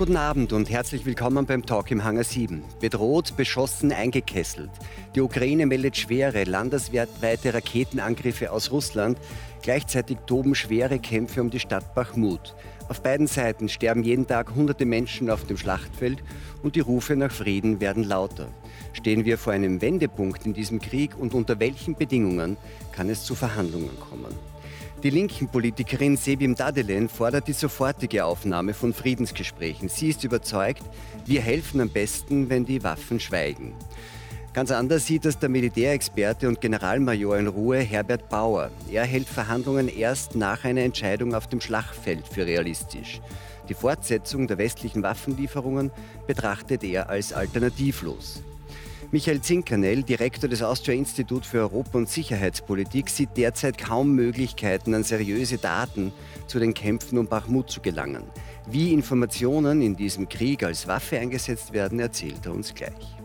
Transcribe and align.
Guten 0.00 0.16
Abend 0.16 0.54
und 0.54 0.70
herzlich 0.70 1.04
willkommen 1.04 1.44
beim 1.44 1.66
Talk 1.66 1.90
im 1.90 2.04
Hangar 2.04 2.24
7. 2.24 2.64
Bedroht, 2.80 3.36
beschossen, 3.36 3.92
eingekesselt. 3.92 4.70
Die 5.14 5.20
Ukraine 5.20 5.66
meldet 5.66 5.94
schwere, 5.98 6.44
landesweite 6.44 7.52
Raketenangriffe 7.52 8.50
aus 8.50 8.70
Russland. 8.70 9.18
Gleichzeitig 9.60 10.16
toben 10.26 10.54
schwere 10.54 10.98
Kämpfe 11.00 11.42
um 11.42 11.50
die 11.50 11.60
Stadt 11.60 11.94
Bachmut. 11.94 12.54
Auf 12.88 13.02
beiden 13.02 13.26
Seiten 13.26 13.68
sterben 13.68 14.02
jeden 14.02 14.26
Tag 14.26 14.54
hunderte 14.54 14.86
Menschen 14.86 15.28
auf 15.28 15.44
dem 15.44 15.58
Schlachtfeld 15.58 16.24
und 16.62 16.76
die 16.76 16.80
Rufe 16.80 17.14
nach 17.14 17.30
Frieden 17.30 17.82
werden 17.82 18.04
lauter. 18.04 18.48
Stehen 18.94 19.26
wir 19.26 19.36
vor 19.36 19.52
einem 19.52 19.82
Wendepunkt 19.82 20.46
in 20.46 20.54
diesem 20.54 20.80
Krieg 20.80 21.14
und 21.14 21.34
unter 21.34 21.60
welchen 21.60 21.94
Bedingungen 21.94 22.56
kann 22.92 23.10
es 23.10 23.24
zu 23.24 23.34
Verhandlungen 23.34 24.00
kommen? 24.00 24.49
Die 25.02 25.08
linken 25.08 25.48
Politikerin 25.48 26.18
Sebim 26.18 26.54
Dadelen 26.54 27.08
fordert 27.08 27.48
die 27.48 27.54
sofortige 27.54 28.26
Aufnahme 28.26 28.74
von 28.74 28.92
Friedensgesprächen. 28.92 29.88
Sie 29.88 30.10
ist 30.10 30.24
überzeugt, 30.24 30.82
wir 31.24 31.40
helfen 31.40 31.80
am 31.80 31.88
besten, 31.88 32.50
wenn 32.50 32.66
die 32.66 32.84
Waffen 32.84 33.18
schweigen. 33.18 33.72
Ganz 34.52 34.70
anders 34.70 35.06
sieht 35.06 35.24
das 35.24 35.38
der 35.38 35.48
Militärexperte 35.48 36.48
und 36.48 36.60
Generalmajor 36.60 37.38
in 37.38 37.46
Ruhe 37.46 37.78
Herbert 37.78 38.28
Bauer. 38.28 38.70
Er 38.90 39.06
hält 39.06 39.26
Verhandlungen 39.26 39.88
erst 39.88 40.34
nach 40.34 40.64
einer 40.64 40.82
Entscheidung 40.82 41.34
auf 41.34 41.46
dem 41.46 41.62
Schlachtfeld 41.62 42.28
für 42.28 42.44
realistisch. 42.44 43.22
Die 43.70 43.74
Fortsetzung 43.74 44.48
der 44.48 44.58
westlichen 44.58 45.02
Waffenlieferungen 45.02 45.92
betrachtet 46.26 46.84
er 46.84 47.08
als 47.08 47.32
alternativlos. 47.32 48.42
Michael 49.12 49.40
Zinkernell, 49.40 50.04
Direktor 50.04 50.48
des 50.48 50.62
Austria 50.62 50.94
Institut 50.94 51.44
für 51.44 51.58
Europa- 51.58 51.98
und 51.98 52.08
Sicherheitspolitik, 52.08 53.10
sieht 53.10 53.30
derzeit 53.36 53.76
kaum 53.76 54.14
Möglichkeiten, 54.14 54.94
an 54.94 55.02
seriöse 55.02 55.58
Daten 55.58 56.12
zu 56.46 56.60
den 56.60 56.74
Kämpfen 56.74 57.18
um 57.18 57.26
Bachmut 57.26 57.68
zu 57.68 57.80
gelangen. 57.80 58.22
Wie 58.70 58.92
Informationen 58.92 59.82
in 59.82 59.96
diesem 59.96 60.28
Krieg 60.28 60.62
als 60.62 60.86
Waffe 60.86 61.18
eingesetzt 61.18 61.72
werden, 61.72 61.98
erzählt 61.98 62.46
er 62.46 62.52
uns 62.52 62.72
gleich. 62.72 63.16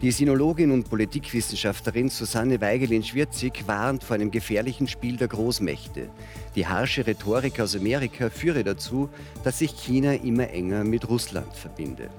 Die 0.00 0.12
Sinologin 0.12 0.70
und 0.70 0.88
Politikwissenschaftlerin 0.88 2.08
Susanne 2.08 2.60
Weigelin-Schwirzig 2.60 3.64
warnt 3.66 4.04
vor 4.04 4.14
einem 4.14 4.30
gefährlichen 4.30 4.86
Spiel 4.86 5.16
der 5.16 5.26
Großmächte. 5.26 6.08
Die 6.54 6.68
harsche 6.68 7.04
Rhetorik 7.04 7.58
aus 7.58 7.74
Amerika 7.74 8.30
führe 8.30 8.62
dazu, 8.62 9.10
dass 9.42 9.58
sich 9.58 9.72
China 9.72 10.14
immer 10.14 10.48
enger 10.50 10.84
mit 10.84 11.08
Russland 11.08 11.52
verbinde. 11.52 12.10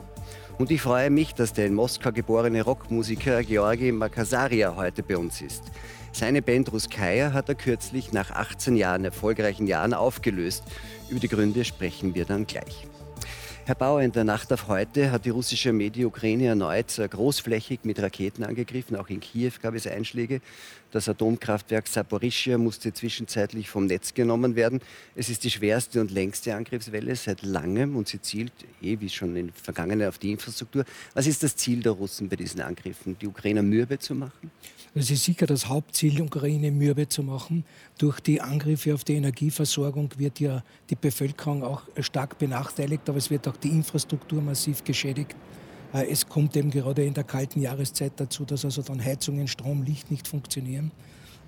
Und 0.62 0.70
ich 0.70 0.84
freue 0.84 1.10
mich, 1.10 1.34
dass 1.34 1.54
der 1.54 1.66
in 1.66 1.74
Moskau 1.74 2.12
geborene 2.12 2.62
Rockmusiker 2.62 3.42
Georgi 3.42 3.92
Makasaria 3.92 4.76
heute 4.76 5.02
bei 5.02 5.18
uns 5.18 5.42
ist. 5.42 5.64
Seine 6.12 6.44
Band 6.44 6.72
Ruskaya 6.72 7.34
hat 7.34 7.50
er 7.50 7.56
kürzlich 7.56 8.14
nach 8.14 8.30
18 8.30 8.76
Jahren 8.76 9.04
erfolgreichen 9.04 9.66
Jahren 9.66 9.96
aufgelöst. 9.96 10.64
Über 11.10 11.20
die 11.20 11.30
Gründe 11.30 11.66
sprechen 11.66 12.14
wir 12.14 12.26
dann 12.26 12.46
gleich. 12.46 12.86
Herr 13.66 13.74
Bauer, 13.74 14.04
in 14.04 14.12
der 14.12 14.24
Nacht 14.24 14.54
auf 14.54 14.68
heute 14.68 15.12
hat 15.12 15.26
die 15.26 15.32
russische 15.32 15.70
Armee 15.70 15.90
die 15.90 16.06
Ukraine 16.06 16.46
erneut 16.46 16.96
großflächig 17.10 17.80
mit 17.82 18.00
Raketen 18.00 18.44
angegriffen. 18.44 18.96
Auch 18.98 19.10
in 19.10 19.20
Kiew 19.20 19.54
gab 19.64 19.74
es 19.74 19.88
Einschläge. 19.88 20.42
Das 20.92 21.08
Atomkraftwerk 21.08 21.88
Saporischia 21.88 22.58
musste 22.58 22.92
zwischenzeitlich 22.92 23.70
vom 23.70 23.86
Netz 23.86 24.14
genommen 24.14 24.56
werden. 24.56 24.82
Es 25.16 25.30
ist 25.30 25.46
die 25.46 25.50
schwerste 25.50 26.02
und 26.02 26.12
längste 26.12 26.54
Angriffswelle 26.54 27.16
seit 27.16 27.44
langem 27.44 27.96
und 27.96 28.10
sie 28.10 28.22
zielt, 28.22 28.52
eh 28.82 29.00
wie 29.00 29.08
schon 29.08 29.38
in 29.38 29.54
Vergangenheit, 29.54 30.10
auf 30.10 30.18
die 30.18 30.32
Infrastruktur. 30.32 30.84
Was 31.14 31.28
ist 31.28 31.44
das 31.44 31.56
Ziel 31.56 31.82
der 31.82 31.94
Russen 31.94 32.28
bei 32.28 32.36
diesen 32.36 32.60
Angriffen? 32.60 33.16
Die 33.22 33.28
Ukrainer 33.28 33.64
mürbe 33.64 34.00
zu 34.00 34.16
machen? 34.16 34.52
Es 34.94 35.10
ist 35.10 35.24
sicher 35.24 35.46
das 35.46 35.70
Hauptziel, 35.70 36.16
die 36.16 36.22
Ukraine 36.22 36.70
mürbe 36.70 37.08
zu 37.08 37.24
machen. 37.24 37.64
Durch 37.98 38.20
die 38.20 38.42
Angriffe 38.42 38.94
auf 38.94 39.06
die 39.06 39.14
Energieversorgung 39.16 40.10
wird 40.18 40.42
ja 40.42 40.62
die 40.90 40.96
Bevölkerung 40.96 41.64
auch 41.64 41.84
stark 42.02 42.38
benachteiligt, 42.38 43.08
aber 43.08 43.18
es 43.18 43.30
wird 43.30 43.48
auch 43.48 43.56
die 43.56 43.70
Infrastruktur 43.70 44.42
massiv 44.42 44.84
geschädigt. 44.84 45.38
Äh, 45.94 46.10
es 46.10 46.28
kommt 46.28 46.56
eben 46.56 46.72
gerade 46.72 47.04
in 47.04 47.14
der 47.14 47.24
kalten 47.24 47.62
Jahreszeit 47.62 48.14
dazu, 48.16 48.46
dass 48.46 48.66
also 48.66 48.82
dann 48.82 49.04
Heizungen, 49.04 49.48
Strom, 49.48 49.84
Licht 49.84 50.12
nicht 50.12 50.28
funktionieren. 50.28 50.92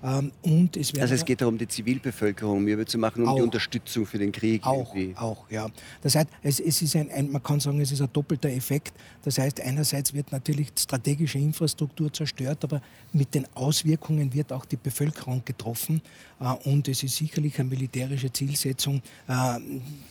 Ähm, 0.04 0.32
und 0.42 0.76
es 0.76 0.94
also 0.98 1.14
es 1.14 1.24
geht 1.24 1.40
darum, 1.40 1.56
die 1.56 1.66
Zivilbevölkerung 1.66 2.62
mürbe 2.62 2.84
zu 2.84 2.98
machen 2.98 3.22
und 3.22 3.28
auch, 3.28 3.36
die 3.36 3.42
Unterstützung 3.42 4.04
für 4.04 4.18
den 4.18 4.32
Krieg. 4.32 4.64
Auch, 4.66 4.94
irgendwie. 4.94 5.16
auch 5.16 5.50
ja. 5.50 5.66
Das 6.02 6.14
heißt, 6.14 6.28
es, 6.42 6.60
es 6.60 6.82
ist 6.82 6.94
ein, 6.94 7.10
ein, 7.10 7.32
man 7.32 7.42
kann 7.42 7.58
sagen, 7.58 7.80
es 7.80 7.90
ist 7.90 8.02
ein 8.02 8.10
doppelter 8.12 8.50
Effekt. 8.50 8.92
Das 9.22 9.38
heißt, 9.38 9.62
einerseits 9.62 10.12
wird 10.12 10.30
natürlich 10.30 10.68
strategische 10.78 11.38
Infrastruktur 11.38 12.12
zerstört, 12.12 12.64
aber 12.64 12.82
mit 13.14 13.34
den 13.34 13.46
Auswirkungen 13.54 14.34
wird 14.34 14.52
auch 14.52 14.66
die 14.66 14.76
Bevölkerung 14.76 15.42
getroffen. 15.42 16.02
Äh, 16.38 16.52
und 16.68 16.86
es 16.88 17.02
ist 17.02 17.16
sicherlich 17.16 17.58
eine 17.58 17.70
militärische 17.70 18.30
Zielsetzung, 18.30 19.00
äh, 19.26 19.58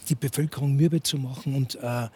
die 0.10 0.16
Bevölkerung 0.16 0.76
mürbe 0.76 1.04
zu 1.04 1.18
machen 1.18 1.54
und 1.54 1.76
äh, 1.76 2.08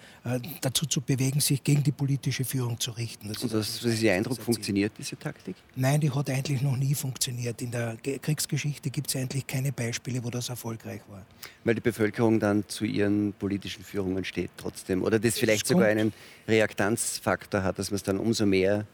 dazu 0.62 0.88
zu 0.88 1.02
bewegen, 1.02 1.40
sich 1.40 1.64
gegen 1.64 1.84
die 1.84 1.92
politische 1.92 2.44
Führung 2.44 2.80
zu 2.80 2.92
richten. 2.92 3.28
Das 3.28 3.44
und 3.44 3.54
das, 3.54 3.84
ist 3.84 4.02
Ihr 4.02 4.14
Eindruck, 4.14 4.42
funktioniert 4.42 4.94
diese 4.98 5.18
Taktik? 5.18 5.56
Nein, 5.76 6.02
die 6.02 6.10
hat 6.10 6.30
eigentlich 6.32 6.62
noch 6.62 6.76
nie 6.76 6.96
funktioniert 6.96 7.62
in 7.68 7.72
der 7.72 7.98
Kriegsgeschichte 7.98 8.90
gibt 8.90 9.10
es 9.10 9.16
eigentlich 9.18 9.46
keine 9.46 9.72
Beispiele, 9.74 10.24
wo 10.24 10.30
das 10.30 10.50
erfolgreich 10.50 11.02
war. 11.10 11.26
Weil 11.66 11.76
die 11.76 11.82
Bevölkerung 11.82 12.40
dann 12.40 12.64
zu 12.68 12.86
ihren 12.86 13.34
politischen 13.34 13.84
Führungen 13.84 14.24
steht 14.24 14.52
trotzdem. 14.56 15.04
Oder 15.04 15.20
das 15.20 15.38
vielleicht 15.38 15.64
es 15.64 15.70
sogar 15.70 15.88
einen 15.88 16.14
Reaktanzfaktor 16.48 17.64
hat, 17.64 17.78
dass 17.78 17.92
man 17.92 17.98
es 17.98 18.04
dann 18.04 18.20
umso 18.20 18.46
mehr 18.46 18.86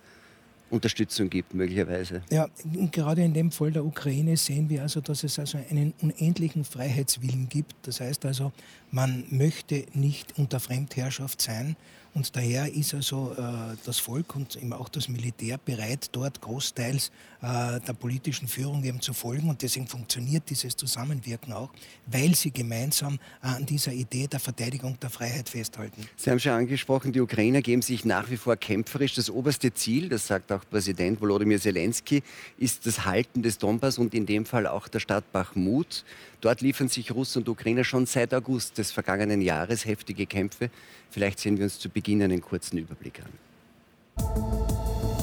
Unterstützung 0.71 1.29
gibt, 1.29 1.53
möglicherweise. 1.53 2.23
Ja, 2.31 2.47
gerade 2.91 3.23
in 3.23 3.35
dem 3.35 3.51
Fall 3.51 3.71
der 3.71 3.85
Ukraine 3.85 4.37
sehen 4.37 4.69
wir 4.69 4.81
also, 4.81 5.01
dass 5.01 5.23
es 5.23 5.37
also 5.37 5.59
einen 5.69 5.93
unendlichen 6.01 6.63
Freiheitswillen 6.65 7.47
gibt. 7.47 7.75
Das 7.83 8.01
heißt 8.01 8.25
also, 8.25 8.51
man 8.89 9.25
möchte 9.29 9.85
nicht 9.93 10.33
unter 10.39 10.59
Fremdherrschaft 10.59 11.43
sein. 11.43 11.75
Und 12.15 12.35
daher 12.35 12.71
ist 12.73 12.93
also 12.93 13.35
äh, 13.37 13.75
das 13.85 13.99
Volk 13.99 14.35
und 14.35 14.55
eben 14.55 14.73
auch 14.73 14.89
das 14.89 15.09
Militär 15.09 15.57
bereit, 15.57 16.09
dort 16.11 16.41
großteils 16.41 17.11
äh, 17.43 17.81
der 17.81 17.93
politischen 17.93 18.47
Führung 18.47 18.83
eben 18.85 19.01
zu 19.01 19.13
folgen. 19.13 19.49
Und 19.49 19.61
deswegen 19.61 19.85
funktioniert 19.85 20.49
dieses 20.49 20.77
Zusammenwirken 20.77 21.51
auch, 21.51 21.69
weil 22.07 22.33
sie 22.35 22.51
gemeinsam 22.51 23.19
äh, 23.43 23.47
an 23.47 23.65
dieser 23.65 23.91
Idee 23.91 24.27
der 24.27 24.39
Verteidigung 24.39 24.97
der 25.01 25.09
Freiheit 25.09 25.49
festhalten. 25.49 26.07
Sie 26.15 26.31
haben 26.31 26.39
schon 26.39 26.53
angesprochen, 26.53 27.11
die 27.11 27.19
Ukrainer 27.19 27.61
geben 27.61 27.81
sich 27.81 28.05
nach 28.05 28.29
wie 28.29 28.37
vor 28.37 28.55
kämpferisch. 28.55 29.15
Das 29.15 29.29
oberste 29.29 29.73
Ziel, 29.73 30.07
das 30.07 30.25
sagt 30.25 30.53
auch 30.53 30.61
Präsident 30.69 31.19
Volodymyr 31.19 31.59
Zelensky, 31.59 32.23
ist 32.57 32.85
das 32.85 33.03
Halten 33.03 33.43
des 33.43 33.57
Donbass 33.57 33.97
und 33.97 34.13
in 34.13 34.25
dem 34.25 34.45
Fall 34.45 34.65
auch 34.65 34.87
der 34.87 34.99
Stadt 34.99 35.29
Bachmut. 35.33 36.05
Dort 36.39 36.61
liefern 36.61 36.87
sich 36.87 37.11
Russen 37.11 37.41
und 37.41 37.49
Ukrainer 37.49 37.83
schon 37.83 38.05
seit 38.05 38.33
August 38.33 38.77
des 38.77 38.91
vergangenen 38.91 39.41
Jahres 39.41 39.85
heftige 39.85 40.25
Kämpfe. 40.25 40.69
Vielleicht 41.09 41.39
sehen 41.39 41.57
wir 41.57 41.65
uns 41.65 41.77
zu 41.77 41.89
Beginn 41.89 42.23
einen 42.23 42.39
kurzen 42.39 42.77
Überblick 42.77 43.19
an. 43.19 45.22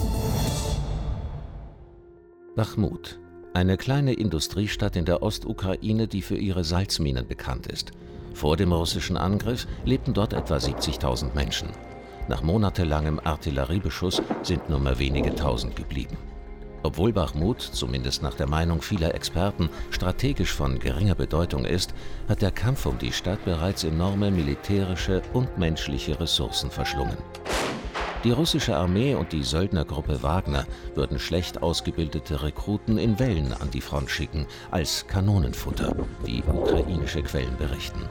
Bachmut, 2.61 3.17
eine 3.55 3.75
kleine 3.75 4.13
Industriestadt 4.13 4.95
in 4.95 5.05
der 5.05 5.23
Ostukraine, 5.23 6.07
die 6.07 6.21
für 6.21 6.37
ihre 6.37 6.63
Salzminen 6.63 7.27
bekannt 7.27 7.65
ist. 7.65 7.89
Vor 8.35 8.55
dem 8.55 8.71
russischen 8.71 9.17
Angriff 9.17 9.65
lebten 9.83 10.13
dort 10.13 10.33
etwa 10.33 10.57
70.000 10.57 11.33
Menschen. 11.33 11.69
Nach 12.29 12.43
monatelangem 12.43 13.19
Artilleriebeschuss 13.23 14.21
sind 14.43 14.69
nur 14.69 14.79
mehr 14.79 14.99
wenige 14.99 15.33
tausend 15.33 15.75
geblieben. 15.75 16.17
Obwohl 16.83 17.11
Bachmut, 17.11 17.61
zumindest 17.61 18.21
nach 18.21 18.35
der 18.35 18.47
Meinung 18.47 18.83
vieler 18.83 19.15
Experten, 19.15 19.67
strategisch 19.89 20.53
von 20.53 20.77
geringer 20.77 21.15
Bedeutung 21.15 21.65
ist, 21.65 21.95
hat 22.29 22.43
der 22.43 22.51
Kampf 22.51 22.85
um 22.85 22.99
die 22.99 23.11
Stadt 23.11 23.43
bereits 23.43 23.83
enorme 23.83 24.29
militärische 24.29 25.23
und 25.33 25.57
menschliche 25.57 26.19
Ressourcen 26.19 26.69
verschlungen. 26.69 27.17
Die 28.23 28.31
russische 28.31 28.75
Armee 28.75 29.15
und 29.15 29.31
die 29.31 29.41
Söldnergruppe 29.43 30.21
Wagner 30.21 30.65
würden 30.93 31.17
schlecht 31.17 31.63
ausgebildete 31.63 32.43
Rekruten 32.43 32.99
in 32.99 33.17
Wellen 33.17 33.51
an 33.53 33.71
die 33.71 33.81
Front 33.81 34.11
schicken, 34.11 34.45
als 34.69 35.07
Kanonenfutter, 35.07 35.95
wie 36.23 36.43
ukrainische 36.43 37.23
Quellen 37.23 37.57
berichten. 37.57 38.07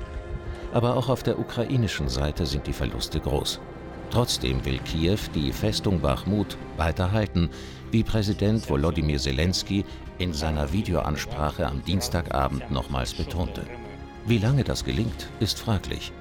Aber 0.72 0.96
auch 0.96 1.08
auf 1.08 1.22
der 1.22 1.38
ukrainischen 1.38 2.08
Seite 2.08 2.44
sind 2.44 2.66
die 2.66 2.72
Verluste 2.72 3.20
groß. 3.20 3.60
Trotzdem 4.10 4.64
will 4.64 4.80
Kiew 4.80 5.18
die 5.32 5.52
Festung 5.52 6.00
Bachmut 6.00 6.56
weiterhalten, 6.76 7.48
wie 7.92 8.02
Präsident 8.02 8.68
Volodymyr 8.68 9.18
Zelensky 9.18 9.84
in 10.18 10.32
seiner 10.32 10.72
Videoansprache 10.72 11.64
am 11.64 11.84
Dienstagabend 11.84 12.68
nochmals 12.72 13.14
betonte. 13.14 13.62
Wie 14.26 14.38
lange 14.38 14.64
das 14.64 14.84
gelingt, 14.84 15.28
ist 15.38 15.60
fraglich. 15.60 16.12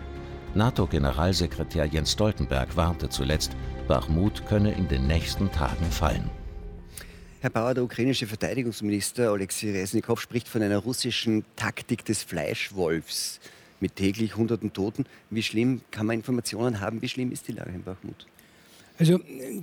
NATO-Generalsekretär 0.55 1.85
Jens 1.85 2.13
Stoltenberg 2.13 2.75
warnte 2.75 3.09
zuletzt, 3.09 3.51
Bachmut 3.87 4.45
könne 4.47 4.71
in 4.71 4.87
den 4.87 5.05
nächsten 5.05 5.51
Tagen 5.51 5.85
fallen. 5.91 6.29
Herr 7.41 7.51
Bauer, 7.51 7.73
der 7.73 7.83
ukrainische 7.83 8.27
Verteidigungsminister 8.27 9.31
Alexei 9.31 9.71
Resnikow 9.71 10.19
spricht 10.19 10.47
von 10.47 10.61
einer 10.61 10.79
russischen 10.79 11.45
Taktik 11.55 12.03
des 12.03 12.23
Fleischwolfs 12.23 13.39
mit 13.79 13.95
täglich 13.95 14.35
hunderten 14.35 14.73
Toten. 14.73 15.05
Wie 15.29 15.43
schlimm 15.43 15.81
kann 15.91 16.05
man 16.05 16.17
Informationen 16.17 16.81
haben? 16.81 17.01
Wie 17.01 17.07
schlimm 17.07 17.31
ist 17.31 17.47
die 17.47 17.53
Lage 17.53 17.71
in 17.71 17.83
Bachmut? 17.83 18.27
Also 18.97 19.17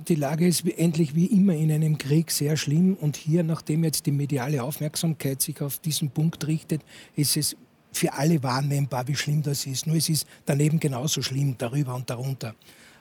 die 0.07 0.15
Lage 0.15 0.47
ist 0.47 0.67
endlich 0.67 1.13
wie 1.13 1.27
immer 1.27 1.53
in 1.53 1.71
einem 1.71 1.99
Krieg 1.99 2.31
sehr 2.31 2.57
schlimm 2.57 2.95
und 2.95 3.15
hier, 3.15 3.43
nachdem 3.43 3.83
jetzt 3.83 4.07
die 4.07 4.11
mediale 4.11 4.63
Aufmerksamkeit 4.63 5.43
sich 5.43 5.61
auf 5.61 5.77
diesen 5.77 6.09
Punkt 6.09 6.47
richtet, 6.47 6.81
ist 7.15 7.37
es 7.37 7.55
für 7.91 8.13
alle 8.13 8.41
wahrnehmbar, 8.43 9.07
wie 9.07 9.15
schlimm 9.15 9.41
das 9.41 9.65
ist. 9.65 9.87
Nur 9.87 9.95
es 9.95 10.09
ist 10.09 10.27
daneben 10.45 10.79
genauso 10.79 11.21
schlimm, 11.21 11.55
darüber 11.57 11.95
und 11.95 12.09
darunter, 12.09 12.55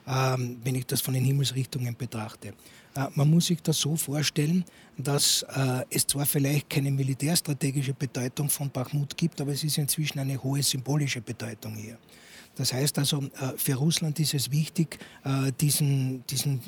ähm, 0.06 0.58
wenn 0.62 0.74
ich 0.74 0.86
das 0.86 1.00
von 1.00 1.14
den 1.14 1.24
Himmelsrichtungen 1.24 1.96
betrachte. 1.96 2.48
Äh, 2.94 3.06
man 3.14 3.28
muss 3.30 3.46
sich 3.46 3.62
das 3.62 3.78
so 3.78 3.96
vorstellen, 3.96 4.64
dass 4.96 5.42
äh, 5.42 5.84
es 5.90 6.06
zwar 6.06 6.26
vielleicht 6.26 6.70
keine 6.70 6.90
militärstrategische 6.90 7.94
Bedeutung 7.94 8.48
von 8.48 8.70
Bachmut 8.70 9.16
gibt, 9.16 9.40
aber 9.40 9.52
es 9.52 9.62
ist 9.62 9.78
inzwischen 9.78 10.18
eine 10.18 10.42
hohe 10.42 10.62
symbolische 10.62 11.20
Bedeutung 11.20 11.74
hier. 11.74 11.98
Das 12.56 12.72
heißt 12.72 12.98
also, 12.98 13.18
äh, 13.18 13.56
für 13.56 13.74
Russland 13.74 14.18
ist 14.18 14.34
es 14.34 14.50
wichtig, 14.50 14.98
äh, 15.24 15.52
diesen, 15.60 16.24
diesen, 16.26 16.60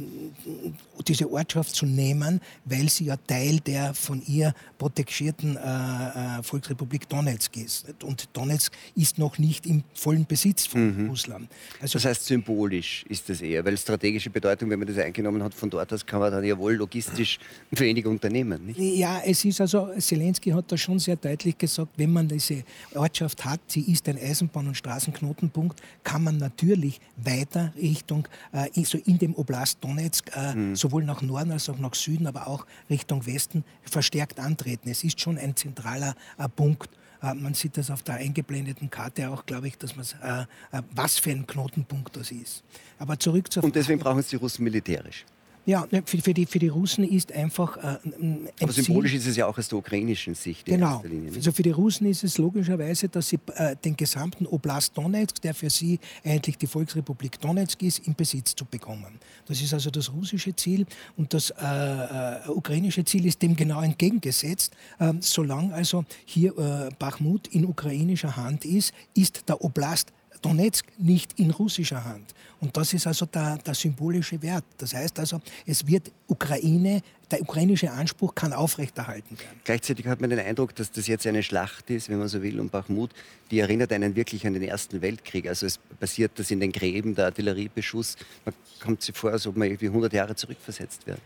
diese 1.07 1.31
Ortschaft 1.31 1.75
zu 1.75 1.87
nehmen, 1.87 2.41
weil 2.65 2.89
sie 2.89 3.07
ja 3.07 3.17
Teil 3.17 3.61
der 3.61 3.95
von 3.95 4.23
ihr 4.27 4.55
protegierten 4.77 5.57
äh, 5.57 6.43
Volksrepublik 6.43 7.09
Donetsk 7.09 7.57
ist. 7.57 7.87
Und 8.03 8.29
Donetsk 8.35 8.73
ist 8.95 9.19
noch 9.19 9.39
nicht 9.39 9.67
im 9.67 9.83
vollen 9.95 10.27
Besitz 10.27 10.67
von 10.67 11.05
mhm. 11.05 11.09
Russland. 11.09 11.49
Also 11.81 11.99
das 11.99 12.05
heißt, 12.05 12.27
symbolisch 12.27 13.05
ist 13.09 13.29
das 13.29 13.41
eher, 13.41 13.65
weil 13.65 13.77
strategische 13.79 14.31
Bedeutung, 14.31 14.69
wenn 14.71 14.79
man 14.79 14.89
das 14.89 14.99
eingenommen 14.99 15.43
hat, 15.43 15.55
von 15.55 15.71
dort 15.71 15.93
aus 15.93 16.05
kann 16.05 16.21
man 16.21 16.31
dann 16.31 16.45
ja 16.45 16.57
wohl 16.59 16.75
logistisch 16.75 17.39
wenig 17.71 18.05
unternehmen. 18.07 18.67
Nicht? 18.67 18.79
Ja, 18.79 19.23
es 19.25 19.45
ist 19.45 19.61
also, 19.61 19.89
Zelensky 19.99 20.51
hat 20.51 20.71
da 20.71 20.77
schon 20.77 20.99
sehr 20.99 21.17
deutlich 21.17 21.57
gesagt, 21.57 21.93
wenn 21.97 22.13
man 22.13 22.29
diese 22.29 22.63
Ortschaft 22.95 23.45
hat, 23.45 23.61
sie 23.69 23.81
ist 23.81 24.07
ein 24.09 24.19
Eisenbahn- 24.19 24.69
und 24.69 24.77
Straßenknotenpunkt, 24.77 25.78
kann 26.05 26.25
man 26.25 26.37
natürlich 26.37 27.01
weiter 27.17 27.73
Richtung, 27.77 28.29
äh, 28.53 28.85
so 28.85 28.99
in 28.99 29.19
dem 29.19 29.35
Oblast 29.35 29.83
Donetsk, 29.83 30.31
äh, 30.37 30.55
mhm. 30.55 30.77
sowohl 30.77 31.05
nach 31.05 31.23
Norden 31.23 31.53
als 31.53 31.69
auch 31.69 31.79
nach 31.79 31.95
Süden, 31.95 32.27
aber 32.27 32.47
auch 32.47 32.67
Richtung 32.91 33.27
Westen 33.27 33.65
verstärkt 33.83 34.41
antreten. 34.41 34.89
Es 34.89 35.05
ist 35.05 35.21
schon 35.21 35.39
ein 35.39 35.57
zentraler 35.57 36.15
äh, 36.39 36.49
Punkt. 36.49 36.91
Äh, 37.23 37.35
man 37.35 37.55
sieht 37.55 37.77
das 37.77 37.91
auf 37.91 38.03
der 38.03 38.17
eingeblendeten 38.17 38.91
Karte 38.91 39.31
auch, 39.31 39.47
glaube 39.47 39.69
ich, 39.69 39.79
dass 39.79 39.97
man 39.97 40.07
äh, 40.23 40.77
äh, 40.77 40.83
was 40.95 41.19
für 41.19 41.31
ein 41.31 41.47
Knotenpunkt 41.47 42.17
das 42.17 42.31
ist. 42.31 42.65
Aber 42.99 43.19
zurück 43.19 43.53
zur 43.53 43.65
Und 43.65 43.75
deswegen 43.75 44.01
Frage. 44.01 44.15
brauchen 44.15 44.23
Sie 44.23 44.31
die 44.31 44.37
Russen 44.37 44.65
militärisch. 44.65 45.25
Ja, 45.69 45.87
ne, 45.91 46.03
für, 46.07 46.17
für, 46.17 46.33
die, 46.33 46.47
für 46.47 46.59
die 46.59 46.69
Russen 46.69 47.05
ist 47.05 47.31
einfach. 47.31 47.77
Äh, 47.77 47.99
ein 48.07 48.49
Aber 48.59 48.73
symbolisch 48.73 49.11
Ziel, 49.11 49.21
ist 49.21 49.27
es 49.27 49.37
ja 49.37 49.47
auch 49.47 49.59
aus 49.59 49.69
der 49.69 49.79
ukrainischen 49.79 50.35
Sicht. 50.35 50.65
Genau. 50.65 51.03
Linie, 51.07 51.31
also 51.35 51.53
für 51.53 51.63
die 51.63 51.73
Russen 51.73 52.07
ist 52.07 52.25
es 52.25 52.39
logischerweise, 52.39 53.11
dass 53.11 53.29
sie 53.29 53.39
äh, 53.55 53.77
den 53.77 53.95
gesamten 53.95 54.47
Oblast 54.47 54.97
Donetsk, 54.97 55.43
der 55.43 55.53
für 55.53 55.69
sie 55.69 56.01
eigentlich 56.25 56.57
die 56.57 56.67
Volksrepublik 56.67 57.39
Donetsk 57.39 57.83
ist, 57.83 57.99
in 58.07 58.15
Besitz 58.15 58.55
zu 58.55 58.65
bekommen. 58.65 59.21
Das 59.45 59.61
ist 59.61 59.75
also 59.75 59.91
das 59.91 60.11
russische 60.11 60.57
Ziel 60.57 60.87
und 61.19 61.35
das 61.35 61.51
äh, 61.51 61.57
äh 61.63 62.49
ukrainische 62.49 63.05
Ziel 63.05 63.27
ist 63.27 63.43
dem 63.43 63.55
genau 63.55 63.83
entgegengesetzt. 63.83 64.73
Ähm, 64.99 65.19
solange 65.21 65.75
also 65.75 66.07
hier 66.25 66.57
äh, 66.57 66.89
Bachmut 66.99 67.47
in 67.49 67.67
ukrainischer 67.67 68.37
Hand 68.37 68.65
ist, 68.65 68.95
ist 69.13 69.47
der 69.47 69.63
Oblast 69.63 70.15
Donetsk 70.41 70.87
nicht 70.99 71.39
in 71.39 71.51
russischer 71.51 72.05
Hand. 72.05 72.35
Und 72.61 72.77
das 72.77 72.93
ist 72.93 73.07
also 73.07 73.27
der, 73.27 73.59
der, 73.59 73.75
symbolische 73.75 74.41
Wert. 74.43 74.65
Das 74.79 74.93
heißt 74.93 75.19
also, 75.21 75.41
es 75.65 75.87
wird 75.87 76.11
Ukraine, 76.27 77.03
der 77.31 77.41
ukrainische 77.41 77.91
Anspruch 77.91 78.35
kann 78.35 78.53
aufrechterhalten 78.53 79.39
werden. 79.39 79.61
Gleichzeitig 79.65 80.07
hat 80.07 80.21
man 80.21 80.31
den 80.31 80.41
Eindruck, 80.41 80.75
dass 80.75 80.91
das 80.91 81.07
jetzt 81.07 81.27
eine 81.27 81.43
Schlacht 81.43 81.89
ist, 81.91 82.09
wenn 82.09 82.19
man 82.19 82.29
so 82.29 82.43
will, 82.43 82.59
um 82.59 82.69
Bachmut, 82.69 83.11
die 83.51 83.61
erinnert 83.61 83.93
einen 83.93 84.17
wirklich 84.17 84.47
an 84.47 84.55
den 84.55 84.65
Ersten 84.65 85.01
Weltkrieg. 85.03 85.47
Also 85.47 85.67
es 85.67 85.79
passiert 86.01 86.33
das 86.37 86.51
in 86.51 86.59
den 86.59 86.73
Gräben, 86.73 87.15
der 87.15 87.27
Artilleriebeschuss. 87.27 88.17
Man 88.45 88.55
kommt 88.81 89.03
sich 89.03 89.17
vor, 89.17 89.31
als 89.31 89.47
ob 89.47 89.57
man 89.57 89.69
irgendwie 89.69 89.87
100 89.87 90.13
Jahre 90.13 90.35
zurückversetzt 90.35 91.07
werden. 91.07 91.23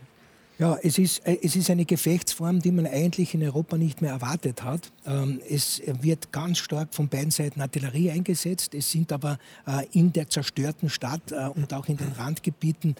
Ja, 0.59 0.77
es 0.83 0.99
ist, 0.99 1.25
äh, 1.25 1.39
es 1.41 1.55
ist 1.55 1.71
eine 1.71 1.83
Gefechtsform, 1.83 2.59
die 2.59 2.71
man 2.71 2.85
eigentlich 2.85 3.33
in 3.33 3.43
Europa 3.43 3.75
nicht 3.75 4.03
mehr 4.03 4.11
erwartet 4.11 4.63
hat. 4.63 4.91
Ähm, 5.03 5.41
es 5.49 5.81
wird 6.01 6.31
ganz 6.31 6.59
stark 6.59 6.93
von 6.93 7.09
beiden 7.09 7.31
Seiten 7.31 7.59
Artillerie 7.59 8.11
eingesetzt. 8.11 8.75
Es 8.75 8.91
sind 8.91 9.11
aber 9.11 9.39
äh, 9.65 9.85
in 9.93 10.13
der 10.13 10.29
zerstörten 10.29 10.89
Stadt 10.89 11.31
äh, 11.31 11.49
und 11.55 11.73
auch 11.73 11.87
in 11.87 11.97
den 11.97 12.11
Randgebieten 12.11 12.95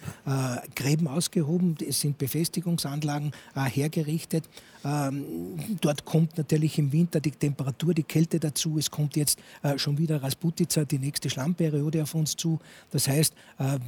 Gräben 0.74 1.06
ausgehoben. 1.06 1.76
Es 1.86 2.00
sind 2.00 2.18
Befestigungsanlagen 2.18 3.32
hergerichtet. 3.54 4.48
Ähm, 4.84 5.56
dort 5.80 6.04
kommt 6.04 6.36
natürlich 6.38 6.78
im 6.78 6.92
Winter 6.92 7.20
die 7.20 7.30
Temperatur, 7.30 7.94
die 7.94 8.02
Kälte 8.02 8.40
dazu. 8.40 8.78
Es 8.78 8.90
kommt 8.90 9.16
jetzt 9.16 9.38
schon 9.76 9.98
wieder 9.98 10.22
Rasputica, 10.22 10.84
die 10.84 10.98
nächste 10.98 11.30
Schlammperiode 11.30 12.02
auf 12.02 12.14
uns 12.14 12.36
zu. 12.36 12.58
Das 12.90 13.08
heißt, 13.08 13.34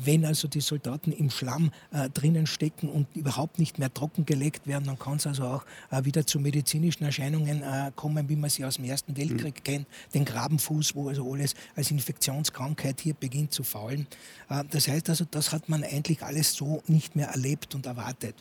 wenn 0.05 0.25
also 0.25 0.49
die 0.49 0.61
Soldaten 0.61 1.13
im 1.13 1.31
Schlamm 1.31 1.71
drinnen 2.15 2.47
stecken 2.47 2.89
und 2.89 3.07
überhaupt 3.15 3.59
nicht 3.59 3.66
mehr 3.79 3.93
trockengelegt 3.93 4.67
werden, 4.67 4.85
dann 4.85 4.99
kann 4.99 5.17
es 5.17 5.27
also 5.27 5.45
auch 5.45 5.65
wieder 6.03 6.27
zu 6.27 6.41
medizinischen 6.41 7.05
Erscheinungen 7.05 7.63
kommen 7.95 8.17
kommen, 8.17 8.29
wie 8.29 8.37
man 8.37 8.51
sie 8.51 8.65
aus 8.65 8.77
dem 8.77 8.85
Ersten 8.85 9.17
Weltkrieg 9.17 9.57
mhm. 9.57 9.65
kennt, 9.65 9.87
den 10.15 10.25
Grabenfuß, 10.25 10.95
wo 10.95 11.09
also 11.09 11.33
alles 11.33 11.55
als 11.75 11.91
Infektionskrankheit 11.91 13.01
hier 13.01 13.15
beginnt 13.15 13.53
zu 13.53 13.63
faulen. 13.63 14.07
Äh, 14.49 14.65
das 14.71 14.89
heißt 14.89 15.11
also, 15.11 15.25
das 15.31 15.53
hat 15.53 15.69
man 15.69 15.85
eigentlich 15.85 16.23
alles 16.23 16.55
so 16.55 16.83
nicht 16.87 17.17
mehr 17.17 17.29
erlebt 17.29 17.75
und 17.75 17.87
erwartet. 17.87 18.35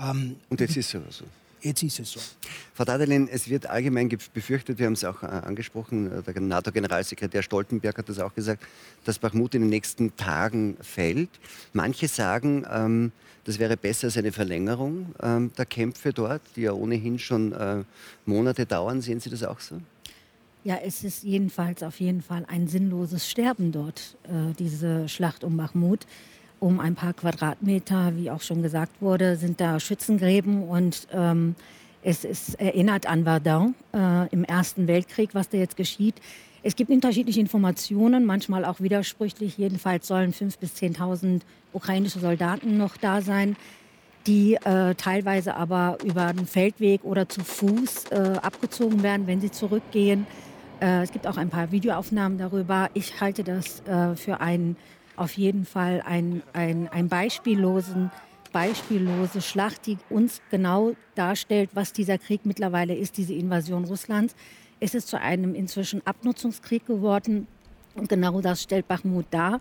Ähm, 0.00 0.36
und 0.48 0.60
jetzt 0.60 0.76
ist 0.76 0.94
es 0.94 1.16
so. 1.16 1.24
Jetzt 1.60 1.82
ist 1.82 2.00
es 2.00 2.12
so. 2.12 2.20
Frau 2.74 2.84
Dadelin, 2.84 3.28
es 3.28 3.48
wird 3.48 3.66
allgemein 3.66 4.08
befürchtet, 4.32 4.78
wir 4.78 4.86
haben 4.86 4.92
es 4.92 5.04
auch 5.04 5.22
äh, 5.22 5.26
angesprochen, 5.26 6.10
äh, 6.10 6.22
der 6.22 6.40
NATO-Generalsekretär 6.40 7.42
Stoltenberg 7.42 7.98
hat 7.98 8.08
das 8.08 8.18
auch 8.20 8.34
gesagt, 8.34 8.62
dass 9.04 9.18
Bachmut 9.18 9.54
in 9.54 9.62
den 9.62 9.70
nächsten 9.70 10.14
Tagen 10.16 10.76
fällt. 10.80 11.30
Manche 11.72 12.06
sagen, 12.06 12.64
ähm, 12.70 13.12
das 13.44 13.58
wäre 13.58 13.76
besser 13.76 14.06
als 14.06 14.16
eine 14.16 14.30
Verlängerung 14.30 15.14
ähm, 15.22 15.50
der 15.56 15.66
Kämpfe 15.66 16.12
dort, 16.12 16.42
die 16.54 16.62
ja 16.62 16.72
ohnehin 16.72 17.18
schon 17.18 17.52
äh, 17.52 17.82
Monate 18.26 18.66
dauern. 18.66 19.00
Sehen 19.00 19.20
Sie 19.20 19.30
das 19.30 19.42
auch 19.42 19.58
so? 19.58 19.80
Ja, 20.64 20.76
es 20.84 21.02
ist 21.02 21.24
jedenfalls 21.24 21.82
auf 21.82 21.98
jeden 21.98 22.20
Fall 22.20 22.44
ein 22.46 22.68
sinnloses 22.68 23.28
Sterben 23.28 23.72
dort, 23.72 24.16
äh, 24.24 24.52
diese 24.58 25.08
Schlacht 25.08 25.44
um 25.44 25.56
Mahmud 25.56 26.06
um 26.60 26.80
ein 26.80 26.94
paar 26.94 27.12
Quadratmeter, 27.12 28.16
wie 28.16 28.30
auch 28.30 28.40
schon 28.40 28.62
gesagt 28.62 29.00
wurde, 29.00 29.36
sind 29.36 29.60
da 29.60 29.80
Schützengräben 29.80 30.62
und 30.62 31.08
ähm, 31.12 31.54
es 32.02 32.24
ist 32.24 32.60
erinnert 32.60 33.06
an 33.06 33.24
Verdun 33.24 33.74
äh, 33.92 34.28
im 34.28 34.44
Ersten 34.44 34.86
Weltkrieg, 34.86 35.34
was 35.34 35.48
da 35.48 35.58
jetzt 35.58 35.76
geschieht. 35.76 36.14
Es 36.62 36.76
gibt 36.76 36.90
unterschiedliche 36.90 37.40
Informationen, 37.40 38.24
manchmal 38.24 38.64
auch 38.64 38.80
widersprüchlich. 38.80 39.58
Jedenfalls 39.58 40.06
sollen 40.06 40.32
5.000 40.32 40.58
bis 40.58 40.74
10.000 40.74 41.40
ukrainische 41.72 42.18
Soldaten 42.18 42.76
noch 42.76 42.96
da 42.96 43.20
sein, 43.20 43.56
die 44.26 44.54
äh, 44.54 44.94
teilweise 44.94 45.54
aber 45.54 45.98
über 46.04 46.32
den 46.32 46.46
Feldweg 46.46 47.04
oder 47.04 47.28
zu 47.28 47.42
Fuß 47.42 48.06
äh, 48.10 48.38
abgezogen 48.42 49.02
werden, 49.02 49.26
wenn 49.26 49.40
sie 49.40 49.50
zurückgehen. 49.50 50.26
Äh, 50.80 51.02
es 51.02 51.12
gibt 51.12 51.26
auch 51.26 51.36
ein 51.36 51.48
paar 51.48 51.70
Videoaufnahmen 51.70 52.38
darüber. 52.38 52.90
Ich 52.94 53.20
halte 53.20 53.44
das 53.44 53.80
äh, 53.86 54.16
für 54.16 54.40
einen 54.40 54.76
auf 55.18 55.36
jeden 55.36 55.64
Fall 55.64 56.02
ein, 56.04 56.42
ein, 56.52 56.88
ein 56.88 57.08
beispiellosen, 57.08 58.10
beispiellose 58.52 59.42
Schlacht, 59.42 59.86
die 59.86 59.98
uns 60.08 60.40
genau 60.50 60.92
darstellt, 61.14 61.70
was 61.74 61.92
dieser 61.92 62.18
Krieg 62.18 62.42
mittlerweile 62.44 62.94
ist, 62.94 63.16
diese 63.16 63.34
Invasion 63.34 63.84
Russlands. 63.84 64.34
Es 64.80 64.94
ist 64.94 65.08
zu 65.08 65.20
einem 65.20 65.54
inzwischen 65.54 66.06
Abnutzungskrieg 66.06 66.86
geworden 66.86 67.46
und 67.94 68.08
genau 68.08 68.40
das 68.40 68.62
stellt 68.62 68.88
Bachmut 68.88 69.26
dar. 69.30 69.60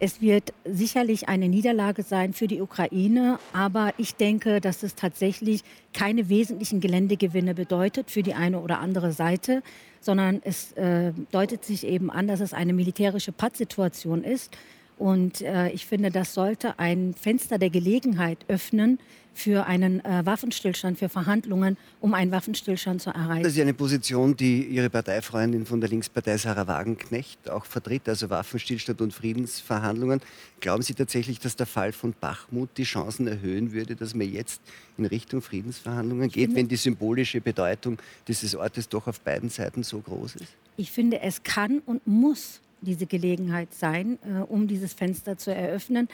Es 0.00 0.20
wird 0.20 0.52
sicherlich 0.64 1.28
eine 1.28 1.48
Niederlage 1.48 2.04
sein 2.04 2.32
für 2.32 2.46
die 2.46 2.60
Ukraine, 2.60 3.40
aber 3.52 3.92
ich 3.96 4.14
denke, 4.14 4.60
dass 4.60 4.84
es 4.84 4.94
tatsächlich 4.94 5.64
keine 5.92 6.28
wesentlichen 6.28 6.78
Geländegewinne 6.78 7.54
bedeutet 7.54 8.08
für 8.08 8.22
die 8.22 8.34
eine 8.34 8.60
oder 8.60 8.78
andere 8.78 9.10
Seite, 9.10 9.60
sondern 10.00 10.40
es 10.44 10.70
äh, 10.72 11.12
deutet 11.32 11.64
sich 11.64 11.84
eben 11.84 12.12
an, 12.12 12.28
dass 12.28 12.38
es 12.38 12.52
eine 12.52 12.74
militärische 12.74 13.32
Pattsituation 13.32 14.22
ist 14.22 14.56
und 14.98 15.42
äh, 15.42 15.70
ich 15.70 15.86
finde, 15.86 16.10
das 16.10 16.34
sollte 16.34 16.78
ein 16.78 17.14
Fenster 17.14 17.58
der 17.58 17.70
Gelegenheit 17.70 18.38
öffnen 18.48 18.98
für 19.38 19.66
einen 19.66 20.04
äh, 20.04 20.26
Waffenstillstand, 20.26 20.98
für 20.98 21.08
Verhandlungen, 21.08 21.76
um 22.00 22.12
einen 22.12 22.32
Waffenstillstand 22.32 23.00
zu 23.00 23.10
erreichen. 23.10 23.44
Das 23.44 23.52
ist 23.52 23.60
eine 23.60 23.72
Position, 23.72 24.36
die 24.36 24.64
Ihre 24.64 24.90
Parteifreundin 24.90 25.64
von 25.64 25.80
der 25.80 25.88
Linkspartei 25.88 26.36
Sarah 26.36 26.66
Wagenknecht 26.66 27.48
auch 27.48 27.64
vertritt, 27.64 28.08
also 28.08 28.28
Waffenstillstand 28.30 29.00
und 29.00 29.14
Friedensverhandlungen. 29.14 30.20
Glauben 30.58 30.82
Sie 30.82 30.94
tatsächlich, 30.94 31.38
dass 31.38 31.54
der 31.54 31.66
Fall 31.66 31.92
von 31.92 32.14
Bachmut 32.20 32.70
die 32.76 32.82
Chancen 32.82 33.28
erhöhen 33.28 33.72
würde, 33.72 33.94
dass 33.94 34.12
man 34.12 34.28
jetzt 34.28 34.60
in 34.98 35.06
Richtung 35.06 35.40
Friedensverhandlungen 35.40 36.30
geht, 36.30 36.56
wenn 36.56 36.66
die 36.66 36.76
symbolische 36.76 37.40
Bedeutung 37.40 37.98
dieses 38.26 38.56
Ortes 38.56 38.88
doch 38.88 39.06
auf 39.06 39.20
beiden 39.20 39.50
Seiten 39.50 39.84
so 39.84 40.00
groß 40.00 40.34
ist? 40.36 40.52
Ich 40.76 40.90
finde, 40.90 41.20
es 41.20 41.44
kann 41.44 41.78
und 41.86 42.04
muss 42.08 42.60
diese 42.80 43.06
Gelegenheit 43.06 43.74
sein, 43.74 44.18
äh, 44.22 44.40
um 44.42 44.68
dieses 44.68 44.92
Fenster 44.92 45.36
zu 45.36 45.54
eröffnen. 45.54 46.08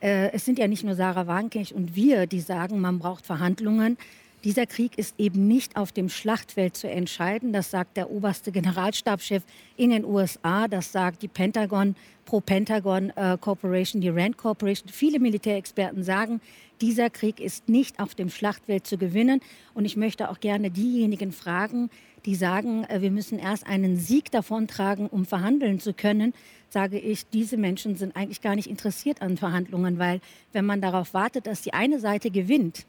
Äh, 0.00 0.32
es 0.32 0.44
sind 0.44 0.58
ja 0.58 0.66
nicht 0.66 0.84
nur 0.84 0.94
Sarah 0.94 1.26
Wagenknecht 1.26 1.72
und 1.72 1.94
wir, 1.94 2.26
die 2.26 2.40
sagen, 2.40 2.80
man 2.80 2.98
braucht 2.98 3.26
Verhandlungen. 3.26 3.96
Dieser 4.42 4.64
Krieg 4.64 4.96
ist 4.96 5.14
eben 5.18 5.46
nicht 5.48 5.76
auf 5.76 5.92
dem 5.92 6.08
Schlachtfeld 6.08 6.74
zu 6.74 6.88
entscheiden. 6.88 7.52
Das 7.52 7.70
sagt 7.70 7.98
der 7.98 8.10
oberste 8.10 8.52
Generalstabschef 8.52 9.42
in 9.76 9.90
den 9.90 10.02
USA. 10.02 10.66
Das 10.66 10.92
sagt 10.92 11.20
die 11.20 11.28
Pentagon, 11.28 11.94
Pro-Pentagon 12.24 13.10
äh, 13.16 13.36
Corporation, 13.38 14.00
die 14.00 14.08
Rand 14.08 14.38
Corporation. 14.38 14.88
Viele 14.88 15.20
Militärexperten 15.20 16.02
sagen, 16.04 16.40
dieser 16.80 17.10
Krieg 17.10 17.38
ist 17.38 17.68
nicht 17.68 18.00
auf 18.00 18.14
dem 18.14 18.30
Schlachtfeld 18.30 18.86
zu 18.86 18.96
gewinnen. 18.96 19.42
Und 19.74 19.84
ich 19.84 19.98
möchte 19.98 20.30
auch 20.30 20.40
gerne 20.40 20.70
diejenigen 20.70 21.32
fragen, 21.32 21.90
die 22.26 22.34
sagen, 22.34 22.84
äh, 22.84 23.00
wir 23.00 23.10
müssen 23.10 23.38
erst 23.38 23.66
einen 23.66 23.96
Sieg 23.96 24.30
davontragen, 24.30 25.06
um 25.08 25.24
verhandeln 25.24 25.80
zu 25.80 25.92
können, 25.92 26.34
sage 26.68 26.98
ich, 26.98 27.28
diese 27.28 27.56
Menschen 27.56 27.96
sind 27.96 28.16
eigentlich 28.16 28.40
gar 28.40 28.54
nicht 28.54 28.70
interessiert 28.70 29.22
an 29.22 29.36
Verhandlungen, 29.36 29.98
weil 29.98 30.20
wenn 30.52 30.64
man 30.64 30.80
darauf 30.80 31.14
wartet, 31.14 31.46
dass 31.46 31.62
die 31.62 31.74
eine 31.74 31.98
Seite 31.98 32.30
gewinnt 32.30 32.86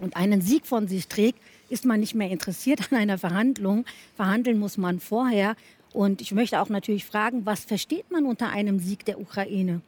und 0.00 0.16
einen 0.16 0.40
Sieg 0.40 0.66
von 0.66 0.88
sich 0.88 1.08
trägt, 1.08 1.38
ist 1.68 1.84
man 1.84 2.00
nicht 2.00 2.14
mehr 2.14 2.30
interessiert 2.30 2.92
an 2.92 2.98
einer 2.98 3.18
Verhandlung. 3.18 3.84
Verhandeln 4.16 4.58
muss 4.58 4.76
man 4.76 5.00
vorher. 5.00 5.56
Und 5.92 6.20
ich 6.20 6.32
möchte 6.32 6.60
auch 6.60 6.68
natürlich 6.68 7.04
fragen, 7.04 7.46
was 7.46 7.64
versteht 7.64 8.10
man 8.10 8.26
unter 8.26 8.50
einem 8.50 8.78
Sieg 8.78 9.04
der 9.04 9.20
Ukraine? 9.20 9.80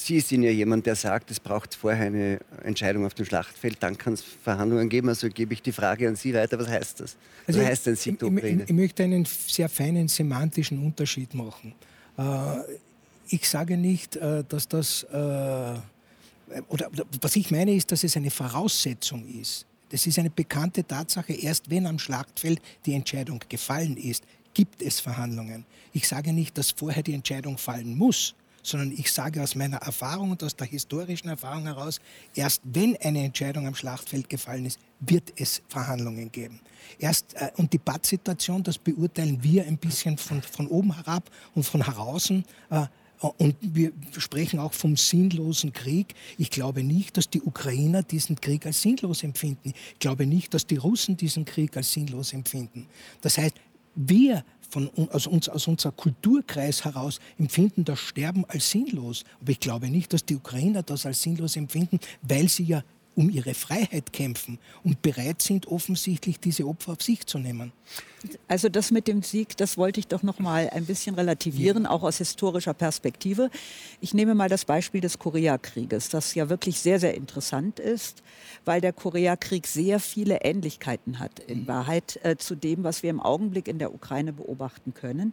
Sie 0.00 0.20
sind 0.20 0.44
ja 0.44 0.50
jemand, 0.50 0.86
der 0.86 0.94
sagt, 0.94 1.28
es 1.32 1.40
braucht 1.40 1.74
vorher 1.74 2.06
eine 2.06 2.38
Entscheidung 2.62 3.04
auf 3.04 3.14
dem 3.14 3.26
Schlachtfeld, 3.26 3.78
dann 3.80 3.98
kann 3.98 4.12
es 4.12 4.22
Verhandlungen 4.22 4.88
geben. 4.88 5.08
Also 5.08 5.28
gebe 5.28 5.52
ich 5.52 5.60
die 5.60 5.72
Frage 5.72 6.06
an 6.06 6.14
Sie 6.14 6.32
weiter. 6.32 6.56
Was 6.56 6.68
heißt 6.68 7.00
das? 7.00 7.16
Was 7.46 7.56
also 7.56 7.68
heißt 7.68 7.88
ein 7.88 7.96
Sieg 7.96 8.16
der 8.20 8.28
Ukraine? 8.28 8.62
Ich, 8.62 8.70
ich, 8.70 8.76
möchte 8.76 9.02
einen 9.02 9.24
sehr 9.24 9.68
feinen 9.68 10.06
semantischen 10.06 10.78
Unterschied 10.84 11.34
machen. 11.34 11.74
Äh, 12.16 12.22
ich 13.28 13.48
sage 13.48 13.76
nicht, 13.76 14.14
äh, 14.14 14.44
dass 14.48 14.68
das, 14.68 15.02
äh, 15.02 15.16
oder 16.68 16.90
was 17.20 17.34
ich 17.34 17.50
meine 17.50 17.74
ist, 17.74 17.90
dass 17.90 18.04
es 18.04 18.16
eine 18.16 18.30
Voraussetzung 18.30 19.26
ist. 19.26 19.66
Das 19.88 20.06
ist 20.06 20.16
eine 20.16 20.30
bekannte 20.30 20.86
Tatsache. 20.86 21.32
Erst 21.32 21.68
wenn 21.70 21.86
am 21.86 21.98
Schlachtfeld 21.98 22.62
die 22.86 22.94
Entscheidung 22.94 23.40
gefallen 23.48 23.96
ist, 23.96 24.22
gibt 24.54 24.80
es 24.80 25.00
Verhandlungen. 25.00 25.66
Ich 25.92 26.06
sage 26.06 26.32
nicht, 26.32 26.56
dass 26.56 26.70
vorher 26.70 27.02
die 27.02 27.14
Entscheidung 27.14 27.58
fallen 27.58 27.96
muss 27.96 28.36
sondern 28.68 28.92
ich 28.92 29.10
sage 29.10 29.42
aus 29.42 29.54
meiner 29.54 29.78
Erfahrung 29.78 30.32
und 30.32 30.42
aus 30.44 30.54
der 30.54 30.66
historischen 30.66 31.28
Erfahrung 31.28 31.64
heraus, 31.64 32.00
erst 32.34 32.60
wenn 32.64 32.96
eine 32.98 33.24
Entscheidung 33.24 33.66
am 33.66 33.74
Schlachtfeld 33.74 34.28
gefallen 34.28 34.66
ist, 34.66 34.78
wird 35.00 35.32
es 35.36 35.62
Verhandlungen 35.68 36.30
geben. 36.30 36.60
Erst, 36.98 37.34
äh, 37.34 37.50
und 37.56 37.72
die 37.72 37.78
Pattsituation, 37.78 38.62
das 38.62 38.78
beurteilen 38.78 39.42
wir 39.42 39.66
ein 39.66 39.78
bisschen 39.78 40.18
von, 40.18 40.42
von 40.42 40.66
oben 40.66 40.94
herab 40.94 41.30
und 41.54 41.64
von 41.64 41.84
heraußen. 41.84 42.44
Äh, 42.70 42.86
und 43.20 43.56
wir 43.60 43.92
sprechen 44.16 44.60
auch 44.60 44.72
vom 44.72 44.96
sinnlosen 44.96 45.72
Krieg. 45.72 46.14
Ich 46.36 46.50
glaube 46.50 46.84
nicht, 46.84 47.16
dass 47.16 47.28
die 47.28 47.42
Ukrainer 47.42 48.04
diesen 48.04 48.40
Krieg 48.40 48.64
als 48.64 48.80
sinnlos 48.80 49.24
empfinden. 49.24 49.72
Ich 49.92 49.98
glaube 49.98 50.24
nicht, 50.24 50.54
dass 50.54 50.66
die 50.66 50.76
Russen 50.76 51.16
diesen 51.16 51.44
Krieg 51.44 51.76
als 51.76 51.92
sinnlos 51.92 52.32
empfinden. 52.32 52.86
Das 53.20 53.36
heißt, 53.36 53.54
wir 53.96 54.44
von, 54.68 54.90
aus, 55.10 55.26
uns, 55.26 55.48
aus 55.48 55.66
unserem 55.66 55.96
Kulturkreis 55.96 56.84
heraus 56.84 57.20
empfinden 57.38 57.84
das 57.84 57.98
Sterben 58.00 58.44
als 58.46 58.70
sinnlos. 58.70 59.24
Aber 59.40 59.50
ich 59.50 59.60
glaube 59.60 59.88
nicht, 59.88 60.12
dass 60.12 60.24
die 60.24 60.36
Ukrainer 60.36 60.82
das 60.82 61.06
als 61.06 61.22
sinnlos 61.22 61.56
empfinden, 61.56 62.00
weil 62.22 62.48
sie 62.48 62.64
ja 62.64 62.82
um 63.18 63.30
ihre 63.30 63.52
Freiheit 63.52 64.12
kämpfen 64.12 64.60
und 64.84 65.02
bereit 65.02 65.42
sind, 65.42 65.66
offensichtlich 65.66 66.38
diese 66.38 66.64
Opfer 66.68 66.92
auf 66.92 67.02
sich 67.02 67.26
zu 67.26 67.38
nehmen. 67.38 67.72
Also 68.46 68.68
das 68.68 68.92
mit 68.92 69.08
dem 69.08 69.24
Sieg, 69.24 69.56
das 69.56 69.76
wollte 69.76 69.98
ich 69.98 70.06
doch 70.06 70.22
noch 70.22 70.38
mal 70.38 70.70
ein 70.70 70.86
bisschen 70.86 71.16
relativieren, 71.16 71.84
auch 71.84 72.04
aus 72.04 72.18
historischer 72.18 72.74
Perspektive. 72.74 73.50
Ich 74.00 74.14
nehme 74.14 74.36
mal 74.36 74.48
das 74.48 74.64
Beispiel 74.64 75.00
des 75.00 75.18
Koreakrieges, 75.18 76.10
das 76.10 76.36
ja 76.36 76.48
wirklich 76.48 76.78
sehr, 76.78 77.00
sehr 77.00 77.14
interessant 77.14 77.80
ist, 77.80 78.22
weil 78.64 78.80
der 78.80 78.92
Koreakrieg 78.92 79.66
sehr 79.66 79.98
viele 79.98 80.42
Ähnlichkeiten 80.42 81.18
hat 81.18 81.40
in 81.40 81.66
Wahrheit 81.66 82.20
äh, 82.22 82.36
zu 82.36 82.54
dem, 82.54 82.84
was 82.84 83.02
wir 83.02 83.10
im 83.10 83.20
Augenblick 83.20 83.66
in 83.66 83.80
der 83.80 83.92
Ukraine 83.92 84.32
beobachten 84.32 84.94
können. 84.94 85.32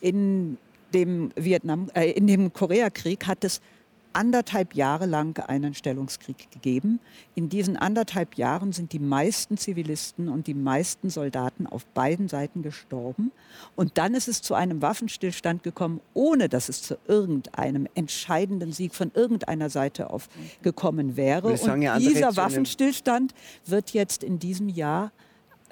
In 0.00 0.58
dem 0.94 1.32
Vietnam, 1.34 1.90
äh, 1.92 2.12
in 2.12 2.28
dem 2.28 2.52
Koreakrieg 2.52 3.26
hat 3.26 3.42
es 3.42 3.60
anderthalb 4.16 4.74
Jahre 4.74 5.04
lang 5.04 5.38
einen 5.46 5.74
Stellungskrieg 5.74 6.50
gegeben. 6.50 7.00
In 7.34 7.50
diesen 7.50 7.76
anderthalb 7.76 8.36
Jahren 8.36 8.72
sind 8.72 8.92
die 8.92 8.98
meisten 8.98 9.58
Zivilisten 9.58 10.30
und 10.30 10.46
die 10.46 10.54
meisten 10.54 11.10
Soldaten 11.10 11.66
auf 11.66 11.84
beiden 11.84 12.26
Seiten 12.26 12.62
gestorben. 12.62 13.30
Und 13.74 13.98
dann 13.98 14.14
ist 14.14 14.26
es 14.26 14.40
zu 14.40 14.54
einem 14.54 14.80
Waffenstillstand 14.80 15.62
gekommen, 15.62 16.00
ohne 16.14 16.48
dass 16.48 16.70
es 16.70 16.80
zu 16.80 16.96
irgendeinem 17.06 17.86
entscheidenden 17.94 18.72
Sieg 18.72 18.94
von 18.94 19.10
irgendeiner 19.14 19.68
Seite 19.68 20.08
auf 20.08 20.28
gekommen 20.62 21.18
wäre. 21.18 21.48
Und 21.48 21.98
dieser 21.98 22.36
Waffenstillstand 22.36 23.34
wird 23.66 23.90
jetzt 23.90 24.24
in 24.24 24.38
diesem 24.38 24.70
Jahr 24.70 25.12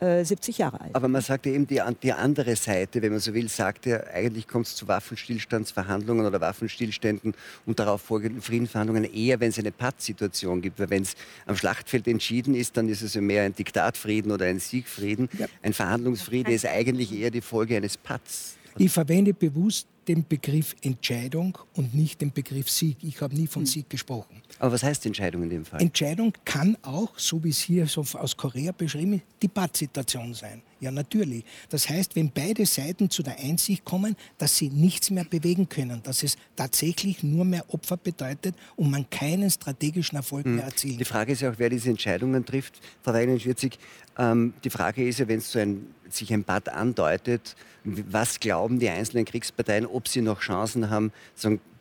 70 0.01 0.59
äh, 0.59 0.63
Jahre 0.63 0.81
alt. 0.81 0.95
Aber 0.95 1.09
man 1.09 1.23
sagt 1.23 1.47
ja 1.47 1.53
eben, 1.53 1.67
die, 1.67 1.81
die 2.03 2.13
andere 2.13 2.57
Seite, 2.57 3.01
wenn 3.03 3.13
man 3.13 3.21
so 3.21 3.33
will, 3.33 3.49
sagt 3.49 3.87
ja, 3.87 4.03
eigentlich 4.13 4.49
kommt 4.49 4.67
es 4.67 4.75
zu 4.77 4.89
Waffenstillstandsverhandlungen 4.89 6.27
oder 6.27 6.41
Waffenstillständen 6.41 7.35
und 7.67 7.79
darauf 7.79 8.03
folgenden 8.03 8.43
Friedensverhandlungen 8.43 9.05
eher, 9.05 9.41
wenn 9.41 9.51
es 9.51 9.59
eine 9.59 9.73
Pattsituation 9.73 10.63
gibt. 10.63 10.79
Weil 10.81 10.91
wenn 10.91 11.03
es 11.03 11.15
am 11.47 11.57
Schlachtfeld 11.57 12.09
entschieden 12.09 12.55
ist, 12.55 12.77
dann 12.77 12.89
ist 12.89 13.03
es 13.03 13.15
ja 13.15 13.21
mehr 13.21 13.45
ein 13.45 13.55
Diktatfrieden 13.55 14.33
oder 14.33 14.47
ein 14.47 14.59
Siegfrieden. 14.59 15.29
Ja. 15.39 15.47
Ein 15.63 15.73
Verhandlungsfrieden 15.73 16.53
ist 16.53 16.67
eigentlich 16.67 17.13
eher 17.13 17.31
die 17.31 17.41
Folge 17.41 17.77
eines 17.77 17.97
Patts. 17.97 18.57
Ich 18.77 18.91
verwende 18.91 19.33
bewusst 19.33 19.87
den 20.09 20.27
Begriff 20.27 20.75
Entscheidung 20.83 21.59
und 21.75 21.95
nicht 21.95 22.21
den 22.21 22.33
Begriff 22.33 22.71
Sieg. 22.71 22.99
Ich 23.03 23.21
habe 23.21 23.35
nie 23.35 23.47
von 23.47 23.63
hm. 23.63 23.67
Sieg 23.67 23.91
gesprochen. 23.91 24.43
Aber 24.59 24.73
was 24.73 24.83
heißt 24.83 25.07
Entscheidung 25.07 25.43
in 25.45 25.51
dem 25.51 25.65
Fall? 25.65 25.81
Entscheidung 25.81 26.33
kann 26.45 26.77
auch, 26.83 27.19
so 27.19 27.43
wie 27.43 27.51
es 27.51 27.59
hier 27.59 27.87
so 27.87 28.05
aus 28.15 28.37
Korea 28.37 28.73
beschrieben 28.73 29.15
ist, 29.15 29.23
die 29.43 29.49
Pattsituation 29.49 30.35
sein. 30.35 30.63
Ja, 30.81 30.91
natürlich. 30.91 31.45
Das 31.71 31.89
heißt, 31.89 32.15
wenn 32.15 32.31
beide 32.31 32.67
Seiten 32.67 33.09
zu 33.09 33.23
der 33.23 33.39
Einsicht 33.39 33.85
kommen, 33.85 34.17
dass 34.37 34.59
sie 34.59 34.69
nichts 34.69 35.11
mehr 35.11 35.25
bewegen 35.25 35.69
können, 35.69 36.03
dass 36.03 36.23
es 36.23 36.37
tatsächlich 36.57 37.23
nur 37.23 37.45
mehr 37.47 37.65
Opfer 37.73 37.97
bedeutet 37.97 38.55
und 38.77 38.91
man 38.91 39.09
keinen 39.09 39.51
strategischen 39.51 40.17
Erfolg 40.17 40.45
hm. 40.45 40.57
mehr 40.57 40.67
erzielt. 40.67 41.01
Die 41.01 41.05
Frage 41.05 41.33
ist 41.33 41.41
ja 41.41 41.51
auch, 41.51 41.59
wer 41.59 41.71
diese 41.71 41.89
Entscheidungen 41.89 42.45
trifft. 42.45 42.81
Frau 43.03 43.15
Weinen-Schwirzig, 43.15 43.79
ähm, 44.19 44.55
die 44.63 44.71
Frage 44.71 45.07
ist 45.07 45.19
ja, 45.19 45.29
wenn 45.29 45.39
es 45.39 45.51
so 45.51 45.59
ein, 45.59 45.87
sich 46.11 46.33
ein 46.33 46.45
Patt 46.45 46.69
andeutet, 46.69 47.57
was 47.85 48.41
glauben 48.41 48.79
die 48.79 48.89
einzelnen 48.89 49.25
Kriegsparteien, 49.25 49.87
ob 49.95 50.09
sie 50.09 50.21
noch 50.21 50.41
Chancen 50.41 50.91
haben, 50.91 51.13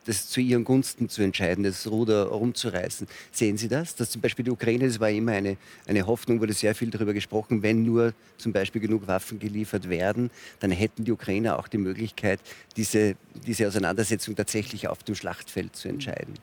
das 0.05 0.27
zu 0.27 0.41
ihren 0.41 0.63
Gunsten 0.63 1.09
zu 1.09 1.21
entscheiden, 1.21 1.63
das 1.63 1.89
Ruder 1.89 2.25
rumzureißen. 2.25 3.07
Sehen 3.31 3.57
Sie 3.57 3.67
das? 3.67 3.95
Dass 3.95 4.11
zum 4.11 4.21
Beispiel 4.21 4.45
die 4.45 4.51
Ukraine, 4.51 4.87
das 4.87 4.99
war 4.99 5.09
immer 5.09 5.31
eine, 5.31 5.57
eine 5.87 6.05
Hoffnung, 6.05 6.41
wurde 6.41 6.53
sehr 6.53 6.75
viel 6.75 6.89
darüber 6.89 7.13
gesprochen, 7.13 7.63
wenn 7.63 7.83
nur 7.83 8.13
zum 8.37 8.51
Beispiel 8.51 8.81
genug 8.81 9.07
Waffen 9.07 9.39
geliefert 9.39 9.89
werden, 9.89 10.29
dann 10.59 10.71
hätten 10.71 11.05
die 11.05 11.11
Ukrainer 11.11 11.57
auch 11.59 11.67
die 11.67 11.77
Möglichkeit, 11.77 12.39
diese, 12.75 13.15
diese 13.47 13.67
Auseinandersetzung 13.67 14.35
tatsächlich 14.35 14.87
auf 14.87 15.03
dem 15.03 15.15
Schlachtfeld 15.15 15.75
zu 15.75 15.87
entscheiden. 15.87 16.33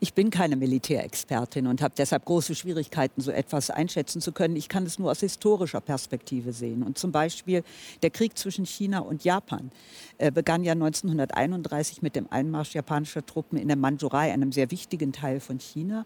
Ich 0.00 0.14
bin 0.14 0.30
keine 0.30 0.56
Militärexpertin 0.56 1.66
und 1.66 1.82
habe 1.82 1.94
deshalb 1.96 2.24
große 2.24 2.54
Schwierigkeiten, 2.54 3.20
so 3.20 3.30
etwas 3.30 3.70
einschätzen 3.70 4.20
zu 4.20 4.32
können. 4.32 4.56
Ich 4.56 4.68
kann 4.68 4.84
es 4.84 4.98
nur 4.98 5.10
aus 5.10 5.20
historischer 5.20 5.80
Perspektive 5.80 6.52
sehen. 6.52 6.82
Und 6.82 6.98
zum 6.98 7.12
Beispiel 7.12 7.62
der 8.02 8.10
Krieg 8.10 8.36
zwischen 8.38 8.66
China 8.66 9.00
und 9.00 9.24
Japan 9.24 9.70
äh, 10.18 10.30
begann 10.30 10.64
ja 10.64 10.72
1931 10.72 12.02
mit 12.02 12.16
dem 12.16 12.30
Einmarsch 12.30 12.74
japanischer 12.74 13.24
Truppen 13.24 13.58
in 13.58 13.68
der 13.68 13.76
Mandschurei, 13.76 14.32
einem 14.32 14.52
sehr 14.52 14.70
wichtigen 14.70 15.12
Teil 15.12 15.40
von 15.40 15.58
China. 15.58 16.04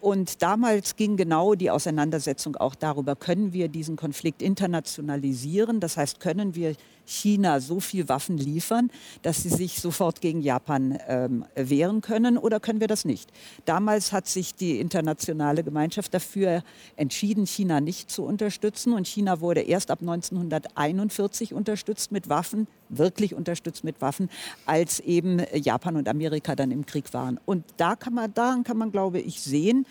Und 0.00 0.42
damals 0.42 0.96
ging 0.96 1.16
genau 1.16 1.54
die 1.54 1.70
Auseinandersetzung 1.70 2.56
auch 2.56 2.74
darüber, 2.74 3.16
können 3.16 3.52
wir 3.52 3.68
diesen 3.68 3.96
Konflikt 3.96 4.42
internationalisieren? 4.42 5.80
Das 5.80 5.96
heißt, 5.96 6.20
können 6.20 6.54
wir 6.54 6.76
China 7.06 7.60
so 7.60 7.80
viel 7.80 8.08
Waffen 8.08 8.36
liefern, 8.36 8.90
dass 9.22 9.42
sie 9.42 9.48
sich 9.48 9.80
sofort 9.80 10.20
gegen 10.20 10.42
Japan 10.42 10.98
ähm, 11.08 11.44
wehren 11.54 12.00
können 12.00 12.36
oder 12.36 12.60
können 12.60 12.80
wir 12.80 12.88
das 12.88 13.04
nicht? 13.04 13.30
Damals 13.64 14.12
hat 14.12 14.26
sich 14.26 14.54
die 14.54 14.80
internationale 14.80 15.62
Gemeinschaft 15.62 16.12
dafür 16.12 16.62
entschieden, 16.96 17.46
China 17.46 17.80
nicht 17.80 18.10
zu 18.10 18.24
unterstützen. 18.24 18.92
Und 18.92 19.06
China 19.06 19.40
wurde 19.40 19.60
erst 19.60 19.90
ab 19.90 20.00
1941 20.00 21.54
unterstützt 21.54 22.12
mit 22.12 22.28
Waffen, 22.28 22.66
wirklich 22.88 23.34
unterstützt 23.34 23.84
mit 23.84 24.00
Waffen, 24.00 24.28
als 24.66 25.00
eben 25.00 25.42
Japan 25.54 25.96
und 25.96 26.08
Amerika 26.08 26.54
dann 26.54 26.70
im 26.70 26.84
Krieg 26.84 27.14
waren. 27.14 27.40
Und 27.46 27.64
da 27.76 27.96
kann 27.96 28.14
man, 28.14 28.34
daran 28.34 28.64
kann 28.64 28.76
man, 28.76 28.92
glaube 28.92 29.20
ich, 29.20 29.40
sehen, 29.40 29.86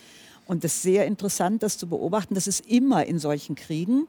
und 0.48 0.64
es 0.64 0.76
ist 0.76 0.84
sehr 0.84 1.08
interessant, 1.08 1.64
das 1.64 1.78
zu 1.78 1.88
beobachten, 1.88 2.36
dass 2.36 2.48
es 2.48 2.60
immer 2.60 3.06
in 3.06 3.18
solchen 3.18 3.56
Kriegen 3.56 4.08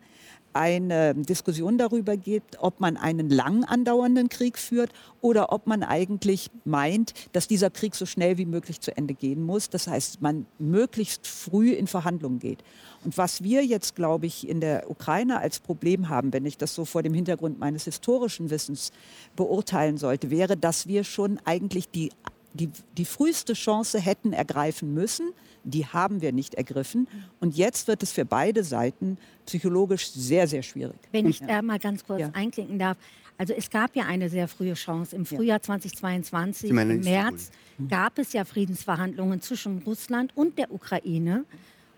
eine 0.56 1.14
Diskussion 1.14 1.78
darüber 1.78 2.16
gibt, 2.16 2.58
ob 2.60 2.80
man 2.80 2.96
einen 2.96 3.30
lang 3.30 3.64
andauernden 3.64 4.28
Krieg 4.28 4.58
führt 4.58 4.90
oder 5.20 5.52
ob 5.52 5.66
man 5.66 5.82
eigentlich 5.82 6.50
meint, 6.64 7.12
dass 7.32 7.46
dieser 7.48 7.70
Krieg 7.70 7.94
so 7.94 8.06
schnell 8.06 8.38
wie 8.38 8.46
möglich 8.46 8.80
zu 8.80 8.96
Ende 8.96 9.14
gehen 9.14 9.42
muss. 9.42 9.70
Das 9.70 9.86
heißt, 9.86 10.22
man 10.22 10.46
möglichst 10.58 11.26
früh 11.26 11.72
in 11.72 11.86
Verhandlungen 11.86 12.38
geht. 12.38 12.62
Und 13.04 13.16
was 13.18 13.42
wir 13.42 13.64
jetzt, 13.64 13.94
glaube 13.94 14.26
ich, 14.26 14.48
in 14.48 14.60
der 14.60 14.90
Ukraine 14.90 15.38
als 15.38 15.60
Problem 15.60 16.08
haben, 16.08 16.32
wenn 16.32 16.46
ich 16.46 16.58
das 16.58 16.74
so 16.74 16.84
vor 16.84 17.02
dem 17.02 17.14
Hintergrund 17.14 17.58
meines 17.58 17.84
historischen 17.84 18.50
Wissens 18.50 18.90
beurteilen 19.36 19.96
sollte, 19.96 20.30
wäre, 20.30 20.56
dass 20.56 20.86
wir 20.86 21.04
schon 21.04 21.38
eigentlich 21.44 21.88
die, 21.88 22.10
die, 22.56 22.70
die 22.96 23.04
früheste 23.04 23.52
Chance 23.52 24.00
hätten 24.00 24.32
ergreifen 24.32 24.92
müssen, 24.94 25.30
die 25.64 25.86
haben 25.86 26.20
wir 26.20 26.32
nicht 26.32 26.54
ergriffen. 26.54 27.08
Und 27.40 27.56
jetzt 27.56 27.88
wird 27.88 28.02
es 28.02 28.12
für 28.12 28.24
beide 28.24 28.64
Seiten 28.64 29.18
psychologisch 29.46 30.10
sehr, 30.10 30.46
sehr 30.46 30.62
schwierig. 30.62 30.96
Wenn 31.12 31.26
ich 31.26 31.40
da 31.40 31.62
mal 31.62 31.78
ganz 31.78 32.04
kurz 32.04 32.20
ja. 32.20 32.30
einklinken 32.32 32.78
darf. 32.78 32.96
Also 33.38 33.52
es 33.52 33.68
gab 33.68 33.94
ja 33.94 34.04
eine 34.04 34.30
sehr 34.30 34.48
frühe 34.48 34.74
Chance. 34.74 35.14
Im 35.14 35.26
Frühjahr 35.26 35.60
2022, 35.60 36.70
im 36.70 37.00
März, 37.00 37.50
gab 37.88 38.18
es 38.18 38.32
ja 38.32 38.44
Friedensverhandlungen 38.44 39.42
zwischen 39.42 39.78
Russland 39.78 40.34
und 40.34 40.56
der 40.56 40.72
Ukraine. 40.72 41.44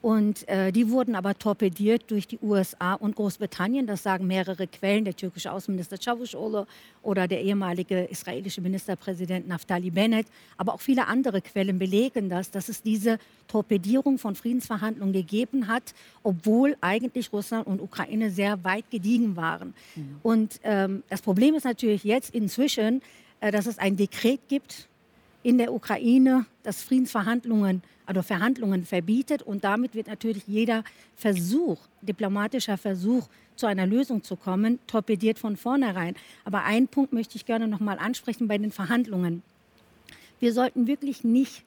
Und 0.01 0.49
äh, 0.49 0.71
die 0.71 0.91
wurden 0.91 1.17
aber 1.17 1.37
torpediert 1.37 2.11
durch 2.11 2.27
die 2.27 2.39
USA 2.41 2.95
und 2.95 3.17
Großbritannien. 3.17 3.87
Das 3.87 4.03
sagen 4.03 4.27
mehrere 4.27 4.67
Quellen, 4.67 5.05
der 5.05 5.17
türkische 5.17 5.51
Außenminister 5.53 5.97
Çavuşoğlu 5.97 6.67
oder 7.03 7.27
der 7.27 7.41
ehemalige 7.41 8.07
israelische 8.11 8.61
Ministerpräsident 8.61 9.49
Naftali 9.49 9.91
Bennett. 9.91 10.27
Aber 10.57 10.75
auch 10.75 10.81
viele 10.81 11.07
andere 11.07 11.41
Quellen 11.41 11.79
belegen 11.79 12.29
das, 12.29 12.51
dass 12.51 12.69
es 12.69 12.83
diese 12.83 13.19
Torpedierung 13.49 14.19
von 14.19 14.37
Friedensverhandlungen 14.37 15.13
gegeben 15.13 15.67
hat, 15.67 15.95
obwohl 16.23 16.77
eigentlich 16.81 17.33
Russland 17.33 17.67
und 17.67 17.81
Ukraine 17.81 18.31
sehr 18.31 18.63
weit 18.63 18.91
gediegen 18.91 19.37
waren. 19.37 19.75
Mhm. 19.97 20.17
Und 20.23 20.61
ähm, 20.63 21.03
das 21.09 21.23
Problem 21.23 21.55
ist 21.55 21.65
natürlich 21.65 22.05
jetzt 22.05 22.35
inzwischen, 22.35 23.03
äh, 23.41 23.51
dass 23.51 23.67
es 23.67 23.79
ein 23.79 23.97
Dekret 23.97 24.41
gibt 24.49 24.89
in 25.43 25.59
der 25.59 25.73
Ukraine, 25.73 26.47
das 26.63 26.83
Friedensverhandlungen 26.83 27.83
also 28.09 28.23
Verhandlungen 28.23 28.87
verbietet. 28.87 29.43
Und 29.43 29.65
damit 29.65 29.95
wird 29.95 30.07
natürlich 30.07 30.45
jeder 30.47 30.83
Versuch, 31.15 31.79
diplomatischer 32.01 32.79
Versuch, 32.79 33.29
zu 33.55 33.67
einer 33.67 33.87
Lösung 33.87 34.23
zu 34.23 34.37
kommen, 34.37 34.79
torpediert 34.87 35.39
von 35.39 35.57
vornherein. 35.57 36.15
Aber 36.45 36.65
einen 36.65 36.89
Punkt 36.89 37.13
möchte 37.13 37.37
ich 37.37 37.45
gerne 37.45 37.69
noch 37.69 37.81
mal 37.81 37.99
ansprechen 37.99 38.49
bei 38.49 38.57
den 38.57 38.73
Verhandlungen. 38.73 39.43
Wir 40.41 40.53
sollten 40.55 40.87
wirklich 40.87 41.23
nicht 41.23 41.65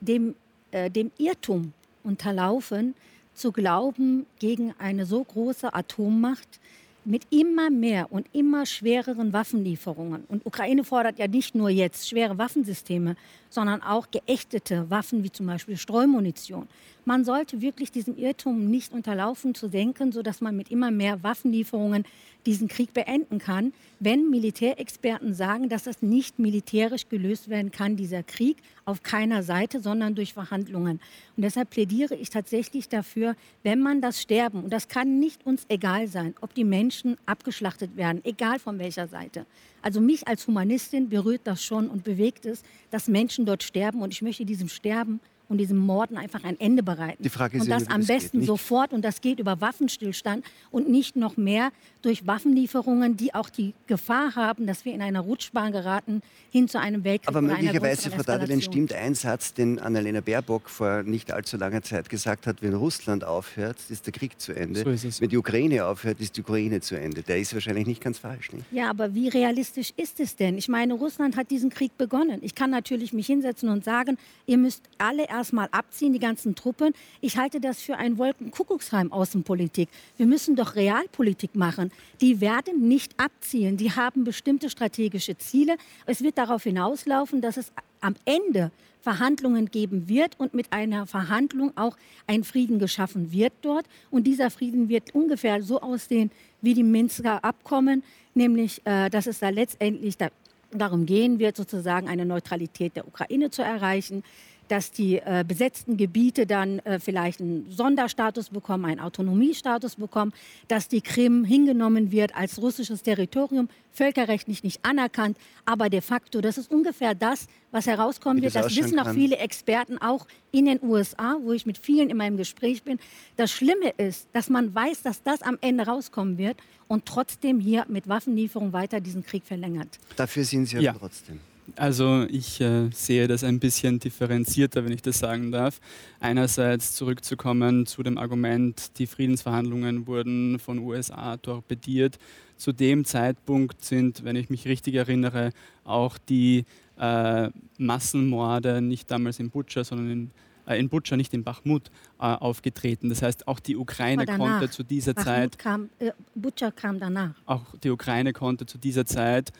dem, 0.00 0.34
äh, 0.72 0.90
dem 0.90 1.10
Irrtum 1.16 1.72
unterlaufen, 2.02 2.94
zu 3.34 3.50
glauben, 3.50 4.26
gegen 4.38 4.74
eine 4.78 5.06
so 5.06 5.24
große 5.24 5.74
Atommacht 5.74 6.60
mit 7.04 7.26
immer 7.30 7.70
mehr 7.70 8.10
und 8.10 8.26
immer 8.32 8.66
schwereren 8.66 9.32
Waffenlieferungen. 9.32 10.24
Und 10.28 10.46
Ukraine 10.46 10.84
fordert 10.84 11.18
ja 11.18 11.28
nicht 11.28 11.54
nur 11.54 11.70
jetzt 11.70 12.08
schwere 12.08 12.38
Waffensysteme, 12.38 13.16
sondern 13.50 13.82
auch 13.82 14.10
geächtete 14.10 14.88
Waffen 14.90 15.22
wie 15.22 15.30
zum 15.30 15.46
Beispiel 15.46 15.76
Streumunition. 15.76 16.68
Man 17.06 17.24
sollte 17.24 17.60
wirklich 17.60 17.92
diesem 17.92 18.16
Irrtum 18.16 18.70
nicht 18.70 18.92
unterlaufen 18.92 19.54
zu 19.54 19.68
denken, 19.68 20.10
sodass 20.10 20.40
man 20.40 20.56
mit 20.56 20.70
immer 20.70 20.90
mehr 20.90 21.22
Waffenlieferungen 21.22 22.04
diesen 22.46 22.68
Krieg 22.68 22.92
beenden 22.92 23.38
kann, 23.38 23.72
wenn 24.00 24.30
Militärexperten 24.30 25.34
sagen, 25.34 25.68
dass 25.68 25.84
das 25.84 26.02
nicht 26.02 26.38
militärisch 26.38 27.08
gelöst 27.08 27.48
werden 27.48 27.70
kann, 27.70 27.96
dieser 27.96 28.22
Krieg, 28.22 28.58
auf 28.86 29.02
keiner 29.02 29.42
Seite, 29.42 29.80
sondern 29.80 30.14
durch 30.14 30.34
Verhandlungen. 30.34 31.00
Und 31.36 31.42
deshalb 31.42 31.70
plädiere 31.70 32.14
ich 32.14 32.28
tatsächlich 32.30 32.88
dafür, 32.88 33.34
wenn 33.62 33.80
man 33.80 34.00
das 34.00 34.20
Sterben, 34.20 34.62
und 34.62 34.72
das 34.72 34.88
kann 34.88 35.18
nicht 35.18 35.46
uns 35.46 35.64
egal 35.68 36.06
sein, 36.06 36.34
ob 36.40 36.54
die 36.54 36.64
Menschen 36.64 37.16
abgeschlachtet 37.24 37.96
werden, 37.96 38.20
egal 38.24 38.58
von 38.58 38.78
welcher 38.78 39.08
Seite. 39.08 39.46
Also 39.80 40.00
mich 40.00 40.28
als 40.28 40.46
Humanistin 40.46 41.08
berührt 41.08 41.42
das 41.44 41.62
schon 41.62 41.88
und 41.88 42.04
bewegt 42.04 42.46
es, 42.46 42.62
dass 42.90 43.08
Menschen 43.08 43.46
dort 43.46 43.62
sterben 43.62 44.02
und 44.02 44.12
ich 44.12 44.22
möchte 44.22 44.44
diesem 44.44 44.68
Sterben 44.68 45.20
und 45.48 45.58
diesem 45.58 45.78
Morden 45.78 46.16
einfach 46.16 46.44
ein 46.44 46.58
Ende 46.58 46.82
bereiten. 46.82 47.22
Die 47.22 47.28
Frage 47.28 47.58
ist 47.58 47.64
und 47.64 47.70
das 47.70 47.88
am 47.88 48.04
besten 48.04 48.42
sofort. 48.42 48.92
Und 48.92 49.04
das 49.04 49.20
geht 49.20 49.38
über 49.38 49.60
Waffenstillstand 49.60 50.44
und 50.70 50.88
nicht 50.88 51.16
noch 51.16 51.36
mehr 51.36 51.70
durch 52.04 52.26
Waffenlieferungen, 52.26 53.16
die 53.16 53.34
auch 53.34 53.48
die 53.48 53.74
Gefahr 53.86 54.34
haben, 54.36 54.66
dass 54.66 54.84
wir 54.84 54.92
in 54.92 55.02
einer 55.02 55.20
Rutschbahn 55.20 55.72
geraten 55.72 56.22
hin 56.50 56.68
zu 56.68 56.78
einem 56.78 57.02
Weltkrieg. 57.02 57.28
Aber 57.28 57.40
möglicherweise, 57.40 58.10
Frau 58.10 58.22
Dadelin, 58.22 58.60
stimmt 58.60 58.92
ein 58.92 59.14
Satz, 59.14 59.54
den 59.54 59.78
Annalena 59.78 60.20
Baerbock 60.20 60.68
vor 60.68 61.02
nicht 61.02 61.32
allzu 61.32 61.56
langer 61.56 61.82
Zeit 61.82 62.08
gesagt 62.08 62.46
hat, 62.46 62.62
wenn 62.62 62.74
Russland 62.74 63.24
aufhört, 63.24 63.78
ist 63.88 64.06
der 64.06 64.12
Krieg 64.12 64.40
zu 64.40 64.52
Ende. 64.52 64.80
So 64.80 64.90
ist 64.90 65.04
es. 65.04 65.20
Wenn 65.20 65.30
die 65.30 65.38
Ukraine 65.38 65.86
aufhört, 65.86 66.20
ist 66.20 66.36
die 66.36 66.42
Ukraine 66.42 66.80
zu 66.80 66.94
Ende. 66.94 67.22
Der 67.22 67.38
ist 67.38 67.54
wahrscheinlich 67.54 67.86
nicht 67.86 68.02
ganz 68.02 68.18
falsch. 68.18 68.52
Nicht? 68.52 68.66
Ja, 68.70 68.90
aber 68.90 69.14
wie 69.14 69.28
realistisch 69.28 69.92
ist 69.96 70.20
es 70.20 70.36
denn? 70.36 70.58
Ich 70.58 70.68
meine, 70.68 70.94
Russland 70.94 71.36
hat 71.36 71.50
diesen 71.50 71.70
Krieg 71.70 71.96
begonnen. 71.96 72.40
Ich 72.42 72.54
kann 72.54 72.70
natürlich 72.70 73.12
mich 73.12 73.26
hinsetzen 73.26 73.68
und 73.68 73.84
sagen, 73.84 74.18
ihr 74.46 74.58
müsst 74.58 74.82
alle 74.98 75.28
erstmal 75.28 75.68
abziehen, 75.72 76.12
die 76.12 76.18
ganzen 76.18 76.54
Truppen. 76.54 76.92
Ich 77.20 77.38
halte 77.38 77.60
das 77.60 77.80
für 77.80 77.96
ein 77.96 78.18
Wolkenkuckucksheim 78.18 79.10
Außenpolitik. 79.10 79.88
Wir 80.18 80.26
müssen 80.26 80.54
doch 80.54 80.76
Realpolitik 80.76 81.54
machen. 81.54 81.90
Die 82.20 82.40
werden 82.40 82.88
nicht 82.88 83.18
abzielen. 83.18 83.76
Die 83.76 83.92
haben 83.92 84.24
bestimmte 84.24 84.70
strategische 84.70 85.36
Ziele. 85.38 85.76
Es 86.06 86.22
wird 86.22 86.38
darauf 86.38 86.62
hinauslaufen, 86.62 87.40
dass 87.40 87.56
es 87.56 87.72
am 88.00 88.14
Ende 88.24 88.70
Verhandlungen 89.00 89.70
geben 89.70 90.08
wird 90.08 90.40
und 90.40 90.54
mit 90.54 90.72
einer 90.72 91.06
Verhandlung 91.06 91.76
auch 91.76 91.96
ein 92.26 92.42
Frieden 92.42 92.78
geschaffen 92.78 93.32
wird 93.32 93.52
dort. 93.60 93.86
Und 94.10 94.24
dieser 94.24 94.50
Frieden 94.50 94.88
wird 94.88 95.14
ungefähr 95.14 95.62
so 95.62 95.80
aussehen 95.80 96.30
wie 96.62 96.74
die 96.74 96.82
Minsker 96.82 97.44
Abkommen, 97.44 98.02
nämlich 98.34 98.80
äh, 98.86 99.10
dass 99.10 99.26
es 99.26 99.40
da 99.40 99.50
letztendlich 99.50 100.16
da, 100.16 100.28
darum 100.72 101.04
gehen 101.04 101.38
wird, 101.38 101.56
sozusagen 101.56 102.08
eine 102.08 102.24
Neutralität 102.24 102.96
der 102.96 103.06
Ukraine 103.06 103.50
zu 103.50 103.62
erreichen 103.62 104.24
dass 104.68 104.90
die 104.90 105.16
äh, 105.16 105.44
besetzten 105.46 105.96
Gebiete 105.96 106.46
dann 106.46 106.78
äh, 106.80 106.98
vielleicht 106.98 107.40
einen 107.40 107.70
Sonderstatus 107.70 108.50
bekommen, 108.50 108.84
einen 108.84 109.00
Autonomiestatus 109.00 109.96
bekommen, 109.96 110.32
dass 110.68 110.88
die 110.88 111.00
Krim 111.00 111.44
hingenommen 111.44 112.12
wird 112.12 112.34
als 112.34 112.60
russisches 112.60 113.02
Territorium, 113.02 113.68
völkerrechtlich 113.92 114.64
nicht 114.64 114.84
anerkannt, 114.84 115.36
aber 115.64 115.88
de 115.88 116.00
facto. 116.00 116.40
Das 116.40 116.58
ist 116.58 116.70
ungefähr 116.70 117.14
das, 117.14 117.46
was 117.70 117.86
herauskommen 117.86 118.42
wird. 118.42 118.54
Das, 118.54 118.66
das 118.66 118.76
wissen 118.76 118.98
auch 118.98 119.12
viele 119.12 119.36
Experten, 119.36 119.98
auch 119.98 120.26
in 120.50 120.66
den 120.66 120.80
USA, 120.82 121.36
wo 121.40 121.52
ich 121.52 121.66
mit 121.66 121.78
vielen 121.78 122.10
in 122.10 122.16
meinem 122.16 122.36
Gespräch 122.36 122.82
bin. 122.82 122.98
Das 123.36 123.50
Schlimme 123.50 123.90
ist, 123.96 124.28
dass 124.32 124.50
man 124.50 124.74
weiß, 124.74 125.02
dass 125.02 125.22
das 125.22 125.42
am 125.42 125.58
Ende 125.60 125.86
rauskommen 125.86 126.38
wird 126.38 126.56
und 126.88 127.06
trotzdem 127.06 127.60
hier 127.60 127.86
mit 127.88 128.08
Waffenlieferung 128.08 128.72
weiter 128.72 129.00
diesen 129.00 129.24
Krieg 129.24 129.44
verlängert. 129.44 129.98
Dafür 130.16 130.44
sind 130.44 130.66
Sie 130.66 130.76
ja, 130.76 130.82
ja. 130.82 130.92
trotzdem. 130.92 131.40
Also 131.76 132.26
ich 132.28 132.60
äh, 132.60 132.90
sehe 132.92 133.26
das 133.26 133.42
ein 133.42 133.58
bisschen 133.58 133.98
differenzierter, 133.98 134.84
wenn 134.84 134.92
ich 134.92 135.02
das 135.02 135.18
sagen 135.18 135.50
darf. 135.50 135.80
Einerseits 136.20 136.94
zurückzukommen 136.94 137.86
zu 137.86 138.02
dem 138.02 138.18
Argument, 138.18 138.98
die 138.98 139.06
Friedensverhandlungen 139.06 140.06
wurden 140.06 140.58
von 140.58 140.78
USA 140.78 141.36
torpediert. 141.36 142.18
Zu 142.56 142.72
dem 142.72 143.04
Zeitpunkt 143.04 143.84
sind, 143.84 144.24
wenn 144.24 144.36
ich 144.36 144.50
mich 144.50 144.66
richtig 144.66 144.94
erinnere, 144.94 145.50
auch 145.84 146.18
die 146.18 146.64
äh, 146.98 147.48
Massenmorde 147.78 148.80
nicht 148.80 149.10
damals 149.10 149.40
in 149.40 149.50
Butscha, 149.50 149.84
sondern 149.84 150.10
in 150.10 150.30
äh, 150.66 150.78
in 150.78 150.88
Butscha, 150.88 151.16
nicht 151.16 151.34
in 151.34 151.44
Bachmut, 151.44 151.90
äh, 152.18 152.24
aufgetreten. 152.24 153.08
Das 153.08 153.22
heißt, 153.22 153.48
auch 153.48 153.60
die 153.60 153.76
Ukraine 153.76 154.26
konnte 154.26 154.70
zu 154.70 154.82
dieser 154.82 155.14
Bachmut 155.14 155.26
Zeit. 155.26 155.58
Kam, 155.58 155.90
äh, 155.98 156.12
Butscha 156.34 156.70
kam 156.70 156.98
danach. 156.98 157.34
Auch 157.46 157.76
die 157.82 157.90
Ukraine 157.90 158.32
konnte 158.32 158.66
zu 158.66 158.78
dieser 158.78 159.06
Zeit 159.06 159.52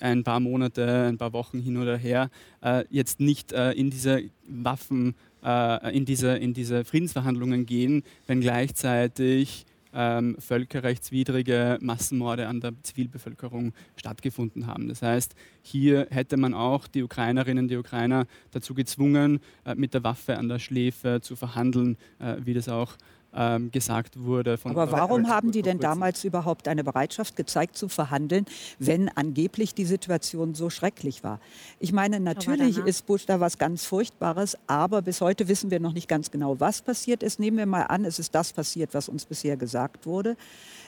ein 0.00 0.24
paar 0.24 0.40
Monate, 0.40 1.06
ein 1.08 1.18
paar 1.18 1.32
Wochen 1.32 1.60
hin 1.60 1.76
oder 1.76 1.96
her, 1.96 2.30
äh, 2.62 2.84
jetzt 2.90 3.20
nicht 3.20 3.52
äh, 3.52 3.72
in 3.72 3.90
diese 3.90 4.22
Waffen, 4.48 5.14
äh, 5.44 5.96
in, 5.96 6.04
diese, 6.04 6.36
in 6.36 6.54
diese 6.54 6.84
Friedensverhandlungen 6.84 7.66
gehen, 7.66 8.02
wenn 8.26 8.40
gleichzeitig 8.40 9.66
ähm, 9.94 10.36
völkerrechtswidrige 10.38 11.78
Massenmorde 11.80 12.46
an 12.46 12.60
der 12.60 12.72
Zivilbevölkerung 12.82 13.72
stattgefunden 13.96 14.66
haben. 14.66 14.88
Das 14.88 15.02
heißt, 15.02 15.34
hier 15.62 16.06
hätte 16.10 16.36
man 16.36 16.54
auch 16.54 16.86
die 16.86 17.02
Ukrainerinnen, 17.02 17.68
die 17.68 17.76
Ukrainer 17.76 18.26
dazu 18.50 18.74
gezwungen, 18.74 19.40
äh, 19.64 19.74
mit 19.74 19.94
der 19.94 20.04
Waffe 20.04 20.38
an 20.38 20.48
der 20.48 20.58
Schläfe 20.58 21.20
zu 21.22 21.36
verhandeln, 21.36 21.96
äh, 22.18 22.36
wie 22.44 22.54
das 22.54 22.68
auch 22.68 22.96
ähm, 23.34 23.70
gesagt 23.70 24.22
wurde. 24.22 24.58
Aber 24.64 24.90
warum 24.92 25.28
haben 25.28 25.52
die 25.52 25.62
denn 25.62 25.78
damals 25.78 26.24
überhaupt 26.24 26.68
eine 26.68 26.84
Bereitschaft 26.84 27.36
gezeigt 27.36 27.76
zu 27.76 27.88
verhandeln, 27.88 28.46
wenn 28.78 29.08
angeblich 29.08 29.74
die 29.74 29.84
Situation 29.84 30.54
so 30.54 30.70
schrecklich 30.70 31.22
war? 31.24 31.40
Ich 31.78 31.92
meine, 31.92 32.20
natürlich 32.20 32.78
ist 32.78 33.06
Bush 33.06 33.26
da 33.26 33.40
was 33.40 33.58
ganz 33.58 33.84
Furchtbares, 33.84 34.56
aber 34.66 35.02
bis 35.02 35.20
heute 35.20 35.48
wissen 35.48 35.70
wir 35.70 35.80
noch 35.80 35.92
nicht 35.92 36.08
ganz 36.08 36.30
genau, 36.30 36.60
was 36.60 36.82
passiert 36.82 37.22
ist. 37.22 37.38
Nehmen 37.38 37.58
wir 37.58 37.66
mal 37.66 37.82
an, 37.82 38.04
es 38.04 38.18
ist 38.18 38.34
das 38.34 38.52
passiert, 38.52 38.94
was 38.94 39.08
uns 39.08 39.26
bisher 39.26 39.56
gesagt 39.56 40.06
wurde 40.06 40.36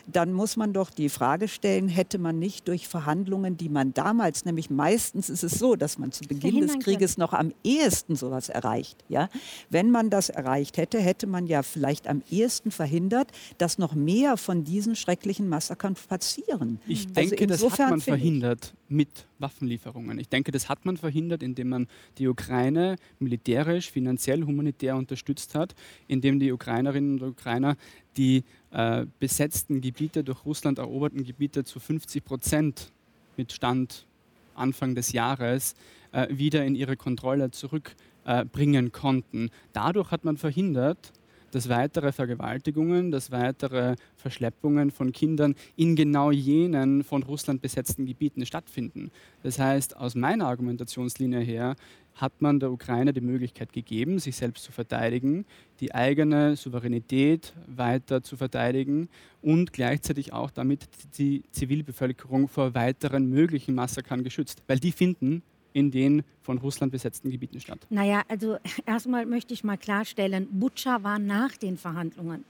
dann 0.07 0.33
muss 0.33 0.57
man 0.57 0.73
doch 0.73 0.91
die 0.91 1.09
Frage 1.09 1.49
stellen, 1.49 1.89
hätte 1.89 2.19
man 2.19 2.39
nicht 2.39 2.69
durch 2.69 2.89
Verhandlungen, 2.89 3.57
die 3.57 3.69
man 3.69 3.95
damals, 3.95 4.45
nämlich 4.45 4.71
meistens 4.71 5.31
ist 5.31 5.43
es 5.43 5.53
so, 5.53 5.77
dass 5.77 5.99
man 5.99 6.13
zu 6.13 6.25
Beginn 6.25 6.61
des 6.61 6.79
Krieges 6.79 7.17
noch 7.17 7.33
am 7.33 7.53
ehesten 7.65 8.17
sowas 8.17 8.49
erreicht. 8.49 9.05
Ja? 9.09 9.29
Wenn 9.69 9.91
man 9.91 10.11
das 10.11 10.29
erreicht 10.29 10.77
hätte, 10.77 10.99
hätte 10.99 11.27
man 11.27 11.47
ja 11.47 11.63
vielleicht 11.63 12.09
am 12.09 12.23
ehesten 12.31 12.40
verhindert, 12.49 13.31
dass 13.59 13.79
noch 13.79 13.95
mehr 13.95 14.37
von 14.37 14.65
diesen 14.65 14.97
schrecklichen 14.97 15.49
Massakern 15.49 15.95
passieren. 15.95 16.81
Ich 16.87 17.07
also 17.15 17.31
denke, 17.31 17.47
das 17.47 17.63
hat 17.63 17.91
man 17.91 18.01
verhindert 18.01 18.75
mit 18.89 19.27
Waffenlieferungen. 19.39 20.19
Ich 20.19 20.29
denke, 20.29 20.51
das 20.53 20.69
hat 20.69 20.85
man 20.85 20.97
verhindert, 20.97 21.43
indem 21.43 21.69
man 21.69 21.89
die 22.19 22.29
Ukraine 22.29 22.97
militärisch, 23.19 23.91
finanziell, 23.91 24.45
humanitär 24.45 24.97
unterstützt 24.97 25.55
hat, 25.55 25.75
indem 26.09 26.41
die 26.41 26.53
Ukrainerinnen 26.53 27.21
und 27.21 27.29
Ukrainer 27.29 27.77
die 28.17 28.45
äh, 28.71 29.07
besetzten 29.19 29.81
Gebiete, 29.81 30.25
durch 30.25 30.45
Russland 30.45 30.79
eroberten 30.79 31.25
Gebiete 31.25 31.65
zu 31.65 31.81
50 31.81 32.25
Prozent 32.25 32.93
mit 33.37 33.53
Stand 33.53 34.07
Anfang 34.55 34.95
des 34.95 35.13
Jahres 35.13 35.75
äh, 36.13 36.27
wieder 36.31 36.65
in 36.65 36.75
ihre 36.75 36.97
Kontrolle 36.97 37.51
zurückbringen 37.51 38.87
äh, 38.87 38.91
konnten. 38.91 39.51
Dadurch 39.73 40.11
hat 40.11 40.25
man 40.25 40.37
verhindert, 40.37 41.13
dass 41.51 41.69
weitere 41.69 42.13
Vergewaltigungen, 42.13 43.11
dass 43.11 43.31
weitere 43.31 43.97
Verschleppungen 44.17 44.91
von 44.91 45.13
Kindern 45.13 45.55
in 45.77 45.97
genau 45.97 46.31
jenen 46.31 47.05
von 47.05 47.23
Russland 47.23 47.63
besetzten 47.63 48.07
Gebieten 48.07 48.47
stattfinden. 48.47 49.11
Das 49.43 49.59
heißt, 49.59 49.97
aus 49.97 50.15
meiner 50.15 50.47
Argumentationslinie 50.47 51.41
her 51.41 51.77
hat 52.15 52.43
man 52.43 52.61
der 52.61 52.71
Ukraine 52.71 53.13
die 53.13 53.21
Möglichkeit 53.21 53.73
gegeben, 53.73 54.19
sich 54.19 54.37
selbst 54.37 54.65
zu 54.65 54.73
verteidigen, 54.73 55.47
die 55.81 55.95
eigene 55.95 56.57
Souveränität 56.57 57.55
weiter 57.67 58.23
zu 58.23 58.37
verteidigen 58.37 59.09
und 59.41 59.73
gleichzeitig 59.73 60.33
auch 60.33 60.51
damit 60.51 60.89
die 61.17 61.43
Zivilbevölkerung 61.53 62.49
vor 62.49 62.75
weiteren 62.75 63.29
möglichen 63.29 63.75
Massakern 63.75 64.23
geschützt, 64.23 64.63
weil 64.67 64.79
die 64.79 64.93
finden 64.93 65.43
in 65.73 65.91
den 65.91 66.23
von 66.43 66.59
Russland 66.59 66.93
besetzten 66.93 67.31
Gebieten 67.31 67.61
statt. 67.61 67.79
Naja, 67.91 68.23
also 68.29 68.59
erstmal 68.87 69.27
möchte 69.27 69.55
ich 69.55 69.65
mal 69.65 69.77
klarstellen, 69.77 70.49
Butscha 70.51 71.03
war 71.03 71.19
nach 71.19 71.57
den 71.57 71.77
Verhandlungen. 71.77 72.45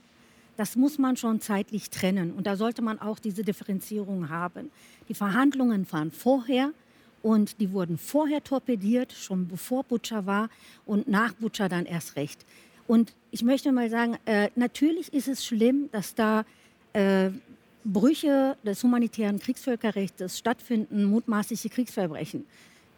Das 0.57 0.75
muss 0.75 0.97
man 0.97 1.17
schon 1.17 1.41
zeitlich 1.41 1.89
trennen 1.89 2.33
und 2.33 2.45
da 2.45 2.55
sollte 2.55 2.81
man 2.81 2.99
auch 2.99 3.19
diese 3.19 3.43
Differenzierung 3.43 4.29
haben. 4.29 4.69
Die 5.09 5.13
Verhandlungen 5.13 5.91
waren 5.91 6.11
vorher 6.11 6.71
und 7.23 7.59
die 7.59 7.71
wurden 7.71 7.97
vorher 7.97 8.43
torpediert, 8.43 9.13
schon 9.13 9.47
bevor 9.47 9.83
Butscha 9.83 10.25
war 10.25 10.49
und 10.85 11.07
nach 11.07 11.33
Butscha 11.33 11.69
dann 11.69 11.85
erst 11.85 12.15
recht. 12.15 12.45
Und 12.87 13.13
ich 13.31 13.43
möchte 13.43 13.71
mal 13.71 13.89
sagen, 13.89 14.17
äh, 14.25 14.49
natürlich 14.55 15.13
ist 15.13 15.27
es 15.27 15.45
schlimm, 15.45 15.89
dass 15.91 16.13
da 16.15 16.45
äh, 16.93 17.29
Brüche 17.83 18.57
des 18.63 18.83
humanitären 18.83 19.39
Kriegsvölkerrechts 19.39 20.37
stattfinden, 20.37 21.05
mutmaßliche 21.05 21.69
Kriegsverbrechen, 21.69 22.45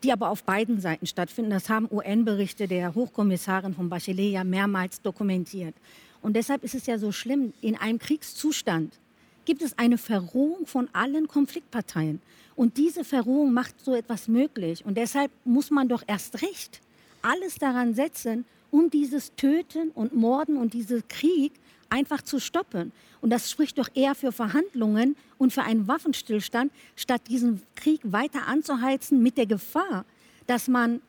die 0.04 0.12
aber 0.12 0.30
auf 0.30 0.44
beiden 0.44 0.82
Seiten 0.82 1.08
stattfinden. 1.08 1.52
Das 1.52 1.70
haben 1.70 1.88
UN-Berichte 1.90 2.68
der 2.68 2.94
Hochkommissarin 2.94 3.74
von 3.74 3.90
Bachelet 3.90 4.34
ja 4.34 4.44
mehrmals 4.44 5.02
dokumentiert. 5.02 5.76
Und 6.22 6.36
deshalb 6.36 6.64
ist 6.64 6.76
es 6.76 6.86
ja 6.86 6.98
so 6.98 7.12
schlimm, 7.12 7.54
in 7.62 7.76
einem 7.76 8.00
Kriegszustand 8.00 9.00
gibt 9.46 9.62
es 9.62 9.78
eine 9.78 9.98
Verrohung 9.98 10.66
von 10.66 10.90
allen 10.94 11.28
Konfliktparteien. 11.28 12.22
Und 12.56 12.78
diese 12.78 13.04
Verrohung 13.04 13.52
macht 13.52 13.76
so 13.84 13.96
etwas 13.96 14.28
möglich. 14.28 14.86
Und 14.86 14.98
deshalb 14.98 15.32
muss 15.44 15.72
man 15.72 15.88
doch 15.90 16.04
erst 16.08 16.42
recht 16.42 16.82
alles 17.22 17.56
daran 17.56 17.94
setzen, 17.94 18.46
um 18.72 18.90
dieses 18.90 19.34
Töten 19.36 19.90
und 19.92 20.14
Morden 20.14 20.58
und 20.58 20.74
diesen 20.74 21.08
Krieg 21.08 21.54
einfach 21.94 22.24
zu 22.24 22.40
stoppen. 22.40 22.92
Und 23.22 23.30
das 23.30 23.52
spricht 23.52 23.78
doch 23.78 23.88
eher 23.94 24.16
für 24.16 24.32
Verhandlungen 24.32 25.16
und 25.38 25.54
für 25.54 25.62
einen 25.62 25.88
Waffenstillstand, 25.88 26.72
statt 26.96 27.22
diesen 27.30 27.62
Krieg 27.76 28.02
weiter 28.04 28.48
anzuheizen 28.48 29.22
mit 29.22 29.38
der 29.38 29.46
Gefahr, 29.46 30.04
dass 30.48 30.68
man 30.68 31.02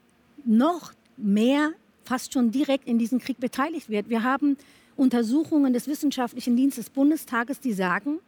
noch 0.44 0.92
mehr 1.16 1.72
fast 2.04 2.34
schon 2.34 2.50
direkt 2.50 2.86
in 2.86 2.98
diesen 2.98 3.18
Krieg 3.18 3.40
beteiligt 3.40 3.88
wird. 3.88 4.10
Wir 4.10 4.22
haben 4.22 4.58
Untersuchungen 4.96 5.72
des 5.72 5.88
Wissenschaftlichen 5.88 6.54
Dienstes 6.54 6.86
des 6.86 6.94
Bundestages, 6.94 7.60
die 7.60 7.72
sagen, 7.72 8.18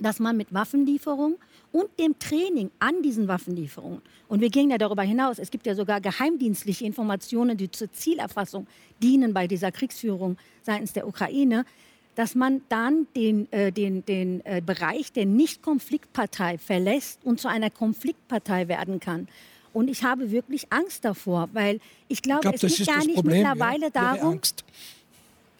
dass 0.00 0.18
man 0.18 0.36
mit 0.36 0.52
Waffenlieferung 0.52 1.36
und 1.72 1.88
dem 1.98 2.18
Training 2.18 2.70
an 2.78 3.02
diesen 3.02 3.28
Waffenlieferungen, 3.28 4.02
und 4.28 4.40
wir 4.40 4.50
gehen 4.50 4.70
ja 4.70 4.78
darüber 4.78 5.02
hinaus, 5.02 5.38
es 5.38 5.50
gibt 5.50 5.66
ja 5.66 5.74
sogar 5.74 6.00
geheimdienstliche 6.00 6.84
Informationen, 6.84 7.56
die 7.56 7.70
zur 7.70 7.92
Zielerfassung 7.92 8.66
dienen 9.02 9.34
bei 9.34 9.46
dieser 9.46 9.72
Kriegsführung 9.72 10.36
seitens 10.62 10.92
der 10.92 11.06
Ukraine, 11.06 11.64
dass 12.14 12.34
man 12.34 12.62
dann 12.68 13.06
den, 13.16 13.50
äh, 13.52 13.72
den, 13.72 14.04
den 14.04 14.44
äh, 14.44 14.60
Bereich 14.64 15.12
der 15.12 15.26
Nicht-Konfliktpartei 15.26 16.58
verlässt 16.58 17.20
und 17.24 17.40
zu 17.40 17.48
einer 17.48 17.70
Konfliktpartei 17.70 18.68
werden 18.68 19.00
kann. 19.00 19.28
Und 19.72 19.88
ich 19.88 20.04
habe 20.04 20.30
wirklich 20.30 20.70
Angst 20.70 21.04
davor, 21.04 21.48
weil 21.52 21.80
ich 22.08 22.20
glaube, 22.20 22.50
ich 22.52 22.60
glaub, 22.60 22.70
es 22.70 22.76
geht 22.76 22.86
gar 22.86 22.98
nicht 22.98 23.14
Problem, 23.14 23.42
mittlerweile 23.42 23.84
ja, 23.84 23.90
darum. 23.90 24.32
Angst. 24.32 24.64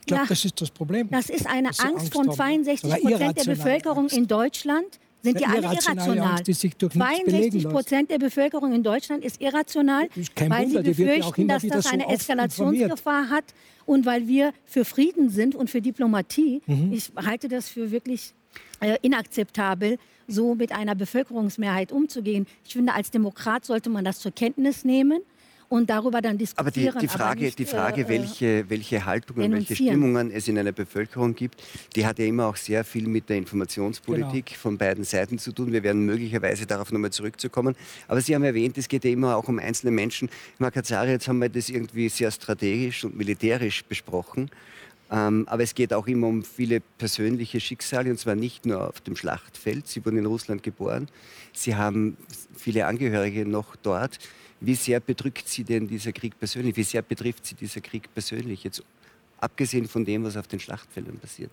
Ich 0.02 0.06
glaube, 0.06 0.26
das 0.28 0.44
ist 0.44 0.60
das 0.60 0.70
Problem. 0.70 1.08
Das 1.10 1.30
ist 1.30 1.46
eine 1.46 1.68
Angst, 1.68 1.84
Angst, 1.84 2.12
von 2.12 2.30
62 2.30 2.90
Prozent 2.90 3.38
der 3.38 3.44
Bevölkerung 3.44 3.98
Angst. 3.98 4.16
in 4.16 4.26
Deutschland. 4.26 4.98
Sind 5.22 5.38
die 5.38 5.46
alle 5.46 5.62
irrational? 5.62 6.18
Angst, 6.18 6.48
die 6.48 6.54
62 6.54 7.68
Prozent 7.68 8.10
der 8.10 8.18
Bevölkerung 8.18 8.72
in 8.72 8.82
Deutschland 8.82 9.24
ist 9.24 9.40
irrational, 9.40 10.08
ist 10.16 10.32
weil 10.40 10.66
Wunder, 10.66 10.82
sie 10.82 10.90
befürchten, 10.90 11.46
dass 11.46 11.62
das 11.62 11.86
eine 11.86 12.02
so 12.02 12.10
Eskalationsgefahr 12.10 13.30
hat 13.30 13.44
und 13.86 14.04
weil 14.04 14.26
wir 14.26 14.52
für 14.64 14.84
Frieden 14.84 15.30
sind 15.30 15.54
und 15.54 15.70
für 15.70 15.80
Diplomatie. 15.80 16.62
Mhm. 16.66 16.92
Ich 16.92 17.12
halte 17.14 17.46
das 17.46 17.68
für 17.68 17.92
wirklich 17.92 18.34
äh, 18.80 18.98
inakzeptabel, 19.02 19.98
so 20.26 20.56
mit 20.56 20.72
einer 20.72 20.96
Bevölkerungsmehrheit 20.96 21.92
umzugehen. 21.92 22.48
Ich 22.64 22.72
finde, 22.72 22.92
als 22.94 23.12
Demokrat 23.12 23.64
sollte 23.64 23.90
man 23.90 24.04
das 24.04 24.18
zur 24.18 24.32
Kenntnis 24.32 24.84
nehmen 24.84 25.20
und 25.72 25.88
darüber 25.88 26.20
dann 26.20 26.36
diskutieren. 26.36 26.90
Aber 26.90 27.00
die, 27.00 27.06
die 27.06 27.08
Frage, 27.08 27.44
nicht, 27.44 27.58
die 27.58 27.64
Frage 27.64 28.02
äh, 28.02 28.08
welche, 28.08 28.68
welche 28.68 29.06
Haltungen, 29.06 29.52
welche 29.52 29.74
Stimmungen 29.74 30.30
es 30.30 30.46
in 30.46 30.58
einer 30.58 30.72
Bevölkerung 30.72 31.34
gibt, 31.34 31.62
die 31.96 32.04
hat 32.04 32.18
ja 32.18 32.26
immer 32.26 32.46
auch 32.46 32.56
sehr 32.56 32.84
viel 32.84 33.08
mit 33.08 33.30
der 33.30 33.38
Informationspolitik 33.38 34.46
genau. 34.46 34.58
von 34.58 34.76
beiden 34.76 35.04
Seiten 35.04 35.38
zu 35.38 35.50
tun. 35.50 35.72
Wir 35.72 35.82
werden 35.82 36.04
möglicherweise 36.04 36.66
darauf 36.66 36.92
nochmal 36.92 37.10
zurückzukommen. 37.10 37.74
Aber 38.06 38.20
Sie 38.20 38.34
haben 38.34 38.44
erwähnt, 38.44 38.76
es 38.76 38.86
geht 38.86 39.02
ja 39.04 39.10
immer 39.10 39.34
auch 39.34 39.48
um 39.48 39.58
einzelne 39.58 39.92
Menschen. 39.92 40.28
Makazari, 40.58 41.12
jetzt 41.12 41.26
haben 41.26 41.38
wir 41.38 41.48
das 41.48 41.70
irgendwie 41.70 42.10
sehr 42.10 42.30
strategisch 42.30 43.04
und 43.04 43.16
militärisch 43.16 43.82
besprochen. 43.82 44.50
Ähm, 45.10 45.46
aber 45.48 45.62
es 45.62 45.74
geht 45.74 45.94
auch 45.94 46.06
immer 46.06 46.26
um 46.26 46.44
viele 46.44 46.80
persönliche 46.80 47.60
Schicksale 47.60 48.10
und 48.10 48.18
zwar 48.18 48.34
nicht 48.34 48.66
nur 48.66 48.88
auf 48.88 49.00
dem 49.00 49.16
Schlachtfeld. 49.16 49.88
Sie 49.88 50.04
wurden 50.04 50.18
in 50.18 50.26
Russland 50.26 50.62
geboren. 50.62 51.08
Sie 51.54 51.76
haben 51.76 52.18
viele 52.54 52.84
Angehörige 52.84 53.46
noch 53.46 53.74
dort. 53.76 54.18
Wie 54.64 54.76
sehr 54.76 55.00
bedrückt 55.00 55.48
Sie 55.48 55.64
denn 55.64 55.88
dieser 55.88 56.12
Krieg 56.12 56.38
persönlich? 56.38 56.76
Wie 56.76 56.84
sehr 56.84 57.02
betrifft 57.02 57.44
Sie 57.44 57.56
dieser 57.56 57.80
Krieg 57.80 58.08
persönlich, 58.14 58.62
jetzt 58.62 58.84
abgesehen 59.40 59.88
von 59.88 60.04
dem, 60.04 60.22
was 60.22 60.36
auf 60.36 60.46
den 60.46 60.60
Schlachtfeldern 60.60 61.18
passiert? 61.18 61.50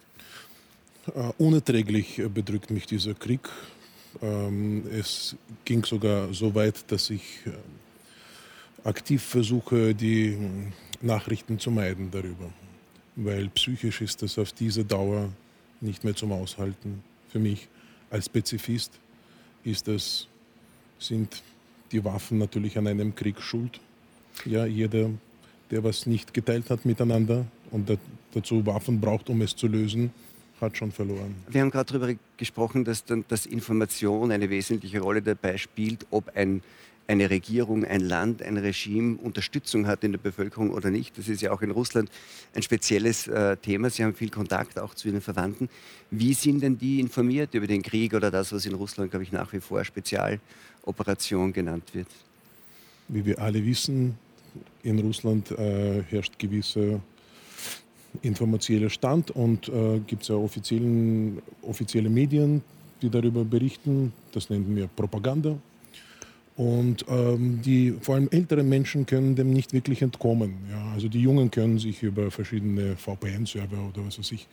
Uh, 1.08 1.32
unerträglich 1.40 2.22
bedrückt 2.32 2.70
mich 2.70 2.86
dieser 2.86 3.16
Krieg. 3.16 3.50
Ähm, 4.22 4.84
es 4.92 5.36
ging 5.66 5.84
sogar 5.84 6.32
so 6.36 6.54
weit, 6.54 6.92
dass 6.92 7.10
ich 7.10 7.24
äh, 7.48 8.88
aktiv 8.88 9.24
versuche, 9.24 9.96
die 9.96 10.38
Nachrichten 11.02 11.58
zu 11.58 11.72
meiden 11.72 12.12
darüber. 12.12 12.54
Weil 13.16 13.50
psychisch 13.50 14.02
ist 14.02 14.22
das 14.22 14.38
auf 14.38 14.54
diese 14.54 14.86
Dauer 14.86 15.30
nicht 15.82 16.04
mehr 16.04 16.16
zum 16.16 16.32
Aushalten. 16.32 17.04
Für 17.32 17.40
mich 17.40 17.68
als 18.12 18.30
Pazifist 18.30 18.92
ist 19.64 19.88
das, 19.88 20.28
sind 21.00 21.42
die 21.92 22.04
Waffen 22.04 22.38
natürlich 22.38 22.78
an 22.78 22.88
einem 22.88 23.16
Krieg 23.16 23.42
schuld. 23.42 23.80
Ja, 24.46 24.66
jeder, 24.66 25.10
der 25.72 25.84
was 25.84 26.06
nicht 26.06 26.34
geteilt 26.34 26.70
hat 26.70 26.86
miteinander 26.86 27.46
und 27.72 27.98
dazu 28.34 28.66
Waffen 28.66 29.00
braucht, 29.00 29.30
um 29.30 29.42
es 29.42 29.56
zu 29.56 29.68
lösen, 29.68 30.12
hat 30.62 30.78
schon 30.78 30.92
verloren. 30.92 31.36
Wir 31.50 31.62
haben 31.62 31.72
gerade 31.72 31.94
darüber 31.94 32.20
gesprochen, 32.38 32.84
dass, 32.84 33.04
dass 33.28 33.46
Information 33.46 34.32
eine 34.32 34.50
wesentliche 34.50 35.00
Rolle 35.00 35.22
dabei 35.22 35.58
spielt, 35.58 36.06
ob 36.12 36.36
ein 36.36 36.62
eine 37.10 37.32
Regierung, 37.32 37.86
ein 37.86 38.02
Land, 38.02 38.44
ein 38.44 38.56
Regime 38.58 39.18
Unterstützung 39.18 39.88
hat 39.88 40.04
in 40.04 40.12
der 40.12 40.20
Bevölkerung 40.20 40.70
oder 40.70 40.92
nicht. 40.92 41.18
Das 41.18 41.28
ist 41.28 41.42
ja 41.42 41.52
auch 41.52 41.64
in 41.64 41.72
Russland 41.72 42.12
ein 42.54 42.62
spezielles 42.62 43.28
äh, 43.28 43.58
Thema. 43.58 43.90
Sie 43.90 44.04
haben 44.04 44.14
viel 44.14 44.30
Kontakt 44.30 44.78
auch 44.78 44.94
zu 44.94 45.08
Ihren 45.08 45.20
Verwandten. 45.20 45.70
Wie 46.12 46.36
sind 46.36 46.62
denn 46.62 46.78
die 46.78 47.00
informiert 47.00 47.56
über 47.56 47.66
den 47.66 47.82
Krieg 47.82 48.14
oder 48.14 48.30
das, 48.30 48.54
was 48.54 48.68
in 48.68 48.76
Russland, 48.76 49.10
glaube 49.10 49.24
ich, 49.24 49.32
nach 49.32 49.52
wie 49.54 49.60
vor 49.60 49.80
Spezialoperation 50.90 51.54
genannt 51.54 51.94
wird? 51.94 52.08
Wie 53.08 53.26
wir 53.26 53.40
alle 53.40 53.64
wissen, 53.66 54.18
in 54.84 55.00
Russland 55.00 55.52
äh, 55.52 56.04
herrscht 56.04 56.38
gewisser 56.38 57.00
informationeller 58.22 58.90
Stand 58.90 59.32
und 59.32 59.70
äh, 59.70 60.00
gibt 60.08 60.24
es 60.24 60.30
ja 60.30 60.36
offizielle 60.36 62.10
Medien, 62.10 62.62
die 63.02 63.10
darüber 63.10 63.46
berichten. 63.46 64.14
Das 64.32 64.50
nennen 64.50 64.76
wir 64.76 64.88
Propaganda. 64.88 65.58
Und 66.56 67.06
ähm, 67.08 67.62
die 67.64 67.96
vor 68.02 68.16
allem 68.16 68.28
älteren 68.32 68.68
Menschen 68.68 69.06
können 69.06 69.36
dem 69.36 69.54
nicht 69.54 69.72
wirklich 69.72 70.02
entkommen. 70.02 70.56
Ja? 70.70 70.92
Also 70.94 71.08
die 71.08 71.22
Jungen 71.22 71.50
können 71.52 71.80
sich 71.80 72.04
über 72.04 72.32
verschiedene 72.32 72.98
VPN-Server 72.98 73.90
oder 73.94 74.06
was 74.06 74.20
weiß 74.20 74.32
ich 74.34 74.48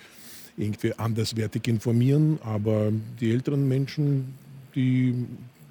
irgendwie 0.57 0.93
anderswertig 0.95 1.67
informieren, 1.69 2.39
aber 2.43 2.91
die 3.21 3.31
älteren 3.31 3.69
Menschen, 3.69 4.35
die 4.75 5.27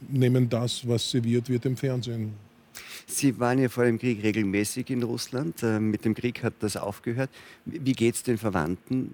nehmen 0.10 0.50
das, 0.50 0.88
was 0.88 1.10
serviert 1.10 1.50
wird 1.50 1.66
im 1.66 1.78
Fernsehen. 1.78 2.34
Sie 3.08 3.40
waren 3.40 3.60
ja 3.60 3.70
vor 3.70 3.86
dem 3.86 4.00
Krieg 4.00 4.24
regelmäßig 4.24 4.90
in 4.90 5.04
Russland. 5.04 5.62
Äh, 5.64 5.80
mit 5.80 6.06
dem 6.06 6.16
Krieg 6.16 6.44
hat 6.44 6.54
das 6.60 6.76
aufgehört. 6.76 7.30
Wie 7.66 7.94
geht 7.94 8.16
es 8.16 8.24
den 8.24 8.38
Verwandten? 8.38 9.14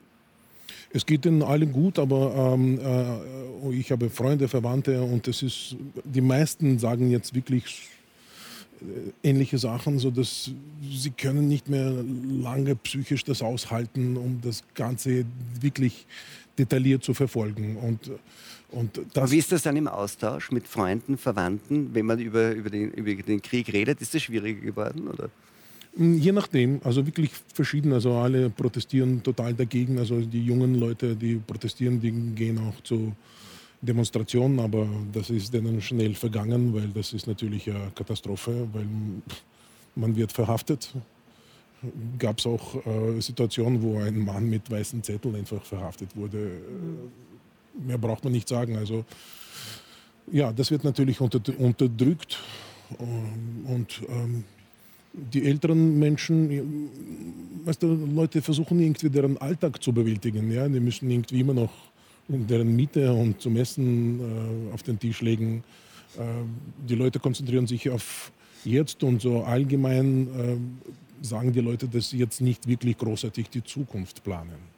Es 0.93 1.05
geht 1.05 1.25
ihnen 1.25 1.41
allen 1.41 1.71
gut, 1.71 1.99
aber 1.99 2.53
ähm, 2.53 2.79
äh, 2.79 3.73
ich 3.73 3.91
habe 3.91 4.09
Freunde, 4.09 4.47
Verwandte 4.47 5.01
und 5.01 5.27
das 5.27 5.41
ist, 5.41 5.75
die 6.03 6.21
meisten 6.21 6.79
sagen 6.79 7.11
jetzt 7.11 7.33
wirklich 7.33 7.87
äh, 8.81 9.29
ähnliche 9.29 9.57
Sachen, 9.57 9.99
so 9.99 10.11
dass 10.11 10.51
sie 10.81 11.11
können 11.11 11.47
nicht 11.47 11.69
mehr 11.69 12.03
lange 12.41 12.75
psychisch 12.75 13.23
das 13.23 13.41
aushalten, 13.41 14.17
um 14.17 14.41
das 14.41 14.63
Ganze 14.73 15.25
wirklich 15.59 16.07
detailliert 16.57 17.03
zu 17.03 17.13
verfolgen. 17.13 17.77
Und, 17.77 18.11
und 18.71 19.01
das 19.13 19.31
Wie 19.31 19.37
ist 19.37 19.51
das 19.51 19.63
dann 19.63 19.75
im 19.75 19.87
Austausch 19.87 20.51
mit 20.51 20.67
Freunden, 20.67 21.17
Verwandten, 21.17 21.93
wenn 21.93 22.05
man 22.05 22.19
über, 22.19 22.51
über, 22.51 22.69
den, 22.69 22.91
über 22.91 23.13
den 23.13 23.41
Krieg 23.41 23.71
redet? 23.73 24.01
Ist 24.01 24.13
das 24.13 24.23
schwieriger 24.23 24.61
geworden? 24.61 25.07
Oder? 25.09 25.29
Hm, 25.97 26.17
je 26.17 26.31
nachdem, 26.31 26.79
also 26.83 27.05
wirklich 27.05 27.31
verschieden. 27.53 27.91
Also 27.91 28.13
alle 28.13 28.49
protestieren 28.49 29.21
total 29.21 29.53
dagegen. 29.53 29.99
Also 29.99 30.21
die 30.21 30.43
jungen 30.43 30.75
Leute, 30.75 31.15
die 31.15 31.35
protestieren, 31.35 31.99
die 31.99 32.11
gehen 32.11 32.57
auch 32.59 32.81
zu 32.83 33.11
Demonstrationen, 33.81 34.59
aber 34.59 34.87
das 35.11 35.29
ist 35.31 35.53
denen 35.53 35.81
schnell 35.81 36.13
vergangen, 36.13 36.73
weil 36.73 36.89
das 36.89 37.13
ist 37.13 37.27
natürlich 37.27 37.69
eine 37.69 37.91
Katastrophe, 37.95 38.67
weil 38.73 38.85
man 39.95 40.15
wird 40.15 40.31
verhaftet. 40.31 40.93
Gab 42.19 42.37
es 42.37 42.45
auch 42.45 42.75
äh, 42.85 43.19
Situationen, 43.19 43.81
wo 43.81 43.97
ein 43.99 44.19
Mann 44.19 44.47
mit 44.47 44.69
weißen 44.69 45.01
Zetteln 45.01 45.35
einfach 45.35 45.63
verhaftet 45.63 46.15
wurde. 46.15 46.37
Äh, 46.37 47.30
mehr 47.73 47.97
braucht 47.97 48.23
man 48.23 48.33
nicht 48.33 48.47
sagen. 48.47 48.77
Also 48.77 49.05
ja, 50.31 50.51
das 50.51 50.71
wird 50.71 50.83
natürlich 50.83 51.19
unter, 51.21 51.41
unterdrückt 51.59 52.39
und 52.99 54.01
ähm, 54.09 54.43
die 55.13 55.45
älteren 55.45 55.99
Menschen, 55.99 56.89
weißt 57.65 57.83
du, 57.83 57.87
Leute 58.13 58.41
versuchen 58.41 58.79
irgendwie 58.79 59.09
deren 59.09 59.37
Alltag 59.37 59.81
zu 59.83 59.91
bewältigen. 59.91 60.51
Ja? 60.51 60.67
Die 60.67 60.79
müssen 60.79 61.09
irgendwie 61.09 61.41
immer 61.41 61.53
noch 61.53 61.71
deren 62.27 62.75
Miete 62.75 63.11
und 63.11 63.41
zum 63.41 63.57
Essen 63.57 64.19
äh, 64.19 64.73
auf 64.73 64.83
den 64.83 64.99
Tisch 64.99 65.21
legen. 65.21 65.63
Äh, 66.17 66.21
die 66.87 66.95
Leute 66.95 67.19
konzentrieren 67.19 67.67
sich 67.67 67.89
auf 67.89 68.31
jetzt 68.63 69.03
und 69.03 69.21
so 69.21 69.43
allgemein 69.43 70.27
äh, 70.27 71.25
sagen 71.25 71.51
die 71.51 71.61
Leute, 71.61 71.87
dass 71.87 72.09
sie 72.09 72.17
jetzt 72.17 72.41
nicht 72.41 72.67
wirklich 72.67 72.97
großartig 72.97 73.49
die 73.49 73.63
Zukunft 73.63 74.23
planen. 74.23 74.71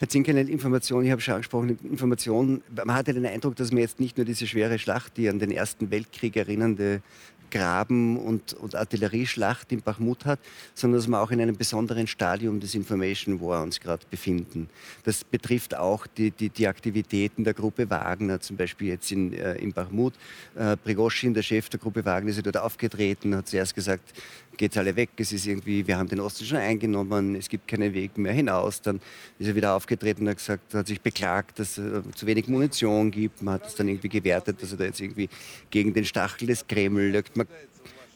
Herr 0.00 0.08
Zinkerle, 0.08 0.42
Information, 0.42 1.04
ich 1.04 1.10
habe 1.10 1.20
schon 1.20 1.34
angesprochen, 1.34 1.76
Information, 1.82 2.62
man 2.72 2.94
hatte 2.94 3.12
den 3.12 3.26
Eindruck, 3.26 3.56
dass 3.56 3.72
man 3.72 3.80
jetzt 3.80 3.98
nicht 3.98 4.16
nur 4.16 4.24
diese 4.24 4.46
schwere 4.46 4.78
Schlacht, 4.78 5.16
die 5.16 5.28
an 5.28 5.40
den 5.40 5.50
Ersten 5.50 5.90
Weltkrieg 5.90 6.36
erinnernde 6.36 7.02
Graben- 7.50 8.16
und, 8.16 8.52
und 8.54 8.76
Artillerieschlacht 8.76 9.72
in 9.72 9.80
Bachmut 9.80 10.24
hat, 10.24 10.38
sondern 10.74 11.00
dass 11.00 11.08
wir 11.08 11.20
auch 11.20 11.30
in 11.30 11.40
einem 11.40 11.56
besonderen 11.56 12.06
Stadium 12.06 12.60
des 12.60 12.74
Information 12.74 13.40
War 13.40 13.62
uns 13.62 13.80
gerade 13.80 14.04
befinden. 14.10 14.68
Das 15.04 15.24
betrifft 15.24 15.76
auch 15.76 16.06
die, 16.06 16.30
die, 16.30 16.50
die, 16.50 16.68
Aktivitäten 16.68 17.44
der 17.44 17.54
Gruppe 17.54 17.88
Wagner, 17.90 18.40
zum 18.40 18.56
Beispiel 18.56 18.88
jetzt 18.88 19.10
in, 19.10 19.32
äh, 19.32 19.54
in 19.56 19.72
Bachmut. 19.72 20.14
Äh, 20.54 20.76
Prigoschin, 20.76 21.34
der 21.34 21.42
Chef 21.42 21.68
der 21.70 21.80
Gruppe 21.80 22.04
Wagner, 22.04 22.30
ist 22.30 22.44
dort 22.44 22.58
aufgetreten, 22.58 23.34
hat 23.34 23.48
zuerst 23.48 23.74
gesagt, 23.74 24.12
geht 24.58 24.76
alle 24.76 24.94
weg, 24.94 25.10
es 25.16 25.32
ist 25.32 25.46
irgendwie, 25.46 25.86
wir 25.86 25.96
haben 25.96 26.08
den 26.08 26.20
Osten 26.20 26.44
schon 26.44 26.58
eingenommen, 26.58 27.36
es 27.36 27.48
gibt 27.48 27.66
keinen 27.66 27.94
Weg 27.94 28.18
mehr 28.18 28.32
hinaus. 28.32 28.82
Dann 28.82 29.00
ist 29.38 29.48
er 29.48 29.54
wieder 29.54 29.74
aufgetreten 29.74 30.22
und 30.22 30.30
hat 30.30 30.36
gesagt, 30.36 30.74
hat 30.74 30.86
sich 30.86 31.00
beklagt, 31.00 31.58
dass 31.58 31.78
es 31.78 32.14
zu 32.14 32.26
wenig 32.26 32.48
Munition 32.48 33.10
gibt. 33.10 33.40
Man 33.40 33.54
hat 33.54 33.66
es 33.66 33.74
dann 33.74 33.88
irgendwie 33.88 34.10
gewertet, 34.10 34.62
dass 34.62 34.72
er 34.72 34.78
da 34.78 34.84
jetzt 34.84 35.00
irgendwie 35.00 35.30
gegen 35.70 35.94
den 35.94 36.04
Stachel 36.04 36.48
des 36.48 36.66
Kreml. 36.66 37.22
Man, 37.34 37.46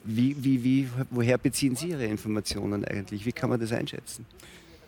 wie, 0.04 0.36
wie, 0.38 0.62
wie, 0.62 0.88
woher 1.10 1.38
beziehen 1.38 1.76
Sie 1.76 1.88
Ihre 1.88 2.04
Informationen 2.04 2.84
eigentlich? 2.84 3.24
Wie 3.24 3.32
kann 3.32 3.48
man 3.48 3.60
das 3.60 3.72
einschätzen? 3.72 4.26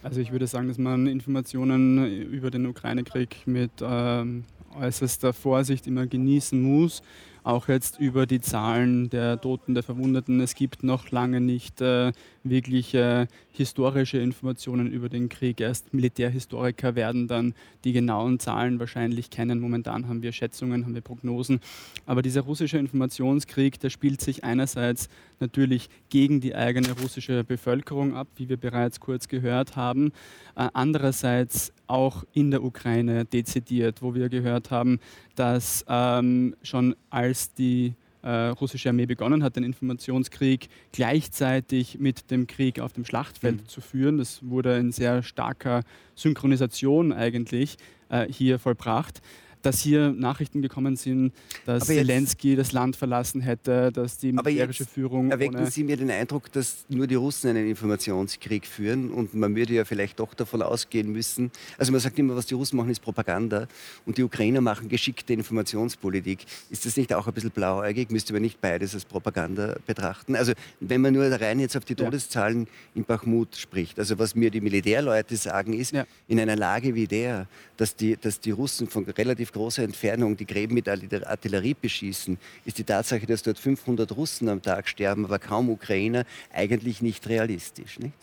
Also 0.02 0.20
ich 0.20 0.32
würde 0.32 0.46
sagen, 0.46 0.68
dass 0.68 0.76
man 0.76 1.06
Informationen 1.06 2.24
über 2.30 2.50
den 2.50 2.66
Ukraine-Krieg 2.66 3.36
mit 3.46 3.70
ähm, 3.80 4.44
äußerster 4.78 5.32
Vorsicht 5.32 5.86
immer 5.86 6.06
genießen 6.06 6.60
muss 6.60 7.02
auch 7.44 7.68
jetzt 7.68 8.00
über 8.00 8.26
die 8.26 8.40
Zahlen 8.40 9.10
der 9.10 9.40
Toten, 9.40 9.74
der 9.74 9.82
Verwundeten. 9.82 10.40
Es 10.40 10.54
gibt 10.54 10.82
noch 10.82 11.10
lange 11.10 11.40
nicht 11.40 11.80
äh, 11.82 12.12
wirklich 12.42 12.94
äh, 12.94 13.26
historische 13.52 14.18
Informationen 14.18 14.90
über 14.90 15.10
den 15.10 15.28
Krieg. 15.28 15.60
Erst 15.60 15.92
Militärhistoriker 15.92 16.94
werden 16.94 17.28
dann 17.28 17.54
die 17.84 17.92
genauen 17.92 18.40
Zahlen 18.40 18.80
wahrscheinlich 18.80 19.28
kennen. 19.28 19.60
Momentan 19.60 20.08
haben 20.08 20.22
wir 20.22 20.32
Schätzungen, 20.32 20.84
haben 20.84 20.94
wir 20.94 21.02
Prognosen. 21.02 21.60
Aber 22.06 22.22
dieser 22.22 22.40
russische 22.40 22.78
Informationskrieg, 22.78 23.78
der 23.78 23.90
spielt 23.90 24.22
sich 24.22 24.42
einerseits 24.42 25.10
natürlich 25.38 25.90
gegen 26.08 26.40
die 26.40 26.54
eigene 26.54 26.92
russische 26.92 27.44
Bevölkerung 27.44 28.16
ab, 28.16 28.28
wie 28.36 28.48
wir 28.48 28.56
bereits 28.56 29.00
kurz 29.00 29.28
gehört 29.28 29.76
haben. 29.76 30.12
Äh, 30.56 30.68
andererseits 30.72 31.74
auch 31.86 32.24
in 32.32 32.50
der 32.50 32.62
Ukraine 32.62 33.24
dezidiert, 33.24 34.02
wo 34.02 34.14
wir 34.14 34.28
gehört 34.28 34.70
haben, 34.70 35.00
dass 35.34 35.84
ähm, 35.88 36.54
schon 36.62 36.96
als 37.10 37.52
die 37.54 37.94
äh, 38.22 38.46
russische 38.48 38.88
Armee 38.88 39.06
begonnen 39.06 39.42
hat, 39.42 39.56
den 39.56 39.64
Informationskrieg 39.64 40.68
gleichzeitig 40.92 41.98
mit 41.98 42.30
dem 42.30 42.46
Krieg 42.46 42.80
auf 42.80 42.92
dem 42.94 43.04
Schlachtfeld 43.04 43.62
mhm. 43.62 43.68
zu 43.68 43.80
führen. 43.80 44.18
Das 44.18 44.40
wurde 44.42 44.76
in 44.78 44.92
sehr 44.92 45.22
starker 45.22 45.82
Synchronisation 46.14 47.12
eigentlich 47.12 47.76
äh, 48.08 48.26
hier 48.30 48.58
vollbracht 48.58 49.20
dass 49.64 49.80
hier 49.80 50.12
Nachrichten 50.12 50.62
gekommen 50.62 50.96
sind, 50.96 51.32
dass 51.64 51.86
Zelensky 51.86 52.54
das 52.54 52.72
Land 52.72 52.96
verlassen 52.96 53.40
hätte, 53.40 53.90
dass 53.90 54.18
die 54.18 54.32
militärische 54.32 54.84
Führung. 54.84 55.30
Erwecken 55.30 55.66
Sie 55.66 55.84
mir 55.84 55.96
den 55.96 56.10
Eindruck, 56.10 56.52
dass 56.52 56.84
nur 56.88 57.06
die 57.06 57.14
Russen 57.14 57.50
einen 57.50 57.68
Informationskrieg 57.68 58.66
führen 58.66 59.10
und 59.10 59.34
man 59.34 59.56
würde 59.56 59.72
ja 59.72 59.84
vielleicht 59.84 60.20
doch 60.20 60.34
davon 60.34 60.62
ausgehen 60.62 61.10
müssen. 61.10 61.50
Also 61.78 61.92
man 61.92 62.00
sagt 62.00 62.18
immer, 62.18 62.36
was 62.36 62.46
die 62.46 62.54
Russen 62.54 62.76
machen, 62.76 62.90
ist 62.90 63.00
Propaganda 63.00 63.66
und 64.04 64.18
die 64.18 64.22
Ukrainer 64.22 64.60
machen 64.60 64.88
geschickte 64.88 65.32
Informationspolitik. 65.32 66.44
Ist 66.70 66.84
das 66.84 66.96
nicht 66.96 67.12
auch 67.14 67.26
ein 67.26 67.32
bisschen 67.32 67.50
blauäugig? 67.50 68.10
Müsste 68.10 68.34
man 68.34 68.42
nicht 68.42 68.60
beides 68.60 68.94
als 68.94 69.06
Propaganda 69.06 69.76
betrachten? 69.86 70.36
Also 70.36 70.52
wenn 70.80 71.00
man 71.00 71.14
nur 71.14 71.24
rein 71.24 71.58
jetzt 71.58 71.76
auf 71.76 71.84
die 71.84 71.94
Todeszahlen 71.94 72.64
ja. 72.64 72.70
in 72.96 73.04
Bachmut 73.04 73.56
spricht, 73.56 73.98
also 73.98 74.18
was 74.18 74.34
mir 74.34 74.50
die 74.50 74.60
Militärleute 74.60 75.36
sagen 75.36 75.72
ist, 75.72 75.92
ja. 75.92 76.04
in 76.28 76.38
einer 76.38 76.56
Lage 76.56 76.94
wie 76.94 77.06
der, 77.06 77.46
dass 77.76 77.96
die, 77.96 78.16
dass 78.16 78.40
die 78.40 78.50
Russen 78.50 78.88
von 78.88 79.04
relativ 79.04 79.52
großer 79.54 79.82
Entfernung 79.82 80.36
die 80.36 80.46
Gräben 80.46 80.74
mit 80.74 80.88
Artillerie 80.88 81.74
beschießen, 81.74 82.38
ist 82.66 82.78
die 82.78 82.84
Tatsache, 82.84 83.26
dass 83.26 83.42
dort 83.42 83.58
500 83.58 84.14
Russen 84.14 84.48
am 84.50 84.60
Tag 84.60 84.88
sterben, 84.88 85.24
aber 85.24 85.38
kaum 85.38 85.70
Ukrainer, 85.70 86.26
eigentlich 86.52 87.00
nicht 87.00 87.26
realistisch. 87.28 87.98
Nicht? 87.98 88.14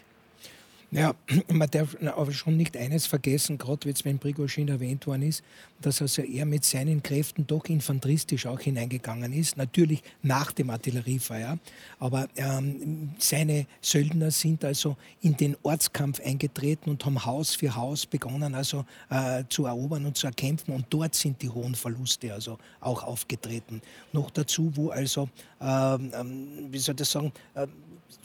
Ja, 0.93 1.15
man 1.47 1.69
darf 1.69 1.95
aber 2.03 2.33
schon 2.33 2.57
nicht 2.57 2.75
eines 2.75 3.07
vergessen, 3.07 3.57
gerade 3.57 3.87
jetzt, 3.87 4.03
wenn 4.03 4.19
Prigozhin 4.19 4.67
erwähnt 4.67 5.07
worden 5.07 5.23
ist, 5.23 5.41
dass 5.79 6.01
also 6.01 6.21
er 6.21 6.45
mit 6.45 6.65
seinen 6.65 7.01
Kräften 7.01 7.47
doch 7.47 7.65
infanteristisch 7.65 8.45
auch 8.45 8.59
hineingegangen 8.59 9.31
ist. 9.31 9.55
Natürlich 9.55 10.03
nach 10.21 10.51
dem 10.51 10.69
Artilleriefeuer, 10.69 11.57
aber 11.99 12.27
ähm, 12.35 13.11
seine 13.19 13.67
Söldner 13.79 14.31
sind 14.31 14.65
also 14.65 14.97
in 15.21 15.37
den 15.37 15.55
Ortskampf 15.63 16.19
eingetreten 16.19 16.89
und 16.89 17.05
haben 17.05 17.23
Haus 17.25 17.55
für 17.55 17.73
Haus 17.73 18.05
begonnen, 18.05 18.53
also 18.53 18.85
äh, 19.09 19.45
zu 19.47 19.67
erobern 19.67 20.05
und 20.05 20.17
zu 20.17 20.27
erkämpfen. 20.27 20.73
Und 20.73 20.87
dort 20.89 21.15
sind 21.15 21.41
die 21.41 21.49
hohen 21.49 21.73
Verluste 21.73 22.33
also 22.33 22.57
auch 22.81 23.03
aufgetreten. 23.03 23.81
Noch 24.11 24.29
dazu, 24.29 24.71
wo 24.75 24.89
also, 24.89 25.29
ähm, 25.61 26.11
ähm 26.13 26.47
wie 26.69 26.79
soll 26.79 26.93
ich 26.93 26.97
das 26.97 27.11
sagen, 27.11 27.31
äh, 27.55 27.65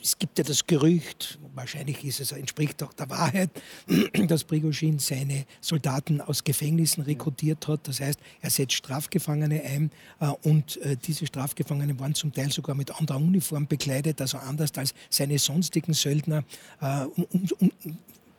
es 0.03 0.19
gibt 0.19 0.39
ja 0.39 0.45
das 0.45 0.67
Gerücht, 0.67 1.39
wahrscheinlich 1.55 2.05
ist 2.05 2.21
es, 2.21 2.33
entspricht 2.33 2.83
auch 2.83 2.93
der 2.93 3.11
Wahrheit, 3.11 3.51
dass 4.29 4.45
Prigozhin 4.45 4.99
seine 4.99 5.47
Soldaten 5.61 6.21
aus 6.21 6.45
Gefängnissen 6.45 7.03
rekrutiert 7.03 7.67
hat. 7.69 7.89
Das 7.89 8.01
heißt, 8.01 8.19
er 8.41 8.51
setzt 8.51 8.75
Strafgefangene 8.75 9.63
ein 9.63 9.91
äh, 10.21 10.29
und 10.43 10.77
äh, 10.79 10.97
diese 10.97 11.27
Strafgefangenen 11.27 11.99
waren 11.99 12.15
zum 12.15 12.33
Teil 12.33 12.51
sogar 12.51 12.75
mit 12.77 12.99
anderer 12.99 13.19
Uniform 13.19 13.67
bekleidet, 13.67 14.21
also 14.21 14.39
anders 14.39 14.73
als 14.77 14.95
seine 15.11 15.39
sonstigen 15.39 15.93
Söldner. 15.93 16.45
Äh, 16.81 17.05
um, 17.05 17.49
um, 17.59 17.73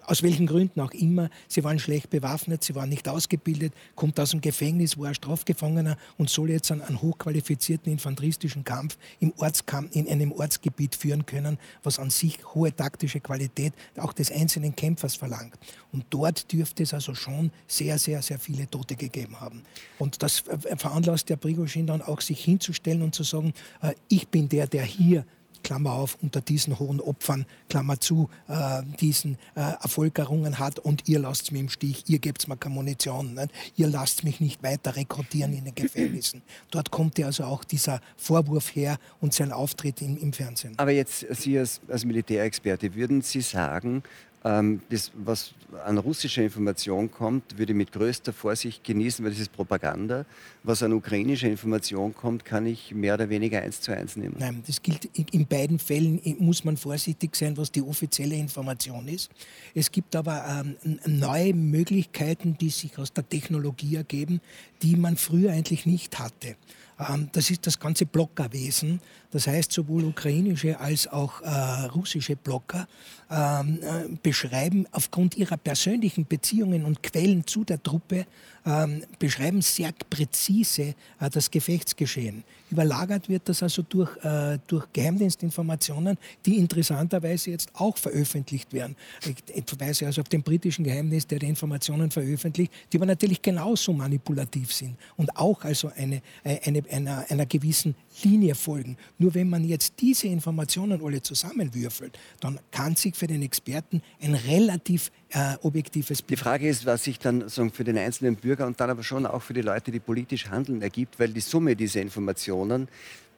aus 0.07 0.23
welchen 0.23 0.47
Gründen 0.47 0.79
auch 0.79 0.91
immer. 0.91 1.29
Sie 1.47 1.63
waren 1.63 1.77
schlecht 1.77 2.09
bewaffnet, 2.09 2.63
sie 2.63 2.73
waren 2.73 2.89
nicht 2.89 3.07
ausgebildet, 3.07 3.73
kommt 3.95 4.19
aus 4.19 4.31
dem 4.31 4.41
Gefängnis, 4.41 4.97
war 4.97 5.13
Strafgefangener 5.13 5.97
und 6.17 6.29
soll 6.29 6.49
jetzt 6.49 6.71
einen, 6.71 6.81
einen 6.81 7.01
hochqualifizierten 7.01 7.91
infanteristischen 7.91 8.63
Kampf 8.63 8.97
im 9.19 9.33
Ortskampf, 9.37 9.95
in 9.95 10.07
einem 10.07 10.31
Ortsgebiet 10.31 10.95
führen 10.95 11.25
können, 11.25 11.59
was 11.83 11.99
an 11.99 12.09
sich 12.09 12.39
hohe 12.55 12.75
taktische 12.75 13.19
Qualität 13.19 13.73
auch 13.97 14.13
des 14.13 14.31
einzelnen 14.31 14.75
Kämpfers 14.75 15.15
verlangt. 15.15 15.53
Und 15.91 16.05
dort 16.09 16.51
dürfte 16.51 16.83
es 16.83 16.93
also 16.93 17.13
schon 17.13 17.51
sehr, 17.67 17.99
sehr, 17.99 18.21
sehr 18.21 18.39
viele 18.39 18.69
Tote 18.69 18.95
gegeben 18.95 19.39
haben. 19.39 19.61
Und 19.99 20.23
das 20.23 20.43
veranlasst 20.77 21.29
der 21.29 21.35
Prigozhin 21.35 21.85
dann 21.85 22.01
auch, 22.01 22.21
sich 22.21 22.43
hinzustellen 22.43 23.01
und 23.01 23.13
zu 23.13 23.23
sagen, 23.23 23.53
äh, 23.81 23.93
ich 24.07 24.27
bin 24.29 24.47
der, 24.47 24.67
der 24.67 24.83
hier 24.83 25.25
Klammer 25.63 25.93
auf, 25.93 26.17
unter 26.21 26.41
diesen 26.41 26.79
hohen 26.79 26.99
Opfern, 26.99 27.45
Klammer 27.69 27.99
zu, 27.99 28.29
äh, 28.47 28.81
diesen 28.99 29.37
äh, 29.55 29.61
Erfolg 29.81 30.17
errungen 30.19 30.59
hat 30.59 30.79
und 30.79 31.07
ihr 31.07 31.19
lasst 31.19 31.51
mich 31.51 31.61
im 31.61 31.69
Stich, 31.69 32.03
ihr 32.07 32.19
gebt 32.19 32.47
mir 32.47 32.57
keine 32.57 32.75
Munition, 32.75 33.33
nicht? 33.33 33.49
ihr 33.75 33.87
lasst 33.87 34.23
mich 34.23 34.39
nicht 34.39 34.63
weiter 34.63 34.95
rekrutieren 34.95 35.53
in 35.53 35.65
den 35.65 35.75
Gefängnissen. 35.75 36.41
Dort 36.71 36.91
kommt 36.91 37.17
ja 37.17 37.27
also 37.27 37.43
auch 37.43 37.63
dieser 37.63 38.01
Vorwurf 38.15 38.75
her 38.75 38.97
und 39.21 39.33
sein 39.33 39.51
Auftritt 39.51 40.01
im, 40.01 40.17
im 40.17 40.33
Fernsehen. 40.33 40.73
Aber 40.77 40.91
jetzt, 40.91 41.25
Sie 41.35 41.57
als, 41.57 41.81
als 41.87 42.05
Militärexperte, 42.05 42.93
würden 42.95 43.21
Sie 43.21 43.41
sagen, 43.41 44.03
ähm, 44.47 44.81
das, 44.89 45.12
was 45.13 45.53
an 45.86 45.97
russischer 45.97 46.41
Information 46.41 47.12
kommt, 47.12 47.57
würde 47.57 47.73
ich 47.73 47.77
mit 47.77 47.91
größter 47.91 48.31
Vorsicht 48.31 48.83
genießen, 48.83 49.23
weil 49.23 49.31
das 49.31 49.41
ist 49.41 49.51
Propaganda. 49.51 50.25
Was 50.63 50.81
an 50.83 50.93
ukrainischer 50.93 51.49
Information 51.49 52.15
kommt, 52.15 52.45
kann 52.45 52.65
ich 52.65 52.93
mehr 52.93 53.15
oder 53.15 53.29
weniger 53.29 53.62
eins 53.62 53.81
zu 53.81 53.91
eins 53.91 54.15
nehmen. 54.15 54.36
Nein, 54.39 54.63
das 54.65 54.81
gilt 54.81 55.05
in 55.15 55.45
beiden 55.45 55.79
Fällen, 55.79 56.21
muss 56.39 56.63
man 56.63 56.77
vorsichtig 56.77 57.36
sein, 57.36 57.57
was 57.57 57.71
die 57.71 57.81
offizielle 57.81 58.36
Information 58.36 59.07
ist. 59.10 59.29
Es 59.75 59.91
gibt 59.91 60.15
aber 60.15 60.63
ähm, 60.83 60.97
neue 61.05 61.53
Möglichkeiten, 61.53 62.57
die 62.57 62.69
sich 62.69 62.97
aus 62.97 63.12
der 63.12 63.27
Technologie 63.27 63.95
ergeben, 63.95 64.39
die 64.81 64.95
man 64.95 65.17
früher 65.17 65.51
eigentlich 65.51 65.86
nicht 65.86 66.19
hatte. 66.19 66.55
Ähm, 66.99 67.29
das 67.33 67.49
ist 67.49 67.67
das 67.67 67.79
ganze 67.79 68.05
Blockerwesen, 68.05 69.01
Das 69.31 69.47
heißt, 69.47 69.71
sowohl 69.71 70.05
ukrainische 70.05 70.79
als 70.79 71.07
auch 71.07 71.41
äh, 71.41 71.85
russische 71.87 72.35
Blogger 72.35 72.87
ähm, 73.29 73.79
äh, 73.81 74.15
beschreiben 74.23 74.87
aufgrund 74.91 75.35
ihrer 75.35 75.57
persönlichen 75.57 76.25
Beziehungen 76.25 76.85
und 76.85 77.03
Quellen 77.03 77.45
zu 77.45 77.63
der 77.65 77.83
Truppe, 77.83 78.25
ähm, 78.65 79.03
beschreiben 79.19 79.61
sehr 79.61 79.91
präzise 80.09 80.95
äh, 81.19 81.29
das 81.31 81.51
Gefechtsgeschehen. 81.51 82.43
Überlagert 82.69 83.29
wird 83.29 83.47
das 83.49 83.63
also 83.63 83.81
durch, 83.81 84.15
äh, 84.23 84.59
durch 84.67 84.85
Geheimdienstinformationen, 84.91 86.17
die 86.45 86.57
interessanterweise 86.57 87.51
jetzt 87.51 87.69
auch 87.73 87.97
veröffentlicht 87.97 88.73
werden. 88.73 88.95
Ich 89.25 89.63
verweise 89.65 90.05
also 90.05 90.21
auf 90.21 90.29
den 90.29 90.43
britischen 90.43 90.83
Geheimdienst, 90.83 91.31
der 91.31 91.39
die 91.39 91.47
Informationen 91.47 92.11
veröffentlicht, 92.11 92.71
die 92.91 92.97
aber 92.97 93.05
natürlich 93.05 93.41
genauso 93.41 93.93
manipulativ 93.93 94.73
sind 94.73 94.95
und 95.15 95.35
auch 95.37 95.63
also 95.63 95.91
eine, 95.95 96.21
eine, 96.43 96.83
einer, 96.91 97.25
einer 97.29 97.45
gewissen 97.45 97.95
Linie 98.23 98.56
folgen. 98.56 98.97
Nur 99.17 99.34
wenn 99.34 99.49
man 99.49 99.63
jetzt 99.63 99.95
diese 99.99 100.27
Informationen 100.27 101.01
alle 101.03 101.21
zusammenwürfelt, 101.21 102.17
dann 102.39 102.60
kann 102.71 102.95
sich 102.95 103.15
für 103.15 103.27
den 103.27 103.41
Experten 103.41 104.01
ein 104.21 104.36
relativ 104.36 105.12
äh, 105.30 105.56
objektives 105.62 106.21
Bild. 106.21 106.39
Die 106.39 106.43
Frage 106.43 106.67
ist, 106.67 106.86
was 106.86 107.03
sich 107.03 107.19
dann 107.19 107.49
so 107.49 107.67
für 107.69 107.84
den 107.84 107.97
einzelnen 107.97 108.36
Bürger 108.36 108.65
und 108.65 108.80
dann 108.80 108.89
aber 108.89 109.03
schon 109.03 109.25
auch 109.25 109.41
für 109.41 109.53
die 109.53 109.62
Leute, 109.62 109.91
die 109.91 109.99
politisch 109.99 110.49
handeln, 110.49 110.82
ergibt, 110.82 111.19
weil 111.19 111.30
die 111.30 111.41
Summe 111.41 111.75
dieser 111.75 112.01
Informationen 112.01 112.88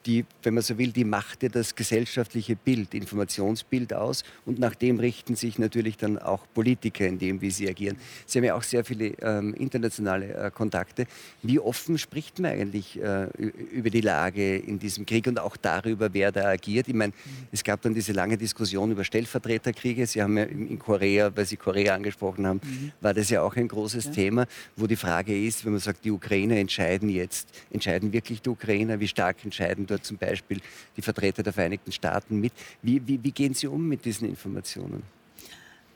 die, 0.05 0.25
wenn 0.43 0.53
man 0.53 0.63
so 0.63 0.77
will, 0.77 0.91
die 0.91 1.03
macht 1.03 1.43
ja 1.43 1.49
das 1.49 1.75
gesellschaftliche 1.75 2.55
Bild, 2.55 2.93
Informationsbild 2.93 3.93
aus 3.93 4.23
und 4.45 4.59
nach 4.59 4.75
dem 4.75 4.99
richten 4.99 5.35
sich 5.35 5.59
natürlich 5.59 5.97
dann 5.97 6.17
auch 6.17 6.45
Politiker 6.53 7.05
in 7.05 7.19
dem, 7.19 7.41
wie 7.41 7.51
sie 7.51 7.67
agieren. 7.67 7.97
Sie 8.25 8.39
haben 8.39 8.45
ja 8.45 8.55
auch 8.55 8.63
sehr 8.63 8.85
viele 8.85 9.07
ähm, 9.21 9.53
internationale 9.55 10.33
äh, 10.33 10.51
Kontakte. 10.51 11.05
Wie 11.43 11.59
offen 11.59 11.97
spricht 11.97 12.39
man 12.39 12.51
eigentlich 12.51 13.01
äh, 13.01 13.27
über 13.71 13.89
die 13.89 14.01
Lage 14.01 14.57
in 14.57 14.79
diesem 14.79 15.05
Krieg 15.05 15.27
und 15.27 15.39
auch 15.39 15.57
darüber, 15.57 16.13
wer 16.13 16.31
da 16.31 16.47
agiert? 16.47 16.87
Ich 16.87 16.93
meine, 16.93 17.13
es 17.51 17.63
gab 17.63 17.81
dann 17.81 17.93
diese 17.93 18.13
lange 18.13 18.37
Diskussion 18.37 18.91
über 18.91 19.03
Stellvertreterkriege. 19.03 20.07
Sie 20.07 20.21
haben 20.21 20.37
ja 20.37 20.43
in 20.43 20.79
Korea, 20.79 21.35
weil 21.35 21.45
Sie 21.45 21.57
Korea 21.57 21.95
angesprochen 21.95 22.47
haben, 22.47 22.61
mhm. 22.63 22.91
war 23.01 23.13
das 23.13 23.29
ja 23.29 23.41
auch 23.41 23.55
ein 23.55 23.67
großes 23.67 24.05
ja. 24.05 24.11
Thema, 24.11 24.45
wo 24.77 24.87
die 24.87 24.95
Frage 24.95 25.37
ist, 25.45 25.65
wenn 25.65 25.73
man 25.73 25.81
sagt, 25.81 26.05
die 26.05 26.11
Ukrainer 26.11 26.55
entscheiden 26.55 27.09
jetzt, 27.09 27.49
entscheiden 27.69 28.13
wirklich 28.13 28.41
die 28.41 28.49
Ukrainer, 28.49 28.99
wie 28.99 29.07
stark 29.07 29.43
entscheiden 29.43 29.88
dort 29.89 30.05
zum 30.05 30.17
Beispiel 30.17 30.61
die 30.95 31.01
Vertreter 31.01 31.43
der 31.43 31.53
Vereinigten 31.53 31.91
Staaten 31.91 32.39
mit. 32.39 32.53
Wie, 32.81 33.05
wie, 33.07 33.23
wie 33.23 33.31
gehen 33.31 33.53
Sie 33.53 33.67
um 33.67 33.87
mit 33.87 34.05
diesen 34.05 34.27
Informationen? 34.27 35.03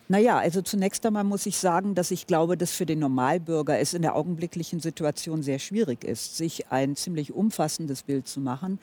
Naja, 0.09 0.37
also 0.37 0.61
zunächst 0.61 1.05
einmal 1.05 1.23
muss 1.23 1.45
ich 1.45 1.57
sagen, 1.57 1.95
dass 1.95 2.11
ich 2.11 2.27
glaube, 2.27 2.57
dass 2.57 2.73
für 2.73 2.85
den 2.85 2.99
Normalbürger 2.99 3.79
es 3.79 3.93
in 3.93 4.01
der 4.01 4.15
augenblicklichen 4.15 4.81
Situation 4.81 5.43
sehr 5.43 5.59
schwierig 5.59 6.03
ist, 6.03 6.37
sich 6.37 6.69
ein 6.71 6.95
ziemlich 6.97 7.31
umfassendes 7.31 8.03
Bild 8.03 8.27
zu 8.27 8.41
machen, 8.41 8.79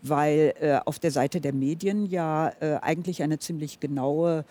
weil 0.00 0.54
äh, 0.60 0.80
auf 0.84 0.98
der 0.98 1.10
Seite 1.10 1.40
der 1.42 1.52
Medien 1.52 2.06
ja 2.06 2.52
äh, 2.60 2.78
eigentlich 2.80 3.22
eine 3.22 3.38
ziemlich 3.38 3.80
genaue 3.80 4.44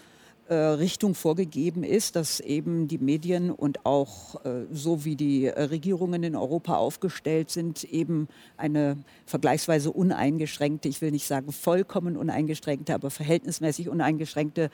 äh, 0.51 0.55
Richtung 0.55 1.15
vorgegeben 1.15 1.85
ist, 1.85 2.17
dass 2.17 2.41
eben 2.41 2.89
die 2.89 2.97
Medien 2.97 3.51
und 3.51 3.85
auch 3.85 4.43
äh, 4.43 4.65
so 4.69 5.05
wie 5.05 5.15
die 5.15 5.45
äh, 5.45 5.61
Regierungen 5.61 6.23
in 6.23 6.35
Europa 6.35 6.75
aufgestellt 6.75 7.49
sind, 7.49 7.85
eben 7.85 8.27
eine 8.57 8.97
vergleichsweise 9.25 9.91
uneingeschränkte, 9.91 10.89
ich 10.89 10.99
will 10.99 11.11
nicht 11.11 11.25
sagen 11.25 11.53
vollkommen 11.53 12.17
uneingeschränkte, 12.17 12.93
aber 12.93 13.11
verhältnismäßig 13.11 13.87
uneingeschränkte 13.87 14.71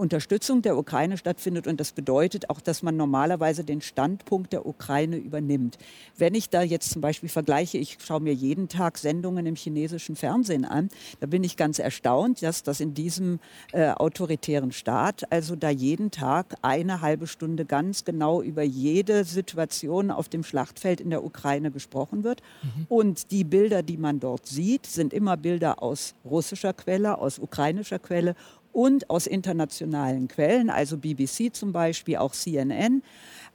Unterstützung 0.00 0.62
der 0.62 0.76
Ukraine 0.76 1.18
stattfindet. 1.18 1.66
Und 1.66 1.78
das 1.78 1.92
bedeutet 1.92 2.48
auch, 2.50 2.60
dass 2.60 2.82
man 2.82 2.96
normalerweise 2.96 3.64
den 3.64 3.82
Standpunkt 3.82 4.52
der 4.52 4.66
Ukraine 4.66 5.16
übernimmt. 5.16 5.76
Wenn 6.16 6.34
ich 6.34 6.48
da 6.48 6.62
jetzt 6.62 6.90
zum 6.90 7.02
Beispiel 7.02 7.28
vergleiche, 7.28 7.78
ich 7.78 7.98
schaue 8.02 8.20
mir 8.20 8.32
jeden 8.32 8.68
Tag 8.68 8.96
Sendungen 8.98 9.44
im 9.46 9.54
chinesischen 9.54 10.16
Fernsehen 10.16 10.64
an, 10.64 10.88
da 11.20 11.26
bin 11.26 11.44
ich 11.44 11.56
ganz 11.56 11.78
erstaunt, 11.78 12.42
dass 12.42 12.62
das 12.62 12.80
in 12.80 12.94
diesem 12.94 13.40
äh, 13.72 13.90
autoritären 13.90 14.72
Staat, 14.72 15.30
also 15.30 15.54
da 15.54 15.68
jeden 15.68 16.10
Tag 16.10 16.56
eine 16.62 17.02
halbe 17.02 17.26
Stunde 17.26 17.66
ganz 17.66 18.04
genau 18.04 18.40
über 18.40 18.62
jede 18.62 19.24
Situation 19.24 20.10
auf 20.10 20.28
dem 20.28 20.44
Schlachtfeld 20.44 21.00
in 21.00 21.10
der 21.10 21.22
Ukraine 21.22 21.70
gesprochen 21.70 22.24
wird. 22.24 22.40
Mhm. 22.62 22.86
Und 22.88 23.30
die 23.30 23.44
Bilder, 23.44 23.82
die 23.82 23.98
man 23.98 24.18
dort 24.18 24.46
sieht, 24.46 24.86
sind 24.86 25.12
immer 25.12 25.36
Bilder 25.36 25.82
aus 25.82 26.14
russischer 26.24 26.72
Quelle, 26.72 27.18
aus 27.18 27.38
ukrainischer 27.38 27.98
Quelle 27.98 28.34
und 28.72 29.10
aus 29.10 29.26
internationalen 29.26 30.28
Quellen, 30.28 30.70
also 30.70 30.96
BBC 30.96 31.54
zum 31.54 31.72
Beispiel, 31.72 32.16
auch 32.16 32.32
CNN. 32.32 33.02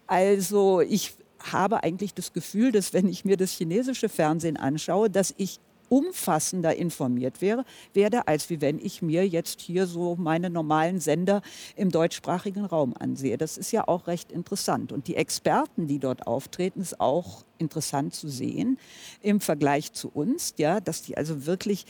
Also 0.08 0.82
ich 0.82 1.14
habe 1.40 1.84
eigentlich 1.84 2.14
das 2.14 2.34
Gefühl, 2.34 2.72
dass 2.72 2.94
wenn 2.94 3.08
ich 3.08 3.26
mir 3.26 3.38
das 3.38 3.52
chinesische 3.52 4.10
Fernsehen 4.10 4.58
anschaue, 4.58 5.10
dass 5.10 5.34
ich 5.38 5.60
umfassender 5.90 6.76
informiert 6.76 7.42
wäre, 7.42 7.66
werde, 7.94 8.28
als 8.28 8.50
wie 8.50 8.62
wenn 8.62 8.80
ich 8.80 9.02
mir 9.02 9.28
jetzt 9.28 9.62
hier 9.62 9.86
so 9.88 10.16
meine 10.16 10.50
normalen 10.50 11.00
Sender 11.00 11.42
im 11.76 11.92
deutschsprachigen 11.92 12.66
Raum 12.66 12.94
ansehe. 12.98 13.38
Das 13.38 13.58
ist 13.58 13.72
ja 13.72 13.88
auch 13.88 14.08
recht 14.08 14.32
interessant. 14.32 14.92
Und 14.92 15.08
die 15.08 15.16
Experten, 15.16 15.88
die 15.88 16.00
dort 16.00 16.28
auftreten, 16.28 16.82
ist 16.82 17.00
auch 17.00 17.46
interessant 17.58 18.14
zu 18.14 18.28
sehen 18.28 18.78
im 19.22 19.40
Vergleich 19.40 19.94
zu 19.94 20.10
uns, 20.10 20.56
ja, 20.58 20.80
dass 20.80 21.04
die 21.04 21.18
also 21.18 21.46
wirklich 21.46 21.86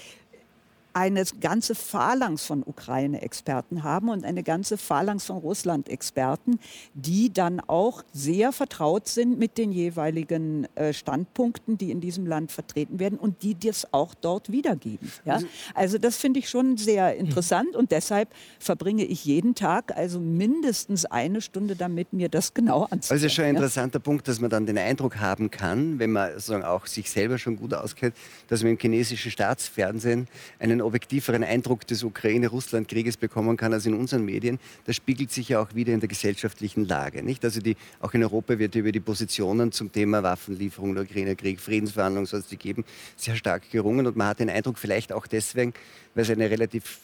eine 0.95 1.25
ganze 1.41 1.75
Phalanx 1.75 2.45
von 2.45 2.63
Ukraine-Experten 2.65 3.83
haben 3.83 4.07
und 4.07 4.23
eine 4.23 4.43
ganze 4.43 4.77
Phalanx 4.77 5.25
von 5.25 5.39
Russland-Experten, 5.39 6.57
die 6.93 7.33
dann 7.33 7.59
auch 7.59 8.03
sehr 8.13 8.53
vertraut 8.53 9.09
sind 9.09 9.37
mit 9.37 9.57
den 9.57 9.73
jeweiligen 9.73 10.67
äh, 10.75 10.93
Standpunkten, 10.93 11.77
die 11.77 11.91
in 11.91 11.99
diesem 11.99 12.25
Land 12.25 12.53
vertreten 12.53 12.97
werden 12.97 13.19
und 13.19 13.43
die 13.43 13.59
das 13.59 13.93
auch 13.93 14.13
dort 14.13 14.53
wiedergeben. 14.53 15.11
Ja? 15.25 15.33
Also, 15.33 15.47
also 15.73 15.97
das 15.97 16.15
finde 16.15 16.39
ich 16.39 16.47
schon 16.47 16.77
sehr 16.77 17.17
interessant 17.17 17.75
und 17.75 17.91
deshalb 17.91 18.29
verbringe 18.59 19.03
ich 19.03 19.25
jeden 19.25 19.53
Tag 19.53 19.95
also 19.97 20.21
mindestens 20.21 21.03
eine 21.03 21.41
Stunde 21.41 21.75
damit, 21.75 22.13
mir 22.13 22.29
das 22.29 22.53
genau 22.53 22.83
anzuschauen. 22.83 23.17
Also 23.17 23.29
schon 23.29 23.43
ein 23.43 23.55
interessanter 23.55 23.99
ja? 23.99 24.03
Punkt, 24.03 24.29
dass 24.29 24.39
man 24.39 24.49
dann 24.49 24.65
den 24.65 24.77
Eindruck 24.77 25.17
haben 25.17 25.51
kann, 25.51 25.99
wenn 25.99 26.13
man 26.13 26.31
sozusagen 26.35 26.63
auch 26.63 26.85
sich 26.85 27.11
selber 27.11 27.37
schon 27.37 27.57
gut 27.57 27.73
auskennt, 27.73 28.15
dass 28.47 28.63
man 28.63 28.71
im 28.71 28.77
chinesischen 28.77 29.29
Staatsfernsehen 29.29 30.29
einen 30.57 30.84
objektiveren 30.85 31.43
Eindruck 31.43 31.85
des 31.87 32.03
Ukraine-Russland-Krieges 32.03 33.17
bekommen 33.17 33.57
kann 33.57 33.73
als 33.73 33.85
in 33.85 33.93
unseren 33.93 34.23
Medien. 34.23 34.59
Das 34.85 34.95
spiegelt 34.95 35.31
sich 35.31 35.49
ja 35.49 35.59
auch 35.59 35.75
wieder 35.75 35.93
in 35.93 35.99
der 35.99 36.09
gesellschaftlichen 36.09 36.85
Lage. 36.85 37.23
Nicht? 37.23 37.43
Also 37.43 37.59
die, 37.59 37.75
auch 37.99 38.13
in 38.13 38.23
Europa 38.23 38.57
wird 38.59 38.75
über 38.75 38.91
die 38.91 38.99
Positionen 38.99 39.71
zum 39.71 39.91
Thema 39.91 40.23
Waffenlieferung, 40.23 40.97
Ukraine-Krieg, 40.97 41.59
Friedensverhandlungen 41.59 42.29
es 42.31 42.47
die 42.47 42.57
geben, 42.57 42.85
sehr 43.15 43.35
stark 43.35 43.69
gerungen. 43.71 44.07
Und 44.07 44.15
man 44.15 44.27
hat 44.27 44.39
den 44.39 44.49
Eindruck, 44.49 44.77
vielleicht 44.77 45.11
auch 45.11 45.27
deswegen, 45.27 45.73
weil 46.13 46.23
es 46.23 46.29
eine 46.29 46.49
relativ 46.49 46.99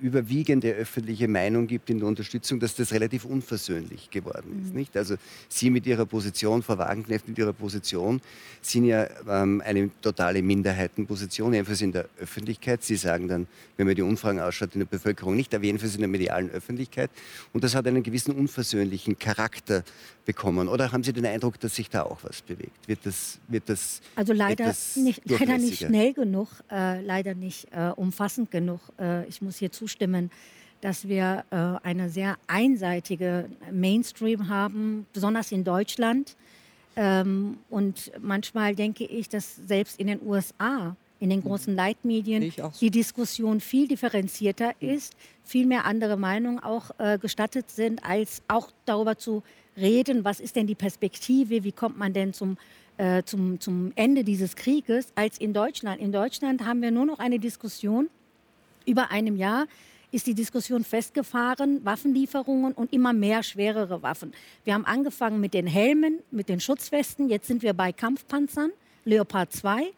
überwiegende 0.00 0.72
öffentliche 0.72 1.28
Meinung 1.28 1.66
gibt 1.66 1.90
in 1.90 1.98
der 1.98 2.08
Unterstützung, 2.08 2.60
dass 2.60 2.74
das 2.74 2.92
relativ 2.92 3.24
unversöhnlich 3.24 4.10
geworden 4.10 4.62
ist. 4.62 4.70
Mhm. 4.70 4.78
Nicht? 4.78 4.96
Also 4.96 5.16
Sie 5.48 5.70
mit 5.70 5.86
Ihrer 5.86 6.06
Position, 6.06 6.62
Frau 6.62 6.78
Wagenknecht 6.78 7.28
mit 7.28 7.38
Ihrer 7.38 7.52
Position, 7.52 8.20
sind 8.60 8.84
ja 8.84 9.08
ähm, 9.28 9.62
eine 9.64 9.90
totale 10.00 10.42
Minderheitenposition, 10.42 11.54
jedenfalls 11.54 11.80
in 11.80 11.92
der 11.92 12.08
Öffentlichkeit. 12.18 12.82
Sie 12.82 12.96
sagen 12.96 13.28
dann, 13.28 13.46
wenn 13.76 13.86
man 13.86 13.96
die 13.96 14.02
Umfragen 14.02 14.40
ausschaut, 14.40 14.74
in 14.74 14.80
der 14.80 14.86
Bevölkerung 14.86 15.36
nicht, 15.36 15.54
aber 15.54 15.64
jedenfalls 15.64 15.94
in 15.94 16.00
der 16.00 16.08
medialen 16.08 16.50
Öffentlichkeit. 16.50 17.10
Und 17.52 17.64
das 17.64 17.74
hat 17.74 17.86
einen 17.86 18.02
gewissen 18.02 18.34
unversöhnlichen 18.34 19.18
Charakter 19.18 19.84
bekommen. 20.26 20.68
Oder 20.68 20.92
haben 20.92 21.02
Sie 21.02 21.12
den 21.12 21.24
Eindruck, 21.24 21.58
dass 21.60 21.76
sich 21.76 21.88
da 21.88 22.02
auch 22.02 22.18
was 22.22 22.42
bewegt? 22.42 22.86
Wird 22.86 23.00
das, 23.04 23.38
wird 23.48 23.68
das 23.68 24.00
also 24.16 24.32
leider 24.32 24.74
nicht, 24.96 25.22
leider 25.24 25.56
nicht 25.56 25.78
schnell 25.78 26.12
genug, 26.12 26.48
äh, 26.70 27.00
leider 27.00 27.34
nicht 27.34 27.68
äh, 27.70 27.90
umfassend 27.96 28.50
genug. 28.50 28.80
Äh, 28.98 29.26
ich 29.26 29.40
muss 29.40 29.56
hier 29.56 29.72
zustimmen, 29.86 30.30
dass 30.80 31.08
wir 31.08 31.44
äh, 31.50 31.86
eine 31.86 32.10
sehr 32.10 32.36
einseitige 32.48 33.48
Mainstream 33.70 34.48
haben, 34.48 35.06
besonders 35.12 35.52
in 35.52 35.62
Deutschland. 35.62 36.36
Ähm, 36.96 37.58
und 37.70 38.10
manchmal 38.20 38.74
denke 38.74 39.04
ich, 39.04 39.28
dass 39.28 39.56
selbst 39.66 40.00
in 40.00 40.08
den 40.08 40.20
USA 40.26 40.96
in 41.18 41.30
den 41.30 41.42
großen 41.42 41.74
Leitmedien 41.74 42.52
die 42.80 42.90
Diskussion 42.90 43.60
viel 43.60 43.88
differenzierter 43.88 44.72
ist, 44.80 45.16
viel 45.44 45.66
mehr 45.66 45.86
andere 45.86 46.18
Meinungen 46.18 46.58
auch 46.58 46.90
äh, 46.98 47.18
gestattet 47.18 47.70
sind, 47.70 48.04
als 48.04 48.42
auch 48.48 48.70
darüber 48.84 49.16
zu 49.16 49.42
reden, 49.78 50.24
was 50.24 50.40
ist 50.40 50.56
denn 50.56 50.66
die 50.66 50.74
Perspektive, 50.74 51.64
wie 51.64 51.72
kommt 51.72 51.96
man 51.96 52.12
denn 52.12 52.34
zum, 52.34 52.58
äh, 52.98 53.22
zum, 53.22 53.60
zum 53.60 53.92
Ende 53.94 54.24
dieses 54.24 54.56
Krieges, 54.56 55.12
als 55.14 55.38
in 55.38 55.54
Deutschland. 55.54 56.00
In 56.02 56.12
Deutschland 56.12 56.66
haben 56.66 56.82
wir 56.82 56.90
nur 56.90 57.06
noch 57.06 57.18
eine 57.18 57.38
Diskussion. 57.38 58.10
Über 58.86 59.10
einem 59.10 59.36
Jahr 59.36 59.66
ist 60.12 60.26
die 60.26 60.34
Diskussion 60.34 60.84
festgefahren, 60.84 61.84
Waffenlieferungen 61.84 62.72
und 62.72 62.92
immer 62.92 63.12
mehr 63.12 63.42
schwerere 63.42 64.02
Waffen. 64.02 64.32
Wir 64.64 64.74
haben 64.74 64.86
angefangen 64.86 65.40
mit 65.40 65.52
den 65.52 65.66
Helmen, 65.66 66.20
mit 66.30 66.48
den 66.48 66.60
Schutzwesten, 66.60 67.28
jetzt 67.28 67.46
sind 67.46 67.62
wir 67.62 67.74
bei 67.74 67.92
Kampfpanzern, 67.92 68.70
Leopard 69.04 69.52
2 69.52 69.92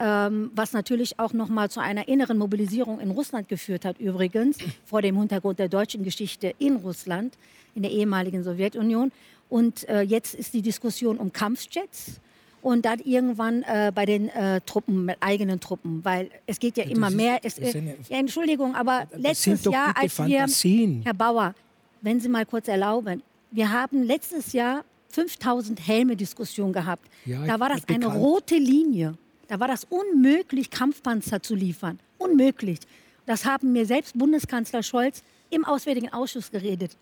ähm, 0.00 0.50
was 0.54 0.72
natürlich 0.72 1.18
auch 1.18 1.32
noch 1.32 1.48
mal 1.48 1.70
zu 1.70 1.80
einer 1.80 2.08
inneren 2.08 2.38
Mobilisierung 2.38 3.00
in 3.00 3.10
Russland 3.10 3.48
geführt 3.48 3.84
hat, 3.84 3.98
übrigens, 3.98 4.58
vor 4.84 5.02
dem 5.02 5.18
Hintergrund 5.18 5.58
der 5.58 5.68
deutschen 5.68 6.02
Geschichte 6.02 6.54
in 6.58 6.76
Russland, 6.76 7.38
in 7.74 7.82
der 7.82 7.92
ehemaligen 7.92 8.42
Sowjetunion. 8.42 9.12
Und 9.48 9.88
äh, 9.88 10.02
jetzt 10.02 10.34
ist 10.34 10.54
die 10.54 10.62
Diskussion 10.62 11.18
um 11.18 11.32
Kampfjets. 11.32 12.20
Und 12.64 12.86
dann 12.86 12.98
irgendwann 13.00 13.62
äh, 13.62 13.92
bei 13.94 14.06
den 14.06 14.30
äh, 14.30 14.60
Truppen, 14.62 15.12
eigenen 15.20 15.60
Truppen, 15.60 16.02
weil 16.02 16.30
es 16.46 16.58
geht 16.58 16.78
ja, 16.78 16.84
ja 16.84 16.90
immer 16.90 17.08
ist, 17.08 17.14
mehr. 17.14 17.38
Es, 17.42 17.58
eine, 17.58 17.96
ja, 18.08 18.16
Entschuldigung, 18.16 18.74
aber 18.74 19.06
letztes 19.14 19.64
Jahr, 19.64 19.94
als 19.96 20.14
Fantasien. 20.14 20.98
wir, 20.98 21.04
Herr 21.04 21.14
Bauer, 21.14 21.54
wenn 22.00 22.20
Sie 22.20 22.28
mal 22.28 22.46
kurz 22.46 22.68
erlauben, 22.68 23.22
wir 23.50 23.70
haben 23.70 24.02
letztes 24.02 24.54
Jahr 24.54 24.82
5000 25.10 25.86
Helme-Diskussion 25.86 26.72
gehabt. 26.72 27.06
Ja, 27.26 27.44
da 27.46 27.60
war 27.60 27.68
das 27.68 27.82
eine 27.86 28.06
rote 28.06 28.56
Linie. 28.56 29.14
Da 29.46 29.60
war 29.60 29.68
das 29.68 29.86
unmöglich, 29.90 30.70
Kampfpanzer 30.70 31.42
zu 31.42 31.54
liefern. 31.54 31.98
Unmöglich. 32.16 32.78
Das 33.26 33.44
haben 33.44 33.72
mir 33.72 33.84
selbst 33.84 34.18
Bundeskanzler 34.18 34.82
Scholz 34.82 35.22
im 35.50 35.66
Auswärtigen 35.66 36.12
Ausschuss 36.12 36.50
geredet. 36.50 36.96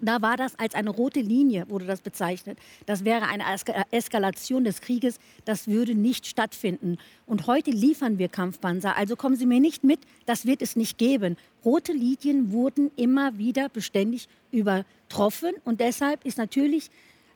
Da 0.00 0.22
war 0.22 0.36
das 0.36 0.58
als 0.58 0.74
eine 0.74 0.90
rote 0.90 1.20
Linie, 1.20 1.68
wurde 1.68 1.86
das 1.86 2.00
bezeichnet. 2.00 2.58
Das 2.86 3.04
wäre 3.04 3.26
eine 3.26 3.44
Eskalation 3.90 4.64
des 4.64 4.80
Krieges. 4.80 5.18
Das 5.44 5.66
würde 5.66 5.94
nicht 5.94 6.26
stattfinden. 6.26 6.98
Und 7.26 7.46
heute 7.46 7.70
liefern 7.70 8.18
wir 8.18 8.28
Kampfpanzer. 8.28 8.96
Also 8.96 9.16
kommen 9.16 9.36
Sie 9.36 9.46
mir 9.46 9.60
nicht 9.60 9.84
mit, 9.84 10.00
das 10.26 10.46
wird 10.46 10.62
es 10.62 10.76
nicht 10.76 10.98
geben. 10.98 11.36
Rote 11.64 11.92
Linien 11.92 12.52
wurden 12.52 12.90
immer 12.96 13.38
wieder 13.38 13.68
beständig 13.68 14.28
übertroffen. 14.52 15.54
Und 15.64 15.80
deshalb 15.80 16.24
ist 16.24 16.38
natürlich 16.38 16.90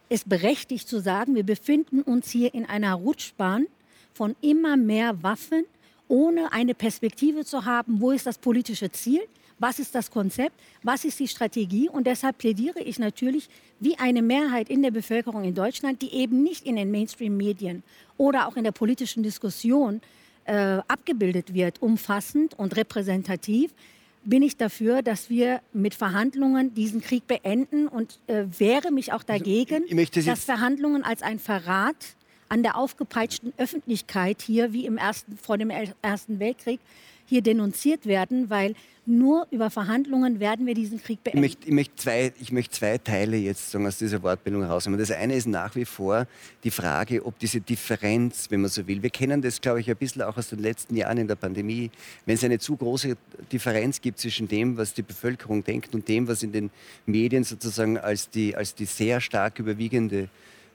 es 0.09 0.25
berechtigt 0.25 0.89
zu 0.89 1.01
sagen, 1.01 1.35
wir 1.35 1.45
befinden 1.45 2.03
uns 2.03 2.31
hier 2.31 2.55
in 2.55 2.67
einer 2.67 2.95
Rutschbahn 2.95 3.67
von 4.13 4.37
immer 4.41 4.77
mehr 4.77 5.23
Waffen, 5.23 5.65
ohne 6.07 6.53
eine 6.53 6.75
Perspektive 6.75 7.45
zu 7.45 7.65
haben, 7.65 8.01
wo 8.01 8.11
ist 8.11 8.27
das 8.27 8.37
politische 8.37 8.91
Ziel, 8.91 9.23
was 9.63 9.79
ist 9.79 9.95
das 9.95 10.11
Konzept, 10.11 10.61
was 10.83 11.05
ist 11.05 11.21
die 11.21 11.29
Strategie. 11.29 11.89
Und 11.89 12.07
deshalb 12.07 12.39
plädiere 12.39 12.81
ich 12.81 12.99
natürlich 12.99 13.49
wie 13.81 13.97
eine 13.97 14.21
Mehrheit 14.21 14.69
in 14.69 14.83
der 14.83 14.91
Bevölkerung 14.91 15.45
in 15.45 15.55
Deutschland, 15.55 16.03
die 16.03 16.13
eben 16.13 16.43
nicht 16.43 16.67
in 16.67 16.77
den 16.77 16.91
Mainstream-Medien 16.91 17.85
oder 18.19 18.49
auch 18.49 18.57
in 18.57 18.65
der 18.65 18.73
politischen 18.73 19.23
Diskussion 19.23 20.01
äh, 20.45 20.81
abgebildet 20.89 21.55
wird, 21.55 21.81
umfassend 21.81 22.59
und 22.59 22.77
repräsentativ, 22.77 23.73
bin 24.25 24.43
ich 24.43 24.57
dafür, 24.57 25.03
dass 25.03 25.31
wir 25.31 25.61
mit 25.73 25.95
Verhandlungen 25.95 26.75
diesen 26.75 27.01
Krieg 27.01 27.27
beenden 27.27 27.89
und 27.89 28.19
äh, 28.27 28.45
wehre 28.59 28.91
mich 28.91 29.13
auch 29.13 29.25
also, 29.27 29.27
dagegen, 29.27 29.85
also, 29.91 30.31
dass 30.31 30.45
Verhandlungen 30.45 31.05
als 31.05 31.23
ein 31.23 31.39
Verrat 31.39 32.17
an 32.49 32.63
der 32.63 32.77
aufgepeitschten 32.77 33.53
Öffentlichkeit 33.57 34.43
hier, 34.43 34.73
wie 34.73 34.87
im 34.87 34.99
ersten, 34.99 35.39
vor 35.39 35.57
dem 35.57 35.71
Ersten 35.71 36.39
Weltkrieg, 36.39 36.81
hier 37.33 37.43
denunziert 37.43 38.05
werden, 38.05 38.51
weil 38.51 38.75
nur 39.07 39.47
über 39.51 39.71
Verhandlungen 39.71 40.39
werden 40.39 40.67
wir 40.67 40.75
diesen 40.75 41.03
Krieg 41.03 41.25
beenden. 41.25 41.39
Ich 41.39 41.43
möchte, 41.43 41.67
ich 41.67 41.73
möchte, 41.73 41.97
zwei, 41.97 42.33
ich 42.41 42.53
möchte 42.53 42.75
zwei 42.77 42.99
Teile 42.99 43.39
jetzt 43.39 43.71
sagen, 43.71 43.87
aus 43.87 43.97
dieser 43.97 44.23
Wortbildung 44.23 44.63
herausnehmen. 44.63 45.01
Das 45.01 45.11
eine 45.11 45.35
ist 45.35 45.47
nach 45.47 45.75
wie 45.75 45.87
vor 45.87 46.27
die 46.63 46.71
Frage, 46.71 47.25
ob 47.25 47.39
diese 47.39 47.63
Differenz, 47.63 48.51
wenn 48.51 48.61
man 48.61 48.71
so 48.71 48.87
will, 48.87 49.03
wir 49.03 49.09
kennen 49.09 49.41
das, 49.41 49.63
glaube 49.63 49.81
ich, 49.81 49.91
ein 49.91 49.97
bisschen 49.97 50.21
auch 50.21 50.37
aus 50.37 50.51
den 50.51 50.59
letzten 50.59 50.95
Jahren 50.95 51.17
in 51.17 51.27
der 51.27 51.37
Pandemie, 51.37 51.91
wenn 52.27 52.35
es 52.35 52.45
eine 52.45 52.59
zu 52.59 52.77
große 52.77 53.17
Differenz 53.51 54.03
gibt 54.03 54.19
zwischen 54.19 54.47
dem, 54.47 54.77
was 54.77 54.93
die 54.93 55.03
Bevölkerung 55.03 55.65
denkt 55.65 55.95
und 55.95 56.07
dem, 56.07 56.29
was 56.29 56.43
in 56.43 56.53
den 56.53 56.71
Medien 57.07 57.45
sozusagen 57.45 57.97
als 57.97 58.29
die, 58.29 58.55
als 58.55 58.75
die 58.75 58.85
sehr 58.85 59.23
stark 59.23 59.59
überwiegende 59.59 60.29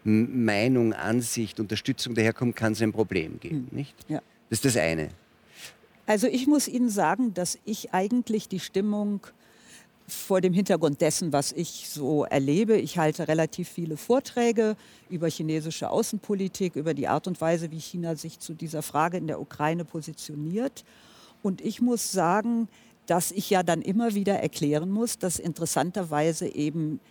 Meinung, 0.03 0.93
Ansicht, 0.93 1.60
Unterstützung 1.60 2.16
daherkommt, 2.16 2.55
kann 2.55 2.74
es 2.74 2.82
ein 2.82 2.93
Problem 2.93 3.39
geben. 3.39 3.68
Hm. 3.70 3.78
Nicht? 3.78 3.95
Ja. 4.08 4.22
Das 4.49 4.58
ist 4.58 4.66
das 4.66 4.78
eine. 4.78 5.10
Also 6.08 6.28
ich 6.28 6.47
muss 6.47 6.70
Ihnen 6.70 6.89
sagen, 6.89 7.34
dass 7.34 7.60
ich 7.66 7.93
eigentlich 7.93 8.47
die 8.47 8.62
Stimmung 8.62 9.28
vor 10.08 10.39
dem 10.39 10.53
Hintergrund 10.53 11.01
dessen, 11.01 11.34
was 11.34 11.51
ich 11.51 11.89
so 11.89 12.24
erlebe. 12.24 12.78
Ich 12.78 12.97
halte 12.97 13.28
relativ 13.28 13.68
viele 13.68 13.97
Vorträge 13.97 14.78
über 15.10 15.28
chinesische 15.28 15.89
Außenpolitik, 15.89 16.78
über 16.78 16.93
die 16.93 17.10
Art 17.10 17.28
und 17.28 17.41
Weise, 17.41 17.72
wie 17.72 17.80
China 17.80 18.16
sich 18.16 18.39
zu 18.39 18.53
dieser 18.53 18.82
Frage 18.82 19.18
in 19.18 19.28
der 19.28 19.41
Ukraine 19.41 19.84
positioniert. 19.84 20.86
Und 21.43 21.60
ich 21.60 21.82
muss 21.82 22.10
sagen, 22.14 22.70
dass 23.05 23.32
ich 23.32 23.49
ja 23.49 23.64
dann 23.64 23.82
immer 23.82 24.16
wieder 24.16 24.39
erklären 24.39 24.89
muss, 24.89 25.20
dass 25.20 25.39
interessanterweise 25.39 26.47
eben 26.47 27.01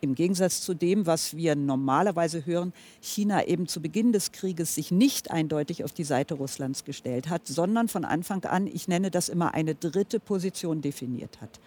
im 0.00 0.14
Gegensatz 0.14 0.60
zu 0.60 0.74
dem, 0.74 1.06
was 1.06 1.36
wir 1.36 1.56
normalerweise 1.56 2.44
hören, 2.46 2.72
China 3.00 3.44
eben 3.44 3.66
zu 3.66 3.80
Beginn 3.80 4.12
des 4.12 4.32
Krieges 4.32 4.74
sich 4.74 4.90
nicht 4.90 5.30
eindeutig 5.30 5.84
auf 5.84 5.92
die 5.92 6.04
Seite 6.04 6.34
Russlands 6.34 6.84
gestellt 6.84 7.28
hat, 7.28 7.46
sondern 7.46 7.88
von 7.88 8.04
Anfang 8.04 8.44
an, 8.44 8.66
ich 8.66 8.88
nenne 8.88 9.10
das 9.10 9.28
immer, 9.28 9.54
eine 9.54 9.74
dritte 9.74 10.20
Position 10.20 10.80
definiert 10.80 11.40
hat. 11.40 11.60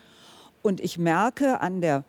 Und 0.62 0.82
ich 0.82 0.98
merke 0.98 1.62
an 1.62 1.82
der 1.82 2.04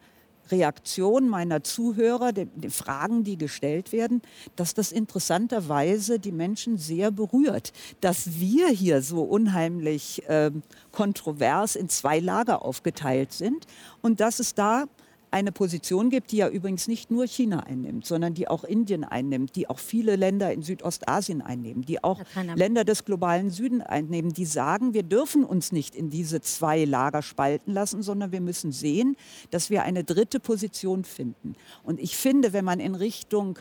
Reaktion 0.51 1.29
meiner 1.29 1.63
Zuhörer, 1.63 2.33
den, 2.33 2.71
Fragen, 2.71 3.25
die 3.25 3.37
gestellt 3.37 3.93
werden, 3.93 4.23
dass 4.57 4.75
das 4.75 4.93
interessanterweise 4.93 6.19
die 6.19 6.33
Menschen 6.33 6.77
sehr 6.77 7.11
berührt, 7.11 7.73
dass 8.01 8.41
wir 8.41 8.69
hier 8.69 9.03
so 9.03 9.23
unheimlich 9.23 10.29
äh, 10.29 10.51
kontrovers 10.93 11.77
in 11.77 11.89
zwei 11.89 12.19
Lager 12.19 12.65
aufgeteilt 12.65 13.33
sind 13.33 13.67
und 14.03 14.21
dass 14.21 14.41
es 14.41 14.55
da 14.55 14.87
eine 15.31 15.53
Position 15.53 16.11
gibt, 16.11 16.33
die 16.33 16.39
ja 16.39 16.49
übrigens 16.49 16.89
nicht 16.89 17.11
nur 17.11 17.27
China 17.27 17.61
einnimmt, 17.61 18.07
sondern 18.07 18.35
die 18.35 18.49
auch 18.49 18.65
Indien 18.65 19.05
einnimmt, 19.05 19.55
die 19.57 19.69
auch 19.69 19.79
viele 19.79 20.17
Länder 20.17 20.53
in 20.53 20.63
Südostasien 20.63 21.41
einnehmen, 21.41 21.85
die 21.85 22.03
auch 22.03 22.21
Länder 22.55 22.85
des 22.85 23.05
globalen 23.05 23.51
Süden 23.51 23.81
einnehmen, 23.81 24.33
die 24.33 24.45
sagen, 24.45 24.95
wir 24.95 25.03
dürfen 25.03 25.45
uns 25.45 25.73
nicht 25.73 25.95
in 25.95 26.11
diese 26.11 26.41
zwei 26.41 26.85
Lager 26.85 27.23
spalten 27.23 27.73
lassen, 27.73 28.03
sondern 28.03 28.33
wir 28.33 28.41
müssen 28.41 28.73
sehen, 28.73 29.17
dass 29.51 29.71
wir 29.71 29.85
eine 29.85 30.05
dritte 30.05 30.41
Position 30.41 31.05
finden. 31.05 31.55
Und 31.85 32.01
ich 32.01 32.17
finde, 32.17 32.53
wenn 32.53 32.65
man 32.65 32.81
in 32.81 32.95
Richtung 32.95 33.59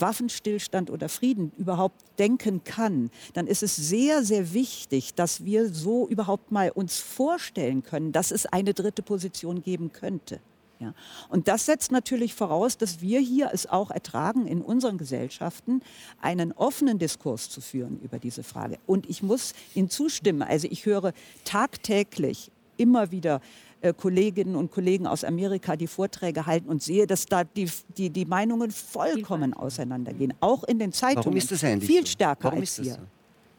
Waffenstillstand 0.00 0.90
oder 0.90 1.08
Frieden 1.08 1.52
überhaupt 1.56 2.00
denken 2.18 2.62
kann, 2.64 3.10
dann 3.34 3.46
ist 3.46 3.62
es 3.62 3.76
sehr, 3.76 4.24
sehr 4.24 4.52
wichtig, 4.52 5.14
dass 5.14 5.44
wir 5.44 5.72
so 5.72 6.08
überhaupt 6.08 6.52
mal 6.52 6.70
uns 6.70 6.98
vorstellen 6.98 7.82
können, 7.82 8.12
dass 8.12 8.30
es 8.30 8.46
eine 8.46 8.74
dritte 8.74 9.02
Position 9.02 9.62
geben 9.62 9.92
könnte. 9.92 10.40
Ja. 10.80 10.94
Und 11.28 11.48
das 11.48 11.66
setzt 11.66 11.90
natürlich 11.90 12.34
voraus, 12.34 12.76
dass 12.76 13.00
wir 13.00 13.20
hier 13.20 13.50
es 13.52 13.66
auch 13.66 13.90
ertragen, 13.90 14.46
in 14.46 14.62
unseren 14.62 14.96
Gesellschaften 14.96 15.82
einen 16.20 16.52
offenen 16.52 16.98
Diskurs 16.98 17.50
zu 17.50 17.60
führen 17.60 17.98
über 18.00 18.18
diese 18.18 18.42
Frage. 18.44 18.78
Und 18.86 19.08
ich 19.10 19.22
muss 19.22 19.54
Ihnen 19.74 19.90
zustimmen. 19.90 20.42
Also 20.42 20.68
ich 20.70 20.86
höre 20.86 21.12
tagtäglich 21.44 22.52
immer 22.76 23.10
wieder 23.10 23.40
äh, 23.80 23.92
Kolleginnen 23.92 24.56
und 24.56 24.70
Kollegen 24.70 25.06
aus 25.06 25.24
Amerika, 25.24 25.76
die 25.76 25.86
Vorträge 25.86 26.46
halten 26.46 26.68
und 26.68 26.82
sehe, 26.82 27.06
dass 27.06 27.26
da 27.26 27.44
die, 27.44 27.70
die, 27.96 28.10
die 28.10 28.24
Meinungen 28.24 28.70
vollkommen 28.70 29.54
auseinandergehen. 29.54 30.34
Auch 30.40 30.64
in 30.64 30.78
den 30.78 30.92
Zeitungen. 30.92 31.24
Warum 31.24 31.36
ist 31.36 31.50
das 31.50 31.64
eigentlich 31.64 31.88
Viel 31.88 32.02
so? 32.02 32.12
stärker 32.12 32.44
warum 32.44 32.60
als 32.60 32.76
hier. 32.76 32.94
So? 32.94 33.00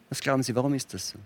Was 0.08 0.20
glauben 0.20 0.42
Sie, 0.42 0.54
warum 0.54 0.74
ist 0.74 0.92
das 0.92 1.10
so? 1.10 1.18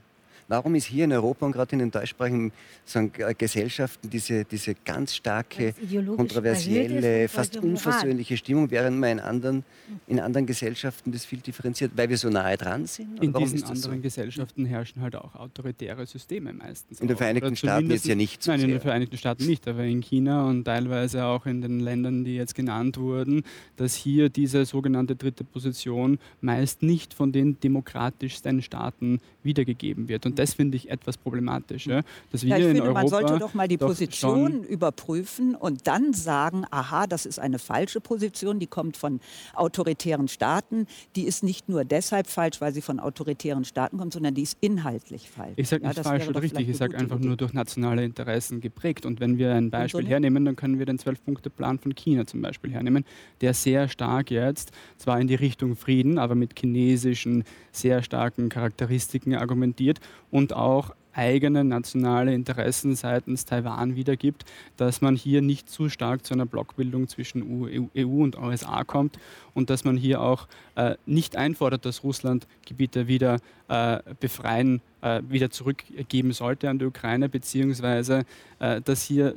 Warum 0.48 0.74
ist 0.74 0.86
hier 0.86 1.04
in 1.04 1.12
Europa 1.12 1.46
und 1.46 1.52
gerade 1.52 1.72
in 1.72 1.78
den 1.78 1.90
deutschsprachigen 1.90 2.52
äh, 2.94 3.34
Gesellschaften 3.34 4.10
diese, 4.10 4.44
diese 4.44 4.74
ganz 4.84 5.14
starke, 5.14 5.74
kontroversielle, 6.16 7.28
fast 7.28 7.56
unversöhnliche 7.56 8.36
Stimmung, 8.36 8.70
während 8.70 8.98
man 8.98 9.10
in 9.12 9.20
anderen, 9.20 9.64
in 10.06 10.20
anderen 10.20 10.46
Gesellschaften 10.46 11.12
das 11.12 11.24
viel 11.24 11.38
differenziert, 11.38 11.92
weil 11.96 12.08
wir 12.08 12.18
so 12.18 12.28
nahe 12.28 12.56
dran 12.56 12.86
sind? 12.86 13.22
in 13.22 13.32
diesen 13.32 13.62
anderen 13.64 13.96
so? 13.96 14.02
Gesellschaften 14.02 14.66
herrschen 14.66 15.02
halt 15.02 15.16
auch 15.16 15.34
autoritäre 15.34 16.06
Systeme 16.06 16.52
meistens. 16.52 17.00
In 17.00 17.08
den 17.08 17.16
Vereinigten 17.16 17.56
Staaten 17.56 17.90
ist 17.90 18.06
ja 18.06 18.14
nicht 18.14 18.42
so 18.42 18.50
Nein, 18.50 18.60
sehr. 18.60 18.68
in 18.68 18.74
den 18.74 18.80
Vereinigten 18.80 19.16
Staaten 19.16 19.46
nicht, 19.46 19.66
aber 19.66 19.84
in 19.84 20.00
China 20.00 20.46
und 20.48 20.64
teilweise 20.64 21.24
auch 21.24 21.46
in 21.46 21.62
den 21.62 21.80
Ländern, 21.80 22.24
die 22.24 22.36
jetzt 22.36 22.54
genannt 22.54 22.98
wurden, 22.98 23.44
dass 23.76 23.94
hier 23.94 24.28
diese 24.28 24.64
sogenannte 24.64 25.16
dritte 25.16 25.44
Position 25.44 26.18
meist 26.40 26.82
nicht 26.82 27.14
von 27.14 27.32
den 27.32 27.58
demokratischsten 27.60 28.62
Staaten 28.62 29.20
wiedergegeben 29.42 30.08
wird. 30.08 30.26
Und 30.26 30.33
und 30.34 30.38
das 30.40 30.54
finde 30.54 30.76
ich 30.76 30.90
etwas 30.90 31.16
problematisch. 31.16 31.86
Ja? 31.86 32.00
Dass 32.32 32.42
wir 32.42 32.50
ja, 32.50 32.56
ich 32.56 32.64
in 32.64 32.68
finde, 32.70 32.82
Europa 32.82 33.00
man 33.00 33.08
sollte 33.08 33.38
doch 33.38 33.54
mal 33.54 33.68
die 33.68 33.76
doch 33.76 33.86
Position 33.86 34.64
überprüfen 34.64 35.54
und 35.54 35.86
dann 35.86 36.12
sagen, 36.12 36.64
aha, 36.72 37.06
das 37.06 37.24
ist 37.24 37.38
eine 37.38 37.60
falsche 37.60 38.00
Position, 38.00 38.58
die 38.58 38.66
kommt 38.66 38.96
von 38.96 39.20
autoritären 39.54 40.26
Staaten. 40.26 40.86
Die 41.14 41.22
ist 41.22 41.44
nicht 41.44 41.68
nur 41.68 41.84
deshalb 41.84 42.26
falsch, 42.26 42.60
weil 42.60 42.74
sie 42.74 42.80
von 42.80 42.98
autoritären 42.98 43.64
Staaten 43.64 43.96
kommt, 43.96 44.12
sondern 44.12 44.34
die 44.34 44.42
ist 44.42 44.58
inhaltlich 44.60 45.30
falsch. 45.30 45.54
Ich 45.54 45.68
sage 45.68 45.86
nicht 45.86 45.98
ja, 45.98 46.02
falsch 46.02 46.26
oder 46.26 46.42
richtig, 46.42 46.68
ich 46.68 46.76
sage 46.76 46.98
einfach 46.98 47.18
Idee. 47.18 47.28
nur 47.28 47.36
durch 47.36 47.52
nationale 47.52 48.04
Interessen 48.04 48.60
geprägt. 48.60 49.06
Und 49.06 49.20
wenn 49.20 49.38
wir 49.38 49.54
ein 49.54 49.70
Beispiel 49.70 50.02
so 50.02 50.08
hernehmen, 50.08 50.44
dann 50.44 50.56
können 50.56 50.80
wir 50.80 50.86
den 50.86 50.98
Zwölf-Punkte-Plan 50.98 51.78
von 51.78 51.94
China 51.94 52.26
zum 52.26 52.42
Beispiel 52.42 52.72
hernehmen, 52.72 53.04
der 53.40 53.54
sehr 53.54 53.88
stark 53.88 54.32
jetzt 54.32 54.72
zwar 54.96 55.20
in 55.20 55.28
die 55.28 55.36
Richtung 55.36 55.76
Frieden, 55.76 56.18
aber 56.18 56.34
mit 56.34 56.58
chinesischen 56.58 57.44
sehr 57.70 58.02
starken 58.02 58.48
Charakteristiken 58.48 59.36
argumentiert 59.36 60.00
und 60.34 60.52
auch 60.52 60.90
eigene 61.12 61.62
nationale 61.62 62.34
Interessen 62.34 62.96
seitens 62.96 63.44
Taiwan 63.44 63.94
wiedergibt, 63.94 64.44
dass 64.76 65.00
man 65.00 65.14
hier 65.14 65.42
nicht 65.42 65.70
zu 65.70 65.88
stark 65.88 66.26
zu 66.26 66.34
einer 66.34 66.44
Blockbildung 66.44 67.06
zwischen 67.06 67.62
EU 67.62 67.86
e 67.94 68.02
und 68.02 68.36
USA 68.36 68.82
kommt 68.82 69.16
und 69.54 69.70
dass 69.70 69.84
man 69.84 69.96
hier 69.96 70.20
auch 70.20 70.48
äh, 70.74 70.96
nicht 71.06 71.36
einfordert, 71.36 71.84
dass 71.84 72.02
Russland 72.02 72.48
Gebiete 72.66 73.06
wieder 73.06 73.36
äh, 73.68 74.00
befreien, 74.18 74.80
äh, 75.02 75.22
wieder 75.28 75.50
zurückgeben 75.50 76.32
sollte 76.32 76.68
an 76.68 76.80
die 76.80 76.86
Ukraine, 76.86 77.28
beziehungsweise 77.28 78.24
äh, 78.58 78.80
dass 78.80 79.04
hier 79.04 79.36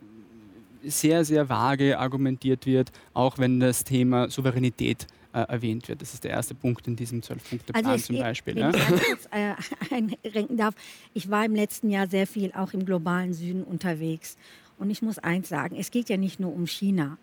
sehr, 0.83 1.25
sehr 1.25 1.47
vage 1.47 1.99
argumentiert 1.99 2.65
wird, 2.65 2.91
auch 3.13 3.37
wenn 3.37 3.59
das 3.59 3.83
Thema 3.83 4.31
Souveränität 4.31 5.05
äh, 5.33 5.39
erwähnt 5.39 5.87
wird. 5.87 6.01
Das 6.01 6.13
ist 6.13 6.23
der 6.23 6.31
erste 6.31 6.55
Punkt 6.55 6.87
in 6.87 6.95
diesem 6.95 7.21
Zwölf-Punkte-Plan 7.21 7.85
also 7.85 8.05
zum 8.05 8.19
Beispiel. 8.19 8.55
Wenn 8.55 8.71
ja. 8.73 8.75
ich 8.75 8.87
kurz 9.03 9.27
äh, 9.31 9.53
einrenken 9.93 10.57
darf, 10.57 10.75
ich 11.13 11.29
war 11.29 11.45
im 11.45 11.55
letzten 11.55 11.89
Jahr 11.89 12.07
sehr 12.07 12.27
viel 12.27 12.51
auch 12.53 12.73
im 12.73 12.85
globalen 12.85 13.33
Süden 13.33 13.63
unterwegs. 13.63 14.37
Und 14.77 14.89
ich 14.89 15.01
muss 15.01 15.17
eins 15.17 15.49
sagen, 15.49 15.75
es 15.77 15.91
geht 15.91 16.09
ja 16.09 16.17
nicht 16.17 16.39
nur 16.39 16.53
um 16.53 16.67
China. 16.67 17.17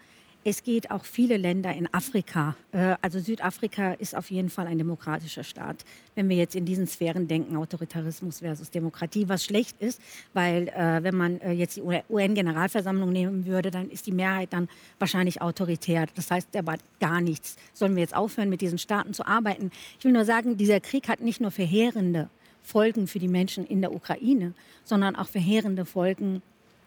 Es 0.46 0.62
geht 0.62 0.90
auch 0.90 1.06
viele 1.06 1.38
Länder 1.38 1.72
in 1.72 1.92
Afrika. 1.94 2.54
Äh, 2.70 2.96
also 3.00 3.18
Südafrika 3.18 3.94
ist 3.94 4.14
auf 4.14 4.30
jeden 4.30 4.50
Fall 4.50 4.66
ein 4.66 4.76
demokratischer 4.76 5.42
Staat. 5.42 5.86
Wenn 6.14 6.28
wir 6.28 6.36
jetzt 6.36 6.54
in 6.54 6.66
diesen 6.66 6.86
Sphären 6.86 7.26
denken, 7.26 7.56
Autoritarismus 7.56 8.40
versus 8.40 8.70
Demokratie, 8.70 9.26
was 9.26 9.42
schlecht 9.42 9.80
ist, 9.80 10.02
weil 10.34 10.68
äh, 10.68 11.02
wenn 11.02 11.16
man 11.16 11.40
äh, 11.40 11.52
jetzt 11.52 11.78
die 11.78 11.82
UN-Generalversammlung 11.82 13.10
nehmen 13.10 13.46
würde, 13.46 13.70
dann 13.70 13.88
ist 13.88 14.06
die 14.06 14.12
Mehrheit 14.12 14.52
dann 14.52 14.68
wahrscheinlich 14.98 15.40
autoritär. 15.40 16.04
Das 16.14 16.30
heißt 16.30 16.54
aber 16.56 16.76
gar 17.00 17.22
nichts. 17.22 17.56
Sollen 17.72 17.94
wir 17.96 18.02
jetzt 18.02 18.14
aufhören, 18.14 18.50
mit 18.50 18.60
diesen 18.60 18.76
Staaten 18.76 19.14
zu 19.14 19.26
arbeiten? 19.26 19.70
Ich 19.98 20.04
will 20.04 20.12
nur 20.12 20.26
sagen, 20.26 20.58
dieser 20.58 20.80
Krieg 20.80 21.08
hat 21.08 21.22
nicht 21.22 21.40
nur 21.40 21.52
verheerende 21.52 22.28
Folgen 22.62 23.06
für 23.06 23.18
die 23.18 23.28
Menschen 23.28 23.66
in 23.66 23.80
der 23.80 23.94
Ukraine, 23.94 24.52
sondern 24.84 25.16
auch 25.16 25.28
verheerende 25.28 25.86
Folgen 25.86 26.42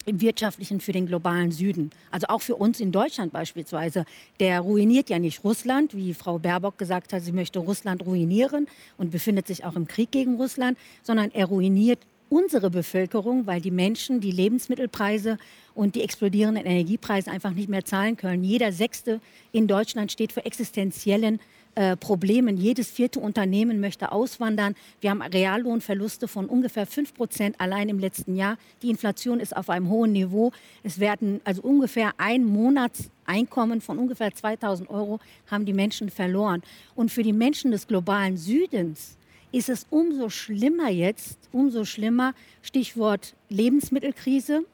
im 0.07 0.21
wirtschaftlichen 0.21 0.79
für 0.79 0.93
den 0.93 1.05
globalen 1.05 1.51
Süden. 1.51 1.91
Also 2.11 2.27
auch 2.27 2.41
für 2.41 2.55
uns 2.55 2.79
in 2.79 2.91
Deutschland 2.91 3.33
beispielsweise. 3.33 4.05
Der 4.39 4.61
ruiniert 4.61 5.09
ja 5.09 5.19
nicht 5.19 5.43
Russland, 5.43 5.95
wie 5.95 6.13
Frau 6.13 6.39
Baerbock 6.39 6.77
gesagt 6.77 7.13
hat, 7.13 7.21
sie 7.21 7.33
möchte 7.33 7.59
Russland 7.59 8.05
ruinieren 8.05 8.67
und 8.97 9.11
befindet 9.11 9.47
sich 9.47 9.65
auch 9.65 9.75
im 9.75 9.87
Krieg 9.87 10.11
gegen 10.11 10.37
Russland, 10.37 10.77
sondern 11.03 11.31
er 11.31 11.45
ruiniert 11.45 11.99
unsere 12.29 12.69
Bevölkerung, 12.69 13.45
weil 13.47 13.61
die 13.61 13.71
Menschen 13.71 14.19
die 14.19 14.31
Lebensmittelpreise 14.31 15.37
und 15.73 15.95
die 15.95 16.03
explodierenden 16.03 16.65
Energiepreise 16.65 17.31
einfach 17.31 17.51
nicht 17.51 17.69
mehr 17.69 17.85
zahlen 17.85 18.17
können. 18.17 18.43
Jeder 18.43 18.71
Sechste 18.71 19.21
in 19.51 19.67
Deutschland 19.67 20.11
steht 20.11 20.31
vor 20.31 20.45
existenziellen 20.45 21.39
äh, 21.77 21.95
Problemen. 21.95 22.57
Jedes 22.57 22.89
vierte 22.89 23.19
Unternehmen 23.19 23.79
möchte 23.79 24.11
auswandern. 24.11 24.73
Wir 24.99 25.11
haben 25.11 25.21
Reallohnverluste 25.21 26.27
von 26.27 26.47
ungefähr 26.47 26.87
5 26.87 27.13
Prozent 27.13 27.61
allein 27.61 27.87
im 27.87 27.99
letzten 27.99 28.35
Jahr. 28.35 28.57
Die 28.81 28.89
Inflation 28.89 29.39
ist 29.39 29.55
auf 29.55 29.69
einem 29.69 29.87
hohen 29.87 30.11
Niveau. 30.11 30.51
Es 30.81 30.99
werden 30.99 31.39
also 31.43 31.61
ungefähr 31.61 32.13
ein 32.17 32.45
Monatseinkommen 32.45 33.81
von 33.81 33.99
ungefähr 33.99 34.33
2000 34.33 34.89
Euro 34.89 35.19
haben 35.51 35.65
die 35.65 35.73
Menschen 35.73 36.09
verloren. 36.09 36.63
Und 36.95 37.11
für 37.11 37.21
die 37.21 37.31
Menschen 37.31 37.69
des 37.69 37.85
globalen 37.85 38.37
Südens 38.37 39.15
ist 39.51 39.69
es 39.69 39.85
umso 39.91 40.29
schlimmer 40.29 40.89
jetzt, 40.89 41.37
umso 41.51 41.85
schlimmer, 41.85 42.33
Stichwort 42.63 43.35
Lebensmittelkrise 43.49 44.65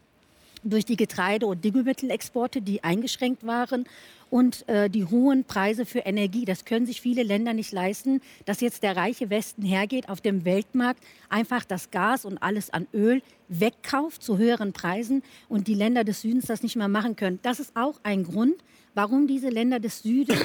durch 0.64 0.86
die 0.86 0.96
Getreide- 0.96 1.46
und 1.48 1.64
Düngemittelexporte, 1.64 2.62
die 2.62 2.84
eingeschränkt 2.84 3.46
waren 3.46 3.86
und 4.30 4.68
äh, 4.68 4.90
die 4.90 5.06
hohen 5.06 5.44
Preise 5.44 5.86
für 5.86 6.00
Energie. 6.00 6.46
Das 6.46 6.66
können 6.66 6.86
sich 6.86 7.02
viele 7.02 7.24
Länder 7.24 7.54
nicht 7.54 7.72
leisten, 7.72 8.22
dass 8.46 8.62
jetzt 8.62 8.82
der 8.82 8.96
reiche 8.96 9.30
Westen 9.30 9.62
hergeht, 9.62 10.10
auf 10.10 10.22
dem 10.22 10.44
Weltmarkt 10.46 11.04
einfach 11.30 11.66
das 11.66 11.92
Gas 11.92 12.26
und 12.26 12.42
alles 12.42 12.72
an 12.72 12.88
Öl 12.94 13.22
wegkauft 13.48 14.24
zu 14.24 14.38
höheren 14.38 14.74
Preisen 14.74 15.22
und 15.50 15.68
die 15.68 15.76
Länder 15.76 16.04
des 16.04 16.22
Südens 16.22 16.48
das 16.48 16.64
nicht 16.64 16.76
mehr 16.76 16.88
machen 16.88 17.16
können. 17.16 17.40
Das 17.44 17.60
ist 17.60 17.76
auch 17.76 18.00
ein 18.04 18.24
Grund, 18.24 18.56
warum 18.96 19.28
diese 19.28 19.50
Länder 19.50 19.80
des 19.80 20.04
Südens 20.04 20.40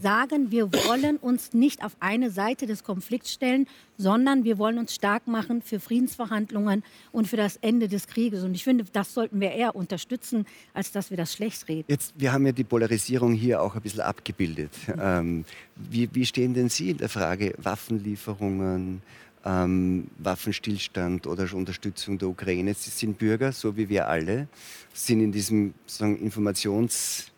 sagen, 0.00 0.50
wir 0.50 0.72
wollen 0.72 1.16
uns 1.16 1.52
nicht 1.52 1.84
auf 1.84 1.96
eine 2.00 2.30
Seite 2.30 2.66
des 2.66 2.84
Konflikts 2.84 3.32
stellen, 3.32 3.66
sondern 3.98 4.44
wir 4.44 4.58
wollen 4.58 4.78
uns 4.78 4.94
stark 4.94 5.26
machen 5.26 5.62
für 5.62 5.80
Friedensverhandlungen 5.80 6.82
und 7.12 7.28
für 7.28 7.36
das 7.36 7.56
Ende 7.56 7.88
des 7.88 8.06
Krieges. 8.06 8.42
Und 8.42 8.54
ich 8.54 8.64
finde, 8.64 8.84
das 8.92 9.14
sollten 9.14 9.40
wir 9.40 9.52
eher 9.52 9.76
unterstützen, 9.76 10.46
als 10.74 10.92
dass 10.92 11.10
wir 11.10 11.16
das 11.16 11.32
schlecht 11.32 11.68
reden. 11.68 11.84
Jetzt, 11.88 12.14
wir 12.16 12.32
haben 12.32 12.46
ja 12.46 12.52
die 12.52 12.64
Polarisierung 12.64 13.32
hier 13.32 13.62
auch 13.62 13.74
ein 13.74 13.82
bisschen 13.82 14.00
abgebildet. 14.00 14.72
Ähm, 15.00 15.44
wie, 15.76 16.08
wie 16.12 16.26
stehen 16.26 16.54
denn 16.54 16.68
Sie 16.68 16.90
in 16.90 16.98
der 16.98 17.08
Frage 17.08 17.54
Waffenlieferungen? 17.58 19.02
Ähm, 19.44 20.06
Waffenstillstand 20.18 21.26
oder 21.26 21.52
Unterstützung 21.52 22.16
der 22.16 22.28
Ukraine. 22.28 22.74
Sie 22.74 22.90
sind 22.90 23.18
Bürger, 23.18 23.50
so 23.50 23.76
wie 23.76 23.88
wir 23.88 24.06
alle, 24.06 24.46
sind 24.94 25.20
in 25.20 25.32
diesem 25.32 25.74
Informations, 25.98 27.31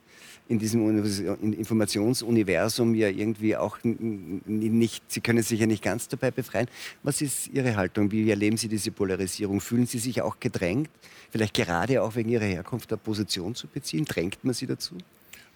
in 0.47 0.59
diesem 0.59 1.55
Informationsuniversum 1.55 2.95
ja 2.95 3.09
irgendwie 3.09 3.57
auch 3.57 3.79
nicht, 3.83 5.03
Sie 5.11 5.21
können 5.21 5.43
sich 5.43 5.61
ja 5.61 5.67
nicht 5.67 5.83
ganz 5.83 6.07
dabei 6.09 6.31
befreien. 6.31 6.69
Was 7.03 7.23
ist 7.23 7.49
Ihre 7.49 7.77
Haltung? 7.77 8.11
Wie 8.11 8.29
erleben 8.29 8.59
Sie 8.59 8.69
diese 8.69 8.91
Polarisierung? 8.91 9.61
Fühlen 9.61 9.87
Sie 9.87 9.99
sich 9.99 10.21
auch 10.21 10.39
gedrängt, 10.41 10.91
vielleicht 11.31 11.55
gerade 11.55 12.03
auch 12.03 12.15
wegen 12.15 12.29
Ihrer 12.29 12.45
Herkunft 12.45 12.93
eine 12.93 12.99
Position 12.99 13.55
zu 13.55 13.67
beziehen? 13.69 14.05
Drängt 14.05 14.45
man 14.45 14.53
Sie 14.53 14.67
dazu? 14.67 14.97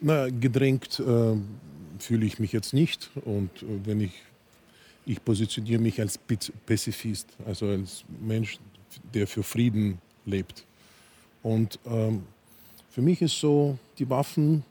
Na, 0.00 0.28
gedrängt 0.30 1.00
äh, 1.00 1.36
fühle 1.98 2.24
ich 2.24 2.38
mich 2.38 2.52
jetzt 2.52 2.72
nicht. 2.72 3.10
Und 3.26 3.50
äh, 3.62 3.66
wenn 3.84 4.00
ich, 4.00 4.12
ich 5.04 5.22
positioniere 5.22 5.82
mich 5.82 6.00
als 6.00 6.18
Pazifist, 6.66 7.28
also 7.44 7.66
als 7.66 8.04
Mensch, 8.22 8.58
der 9.12 9.26
für 9.26 9.42
Frieden 9.42 9.98
lebt. 10.24 10.64
Und 11.42 11.78
ähm, 11.86 12.22
für 12.90 13.02
mich 13.02 13.20
ist 13.20 13.38
so, 13.38 13.78
die 13.98 14.08
Waffen 14.08 14.64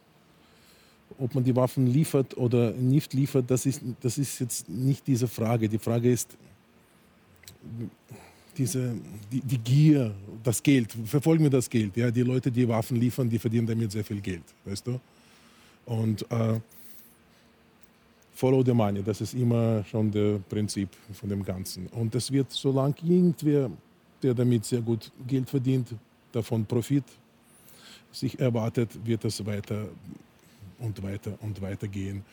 ob 1.20 1.34
man 1.36 1.44
die 1.44 1.56
Waffen 1.56 1.88
liefert 1.88 2.38
oder 2.38 2.72
nicht 2.72 3.14
liefert, 3.14 3.50
das 3.50 3.66
ist, 3.66 3.82
das 4.02 4.18
ist 4.18 4.40
jetzt 4.40 4.70
nicht 4.70 5.06
diese 5.08 5.28
Frage. 5.28 5.68
Die 5.68 5.80
Frage 5.80 6.12
ist 6.12 6.38
diese, 8.58 8.96
die, 9.32 9.42
die 9.42 9.58
Gier, 9.58 10.14
das 10.44 10.62
Geld. 10.62 10.92
Verfolgen 11.06 11.44
wir 11.44 11.50
das 11.50 11.70
Geld. 11.70 11.96
Ja? 11.96 12.12
Die 12.12 12.24
Leute, 12.24 12.52
die 12.52 12.68
Waffen 12.68 13.00
liefern, 13.00 13.30
die 13.30 13.40
verdienen 13.40 13.68
damit 13.68 13.92
sehr 13.92 14.04
viel 14.04 14.22
Geld. 14.22 14.44
Weißt 14.66 14.86
du? 14.88 15.00
Und 15.86 16.30
äh, 16.32 16.60
follow 18.34 18.64
the 18.64 18.74
money, 18.74 19.02
das 19.04 19.22
ist 19.22 19.34
immer 19.34 19.84
schon 19.86 20.12
das 20.12 20.40
Prinzip 20.50 20.90
von 21.14 21.30
dem 21.30 21.44
Ganzen. 21.44 21.88
Und 21.88 22.14
das 22.14 22.32
wird, 22.32 22.52
solange 22.52 22.96
irgendwer, 23.04 23.70
der 24.22 24.34
damit 24.34 24.66
sehr 24.66 24.82
gut 24.82 25.12
Geld 25.28 25.50
verdient, 25.50 25.90
davon 26.32 26.66
Profit 26.66 27.04
sich 28.12 28.40
erwartet, 28.40 28.90
wird 29.06 29.24
das 29.24 29.46
weiter 29.46 29.88
und 30.80 31.02
weiter 31.04 31.38
und 31.42 31.62
weiter 31.62 31.88
gehen. 31.88 32.24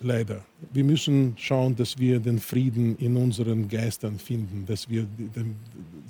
Leider. 0.00 0.44
Wir 0.72 0.84
müssen 0.84 1.34
schauen, 1.38 1.76
dass 1.76 1.98
wir 1.98 2.18
den 2.18 2.38
Frieden 2.38 2.96
in 2.98 3.16
unseren 3.16 3.68
Geistern 3.68 4.18
finden, 4.18 4.66
dass 4.66 4.88
wir 4.88 5.06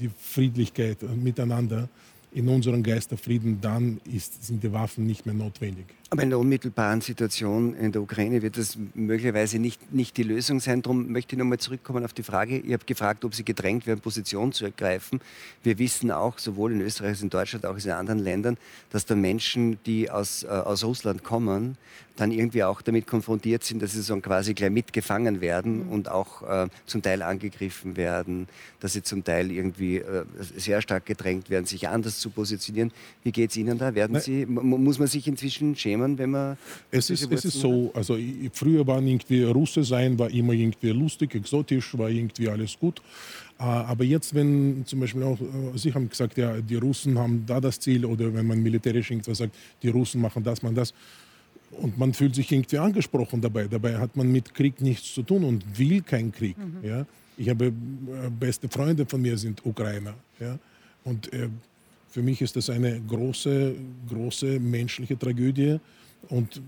die, 0.00 0.10
Friedlichkeit 0.18 0.98
miteinander 1.02 1.88
in 2.32 2.48
unserem 2.48 2.82
Geisterfrieden, 2.82 3.60
dann 3.60 4.00
ist, 4.12 4.44
sind 4.44 4.62
die 4.62 4.72
Waffen 4.72 5.06
nicht 5.06 5.24
mehr 5.26 5.34
notwendig. 5.34 5.86
Aber 6.14 6.22
in 6.22 6.30
der 6.30 6.38
unmittelbaren 6.38 7.00
Situation 7.00 7.74
in 7.74 7.90
der 7.90 8.00
Ukraine 8.00 8.40
wird 8.40 8.56
das 8.56 8.78
möglicherweise 8.94 9.58
nicht, 9.58 9.92
nicht 9.92 10.16
die 10.16 10.22
Lösung 10.22 10.60
sein. 10.60 10.80
Darum 10.80 11.10
möchte 11.10 11.34
ich 11.34 11.40
nochmal 11.40 11.58
zurückkommen 11.58 12.04
auf 12.04 12.12
die 12.12 12.22
Frage. 12.22 12.56
Ihr 12.58 12.74
habt 12.74 12.86
gefragt, 12.86 13.24
ob 13.24 13.34
Sie 13.34 13.44
gedrängt 13.44 13.84
werden, 13.88 13.98
Position 13.98 14.52
zu 14.52 14.64
ergreifen. 14.64 15.20
Wir 15.64 15.76
wissen 15.80 16.12
auch, 16.12 16.38
sowohl 16.38 16.70
in 16.70 16.82
Österreich 16.82 17.10
als 17.10 17.22
in 17.22 17.30
Deutschland, 17.30 17.66
auch 17.66 17.76
in 17.76 17.90
anderen 17.90 18.20
Ländern, 18.20 18.58
dass 18.90 19.06
da 19.06 19.16
Menschen, 19.16 19.80
die 19.86 20.08
aus, 20.08 20.44
äh, 20.44 20.46
aus 20.46 20.84
Russland 20.84 21.24
kommen, 21.24 21.76
dann 22.16 22.30
irgendwie 22.30 22.62
auch 22.62 22.80
damit 22.80 23.06
konfrontiert 23.06 23.64
sind, 23.64 23.82
dass 23.82 23.92
sie 23.92 24.02
so 24.02 24.16
quasi 24.20 24.54
gleich 24.54 24.70
mitgefangen 24.70 25.40
werden 25.40 25.86
mhm. 25.86 25.92
und 25.92 26.08
auch 26.08 26.42
äh, 26.42 26.68
zum 26.86 27.02
Teil 27.02 27.22
angegriffen 27.22 27.96
werden, 27.96 28.46
dass 28.80 28.92
sie 28.92 29.02
zum 29.02 29.24
Teil 29.24 29.50
irgendwie 29.50 29.96
äh, 29.96 30.24
sehr 30.56 30.80
stark 30.80 31.06
gedrängt 31.06 31.50
werden, 31.50 31.66
sich 31.66 31.88
anders 31.88 32.18
zu 32.20 32.30
positionieren. 32.30 32.92
Wie 33.24 33.32
geht 33.32 33.50
es 33.50 33.56
Ihnen 33.56 33.78
da? 33.78 33.94
Werden 33.94 34.20
Sie, 34.20 34.46
muss 34.46 34.98
man 34.98 35.08
sich 35.08 35.26
inzwischen 35.26 35.74
schämen, 35.76 36.03
wenn 36.18 36.30
man. 36.30 36.56
Es 36.90 37.10
ist, 37.10 37.30
es 37.30 37.44
ist 37.44 37.60
so, 37.60 37.90
also 37.94 38.16
ich, 38.16 38.50
früher 38.52 38.86
war 38.86 39.00
irgendwie 39.00 39.42
Russe 39.44 39.82
sein, 39.82 40.18
war 40.18 40.30
immer 40.30 40.52
irgendwie 40.52 40.90
lustig, 40.90 41.34
exotisch, 41.34 41.96
war 41.96 42.08
irgendwie 42.08 42.48
alles 42.48 42.78
gut. 42.78 43.00
Äh, 43.58 43.62
aber 43.62 44.04
jetzt, 44.04 44.34
wenn 44.34 44.84
zum 44.86 45.00
Beispiel 45.00 45.22
auch, 45.22 45.40
äh, 45.40 45.76
Sie 45.76 45.92
haben 45.94 46.08
gesagt, 46.08 46.36
ja, 46.36 46.60
die 46.60 46.76
Russen 46.76 47.18
haben 47.18 47.44
da 47.46 47.60
das 47.60 47.78
Ziel 47.80 48.04
oder 48.04 48.32
wenn 48.34 48.46
man 48.46 48.62
militärisch 48.62 49.10
irgendwas 49.10 49.38
sagt, 49.38 49.54
die 49.82 49.88
Russen 49.88 50.20
machen 50.20 50.42
das, 50.42 50.62
man 50.62 50.74
das 50.74 50.92
und 51.70 51.98
man 51.98 52.12
fühlt 52.12 52.34
sich 52.34 52.50
irgendwie 52.50 52.78
angesprochen 52.78 53.40
dabei. 53.40 53.66
Dabei 53.66 53.98
hat 53.98 54.16
man 54.16 54.30
mit 54.30 54.54
Krieg 54.54 54.80
nichts 54.80 55.14
zu 55.14 55.22
tun 55.22 55.44
und 55.44 55.78
will 55.78 56.02
keinen 56.02 56.32
Krieg. 56.32 56.56
Mhm. 56.58 56.88
Ja? 56.88 57.06
Ich 57.36 57.48
habe 57.48 57.66
äh, 57.66 57.72
beste 58.30 58.68
Freunde 58.68 59.06
von 59.06 59.20
mir 59.20 59.36
sind 59.36 59.64
Ukrainer. 59.64 60.14
Ja? 60.40 60.58
Und 61.04 61.32
äh, 61.32 61.48
für 62.14 62.22
mich 62.22 62.40
ist 62.40 62.54
das 62.54 62.70
eine 62.70 63.00
große, 63.00 63.74
große 64.08 64.60
menschliche 64.60 65.18
Tragödie. 65.18 65.80
Und 66.28 66.62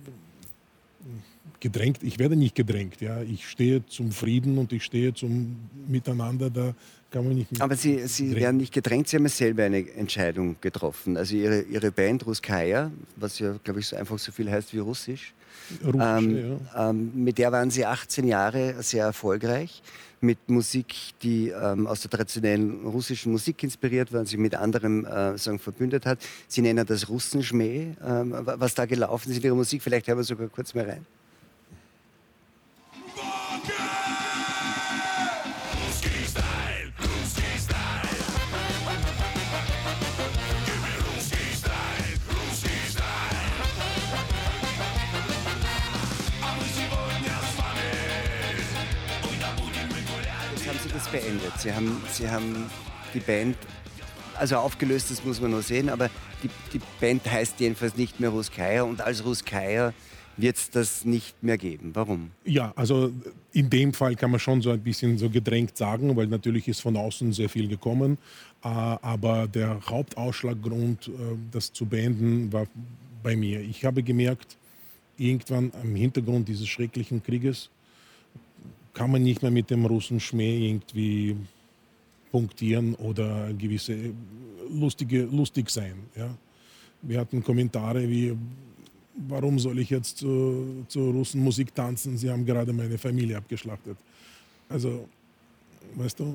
gedrängt, 1.60 2.02
ich 2.02 2.18
werde 2.18 2.34
nicht 2.34 2.56
gedrängt. 2.56 3.00
Ja? 3.00 3.22
Ich 3.22 3.46
stehe 3.48 3.86
zum 3.86 4.10
Frieden 4.10 4.58
und 4.58 4.72
ich 4.72 4.82
stehe 4.82 5.14
zum 5.14 5.54
Miteinander. 5.86 6.50
Da 6.50 6.74
kann 7.12 7.24
man 7.28 7.36
nicht 7.36 7.60
Aber 7.60 7.76
Sie, 7.76 8.08
Sie 8.08 8.34
werden 8.34 8.56
nicht 8.56 8.74
gedrängt, 8.74 9.06
Sie 9.06 9.16
haben 9.18 9.22
ja 9.22 9.28
selber 9.28 9.62
eine 9.62 9.88
Entscheidung 9.92 10.56
getroffen. 10.60 11.16
Also 11.16 11.36
Ihre, 11.36 11.62
Ihre 11.62 11.92
Band 11.92 12.26
Ruskaya, 12.26 12.90
was 13.14 13.38
ja, 13.38 13.56
glaube 13.62 13.78
ich, 13.78 13.86
so 13.86 13.94
einfach 13.94 14.18
so 14.18 14.32
viel 14.32 14.50
heißt 14.50 14.74
wie 14.74 14.80
Russisch 14.80 15.32
ähm, 15.82 16.60
ja. 16.74 16.90
ähm, 16.90 17.12
mit 17.14 17.38
der 17.38 17.52
waren 17.52 17.70
Sie 17.70 17.84
18 17.84 18.26
Jahre 18.26 18.82
sehr 18.82 19.04
erfolgreich 19.04 19.82
mit 20.20 20.48
Musik, 20.48 20.94
die 21.22 21.50
ähm, 21.50 21.86
aus 21.86 22.00
der 22.00 22.10
traditionellen 22.10 22.86
russischen 22.86 23.32
Musik 23.32 23.62
inspiriert 23.62 24.12
war 24.12 24.20
und 24.20 24.26
sich 24.26 24.38
mit 24.38 24.54
anderem 24.54 25.04
äh, 25.04 25.36
sagen, 25.36 25.58
verbündet 25.58 26.06
hat. 26.06 26.18
Sie 26.48 26.62
nennen 26.62 26.86
das 26.86 27.08
Russenschmäh. 27.08 27.94
Ähm, 28.04 28.34
was 28.44 28.74
da 28.74 28.86
gelaufen 28.86 29.30
ist 29.30 29.38
in 29.38 29.44
Ihrer 29.44 29.54
Musik, 29.54 29.82
vielleicht 29.82 30.08
hören 30.08 30.18
wir 30.18 30.24
sogar 30.24 30.48
kurz 30.48 30.74
mal 30.74 30.84
rein. 30.84 31.06
Beendet. 51.16 51.52
Sie 51.58 51.72
haben, 51.72 52.02
Sie 52.12 52.28
haben 52.28 52.66
die 53.14 53.20
Band, 53.20 53.56
also 54.34 54.56
aufgelöst, 54.56 55.10
das 55.10 55.24
muss 55.24 55.40
man 55.40 55.52
noch 55.52 55.62
sehen, 55.62 55.88
aber 55.88 56.10
die, 56.42 56.50
die 56.72 56.80
Band 57.00 57.30
heißt 57.30 57.58
jedenfalls 57.60 57.96
nicht 57.96 58.20
mehr 58.20 58.30
Ruskaya 58.30 58.82
und 58.82 59.00
als 59.00 59.24
Ruskaya 59.24 59.94
wird 60.36 60.56
es 60.56 60.68
das 60.68 61.06
nicht 61.06 61.42
mehr 61.42 61.56
geben. 61.56 61.92
Warum? 61.94 62.30
Ja, 62.44 62.74
also 62.76 63.10
in 63.52 63.70
dem 63.70 63.94
Fall 63.94 64.16
kann 64.16 64.30
man 64.30 64.38
schon 64.38 64.60
so 64.60 64.70
ein 64.70 64.80
bisschen 64.80 65.16
so 65.16 65.30
gedrängt 65.30 65.78
sagen, 65.78 66.14
weil 66.14 66.26
natürlich 66.26 66.68
ist 66.68 66.80
von 66.82 66.94
außen 66.94 67.32
sehr 67.32 67.48
viel 67.48 67.68
gekommen. 67.68 68.18
Äh, 68.62 68.68
aber 68.68 69.48
der 69.48 69.80
Hauptausschlaggrund, 69.88 71.08
äh, 71.08 71.10
das 71.50 71.72
zu 71.72 71.86
beenden, 71.86 72.52
war 72.52 72.66
bei 73.22 73.34
mir. 73.34 73.60
Ich 73.60 73.86
habe 73.86 74.02
gemerkt, 74.02 74.58
irgendwann 75.16 75.72
am 75.80 75.94
Hintergrund 75.94 76.48
dieses 76.48 76.68
schrecklichen 76.68 77.22
Krieges 77.22 77.70
kann 78.96 79.10
man 79.10 79.22
nicht 79.22 79.42
mehr 79.42 79.50
mit 79.50 79.68
dem 79.70 79.84
Russen 79.84 80.20
Schmäh 80.20 80.70
irgendwie 80.70 81.36
punktieren 82.32 82.94
oder 82.94 83.52
gewisse 83.52 83.94
lustige, 84.70 85.24
lustig 85.24 85.68
sein. 85.68 85.96
Ja. 86.16 86.34
Wir 87.02 87.20
hatten 87.20 87.44
Kommentare 87.44 88.08
wie, 88.08 88.34
warum 89.28 89.58
soll 89.58 89.80
ich 89.80 89.90
jetzt 89.90 90.16
zu, 90.16 90.86
zu 90.88 91.10
Russen 91.10 91.44
Musik 91.44 91.74
tanzen? 91.74 92.16
Sie 92.16 92.30
haben 92.30 92.46
gerade 92.46 92.72
meine 92.72 92.96
Familie 92.96 93.36
abgeschlachtet. 93.36 93.98
Also, 94.70 95.06
weißt 95.94 96.18
du? 96.18 96.34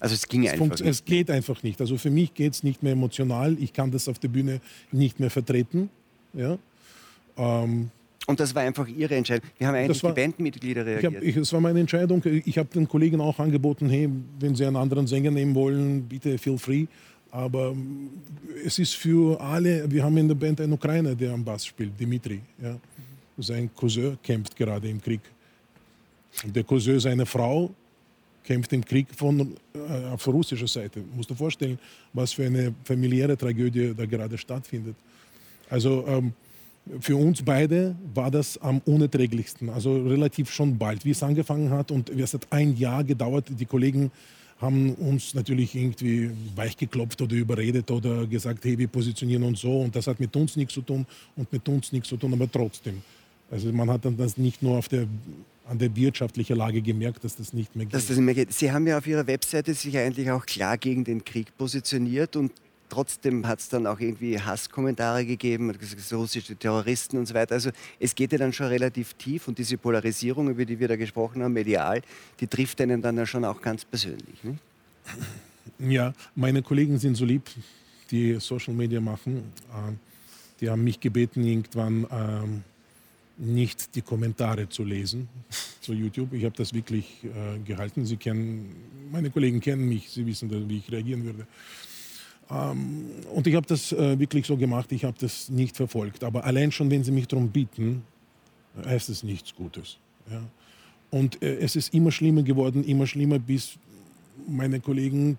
Also 0.00 0.14
es 0.16 0.26
ging 0.26 0.46
es 0.46 0.52
einfach 0.52 0.70
nicht. 0.70 0.80
Es 0.80 1.04
geht 1.04 1.30
einfach 1.30 1.62
nicht. 1.62 1.80
Also 1.80 1.96
für 1.98 2.10
mich 2.10 2.34
geht 2.34 2.54
es 2.54 2.64
nicht 2.64 2.82
mehr 2.82 2.92
emotional. 2.92 3.56
Ich 3.60 3.72
kann 3.72 3.92
das 3.92 4.08
auf 4.08 4.18
der 4.18 4.28
Bühne 4.28 4.60
nicht 4.90 5.20
mehr 5.20 5.30
vertreten. 5.30 5.88
Ja? 6.34 6.58
Ähm, 7.36 7.90
und 8.26 8.38
das 8.38 8.54
war 8.54 8.62
einfach 8.62 8.86
Ihre 8.86 9.14
Entscheidung. 9.16 9.48
Wir 9.58 9.66
haben 9.66 9.74
eigentlich 9.74 10.02
war, 10.02 10.12
die 10.12 10.20
Bandmitglieder 10.20 10.84
reagiert. 10.84 11.22
Ich 11.22 11.36
hab, 11.36 11.42
es 11.42 11.52
war 11.52 11.60
meine 11.60 11.80
Entscheidung. 11.80 12.22
Ich 12.24 12.58
habe 12.58 12.68
den 12.68 12.86
Kollegen 12.86 13.20
auch 13.20 13.38
angeboten, 13.38 13.88
hey, 13.88 14.08
wenn 14.38 14.54
Sie 14.54 14.64
einen 14.66 14.76
anderen 14.76 15.06
Sänger 15.06 15.30
nehmen 15.30 15.54
wollen, 15.54 16.02
bitte 16.02 16.36
feel 16.38 16.58
free. 16.58 16.86
Aber 17.30 17.70
ähm, 17.70 18.10
es 18.64 18.78
ist 18.78 18.94
für 18.94 19.40
alle, 19.40 19.90
wir 19.90 20.04
haben 20.04 20.16
in 20.16 20.28
der 20.28 20.34
Band 20.34 20.60
einen 20.60 20.72
Ukrainer, 20.72 21.14
der 21.14 21.32
am 21.32 21.44
Bass 21.44 21.66
spielt, 21.66 21.98
Dimitri. 21.98 22.40
Ja. 22.62 22.76
Sein 23.38 23.70
Cousin 23.74 24.18
kämpft 24.22 24.54
gerade 24.56 24.88
im 24.88 25.00
Krieg. 25.00 25.20
Der 26.44 26.64
Cousin 26.64 27.00
seiner 27.00 27.26
Frau 27.26 27.70
kämpft 28.44 28.72
im 28.72 28.84
Krieg 28.84 29.06
von, 29.16 29.56
äh, 29.74 29.78
auf 30.12 30.26
russischer 30.26 30.66
Seite. 30.66 31.02
Musst 31.14 31.30
du 31.30 31.34
vorstellen, 31.34 31.78
was 32.12 32.32
für 32.32 32.44
eine 32.44 32.74
familiäre 32.84 33.36
Tragödie 33.36 33.94
da 33.96 34.04
gerade 34.06 34.36
stattfindet. 34.36 34.96
Also 35.68 36.04
ähm, 36.06 36.32
für 37.00 37.16
uns 37.16 37.42
beide 37.42 37.94
war 38.14 38.30
das 38.30 38.58
am 38.58 38.80
unerträglichsten. 38.84 39.70
Also 39.70 40.02
relativ 40.02 40.50
schon 40.50 40.78
bald, 40.78 41.04
wie 41.04 41.10
es 41.10 41.22
angefangen 41.22 41.70
hat. 41.70 41.90
Und 41.90 42.10
es 42.10 42.34
hat 42.34 42.46
ein 42.50 42.76
Jahr 42.76 43.04
gedauert. 43.04 43.46
Die 43.48 43.66
Kollegen 43.66 44.10
haben 44.60 44.94
uns 44.94 45.34
natürlich 45.34 45.74
irgendwie 45.74 46.30
weichgeklopft 46.54 47.22
oder 47.22 47.34
überredet 47.34 47.90
oder 47.90 48.26
gesagt, 48.26 48.64
hey, 48.64 48.78
wir 48.78 48.88
positionieren 48.88 49.42
uns 49.42 49.60
so 49.60 49.80
und 49.80 49.96
das 49.96 50.06
hat 50.06 50.20
mit 50.20 50.34
uns 50.36 50.56
nichts 50.56 50.74
zu 50.74 50.82
tun 50.82 51.06
und 51.36 51.50
mit 51.50 51.66
uns 51.66 51.92
nichts 51.92 52.08
zu 52.08 52.16
tun, 52.18 52.32
aber 52.34 52.50
trotzdem. 52.50 53.02
Also 53.50 53.72
man 53.72 53.90
hat 53.90 54.04
dann 54.04 54.16
das 54.16 54.36
nicht 54.36 54.62
nur 54.62 54.76
auf 54.76 54.88
der, 54.88 55.06
an 55.66 55.78
der 55.78 55.94
wirtschaftlichen 55.96 56.56
Lage 56.56 56.82
gemerkt, 56.82 57.24
dass 57.24 57.36
das 57.36 57.54
nicht 57.54 57.74
mehr 57.74 57.86
geht. 57.86 57.94
Dass 57.94 58.06
das 58.06 58.16
nicht 58.16 58.26
mehr 58.26 58.34
geht. 58.34 58.52
Sie 58.52 58.70
haben 58.70 58.86
ja 58.86 58.98
auf 58.98 59.06
Ihrer 59.06 59.26
Webseite 59.26 59.72
sich 59.72 59.96
eigentlich 59.96 60.30
auch 60.30 60.44
klar 60.44 60.76
gegen 60.76 61.04
den 61.04 61.24
Krieg 61.24 61.56
positioniert 61.56 62.36
und 62.36 62.52
trotzdem 62.90 63.46
hat 63.46 63.60
es 63.60 63.68
dann 63.68 63.86
auch 63.86 63.98
irgendwie 63.98 64.38
Hasskommentare 64.38 65.24
gegeben, 65.24 65.72
russische 66.12 66.56
Terroristen 66.56 67.18
und 67.18 67.26
so 67.26 67.34
weiter. 67.34 67.54
Also 67.54 67.70
es 67.98 68.14
geht 68.14 68.32
ja 68.32 68.38
dann 68.38 68.52
schon 68.52 68.66
relativ 68.66 69.14
tief 69.14 69.48
und 69.48 69.58
diese 69.58 69.78
Polarisierung, 69.78 70.50
über 70.50 70.64
die 70.64 70.78
wir 70.78 70.88
da 70.88 70.96
gesprochen 70.96 71.42
haben, 71.42 71.54
medial, 71.54 72.02
die 72.38 72.46
trifft 72.46 72.80
einen 72.80 73.00
dann 73.00 73.16
ja 73.16 73.24
schon 73.24 73.44
auch 73.44 73.62
ganz 73.62 73.84
persönlich. 73.84 74.44
Ne? 74.44 74.58
Ja, 75.78 76.12
meine 76.34 76.62
Kollegen 76.62 76.98
sind 76.98 77.14
so 77.16 77.24
lieb, 77.24 77.48
die 78.10 78.34
Social 78.40 78.74
Media 78.74 79.00
machen. 79.00 79.38
Äh, 79.70 79.92
die 80.60 80.68
haben 80.68 80.84
mich 80.84 81.00
gebeten, 81.00 81.42
irgendwann 81.44 82.06
ähm, 82.10 82.64
nicht 83.38 83.94
die 83.94 84.02
Kommentare 84.02 84.68
zu 84.68 84.84
lesen 84.84 85.28
zu 85.80 85.94
YouTube. 85.94 86.32
Ich 86.34 86.44
habe 86.44 86.54
das 86.56 86.74
wirklich 86.74 87.24
äh, 87.24 87.58
gehalten. 87.60 88.04
Sie 88.04 88.16
kennen, 88.16 88.76
meine 89.10 89.30
Kollegen 89.30 89.60
kennen 89.60 89.88
mich, 89.88 90.10
sie 90.10 90.26
wissen, 90.26 90.68
wie 90.68 90.78
ich 90.78 90.92
reagieren 90.92 91.24
würde. 91.24 91.46
Ähm, 92.50 93.06
und 93.32 93.46
ich 93.46 93.54
habe 93.54 93.66
das 93.66 93.92
äh, 93.92 94.18
wirklich 94.18 94.46
so 94.46 94.56
gemacht, 94.56 94.90
ich 94.92 95.04
habe 95.04 95.16
das 95.18 95.48
nicht 95.48 95.76
verfolgt. 95.76 96.24
Aber 96.24 96.44
allein 96.44 96.72
schon, 96.72 96.90
wenn 96.90 97.04
sie 97.04 97.12
mich 97.12 97.28
darum 97.28 97.48
bitten, 97.48 98.02
heißt 98.84 99.08
es 99.08 99.22
nichts 99.22 99.54
Gutes. 99.54 99.98
Ja? 100.30 100.42
Und 101.10 101.42
äh, 101.42 101.58
es 101.58 101.76
ist 101.76 101.94
immer 101.94 102.12
schlimmer 102.12 102.42
geworden, 102.42 102.84
immer 102.84 103.06
schlimmer, 103.06 103.38
bis 103.38 103.78
meine 104.48 104.80
Kollegen 104.80 105.38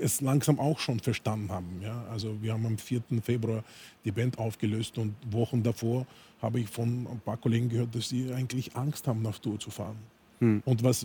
es 0.00 0.20
langsam 0.20 0.60
auch 0.60 0.78
schon 0.78 1.00
verstanden 1.00 1.50
haben. 1.50 1.80
Ja? 1.82 2.04
Also 2.10 2.36
wir 2.40 2.52
haben 2.52 2.66
am 2.66 2.78
4. 2.78 3.02
Februar 3.22 3.64
die 4.04 4.12
Band 4.12 4.38
aufgelöst 4.38 4.96
und 4.98 5.14
Wochen 5.30 5.62
davor 5.62 6.06
habe 6.40 6.60
ich 6.60 6.68
von 6.68 7.06
ein 7.10 7.20
paar 7.24 7.36
Kollegen 7.36 7.68
gehört, 7.68 7.94
dass 7.94 8.08
sie 8.08 8.32
eigentlich 8.32 8.76
Angst 8.76 9.06
haben, 9.08 9.22
nach 9.22 9.38
Tour 9.38 9.58
zu 9.58 9.70
fahren. 9.70 9.96
Hm. 10.38 10.62
Und 10.64 10.84
was, 10.84 11.04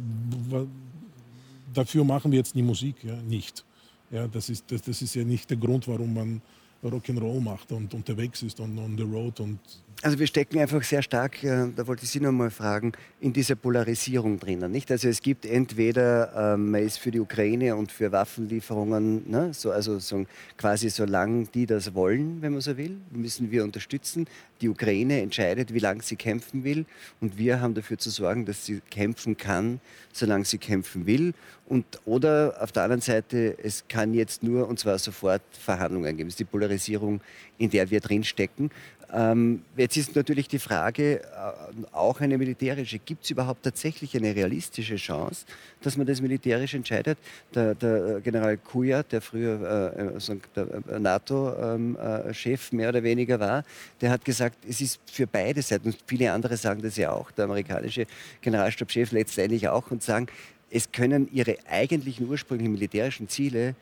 was, 0.49 0.67
dafür 1.73 2.03
machen 2.03 2.31
wir 2.31 2.37
jetzt 2.37 2.53
die 2.53 2.61
Musik, 2.61 3.03
ja? 3.03 3.15
nicht. 3.15 3.65
Ja, 4.13 4.27
das, 4.27 4.47
ist, 4.49 4.71
das, 4.71 4.83
das 4.83 5.01
ist 5.01 5.15
ja 5.15 5.23
nicht 5.23 5.49
der 5.49 5.57
Grund, 5.57 5.87
warum 5.87 6.13
man 6.13 6.41
Rock'n'Roll 6.83 7.41
macht 7.41 7.71
und 7.71 7.95
unterwegs 7.95 8.43
ist 8.43 8.59
und 8.59 8.77
on 8.77 8.95
the 8.95 9.03
road 9.03 9.39
und 9.39 9.57
also 10.01 10.19
wir 10.19 10.27
stecken 10.27 10.59
einfach 10.59 10.83
sehr 10.83 11.01
stark, 11.01 11.43
äh, 11.43 11.67
da 11.75 11.87
wollte 11.87 12.03
ich 12.03 12.09
Sie 12.09 12.19
noch 12.19 12.31
mal 12.31 12.49
fragen, 12.49 12.91
in 13.21 13.31
dieser 13.31 13.55
Polarisierung 13.55 14.39
drinnen. 14.39 14.71
Nicht? 14.71 14.91
Also 14.91 15.07
es 15.07 15.21
gibt 15.21 15.45
entweder, 15.45 16.53
ähm, 16.53 16.71
man 16.71 16.81
ist 16.81 16.97
für 16.97 17.11
die 17.11 17.19
Ukraine 17.19 17.75
und 17.75 17.91
für 17.91 18.11
Waffenlieferungen, 18.11 19.29
ne? 19.29 19.53
so, 19.53 19.71
also 19.71 19.99
so, 19.99 20.25
quasi 20.57 20.89
solange 20.89 21.45
die 21.45 21.65
das 21.65 21.93
wollen, 21.93 22.41
wenn 22.41 22.53
man 22.53 22.61
so 22.61 22.75
will, 22.77 22.97
müssen 23.11 23.51
wir 23.51 23.63
unterstützen. 23.63 24.27
Die 24.61 24.69
Ukraine 24.69 25.21
entscheidet, 25.21 25.73
wie 25.73 25.79
lange 25.79 26.01
sie 26.01 26.15
kämpfen 26.15 26.63
will 26.63 26.85
und 27.21 27.37
wir 27.37 27.61
haben 27.61 27.73
dafür 27.73 27.97
zu 27.97 28.09
sorgen, 28.09 28.45
dass 28.45 28.65
sie 28.65 28.81
kämpfen 28.89 29.37
kann, 29.37 29.79
solange 30.11 30.45
sie 30.45 30.57
kämpfen 30.57 31.05
will. 31.05 31.33
Und, 31.65 31.85
oder 32.05 32.57
auf 32.59 32.71
der 32.71 32.83
anderen 32.83 33.01
Seite, 33.01 33.57
es 33.63 33.85
kann 33.87 34.13
jetzt 34.13 34.43
nur, 34.43 34.67
und 34.67 34.79
zwar 34.79 34.99
sofort, 34.99 35.41
Verhandlungen 35.51 36.17
geben. 36.17 36.27
Das 36.27 36.33
ist 36.33 36.39
die 36.39 36.45
Polarisierung, 36.45 37.21
in 37.57 37.69
der 37.69 37.89
wir 37.89 38.01
drinstecken. 38.01 38.69
Ähm, 39.15 39.61
jetzt 39.77 39.95
ist 39.95 40.15
natürlich 40.15 40.47
die 40.47 40.57
Frage, 40.57 41.21
äh, 41.21 41.25
auch 41.91 42.19
eine 42.19 42.39
militärische, 42.39 42.97
gibt 42.97 43.25
es 43.25 43.29
überhaupt 43.29 43.61
tatsächlich 43.61 44.17
eine 44.17 44.35
realistische 44.35 44.95
Chance, 44.95 45.45
dass 45.83 45.97
man 45.97 46.07
das 46.07 46.19
militärisch 46.19 46.73
entscheidet? 46.73 47.19
Der, 47.53 47.75
der 47.75 48.21
General 48.21 48.57
Kujat, 48.57 49.11
der 49.11 49.21
früher 49.21 49.93
äh, 49.95 50.13
also 50.15 50.37
der 50.55 50.99
NATO-Chef 50.99 52.71
ähm, 52.71 52.79
äh, 52.79 52.81
mehr 52.81 52.89
oder 52.89 53.03
weniger 53.03 53.39
war, 53.39 53.63
der 54.01 54.09
hat 54.09 54.25
gesagt, 54.25 54.57
es 54.67 54.81
ist 54.81 54.99
für 55.05 55.27
beide 55.27 55.61
Seiten, 55.61 55.89
und 55.89 55.97
viele 56.07 56.31
andere 56.31 56.57
sagen 56.57 56.81
das 56.81 56.97
ja 56.97 57.11
auch, 57.11 57.29
der 57.29 57.45
amerikanische 57.45 58.07
Generalstabschef 58.41 59.11
letztendlich 59.11 59.67
auch, 59.67 59.91
und 59.91 60.01
sagen, 60.01 60.25
es 60.71 60.91
können 60.91 61.29
ihre 61.31 61.57
eigentlichen 61.69 62.27
ursprünglichen 62.27 62.73
militärischen 62.73 63.29
Ziele 63.29 63.75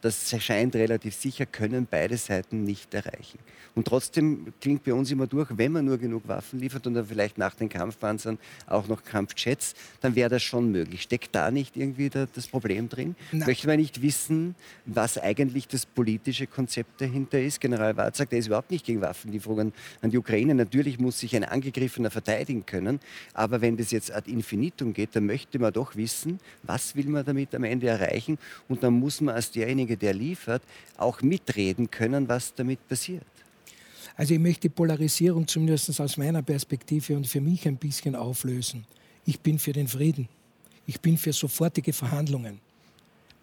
das 0.00 0.34
scheint 0.42 0.76
relativ 0.76 1.14
sicher, 1.14 1.46
können 1.46 1.86
beide 1.90 2.16
Seiten 2.16 2.64
nicht 2.64 2.94
erreichen. 2.94 3.38
Und 3.74 3.86
trotzdem 3.86 4.52
klingt 4.60 4.82
bei 4.82 4.92
uns 4.92 5.10
immer 5.12 5.28
durch, 5.28 5.48
wenn 5.56 5.70
man 5.70 5.84
nur 5.84 5.98
genug 5.98 6.26
Waffen 6.26 6.58
liefert 6.58 6.86
und 6.88 6.94
dann 6.94 7.06
vielleicht 7.06 7.38
nach 7.38 7.54
den 7.54 7.68
Kampfpanzern 7.68 8.38
auch 8.66 8.88
noch 8.88 9.04
Kampfjets, 9.04 9.74
dann 10.00 10.16
wäre 10.16 10.28
das 10.28 10.42
schon 10.42 10.72
möglich. 10.72 11.02
Steckt 11.02 11.32
da 11.34 11.52
nicht 11.52 11.76
irgendwie 11.76 12.10
da, 12.10 12.26
das 12.34 12.48
Problem 12.48 12.88
drin? 12.88 13.14
Nein. 13.30 13.46
Möchte 13.46 13.68
man 13.68 13.78
nicht 13.78 14.02
wissen, 14.02 14.56
was 14.84 15.16
eigentlich 15.16 15.68
das 15.68 15.86
politische 15.86 16.48
Konzept 16.48 17.00
dahinter 17.00 17.40
ist? 17.40 17.60
General 17.60 17.96
Wart 17.96 18.16
sagt, 18.16 18.32
er 18.32 18.40
ist 18.40 18.48
überhaupt 18.48 18.72
nicht 18.72 18.84
gegen 18.84 19.00
Waffenlieferungen 19.00 19.72
an 20.02 20.10
die 20.10 20.18
Ukraine. 20.18 20.56
Natürlich 20.56 20.98
muss 20.98 21.20
sich 21.20 21.36
ein 21.36 21.44
Angegriffener 21.44 22.10
verteidigen 22.10 22.66
können, 22.66 22.98
aber 23.32 23.60
wenn 23.60 23.76
das 23.76 23.92
jetzt 23.92 24.12
ad 24.12 24.28
infinitum 24.28 24.92
geht, 24.92 25.14
dann 25.14 25.26
möchte 25.26 25.58
man 25.60 25.72
doch 25.72 25.94
wissen, 25.94 26.40
was 26.64 26.96
will 26.96 27.06
man 27.06 27.24
damit 27.24 27.54
am 27.54 27.62
Ende 27.62 27.86
erreichen 27.86 28.38
und 28.68 28.82
dann 28.82 28.94
muss 28.94 29.20
man 29.20 29.36
als 29.36 29.52
derjenige, 29.52 29.87
derjenige, 29.88 29.96
der 29.96 30.14
liefert, 30.14 30.62
auch 30.96 31.22
mitreden 31.22 31.90
können, 31.90 32.28
was 32.28 32.54
damit 32.54 32.86
passiert. 32.88 33.24
Also 34.16 34.34
ich 34.34 34.40
möchte 34.40 34.62
die 34.62 34.74
Polarisierung 34.74 35.46
zumindest 35.46 36.00
aus 36.00 36.16
meiner 36.16 36.42
Perspektive 36.42 37.16
und 37.16 37.26
für 37.26 37.40
mich 37.40 37.66
ein 37.66 37.76
bisschen 37.76 38.16
auflösen. 38.16 38.84
Ich 39.24 39.40
bin 39.40 39.58
für 39.58 39.72
den 39.72 39.86
Frieden. 39.86 40.28
Ich 40.86 41.00
bin 41.00 41.16
für 41.16 41.32
sofortige 41.32 41.92
Verhandlungen. 41.92 42.60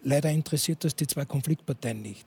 Leider 0.02 0.30
interessiert 0.30 0.84
das 0.84 0.94
die 0.94 1.06
zwei 1.06 1.24
Konfliktparteien 1.24 2.02
nicht. 2.02 2.26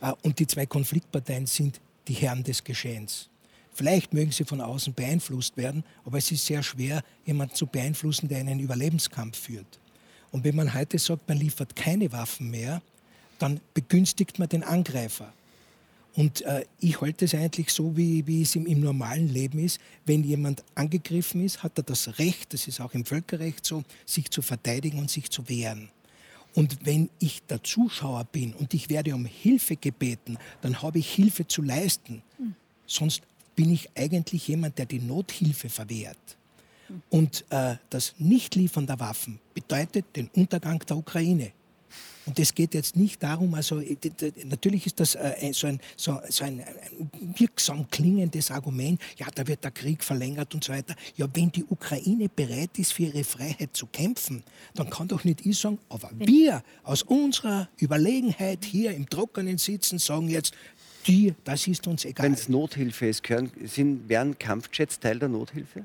Ah, 0.00 0.14
und 0.22 0.38
die 0.38 0.46
zwei 0.46 0.66
Konfliktparteien 0.66 1.46
sind 1.46 1.80
die 2.06 2.14
Herren 2.14 2.42
des 2.42 2.62
Geschehens. 2.62 3.30
Vielleicht 3.72 4.12
mögen 4.12 4.30
sie 4.30 4.44
von 4.44 4.60
außen 4.60 4.92
beeinflusst 4.92 5.56
werden, 5.56 5.82
aber 6.04 6.18
es 6.18 6.30
ist 6.30 6.46
sehr 6.46 6.62
schwer, 6.62 7.02
jemanden 7.24 7.54
zu 7.54 7.66
beeinflussen, 7.66 8.28
der 8.28 8.38
einen 8.38 8.60
Überlebenskampf 8.60 9.38
führt. 9.38 9.80
Und 10.30 10.44
wenn 10.44 10.56
man 10.56 10.74
heute 10.74 10.98
sagt, 10.98 11.28
man 11.28 11.38
liefert 11.38 11.74
keine 11.74 12.12
Waffen 12.12 12.50
mehr, 12.50 12.82
dann 13.44 13.60
begünstigt 13.74 14.38
man 14.38 14.48
den 14.48 14.62
Angreifer. 14.62 15.30
Und 16.14 16.40
äh, 16.42 16.64
ich 16.80 17.02
halte 17.02 17.26
es 17.26 17.34
eigentlich 17.34 17.70
so, 17.70 17.94
wie, 17.94 18.26
wie 18.26 18.40
es 18.40 18.56
im, 18.56 18.64
im, 18.64 18.80
normalen 18.80 19.28
Leben 19.28 19.58
ist. 19.58 19.78
Wenn 20.06 20.24
jemand 20.24 20.64
angegriffen 20.74 21.44
ist, 21.44 21.62
hat 21.62 21.76
er 21.76 21.82
das 21.82 22.18
Recht, 22.18 22.54
das 22.54 22.66
ist 22.68 22.80
auch 22.80 22.94
im 22.94 23.04
Völkerrecht 23.04 23.66
so, 23.66 23.84
sich 24.06 24.30
zu 24.30 24.40
verteidigen 24.40 24.98
und 24.98 25.10
sich 25.10 25.28
zu 25.30 25.46
wehren. 25.46 25.90
Und 26.54 26.86
wenn 26.86 27.10
ich 27.18 27.42
der 27.42 27.62
Zuschauer 27.62 28.24
bin 28.24 28.54
und 28.54 28.72
ich 28.72 28.88
werde 28.88 29.14
um 29.14 29.26
Hilfe 29.26 29.76
gebeten, 29.76 30.38
dann 30.62 30.80
habe 30.80 30.98
ich 31.00 31.12
Hilfe 31.12 31.46
zu 31.46 31.60
leisten. 31.60 32.22
Mhm. 32.38 32.54
Sonst 32.86 33.24
bin 33.56 33.70
ich 33.70 33.90
eigentlich 33.94 34.48
jemand, 34.48 34.78
der 34.78 34.86
die 34.86 35.00
Nothilfe 35.00 35.68
verwehrt. 35.68 36.38
Mhm. 36.88 37.02
Und 37.10 37.44
äh, 37.50 37.76
das 37.90 38.14
Nichtliefern 38.16 38.86
der 38.86 39.00
Waffen 39.00 39.38
bedeutet 39.52 40.06
den 40.16 40.28
Untergang 40.28 40.78
der 40.78 40.96
Ukraine. 40.96 41.52
Und 42.26 42.38
es 42.38 42.54
geht 42.54 42.74
jetzt 42.74 42.96
nicht 42.96 43.22
darum, 43.22 43.54
also 43.54 43.80
äh, 43.80 43.96
natürlich 44.44 44.86
ist 44.86 45.00
das 45.00 45.14
äh, 45.14 45.52
so, 45.52 45.66
ein, 45.66 45.80
so, 45.96 46.20
so 46.28 46.44
ein, 46.44 46.60
ein, 46.60 47.10
wirksam 47.36 47.88
klingendes 47.90 48.50
Argument, 48.50 49.00
ja, 49.18 49.26
da 49.34 49.46
wird 49.46 49.62
der 49.62 49.70
Krieg 49.70 50.02
verlängert 50.02 50.54
und 50.54 50.64
so 50.64 50.72
weiter. 50.72 50.94
Ja, 51.16 51.26
wenn 51.34 51.50
die 51.50 51.64
Ukraine 51.64 52.28
bereit 52.28 52.78
ist, 52.78 52.92
für 52.92 53.04
ihre 53.04 53.24
Freiheit 53.24 53.70
zu 53.74 53.86
kämpfen, 53.86 54.42
dann 54.74 54.88
kann 54.88 55.08
doch 55.08 55.24
nicht 55.24 55.44
ich 55.44 55.58
sagen, 55.58 55.78
aber 55.88 56.10
wir 56.14 56.62
aus 56.82 57.02
unserer 57.02 57.68
Überlegenheit 57.80 58.64
hier 58.64 58.92
im 58.92 59.08
Trockenen 59.08 59.58
sitzen, 59.58 59.98
sagen 59.98 60.28
jetzt, 60.28 60.54
die, 61.06 61.34
das 61.44 61.66
ist 61.66 61.86
uns 61.86 62.04
egal. 62.06 62.24
Wenn 62.24 62.32
es 62.32 62.48
Nothilfe 62.48 63.06
ist, 63.06 63.22
können, 63.22 63.50
sind, 63.64 64.08
wären 64.08 64.38
Kampfjets 64.38 64.98
Teil 64.98 65.18
der 65.18 65.28
Nothilfe? 65.28 65.84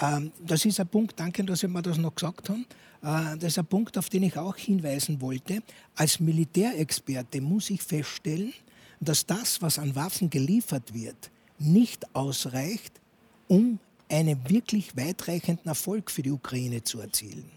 Ähm, 0.00 0.32
das 0.44 0.64
ist 0.64 0.80
ein 0.80 0.88
Punkt, 0.88 1.18
danke, 1.18 1.44
dass 1.44 1.60
Sie 1.60 1.68
mir 1.68 1.82
das 1.82 1.98
noch 1.98 2.14
gesagt 2.14 2.48
haben. 2.48 2.66
Äh, 3.02 3.36
das 3.38 3.52
ist 3.52 3.58
ein 3.58 3.66
Punkt, 3.66 3.96
auf 3.98 4.08
den 4.08 4.24
ich 4.24 4.36
auch 4.36 4.56
hinweisen 4.56 5.20
wollte. 5.20 5.62
Als 5.96 6.20
Militärexperte 6.20 7.40
muss 7.40 7.70
ich 7.70 7.82
feststellen, 7.82 8.52
dass 9.00 9.26
das, 9.26 9.60
was 9.60 9.78
an 9.78 9.94
Waffen 9.94 10.30
geliefert 10.30 10.94
wird, 10.94 11.30
nicht 11.58 12.14
ausreicht, 12.14 13.00
um 13.48 13.78
einen 14.08 14.38
wirklich 14.48 14.96
weitreichenden 14.96 15.66
Erfolg 15.66 16.10
für 16.10 16.22
die 16.22 16.30
Ukraine 16.30 16.82
zu 16.84 17.00
erzielen. 17.00 17.50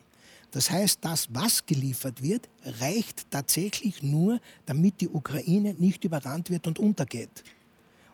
Das 0.51 0.71
heißt, 0.71 0.99
das, 1.01 1.27
was 1.31 1.65
geliefert 1.65 2.23
wird, 2.23 2.47
reicht 2.79 3.29
tatsächlich 3.29 4.01
nur, 4.01 4.39
damit 4.65 5.01
die 5.01 5.09
Ukraine 5.09 5.75
nicht 5.77 6.05
überrannt 6.05 6.49
wird 6.49 6.65
und 6.65 6.79
untergeht. 6.79 7.43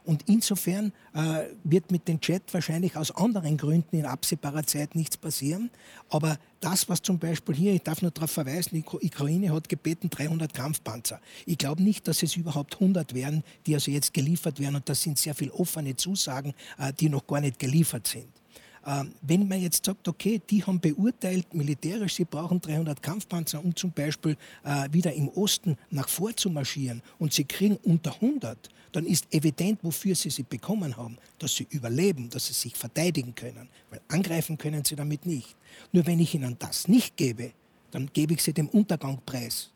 Und 0.03 0.23
insofern 0.27 0.93
äh, 1.13 1.45
wird 1.63 1.91
mit 1.91 2.07
dem 2.07 2.19
Jet 2.21 2.43
wahrscheinlich 2.53 2.97
aus 2.97 3.11
anderen 3.11 3.57
Gründen 3.57 3.97
in 3.97 4.05
absehbarer 4.05 4.65
Zeit 4.65 4.95
nichts 4.95 5.17
passieren. 5.17 5.69
Aber 6.09 6.37
das, 6.59 6.89
was 6.89 7.01
zum 7.01 7.19
Beispiel 7.19 7.55
hier, 7.55 7.73
ich 7.73 7.83
darf 7.83 8.01
nur 8.01 8.11
darauf 8.11 8.31
verweisen, 8.31 8.75
die 8.75 8.83
Ukraine 8.83 9.53
hat 9.53 9.69
gebeten 9.69 10.09
300 10.09 10.53
Kampfpanzer. 10.53 11.19
Ich 11.45 11.57
glaube 11.57 11.83
nicht, 11.83 12.07
dass 12.07 12.23
es 12.23 12.35
überhaupt 12.35 12.75
100 12.75 13.13
werden, 13.13 13.43
die 13.65 13.75
also 13.75 13.91
jetzt 13.91 14.13
geliefert 14.13 14.59
werden. 14.59 14.75
Und 14.75 14.89
das 14.89 15.01
sind 15.01 15.19
sehr 15.19 15.35
viele 15.35 15.53
offene 15.53 15.95
Zusagen, 15.95 16.53
äh, 16.77 16.91
die 16.93 17.09
noch 17.09 17.27
gar 17.27 17.41
nicht 17.41 17.59
geliefert 17.59 18.07
sind. 18.07 18.40
Ähm, 18.85 19.13
wenn 19.21 19.47
man 19.47 19.61
jetzt 19.61 19.85
sagt, 19.85 20.07
okay, 20.07 20.41
die 20.49 20.63
haben 20.63 20.79
beurteilt 20.79 21.53
militärisch, 21.53 22.15
sie 22.15 22.25
brauchen 22.25 22.59
300 22.59 23.01
Kampfpanzer, 23.01 23.63
um 23.63 23.75
zum 23.75 23.91
Beispiel 23.91 24.35
äh, 24.63 24.87
wieder 24.91 25.13
im 25.13 25.29
Osten 25.29 25.77
nach 25.91 26.09
vor 26.09 26.35
zu 26.35 26.49
marschieren 26.49 27.01
und 27.19 27.33
sie 27.33 27.43
kriegen 27.43 27.77
unter 27.83 28.13
100, 28.15 28.69
dann 28.91 29.05
ist 29.05 29.31
evident, 29.33 29.79
wofür 29.83 30.15
sie 30.15 30.29
sie 30.29 30.43
bekommen 30.43 30.97
haben, 30.97 31.17
dass 31.37 31.55
sie 31.55 31.67
überleben, 31.69 32.29
dass 32.29 32.47
sie 32.47 32.53
sich 32.53 32.75
verteidigen 32.75 33.35
können, 33.35 33.69
weil 33.89 34.01
angreifen 34.07 34.57
können 34.57 34.83
sie 34.83 34.95
damit 34.95 35.25
nicht. 35.25 35.55
Nur 35.91 36.05
wenn 36.07 36.19
ich 36.19 36.33
ihnen 36.33 36.57
das 36.57 36.87
nicht 36.87 37.15
gebe, 37.15 37.51
dann 37.91 38.09
gebe 38.11 38.33
ich 38.33 38.41
sie 38.41 38.53
dem 38.53 38.67
Untergang 38.69 39.19
preis. 39.25 39.69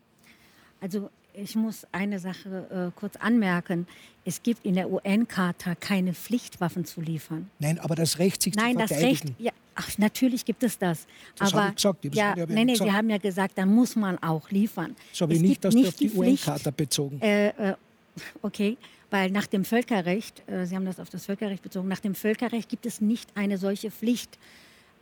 Also 0.81 1.09
ich 1.37 1.55
muss 1.55 1.85
eine 1.91 2.19
Sache 2.19 2.91
äh, 2.93 2.99
kurz 2.99 3.15
anmerken. 3.17 3.87
Es 4.23 4.41
gibt 4.41 4.65
in 4.65 4.75
der 4.75 4.89
UN-Charta 4.91 5.75
keine 5.75 6.13
Pflicht, 6.13 6.59
Waffen 6.61 6.85
zu 6.85 7.01
liefern. 7.01 7.49
Nein, 7.59 7.79
aber 7.79 7.95
das 7.95 8.19
Recht, 8.19 8.41
sich 8.41 8.55
Nein, 8.55 8.73
zu 8.73 8.87
verteidigen. 8.87 9.01
Nein, 9.01 9.19
das 9.19 9.29
Recht, 9.29 9.39
ja, 9.39 9.51
ach, 9.75 9.97
natürlich 9.97 10.45
gibt 10.45 10.63
es 10.63 10.77
das. 10.77 11.05
Das 11.37 11.53
aber, 11.53 11.63
habe 11.63 11.69
ich 11.69 11.75
gesagt. 11.75 12.05
Das 12.05 12.15
ja, 12.15 12.35
nein, 12.35 12.67
nein, 12.67 12.75
Sie 12.75 12.91
haben 12.91 13.09
ja 13.09 13.17
gesagt, 13.17 13.57
da 13.57 13.65
muss 13.65 13.95
man 13.95 14.17
auch 14.19 14.49
liefern. 14.49 14.95
So 15.13 15.23
habe 15.23 15.33
ich 15.33 15.41
nicht 15.41 15.63
das 15.63 15.73
nicht 15.73 15.87
auf 15.89 15.95
die, 15.95 16.09
die 16.09 16.17
UN-Charta 16.17 16.71
bezogen. 16.71 17.21
Äh, 17.21 17.49
äh, 17.49 17.75
okay, 18.41 18.77
weil 19.09 19.31
nach 19.31 19.47
dem 19.47 19.65
Völkerrecht, 19.65 20.43
äh, 20.47 20.65
Sie 20.65 20.75
haben 20.75 20.85
das 20.85 20.99
auf 20.99 21.09
das 21.09 21.25
Völkerrecht 21.25 21.61
bezogen, 21.61 21.87
nach 21.87 21.99
dem 21.99 22.15
Völkerrecht 22.15 22.69
gibt 22.69 22.85
es 22.85 23.01
nicht 23.01 23.29
eine 23.35 23.57
solche 23.57 23.91
Pflicht. 23.91 24.37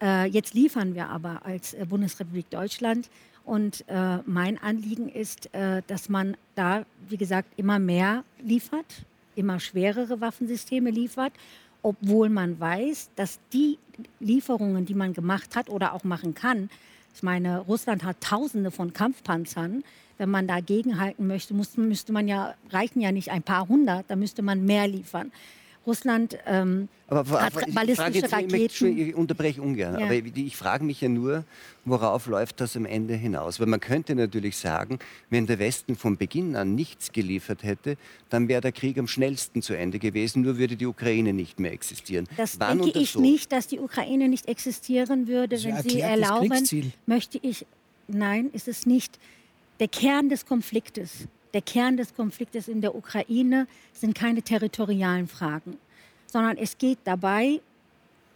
Äh, 0.02 0.28
jetzt 0.28 0.54
liefern 0.54 0.96
wir 0.96 1.10
aber 1.10 1.46
als 1.46 1.74
äh, 1.74 1.86
Bundesrepublik 1.88 2.50
Deutschland 2.50 3.10
und 3.46 3.84
äh, 3.88 4.18
mein 4.26 4.58
Anliegen 4.62 5.10
ist, 5.10 5.54
äh, 5.54 5.82
dass 5.88 6.10
man 6.10 6.38
da, 6.56 6.86
wie 7.10 7.18
gesagt, 7.18 7.50
immer 7.58 7.80
mehr 7.80 8.24
liefert, 8.42 9.06
immer 9.36 9.60
schwerere 9.60 10.22
Waffensysteme 10.22 10.90
liefert, 10.90 11.34
obwohl 11.82 12.30
man 12.30 12.60
weiß, 12.60 13.10
dass 13.16 13.40
die 13.52 13.78
Lieferungen, 14.20 14.86
die 14.86 14.94
man 14.94 15.14
gemacht 15.14 15.56
hat 15.56 15.70
oder 15.70 15.94
auch 15.94 16.04
machen 16.04 16.34
kann, 16.34 16.70
ich 17.16 17.24
meine, 17.24 17.60
Russland 17.60 18.04
hat 18.04 18.22
Tausende 18.22 18.72
von 18.72 18.94
Kampfpanzern. 18.94 19.84
Wenn 20.18 20.30
man 20.30 20.48
dagegen 20.48 21.00
halten 21.00 21.28
möchte, 21.28 21.54
muss, 21.54 21.78
müsste 21.78 22.12
man 22.12 22.28
ja, 22.28 22.56
reichen 22.70 23.02
ja 23.02 23.12
nicht 23.12 23.32
ein 23.32 23.44
paar 23.44 23.68
hundert, 23.68 24.06
da 24.10 24.16
müsste 24.16 24.42
man 24.42 24.66
mehr 24.66 24.88
liefern. 24.88 25.32
Russland 25.86 26.38
ähm, 26.46 26.88
aber, 27.08 27.42
hat 27.42 27.56
aber 27.56 27.72
ballistische 27.72 28.20
jetzt, 28.20 28.34
Raketen. 28.34 28.98
Ich, 28.98 29.08
ich 29.10 29.16
unterbreche 29.16 29.62
ungern, 29.62 30.00
ja. 30.00 30.06
aber 30.06 30.16
ich, 30.16 30.36
ich 30.36 30.56
frage 30.56 30.84
mich 30.84 31.02
ja 31.02 31.10
nur, 31.10 31.44
worauf 31.86 32.28
läuft 32.28 32.62
das 32.62 32.76
am 32.76 32.86
Ende 32.86 33.16
hinaus? 33.16 33.60
Weil 33.60 33.68
man 33.68 33.80
könnte 33.80 34.16
natürlich 34.16 34.58
sagen, 34.58 35.00
wenn 35.30 35.46
der 35.46 35.60
Westen 35.60 35.96
von 35.96 36.18
Beginn 36.18 36.56
an 36.56 36.76
nichts 36.76 37.12
geliefert 37.12 37.64
hätte, 37.64 37.98
dann 38.30 38.48
wäre 38.48 38.62
der 38.62 38.72
Krieg 38.72 38.98
am 38.98 39.08
schnellsten 39.08 39.62
zu 39.62 39.74
Ende 39.74 40.00
gewesen, 40.00 40.42
nur 40.42 40.58
würde 40.58 40.76
die 40.76 40.86
Ukraine 40.86 41.34
nicht 41.34 41.60
mehr 41.60 41.74
existieren. 41.74 42.28
Das 42.38 42.60
Wann 42.60 42.82
denke 42.82 43.00
ich 43.00 43.12
so? 43.12 43.22
nicht, 43.22 43.52
dass 43.52 43.68
die 43.68 43.80
Ukraine 43.80 44.30
nicht 44.30 44.48
existieren 44.48 45.28
würde, 45.28 45.62
wenn 45.64 45.82
Sie 45.82 46.00
erlauben, 46.00 46.94
möchte 47.06 47.40
ich, 47.42 47.66
nein, 48.08 48.50
ist 48.54 48.68
es 48.68 48.86
nicht. 48.86 49.20
Der 49.80 49.88
Kern 49.88 50.30
des 50.30 50.46
Konfliktes 50.46 51.28
der 51.54 51.62
Kern 51.62 51.98
des 51.98 52.14
Konfliktes 52.16 52.68
in 52.68 52.82
der 52.82 52.96
Ukraine 52.96 53.68
sind 53.94 54.16
keine 54.16 54.42
territorialen 54.42 55.28
Fragen, 55.28 55.78
sondern 56.26 56.58
es 56.58 56.78
geht 56.78 57.00
dabei 57.04 57.62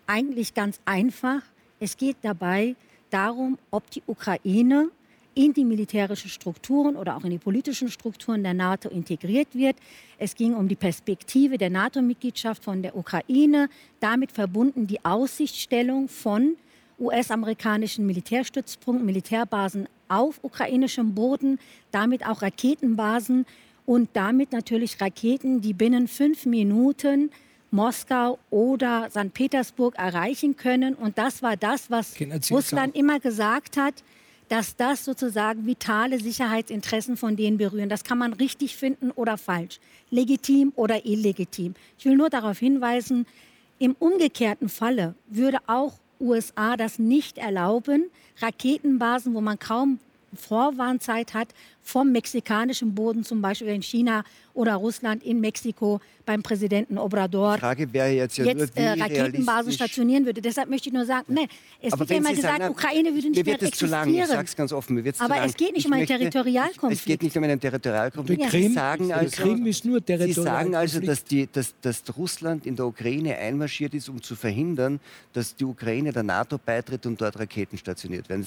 eigentlich 0.05 0.53
ganz 0.53 0.79
einfach, 0.85 1.41
es 1.79 1.97
geht 1.97 2.17
dabei 2.21 2.75
darum, 3.09 3.57
ob 3.71 3.89
die 3.91 4.03
Ukraine 4.07 4.89
in 5.33 5.53
die 5.53 5.65
militärischen 5.65 6.29
Strukturen 6.29 6.95
oder 6.95 7.15
auch 7.15 7.23
in 7.23 7.29
die 7.29 7.37
politischen 7.37 7.89
Strukturen 7.89 8.41
der 8.41 8.55
NATO 8.55 8.89
integriert 8.89 9.49
wird. 9.53 9.75
Es 10.17 10.33
ging 10.33 10.55
um 10.55 10.67
die 10.67 10.75
Perspektive 10.75 11.59
der 11.59 11.69
NATO-Mitgliedschaft 11.69 12.63
von 12.63 12.81
der 12.81 12.95
Ukraine, 12.95 13.69
damit 13.99 14.31
verbunden 14.31 14.87
die 14.87 15.05
Aussichtstellung 15.05 16.09
von 16.09 16.55
US-amerikanischen 16.99 18.05
Militärstützpunkten, 18.05 19.05
Militärbasen 19.05 19.87
auf 20.07 20.39
ukrainischem 20.41 21.13
Boden, 21.13 21.59
damit 21.91 22.25
auch 22.25 22.41
Raketenbasen 22.41 23.45
und 23.85 24.09
damit 24.13 24.51
natürlich 24.51 24.99
Raketen, 24.99 25.61
die 25.61 25.73
binnen 25.73 26.07
fünf 26.07 26.45
Minuten 26.45 27.31
Moskau 27.71 28.39
oder 28.49 29.09
St. 29.09 29.33
Petersburg 29.33 29.97
erreichen 29.97 30.55
können. 30.55 30.93
Und 30.93 31.17
das 31.17 31.41
war 31.41 31.57
das, 31.57 31.91
was 31.91 32.15
Russland 32.49 32.95
immer 32.95 33.19
gesagt 33.19 33.77
hat, 33.77 34.03
dass 34.49 34.75
das 34.75 35.03
sozusagen 35.03 35.65
vitale 35.65 36.19
Sicherheitsinteressen 36.19 37.17
von 37.17 37.35
denen 37.35 37.57
berühren. 37.57 37.89
Das 37.89 38.03
kann 38.03 38.17
man 38.17 38.33
richtig 38.33 38.77
finden 38.77 39.11
oder 39.11 39.37
falsch, 39.37 39.79
legitim 40.09 40.71
oder 40.75 41.05
illegitim. 41.05 41.75
Ich 41.97 42.05
will 42.05 42.15
nur 42.15 42.29
darauf 42.29 42.57
hinweisen, 42.59 43.25
im 43.79 43.95
umgekehrten 43.99 44.69
Falle 44.69 45.15
würde 45.27 45.59
auch 45.67 45.93
USA 46.19 46.77
das 46.77 46.99
nicht 46.99 47.37
erlauben, 47.37 48.09
Raketenbasen, 48.39 49.33
wo 49.33 49.41
man 49.41 49.59
kaum 49.59 49.99
Vorwarnzeit 50.33 51.33
hat, 51.33 51.49
vom 51.87 52.11
mexikanischen 52.11 52.93
Boden, 52.93 53.23
zum 53.23 53.41
Beispiel 53.41 53.69
in 53.69 53.81
China 53.81 54.25
oder 54.53 54.75
Russland, 54.75 55.23
in 55.23 55.39
Mexiko 55.39 56.01
beim 56.25 56.43
Präsidenten 56.43 56.97
Obrador, 56.97 57.53
Die 57.53 57.61
Frage 57.61 57.93
wäre 57.93 58.09
jetzt, 58.09 58.37
ja 58.37 58.43
jetzt 58.43 58.75
nur, 58.75 58.85
äh, 58.85 58.99
Raketenbasen 58.99 59.71
stationieren 59.71 60.25
würde. 60.25 60.41
Deshalb 60.41 60.69
möchte 60.69 60.89
ich 60.89 60.93
nur 60.93 61.05
sagen, 61.05 61.33
nee, 61.33 61.47
es 61.81 61.93
Aber 61.93 62.01
wird 62.01 62.09
ja 62.09 62.17
immer 62.17 62.33
gesagt, 62.33 62.59
sagen, 62.59 62.73
Ukraine 62.73 63.13
würde 63.13 63.29
nicht 63.29 63.45
mehr 63.45 63.55
existieren. 63.55 63.89
Zu 63.89 63.95
lang. 63.95 64.13
Ich 64.13 64.25
sage 64.25 64.43
es 64.43 64.55
ganz 64.57 64.73
offen, 64.73 64.95
mir 64.95 65.13
Aber 65.19 65.45
es 65.45 65.55
geht 65.55 65.71
nicht 65.71 65.77
ich 65.77 65.85
um 65.85 65.93
einen 65.93 66.01
möchte, 66.01 66.17
Territorialkonflikt. 66.17 66.99
Es 66.99 67.05
geht 67.05 67.23
nicht 67.23 67.37
um 67.37 67.43
einen 67.45 67.59
Territorialkonflikt. 67.59 68.41
Ja. 68.41 68.49
Krim, 68.49 68.73
sagen 68.73 69.13
also, 69.13 69.43
Krim 69.43 69.65
ist 69.65 69.85
nur 69.85 70.01
Sie 70.05 70.33
sagen 70.33 70.75
also, 70.75 70.99
dass, 70.99 71.23
die, 71.23 71.47
dass, 71.49 71.73
dass 71.79 72.03
Russland 72.17 72.65
in 72.65 72.75
der 72.75 72.87
Ukraine 72.87 73.37
einmarschiert 73.37 73.93
ist, 73.93 74.09
um 74.09 74.21
zu 74.21 74.35
verhindern, 74.35 74.99
dass 75.31 75.55
die 75.55 75.63
Ukraine 75.63 76.11
der 76.11 76.23
NATO 76.23 76.57
beitritt 76.57 77.05
und 77.05 77.21
dort 77.21 77.39
Raketen 77.39 77.77
stationiert 77.77 78.27
werden. 78.27 78.45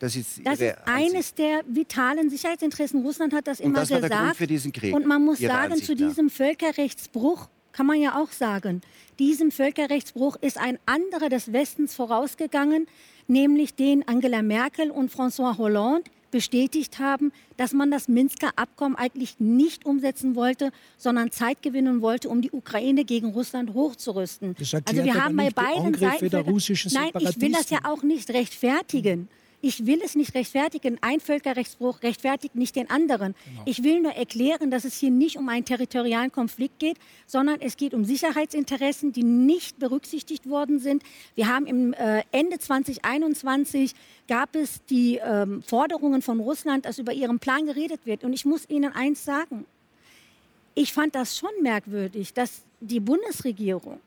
Das 0.00 0.16
ist, 0.16 0.44
das 0.44 0.58
ist 0.58 0.74
eines 0.86 1.34
der 1.34 1.60
vitalen 1.68 2.28
Sicherheitsinteressen. 2.30 2.79
Russland 3.02 3.32
hat 3.32 3.46
das 3.46 3.60
immer 3.60 3.80
das 3.80 3.88
gesagt. 3.88 4.36
für 4.36 4.46
diesen 4.46 4.72
Krieg, 4.72 4.94
und 4.94 5.06
man 5.06 5.24
muss 5.24 5.38
sagen, 5.38 5.72
Ansicht 5.72 5.86
zu 5.86 5.94
diesem 5.94 6.26
nach. 6.26 6.32
Völkerrechtsbruch 6.32 7.48
kann 7.72 7.86
man 7.86 8.00
ja 8.00 8.20
auch 8.20 8.32
sagen, 8.32 8.82
diesem 9.18 9.50
Völkerrechtsbruch 9.50 10.36
ist 10.40 10.58
ein 10.58 10.78
anderer 10.86 11.28
des 11.28 11.52
Westens 11.52 11.94
vorausgegangen, 11.94 12.86
nämlich 13.28 13.74
den 13.74 14.06
Angela 14.08 14.42
Merkel 14.42 14.90
und 14.90 15.12
François 15.12 15.56
Hollande 15.58 16.10
bestätigt 16.30 16.98
haben, 16.98 17.32
dass 17.56 17.72
man 17.72 17.90
das 17.90 18.08
Minsker 18.08 18.50
Abkommen 18.56 18.96
eigentlich 18.96 19.40
nicht 19.40 19.84
umsetzen 19.84 20.34
wollte, 20.34 20.70
sondern 20.96 21.30
Zeit 21.30 21.62
gewinnen 21.62 22.02
wollte, 22.02 22.28
um 22.28 22.40
die 22.40 22.50
Ukraine 22.50 23.04
gegen 23.04 23.30
Russland 23.30 23.74
hochzurüsten. 23.74 24.54
also 24.56 25.04
wir 25.04 25.14
haben 25.14 25.36
bei 25.36 25.50
beiden 25.50 25.94
Seiten. 25.94 26.30
Der 26.30 26.42
russischen 26.42 26.92
Nein, 26.92 27.10
ich 27.18 27.40
will 27.40 27.52
das 27.52 27.70
ja 27.70 27.80
auch 27.84 28.02
nicht 28.02 28.30
rechtfertigen. 28.30 29.28
Ich 29.62 29.84
will 29.84 30.00
es 30.02 30.16
nicht 30.16 30.34
rechtfertigen. 30.34 30.96
Ein 31.02 31.20
Völkerrechtsbruch 31.20 32.02
rechtfertigt 32.02 32.54
nicht 32.54 32.76
den 32.76 32.88
anderen. 32.88 33.34
Genau. 33.44 33.62
Ich 33.66 33.82
will 33.82 34.00
nur 34.00 34.12
erklären, 34.12 34.70
dass 34.70 34.84
es 34.84 34.96
hier 34.96 35.10
nicht 35.10 35.36
um 35.36 35.48
einen 35.50 35.66
territorialen 35.66 36.32
Konflikt 36.32 36.78
geht, 36.78 36.96
sondern 37.26 37.60
es 37.60 37.76
geht 37.76 37.92
um 37.92 38.04
Sicherheitsinteressen, 38.04 39.12
die 39.12 39.22
nicht 39.22 39.78
berücksichtigt 39.78 40.48
worden 40.48 40.78
sind. 40.78 41.02
Wir 41.34 41.48
haben 41.48 41.66
im 41.66 41.92
äh, 41.92 42.22
Ende 42.32 42.58
2021 42.58 43.94
gab 44.28 44.56
es 44.56 44.82
die 44.86 45.20
ähm, 45.22 45.62
Forderungen 45.62 46.22
von 46.22 46.40
Russland, 46.40 46.86
dass 46.86 46.98
über 46.98 47.12
ihren 47.12 47.38
Plan 47.38 47.66
geredet 47.66 48.00
wird. 48.04 48.24
Und 48.24 48.32
ich 48.32 48.46
muss 48.46 48.68
Ihnen 48.70 48.92
eins 48.94 49.24
sagen. 49.24 49.66
Ich 50.74 50.94
fand 50.94 51.14
das 51.14 51.36
schon 51.36 51.50
merkwürdig, 51.60 52.32
dass 52.32 52.62
die 52.80 53.00
Bundesregierung 53.00 54.00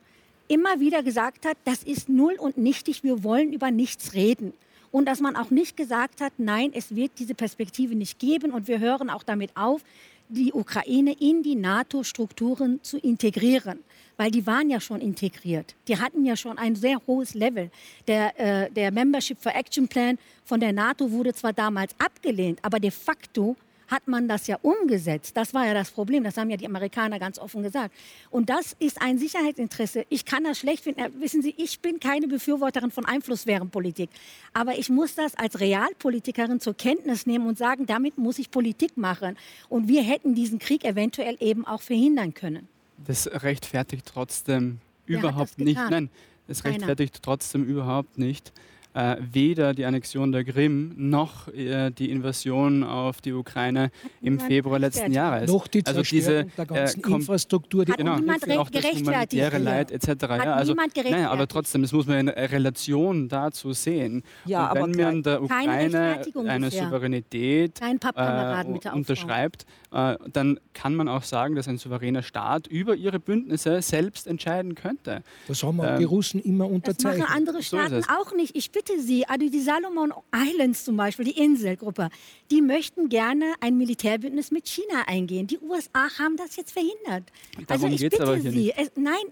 immer 0.47 0.79
wieder 0.79 1.03
gesagt 1.03 1.45
hat, 1.45 1.57
das 1.65 1.83
ist 1.83 2.09
null 2.09 2.35
und 2.39 2.57
nichtig, 2.57 3.03
wir 3.03 3.23
wollen 3.23 3.53
über 3.53 3.69
nichts 3.69 4.13
reden 4.13 4.53
und 4.93 5.05
dass 5.07 5.19
man 5.19 5.35
auch 5.35 5.49
nicht 5.49 5.75
gesagt 5.75 6.21
hat, 6.21 6.33
nein, 6.37 6.69
es 6.71 6.95
wird 6.95 7.13
diese 7.17 7.33
Perspektive 7.33 7.95
nicht 7.95 8.19
geben 8.19 8.51
und 8.51 8.67
wir 8.67 8.79
hören 8.79 9.09
auch 9.09 9.23
damit 9.23 9.49
auf, 9.57 9.81
die 10.29 10.53
Ukraine 10.53 11.15
in 11.19 11.41
die 11.41 11.55
NATO-Strukturen 11.55 12.79
zu 12.83 12.99
integrieren. 12.99 13.79
Weil 14.17 14.29
die 14.29 14.45
waren 14.45 14.69
ja 14.69 14.79
schon 14.79 15.01
integriert. 15.01 15.73
Die 15.87 15.97
hatten 15.97 16.23
ja 16.23 16.37
schon 16.37 16.59
ein 16.59 16.75
sehr 16.75 17.01
hohes 17.07 17.33
Level. 17.33 17.71
Der, 18.07 18.39
äh, 18.39 18.69
der 18.69 18.91
Membership 18.91 19.41
for 19.41 19.55
Action 19.55 19.87
Plan 19.87 20.19
von 20.45 20.59
der 20.59 20.71
NATO 20.71 21.09
wurde 21.11 21.33
zwar 21.33 21.53
damals 21.53 21.95
abgelehnt, 21.97 22.59
aber 22.61 22.79
de 22.79 22.91
facto 22.91 23.55
hat 23.87 24.07
man 24.07 24.27
das 24.27 24.47
ja 24.47 24.57
umgesetzt. 24.61 25.35
Das 25.35 25.53
war 25.53 25.65
ja 25.65 25.73
das 25.73 25.91
Problem. 25.91 26.23
Das 26.23 26.37
haben 26.37 26.49
ja 26.49 26.57
die 26.57 26.65
Amerikaner 26.65 27.19
ganz 27.19 27.39
offen 27.39 27.63
gesagt. 27.63 27.93
Und 28.29 28.49
das 28.49 28.75
ist 28.79 29.01
ein 29.01 29.17
Sicherheitsinteresse. 29.17 30.05
Ich 30.09 30.25
kann 30.25 30.43
das 30.43 30.59
schlecht 30.59 30.83
finden. 30.83 31.01
Äh, 31.01 31.09
wissen 31.19 31.41
Sie, 31.41 31.53
ich 31.57 31.79
bin 31.79 31.99
keine 31.99 32.27
Befürworterin 32.27 32.91
von 32.91 33.05
Einflusssphärenpolitik. 33.05 34.09
Aber 34.53 34.77
ich 34.77 34.89
muss 34.89 35.15
das 35.15 35.35
als 35.35 35.59
Realpolitikerin 35.59 36.59
zur 36.59 36.75
Kenntnis 36.75 37.25
nehmen 37.25 37.47
und 37.47 37.57
sagen, 37.57 37.85
damit 37.85 38.17
muss 38.17 38.39
ich 38.39 38.51
Politik 38.51 38.97
machen. 38.97 39.37
Und 39.69 39.87
wir 39.87 40.03
hätten 40.03 40.35
diesen 40.35 40.59
Krieg 40.59 40.83
eventuell 40.83 41.37
eben 41.39 41.65
auch 41.65 41.81
verhindern 41.81 42.33
können. 42.33 42.67
Das 43.05 43.27
rechtfertigt 43.27 44.05
trotzdem 44.05 44.79
Wer 45.05 45.19
überhaupt 45.19 45.59
nicht. 45.59 45.79
Nein, 45.89 46.09
das 46.47 46.63
rechtfertigt 46.63 47.13
Keiner. 47.15 47.21
trotzdem 47.21 47.63
überhaupt 47.65 48.17
nicht 48.17 48.51
äh, 48.93 49.17
weder 49.19 49.73
die 49.73 49.85
Annexion 49.85 50.31
der 50.31 50.43
Krim 50.43 50.93
noch 50.95 51.47
äh, 51.47 51.91
die 51.91 52.11
Invasion 52.11 52.83
auf 52.83 53.21
die 53.21 53.33
Ukraine 53.33 53.91
im 54.21 54.39
Februar 54.39 54.79
letzten 54.79 55.11
Jahres. 55.11 55.49
Noch 55.49 55.67
die 55.67 55.85
also 55.85 56.01
diese 56.01 56.45
der 56.45 56.65
ganzen 56.65 57.03
äh, 57.03 57.15
Infrastruktur, 57.15 57.85
die 57.85 57.93
genau, 57.93 58.15
auch 58.59 58.69
das 58.69 58.83
humanitäre 58.83 59.57
Leid 59.57 59.91
etc. 59.91 60.07
Hat 60.07 60.45
ja, 60.45 60.53
also, 60.53 60.73
nein, 60.73 61.25
aber 61.25 61.47
trotzdem, 61.47 61.81
das 61.81 61.91
muss 61.91 62.05
man 62.05 62.19
in 62.19 62.29
Relation 62.29 63.29
dazu 63.29 63.73
sehen. 63.73 64.23
Ja, 64.45 64.71
Und 64.71 64.97
wenn 64.97 65.05
man 65.05 65.23
der 65.23 65.41
Ukraine 65.41 66.21
eine 66.47 66.65
bisher. 66.67 66.83
Souveränität 66.85 67.81
äh, 67.81 68.89
unterschreibt, 68.93 69.65
äh, 69.91 70.17
dann 70.31 70.59
kann 70.73 70.95
man 70.95 71.07
auch 71.07 71.23
sagen, 71.23 71.55
dass 71.55 71.67
ein 71.67 71.77
souveräner 71.77 72.23
Staat 72.23 72.67
über 72.67 72.95
ihre 72.95 73.19
Bündnisse 73.19 73.81
selbst 73.81 74.27
entscheiden 74.27 74.75
könnte. 74.75 75.23
Das 75.47 75.63
haben 75.63 75.79
auch 75.79 75.85
ähm, 75.85 75.99
die 75.99 76.03
Russen 76.03 76.41
immer 76.41 76.67
unterzeichnet. 76.67 77.21
Das 77.21 77.29
machen 77.29 77.37
andere 77.37 77.63
Staaten 77.63 78.01
so 78.01 78.09
auch 78.09 78.33
nicht. 78.35 78.55
Ich 78.55 78.71
bitte 78.71 78.82
Sie, 78.99 79.25
also 79.27 79.49
die 79.49 79.61
Salomon 79.61 80.13
Islands 80.33 80.85
zum 80.85 80.97
Beispiel, 80.97 81.25
die 81.25 81.37
Inselgruppe, 81.37 82.09
die 82.51 82.61
möchten 82.61 83.09
gerne 83.09 83.53
ein 83.59 83.77
Militärbündnis 83.77 84.51
mit 84.51 84.67
China 84.67 85.03
eingehen. 85.07 85.47
Die 85.47 85.59
USA 85.59 86.09
haben 86.19 86.37
das 86.37 86.55
jetzt 86.55 86.71
verhindert. 86.71 87.31
Darum 87.67 87.85
also 87.85 87.87
ich 87.87 88.09
bitte 88.09 88.51
Sie, 88.51 88.73
es, 88.75 88.91
nein, 88.95 89.23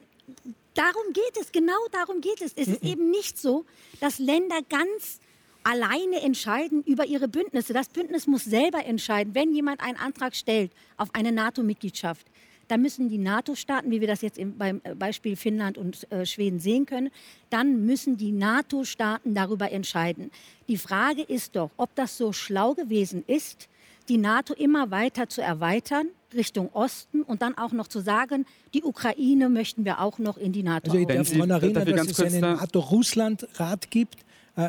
darum 0.73 1.13
geht 1.13 1.37
es, 1.39 1.51
genau 1.51 1.79
darum 1.91 2.21
geht 2.21 2.41
es. 2.41 2.53
Es 2.55 2.67
ist 2.67 2.83
eben 2.83 3.09
nicht 3.11 3.37
so, 3.37 3.65
dass 3.99 4.19
Länder 4.19 4.59
ganz 4.69 5.19
alleine 5.63 6.21
entscheiden 6.21 6.83
über 6.83 7.05
ihre 7.05 7.27
Bündnisse. 7.27 7.73
Das 7.73 7.89
Bündnis 7.89 8.27
muss 8.27 8.43
selber 8.43 8.85
entscheiden, 8.85 9.35
wenn 9.35 9.53
jemand 9.53 9.81
einen 9.81 9.97
Antrag 9.97 10.35
stellt 10.35 10.71
auf 10.97 11.09
eine 11.13 11.31
NATO-Mitgliedschaft 11.31 12.25
da 12.71 12.77
müssen 12.77 13.09
die 13.09 13.17
NATO-Staaten, 13.17 13.91
wie 13.91 13.99
wir 13.99 14.07
das 14.07 14.21
jetzt 14.21 14.39
beim 14.57 14.79
äh, 14.85 14.95
Beispiel 14.95 15.35
Finnland 15.35 15.77
und 15.77 16.09
äh, 16.09 16.25
Schweden 16.25 16.59
sehen 16.59 16.85
können, 16.85 17.09
dann 17.49 17.85
müssen 17.85 18.15
die 18.15 18.31
NATO-Staaten 18.31 19.35
darüber 19.35 19.73
entscheiden. 19.73 20.31
Die 20.69 20.77
Frage 20.77 21.21
ist 21.21 21.57
doch, 21.57 21.69
ob 21.75 21.93
das 21.95 22.17
so 22.17 22.31
schlau 22.31 22.73
gewesen 22.73 23.25
ist, 23.27 23.67
die 24.07 24.17
NATO 24.17 24.53
immer 24.53 24.89
weiter 24.89 25.27
zu 25.27 25.41
erweitern 25.41 26.07
Richtung 26.33 26.69
Osten 26.71 27.23
und 27.23 27.41
dann 27.41 27.57
auch 27.57 27.73
noch 27.73 27.89
zu 27.89 27.99
sagen, 27.99 28.45
die 28.73 28.83
Ukraine 28.83 29.49
möchten 29.49 29.83
wir 29.83 29.99
auch 29.99 30.17
noch 30.17 30.37
in 30.37 30.53
die 30.53 30.63
NATO. 30.63 30.91
Also 30.91 30.97
ich 30.97 31.07
darf 31.07 31.29
daran 31.29 31.49
erinnern, 31.49 31.97
dass 31.97 32.07
es 32.07 32.19
einen 32.21 32.39
NATO-Russland-Rat 32.39 33.91
gibt, 33.91 34.15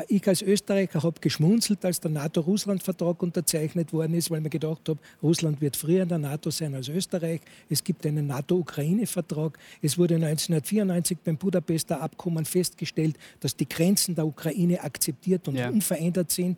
ich 0.07 0.25
als 0.27 0.41
Österreicher 0.41 1.03
habe 1.03 1.19
geschmunzelt, 1.19 1.83
als 1.83 1.99
der 1.99 2.11
NATO-Russland-Vertrag 2.11 3.21
unterzeichnet 3.21 3.91
worden 3.91 4.13
ist, 4.13 4.31
weil 4.31 4.39
mir 4.39 4.49
gedacht 4.49 4.87
habe, 4.87 4.99
Russland 5.21 5.59
wird 5.59 5.75
früher 5.75 6.03
in 6.03 6.09
der 6.09 6.19
NATO 6.19 6.49
sein 6.51 6.73
als 6.73 6.87
Österreich. 6.87 7.41
Es 7.69 7.83
gibt 7.83 8.05
einen 8.05 8.27
NATO-Ukraine-Vertrag. 8.27 9.57
Es 9.81 9.97
wurde 9.97 10.15
1994 10.15 11.17
beim 11.23 11.37
Budapester 11.37 12.01
Abkommen 12.01 12.45
festgestellt, 12.45 13.17
dass 13.41 13.55
die 13.55 13.67
Grenzen 13.67 14.15
der 14.15 14.25
Ukraine 14.25 14.81
akzeptiert 14.81 15.47
und 15.47 15.55
ja. 15.55 15.69
unverändert 15.69 16.31
sind. 16.31 16.57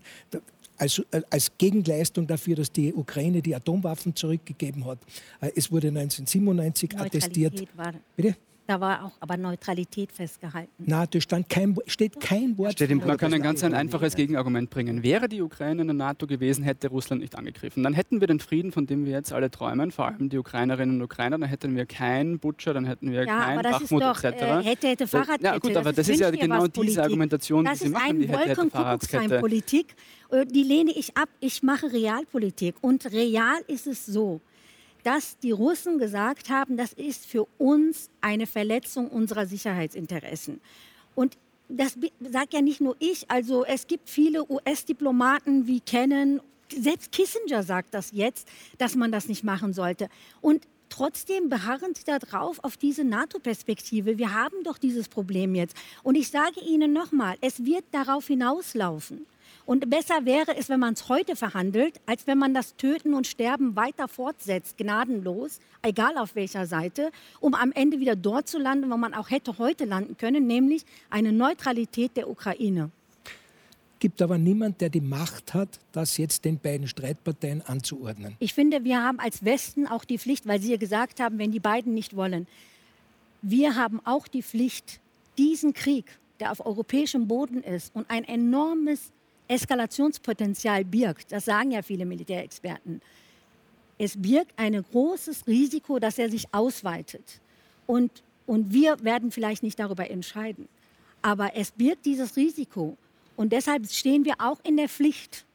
Als, 0.77 0.99
äh, 1.11 1.21
als, 1.29 1.51
Gegenleistung 1.57 2.27
dafür, 2.27 2.57
dass 2.57 2.71
die 2.71 2.93
Ukraine 2.93 3.41
die 3.41 3.55
Atomwaffen 3.55 4.13
zurückgegeben 4.13 4.85
hat. 4.85 4.99
Äh, 5.39 5.51
es 5.55 5.71
wurde 5.71 5.87
1997 5.87 6.97
attestiert. 6.97 7.63
Bitte? 8.15 8.35
Da 8.67 8.81
war 8.81 9.05
auch 9.05 9.11
aber 9.19 9.37
Neutralität 9.37 10.11
festgehalten. 10.11 10.71
Na, 10.79 11.05
da 11.05 11.21
stand 11.21 11.49
kein, 11.49 11.77
steht 11.85 12.19
kein 12.19 12.57
Wort. 12.57 12.73
Steht 12.73 12.89
man 13.05 13.17
kann 13.17 13.31
ein 13.31 13.43
ganz 13.43 13.63
ein 13.63 13.75
einfaches 13.75 14.15
Gegenargument 14.15 14.71
bringen. 14.71 15.03
Wäre 15.03 15.29
die 15.29 15.43
Ukraine 15.43 15.81
in 15.81 15.87
der 15.87 15.93
NATO 15.93 16.25
gewesen, 16.25 16.63
hätte 16.63 16.87
Russland 16.87 17.21
nicht 17.21 17.35
angegriffen. 17.35 17.83
Dann 17.83 17.93
hätten 17.93 18.21
wir 18.21 18.27
den 18.27 18.39
Frieden, 18.39 18.71
von 18.71 18.87
dem 18.87 19.05
wir 19.05 19.11
jetzt 19.11 19.31
alle 19.33 19.51
träumen, 19.51 19.91
vor 19.91 20.07
allem 20.07 20.29
die 20.29 20.39
Ukrainerinnen 20.39 20.95
und 20.95 21.03
Ukrainer, 21.03 21.37
dann 21.37 21.47
hätten 21.47 21.75
wir 21.75 21.85
keinen 21.85 22.39
Butcher, 22.39 22.73
dann 22.73 22.85
hätten 22.85 23.11
wir 23.11 23.25
ja, 23.25 23.37
keinen 23.37 23.61
Bachmut 23.61 24.01
etc. 24.01 24.25
Äh, 24.25 24.63
hätte, 24.63 24.87
hätte 24.87 25.07
Fahrradkette. 25.07 25.43
Ja 25.43 25.57
gut, 25.59 25.75
aber 25.75 25.93
das, 25.93 26.07
das 26.07 26.09
ist 26.09 26.21
ja 26.21 26.31
genau 26.31 26.65
diese 26.65 27.03
Argumentation, 27.03 27.65
das 27.65 27.79
die 27.79 27.85
Sie 27.85 27.91
machen, 27.91 28.19
die 28.19 28.27
hätte, 28.27 28.49
hätte 28.49 28.69
Fahrradkette. 28.71 29.39
Politik, 29.39 29.95
äh, 30.31 30.43
die 30.43 30.63
lehne 30.63 30.91
ich 30.91 31.15
ab. 31.15 31.29
Ich 31.39 31.61
mache 31.61 31.93
Realpolitik. 31.93 32.75
Und 32.81 33.11
real 33.11 33.59
ist 33.67 33.85
es 33.85 34.07
so, 34.07 34.41
dass 35.05 35.37
die 35.37 35.51
Russen 35.51 35.99
gesagt 35.99 36.49
haben, 36.49 36.77
das 36.77 36.91
ist 36.91 37.27
für 37.27 37.45
uns 37.59 38.09
eine 38.21 38.47
Verletzung 38.47 39.07
unserer 39.07 39.45
Sicherheitsinteressen. 39.45 40.59
Und 41.13 41.37
das 41.69 41.95
sagt 42.31 42.53
ja 42.53 42.61
nicht 42.61 42.81
nur 42.81 42.95
ich, 42.97 43.29
also 43.29 43.63
es 43.65 43.85
gibt 43.85 44.09
viele 44.09 44.49
US-Diplomaten 44.49 45.67
wie 45.67 45.79
Kennan, 45.79 46.41
selbst 46.75 47.11
Kissinger 47.11 47.61
sagt 47.61 47.93
das 47.93 48.11
jetzt, 48.13 48.47
dass 48.79 48.95
man 48.95 49.11
das 49.11 49.27
nicht 49.27 49.43
machen 49.43 49.73
sollte. 49.73 50.09
Und 50.41 50.65
trotzdem 50.89 51.49
beharren 51.49 51.93
sie 51.93 52.03
darauf 52.03 52.63
auf 52.63 52.75
diese 52.75 53.03
NATO-Perspektive. 53.03 54.17
Wir 54.17 54.33
haben 54.33 54.63
doch 54.63 54.79
dieses 54.79 55.07
Problem 55.07 55.53
jetzt. 55.53 55.75
Und 56.01 56.15
ich 56.15 56.29
sage 56.29 56.61
Ihnen 56.61 56.93
nochmal, 56.93 57.35
es 57.41 57.63
wird 57.63 57.85
darauf 57.91 58.25
hinauslaufen. 58.25 59.27
Und 59.65 59.89
besser 59.89 60.25
wäre 60.25 60.55
es, 60.55 60.69
wenn 60.69 60.79
man 60.79 60.93
es 60.93 61.09
heute 61.09 61.35
verhandelt, 61.35 61.99
als 62.05 62.27
wenn 62.27 62.37
man 62.37 62.53
das 62.53 62.75
Töten 62.75 63.15
und 63.15 63.25
Sterben 63.25 63.75
weiter 63.75 64.07
fortsetzt, 64.07 64.77
gnadenlos, 64.77 65.59
egal 65.81 66.17
auf 66.17 66.35
welcher 66.35 66.67
Seite, 66.67 67.11
um 67.39 67.55
am 67.55 67.71
Ende 67.71 67.99
wieder 67.99 68.15
dort 68.15 68.47
zu 68.47 68.59
landen, 68.59 68.91
wo 68.91 68.97
man 68.97 69.15
auch 69.15 69.31
hätte 69.31 69.57
heute 69.57 69.85
landen 69.85 70.17
können, 70.17 70.45
nämlich 70.45 70.85
eine 71.09 71.31
Neutralität 71.31 72.15
der 72.15 72.29
Ukraine. 72.29 72.91
Gibt 73.97 74.21
aber 74.21 74.37
niemand, 74.37 74.81
der 74.81 74.89
die 74.89 75.01
Macht 75.01 75.55
hat, 75.55 75.79
das 75.91 76.17
jetzt 76.17 76.45
den 76.45 76.59
beiden 76.59 76.87
Streitparteien 76.87 77.63
anzuordnen. 77.63 78.35
Ich 78.37 78.53
finde, 78.53 78.83
wir 78.83 79.01
haben 79.01 79.19
als 79.19 79.43
Westen 79.43 79.87
auch 79.87 80.05
die 80.05 80.19
Pflicht, 80.19 80.45
weil 80.45 80.61
Sie 80.61 80.71
ja 80.71 80.77
gesagt 80.77 81.19
haben, 81.19 81.39
wenn 81.39 81.51
die 81.51 81.59
beiden 81.59 81.95
nicht 81.95 82.15
wollen, 82.15 82.45
wir 83.41 83.75
haben 83.75 83.99
auch 84.05 84.27
die 84.27 84.43
Pflicht, 84.43 84.99
diesen 85.39 85.73
Krieg, 85.73 86.05
der 86.39 86.51
auf 86.51 86.63
europäischem 86.63 87.27
Boden 87.27 87.63
ist 87.63 87.95
und 87.95 88.09
ein 88.11 88.25
enormes 88.25 89.11
Eskalationspotenzial 89.47 90.85
birgt, 90.85 91.31
das 91.31 91.45
sagen 91.45 91.71
ja 91.71 91.81
viele 91.81 92.05
Militärexperten, 92.05 93.01
es 93.97 94.21
birgt 94.21 94.51
ein 94.57 94.81
großes 94.81 95.47
Risiko, 95.47 95.99
dass 95.99 96.17
er 96.17 96.29
sich 96.29 96.45
ausweitet. 96.53 97.39
Und, 97.87 98.11
und 98.45 98.73
wir 98.73 98.97
werden 99.03 99.31
vielleicht 99.31 99.63
nicht 99.63 99.79
darüber 99.79 100.09
entscheiden. 100.09 100.67
Aber 101.21 101.55
es 101.55 101.71
birgt 101.71 102.05
dieses 102.05 102.35
Risiko. 102.35 102.97
Und 103.35 103.51
deshalb 103.51 103.89
stehen 103.89 104.25
wir 104.25 104.35
auch 104.39 104.59
in 104.63 104.77
der 104.77 104.89
Pflicht, 104.89 105.45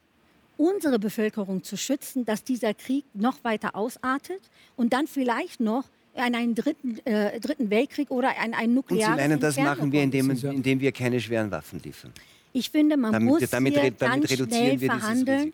unsere 0.56 0.98
Bevölkerung 0.98 1.62
zu 1.62 1.76
schützen, 1.76 2.24
dass 2.24 2.44
dieser 2.44 2.74
Krieg 2.74 3.04
noch 3.14 3.42
weiter 3.44 3.74
ausartet 3.74 4.40
und 4.76 4.92
dann 4.92 5.06
vielleicht 5.06 5.60
noch 5.60 5.84
in 6.14 6.34
einen 6.34 6.54
dritten, 6.54 6.98
äh, 7.06 7.40
dritten 7.40 7.70
Weltkrieg 7.70 8.10
oder 8.10 8.30
in 8.44 8.52
einen 8.52 8.74
nuklearen 8.74 9.14
Und 9.14 9.18
Sie 9.18 9.28
meinen, 9.28 9.40
das 9.40 9.56
machen 9.56 9.92
wir, 9.92 10.02
indem, 10.02 10.30
indem 10.30 10.80
wir 10.80 10.92
keine 10.92 11.20
schweren 11.20 11.50
Waffen 11.50 11.80
liefern? 11.82 12.12
Ich 12.52 12.70
finde, 12.70 12.96
man 12.96 13.12
damit, 13.12 13.28
muss 13.28 13.50
damit, 13.50 13.74
hier 13.74 13.90
damit 13.92 14.28
ganz 14.28 14.32
schnell 14.32 14.78
verhandeln. 14.78 15.52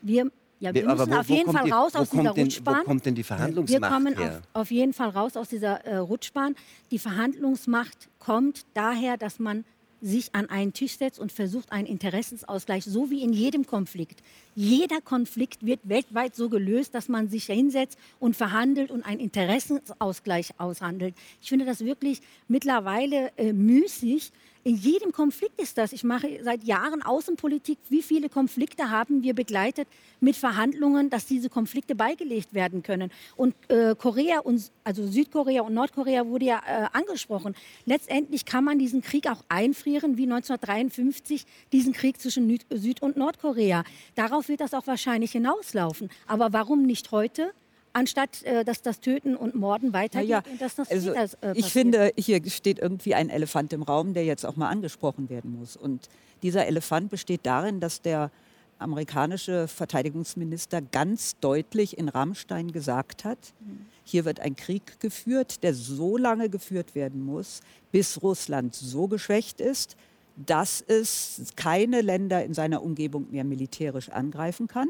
Wir 0.00 0.30
ja, 0.62 0.72
wir 0.72 0.86
müssen 0.86 1.12
auf 1.12 1.28
jeden 1.28 1.50
Fall 1.50 1.72
raus 1.72 1.96
aus 1.96 2.10
dieser 2.10 2.30
Rutschbahn. 2.30 2.82
Wo 2.82 2.84
kommt 2.84 3.04
denn 3.04 3.16
die 3.16 3.24
Verhandlungsmacht 3.24 3.82
Wir 3.82 3.88
kommen? 3.88 4.42
Auf, 4.52 4.70
jeden 4.70 4.92
Fall 4.92 5.08
raus 5.08 5.36
aus 5.36 5.48
dieser 5.48 5.84
äh, 5.84 5.96
Rutschbahn. 5.96 6.54
Die 6.92 7.00
Verhandlungsmacht 7.00 8.08
kommt 8.20 8.64
daher, 8.72 9.16
dass 9.16 9.40
man 9.40 9.64
sich 10.00 10.32
an 10.36 10.48
einen 10.50 10.72
Tisch 10.72 10.98
setzt 10.98 11.18
und 11.18 11.32
versucht 11.32 11.72
einen 11.72 11.88
Interessensausgleich, 11.88 12.84
so 12.84 13.10
wie 13.10 13.22
in 13.22 13.32
jedem 13.32 13.66
Konflikt. 13.66 14.22
Jeder 14.54 15.00
Konflikt 15.00 15.66
wird 15.66 15.80
weltweit 15.82 16.36
so 16.36 16.48
gelöst, 16.48 16.94
dass 16.94 17.08
man 17.08 17.28
sich 17.28 17.46
hinsetzt 17.46 17.98
und 18.20 18.36
verhandelt 18.36 18.92
und 18.92 19.04
einen 19.04 19.20
Interessensausgleich 19.20 20.50
aushandelt. 20.58 21.14
Ich 21.40 21.48
finde 21.48 21.64
das 21.64 21.84
wirklich 21.84 22.20
mittlerweile 22.46 23.32
äh, 23.36 23.52
müßig, 23.52 24.30
in 24.64 24.76
jedem 24.76 25.12
Konflikt 25.12 25.60
ist 25.60 25.76
das. 25.76 25.92
Ich 25.92 26.04
mache 26.04 26.40
seit 26.42 26.62
Jahren 26.64 27.02
Außenpolitik. 27.02 27.78
Wie 27.88 28.02
viele 28.02 28.28
Konflikte 28.28 28.90
haben 28.90 29.22
wir 29.22 29.34
begleitet 29.34 29.88
mit 30.20 30.36
Verhandlungen, 30.36 31.10
dass 31.10 31.26
diese 31.26 31.48
Konflikte 31.48 31.94
beigelegt 31.94 32.54
werden 32.54 32.82
können? 32.82 33.10
Und 33.36 33.54
äh, 33.68 33.94
Korea 33.96 34.40
und 34.40 34.70
also 34.84 35.06
Südkorea 35.06 35.62
und 35.62 35.74
Nordkorea 35.74 36.26
wurde 36.26 36.44
ja 36.46 36.62
äh, 36.66 36.86
angesprochen. 36.92 37.54
Letztendlich 37.86 38.44
kann 38.44 38.64
man 38.64 38.78
diesen 38.78 39.02
Krieg 39.02 39.28
auch 39.28 39.42
einfrieren, 39.48 40.16
wie 40.16 40.24
1953 40.24 41.44
diesen 41.72 41.92
Krieg 41.92 42.20
zwischen 42.20 42.48
Süd- 42.70 43.02
und 43.02 43.16
Nordkorea. 43.16 43.84
Darauf 44.14 44.48
wird 44.48 44.60
das 44.60 44.74
auch 44.74 44.86
wahrscheinlich 44.86 45.32
hinauslaufen. 45.32 46.08
Aber 46.26 46.52
warum 46.52 46.82
nicht 46.82 47.10
heute? 47.10 47.52
Anstatt 47.92 48.42
äh, 48.42 48.64
dass 48.64 48.82
das 48.82 49.00
Töten 49.00 49.36
und 49.36 49.54
Morden 49.54 49.92
weitergeht 49.92 50.28
ja, 50.28 50.42
ja. 50.44 50.52
und 50.52 50.60
dass 50.60 50.76
das 50.76 50.90
also, 50.90 51.10
wieder 51.10 51.24
äh, 51.42 51.52
Ich 51.54 51.72
finde, 51.72 52.12
hier 52.16 52.40
steht 52.50 52.78
irgendwie 52.78 53.14
ein 53.14 53.30
Elefant 53.30 53.72
im 53.72 53.82
Raum, 53.82 54.14
der 54.14 54.24
jetzt 54.24 54.44
auch 54.44 54.56
mal 54.56 54.68
angesprochen 54.68 55.28
werden 55.28 55.58
muss. 55.58 55.76
Und 55.76 56.08
dieser 56.42 56.66
Elefant 56.66 57.10
besteht 57.10 57.40
darin, 57.44 57.80
dass 57.80 58.02
der 58.02 58.30
amerikanische 58.78 59.68
Verteidigungsminister 59.68 60.82
ganz 60.82 61.36
deutlich 61.40 61.98
in 61.98 62.08
Rammstein 62.08 62.72
gesagt 62.72 63.24
hat, 63.24 63.38
mhm. 63.60 63.86
hier 64.04 64.24
wird 64.24 64.40
ein 64.40 64.56
Krieg 64.56 64.98
geführt, 65.00 65.62
der 65.62 65.72
so 65.72 66.16
lange 66.16 66.48
geführt 66.48 66.94
werden 66.94 67.24
muss, 67.24 67.60
bis 67.92 68.22
Russland 68.22 68.74
so 68.74 69.06
geschwächt 69.06 69.60
ist, 69.60 69.96
dass 70.34 70.82
es 70.86 71.52
keine 71.56 72.00
Länder 72.00 72.44
in 72.44 72.54
seiner 72.54 72.82
Umgebung 72.82 73.28
mehr 73.30 73.44
militärisch 73.44 74.08
angreifen 74.08 74.66
kann 74.66 74.88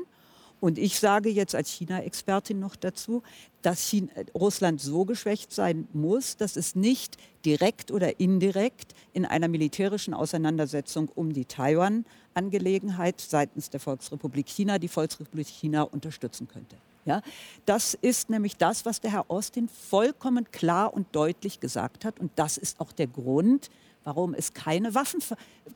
und 0.62 0.78
ich 0.78 1.00
sage 1.00 1.28
jetzt 1.28 1.56
als 1.56 1.70
China-Expertin 1.70 2.60
noch 2.60 2.76
dazu, 2.76 3.24
dass 3.62 3.80
China, 3.80 4.12
Russland 4.32 4.80
so 4.80 5.04
geschwächt 5.04 5.52
sein 5.52 5.88
muss, 5.92 6.36
dass 6.36 6.54
es 6.54 6.76
nicht 6.76 7.16
direkt 7.44 7.90
oder 7.90 8.20
indirekt 8.20 8.94
in 9.12 9.26
einer 9.26 9.48
militärischen 9.48 10.14
Auseinandersetzung 10.14 11.08
um 11.16 11.32
die 11.32 11.46
Taiwan-Angelegenheit 11.46 13.20
seitens 13.20 13.70
der 13.70 13.80
Volksrepublik 13.80 14.48
China 14.48 14.78
die 14.78 14.86
Volksrepublik 14.86 15.48
China 15.48 15.82
unterstützen 15.82 16.46
könnte. 16.46 16.76
Ja, 17.06 17.22
das 17.66 17.94
ist 17.94 18.30
nämlich 18.30 18.56
das, 18.56 18.86
was 18.86 19.00
der 19.00 19.10
Herr 19.10 19.28
Austin 19.32 19.68
vollkommen 19.68 20.48
klar 20.52 20.94
und 20.94 21.08
deutlich 21.10 21.58
gesagt 21.58 22.04
hat. 22.04 22.20
Und 22.20 22.30
das 22.36 22.56
ist 22.56 22.78
auch 22.78 22.92
der 22.92 23.08
Grund, 23.08 23.68
warum 24.04 24.34
es 24.34 24.52
keine 24.54 24.94
Waffen, 24.94 25.20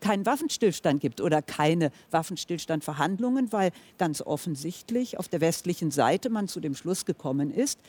keinen 0.00 0.26
Waffenstillstand 0.26 1.00
gibt 1.00 1.20
oder 1.20 1.42
keine 1.42 1.90
Waffenstillstandverhandlungen, 2.10 3.52
weil 3.52 3.70
ganz 3.98 4.22
offensichtlich 4.22 5.18
auf 5.18 5.28
der 5.28 5.40
westlichen 5.40 5.90
Seite 5.90 6.30
man 6.30 6.48
zu 6.48 6.60
dem 6.60 6.74
Schluss 6.74 7.04
gekommen 7.04 7.50
ist, 7.50 7.80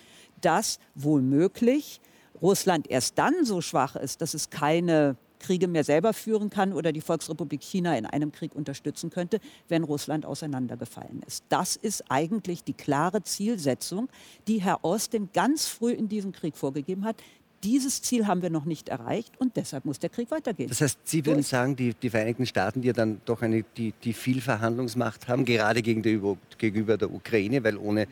dass 0.41 0.79
womöglich 0.95 2.01
Russland 2.41 2.89
erst 2.89 3.17
dann 3.17 3.45
so 3.45 3.61
schwach 3.61 3.95
ist, 3.95 4.21
dass 4.21 4.33
es 4.33 4.49
keine 4.49 5.17
Kriege 5.39 5.67
mehr 5.67 5.83
selber 5.83 6.13
führen 6.13 6.49
kann 6.49 6.73
oder 6.73 6.91
die 6.91 7.01
Volksrepublik 7.01 7.61
China 7.61 7.97
in 7.97 8.05
einem 8.05 8.31
Krieg 8.31 8.55
unterstützen 8.55 9.09
könnte, 9.09 9.39
wenn 9.67 9.83
Russland 9.83 10.25
auseinandergefallen 10.25 11.21
ist. 11.25 11.43
Das 11.49 11.75
ist 11.75 12.05
eigentlich 12.09 12.63
die 12.63 12.73
klare 12.73 13.23
Zielsetzung, 13.23 14.09
die 14.47 14.61
Herr 14.61 14.83
Austin 14.83 15.29
ganz 15.33 15.67
früh 15.67 15.91
in 15.91 16.07
diesem 16.09 16.31
Krieg 16.31 16.57
vorgegeben 16.57 17.05
hat, 17.05 17.17
dieses 17.63 18.01
Ziel 18.01 18.27
haben 18.27 18.41
wir 18.41 18.49
noch 18.49 18.65
nicht 18.65 18.89
erreicht 18.89 19.33
und 19.39 19.55
deshalb 19.55 19.85
muss 19.85 19.99
der 19.99 20.09
Krieg 20.09 20.29
weitergehen. 20.31 20.69
Das 20.69 20.81
heißt, 20.81 20.99
Sie 21.03 21.25
würden 21.25 21.43
sagen, 21.43 21.75
die, 21.75 21.93
die 21.93 22.09
Vereinigten 22.09 22.45
Staaten, 22.45 22.81
die 22.81 22.87
ja 22.87 22.93
dann 22.93 23.21
doch 23.25 23.41
eine, 23.41 23.63
die, 23.75 23.93
die 24.03 24.13
viel 24.13 24.41
Verhandlungsmacht 24.41 25.27
haben, 25.27 25.45
gerade 25.45 25.81
gegenüber, 25.81 26.37
gegenüber 26.57 26.97
der 26.97 27.11
Ukraine, 27.11 27.63
weil 27.63 27.77
ohne 27.77 28.07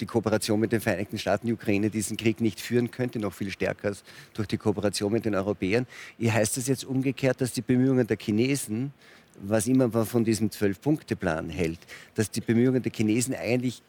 die 0.00 0.06
Kooperation 0.06 0.58
mit 0.58 0.72
den 0.72 0.80
Vereinigten 0.80 1.18
Staaten 1.18 1.46
die 1.46 1.52
Ukraine 1.52 1.90
diesen 1.90 2.16
Krieg 2.16 2.40
nicht 2.40 2.60
führen 2.60 2.90
könnte, 2.90 3.18
noch 3.18 3.32
viel 3.32 3.50
stärker 3.50 3.88
als 3.88 4.02
durch 4.32 4.48
die 4.48 4.58
Kooperation 4.58 5.12
mit 5.12 5.24
den 5.24 5.34
Europäern. 5.34 5.86
Hier 6.18 6.32
heißt 6.32 6.56
das 6.56 6.66
jetzt 6.66 6.84
umgekehrt, 6.84 7.40
dass 7.40 7.52
die 7.52 7.62
Bemühungen 7.62 8.06
der 8.06 8.16
Chinesen, 8.18 8.92
was 9.42 9.66
immer 9.66 9.88
man 9.88 10.06
von 10.06 10.24
diesem 10.24 10.50
Zwölf-Punkte-Plan 10.50 11.48
hält, 11.48 11.80
dass 12.14 12.30
die 12.30 12.40
Bemühungen 12.40 12.82
der 12.82 12.92
Chinesen 12.92 13.34
eigentlich 13.34 13.82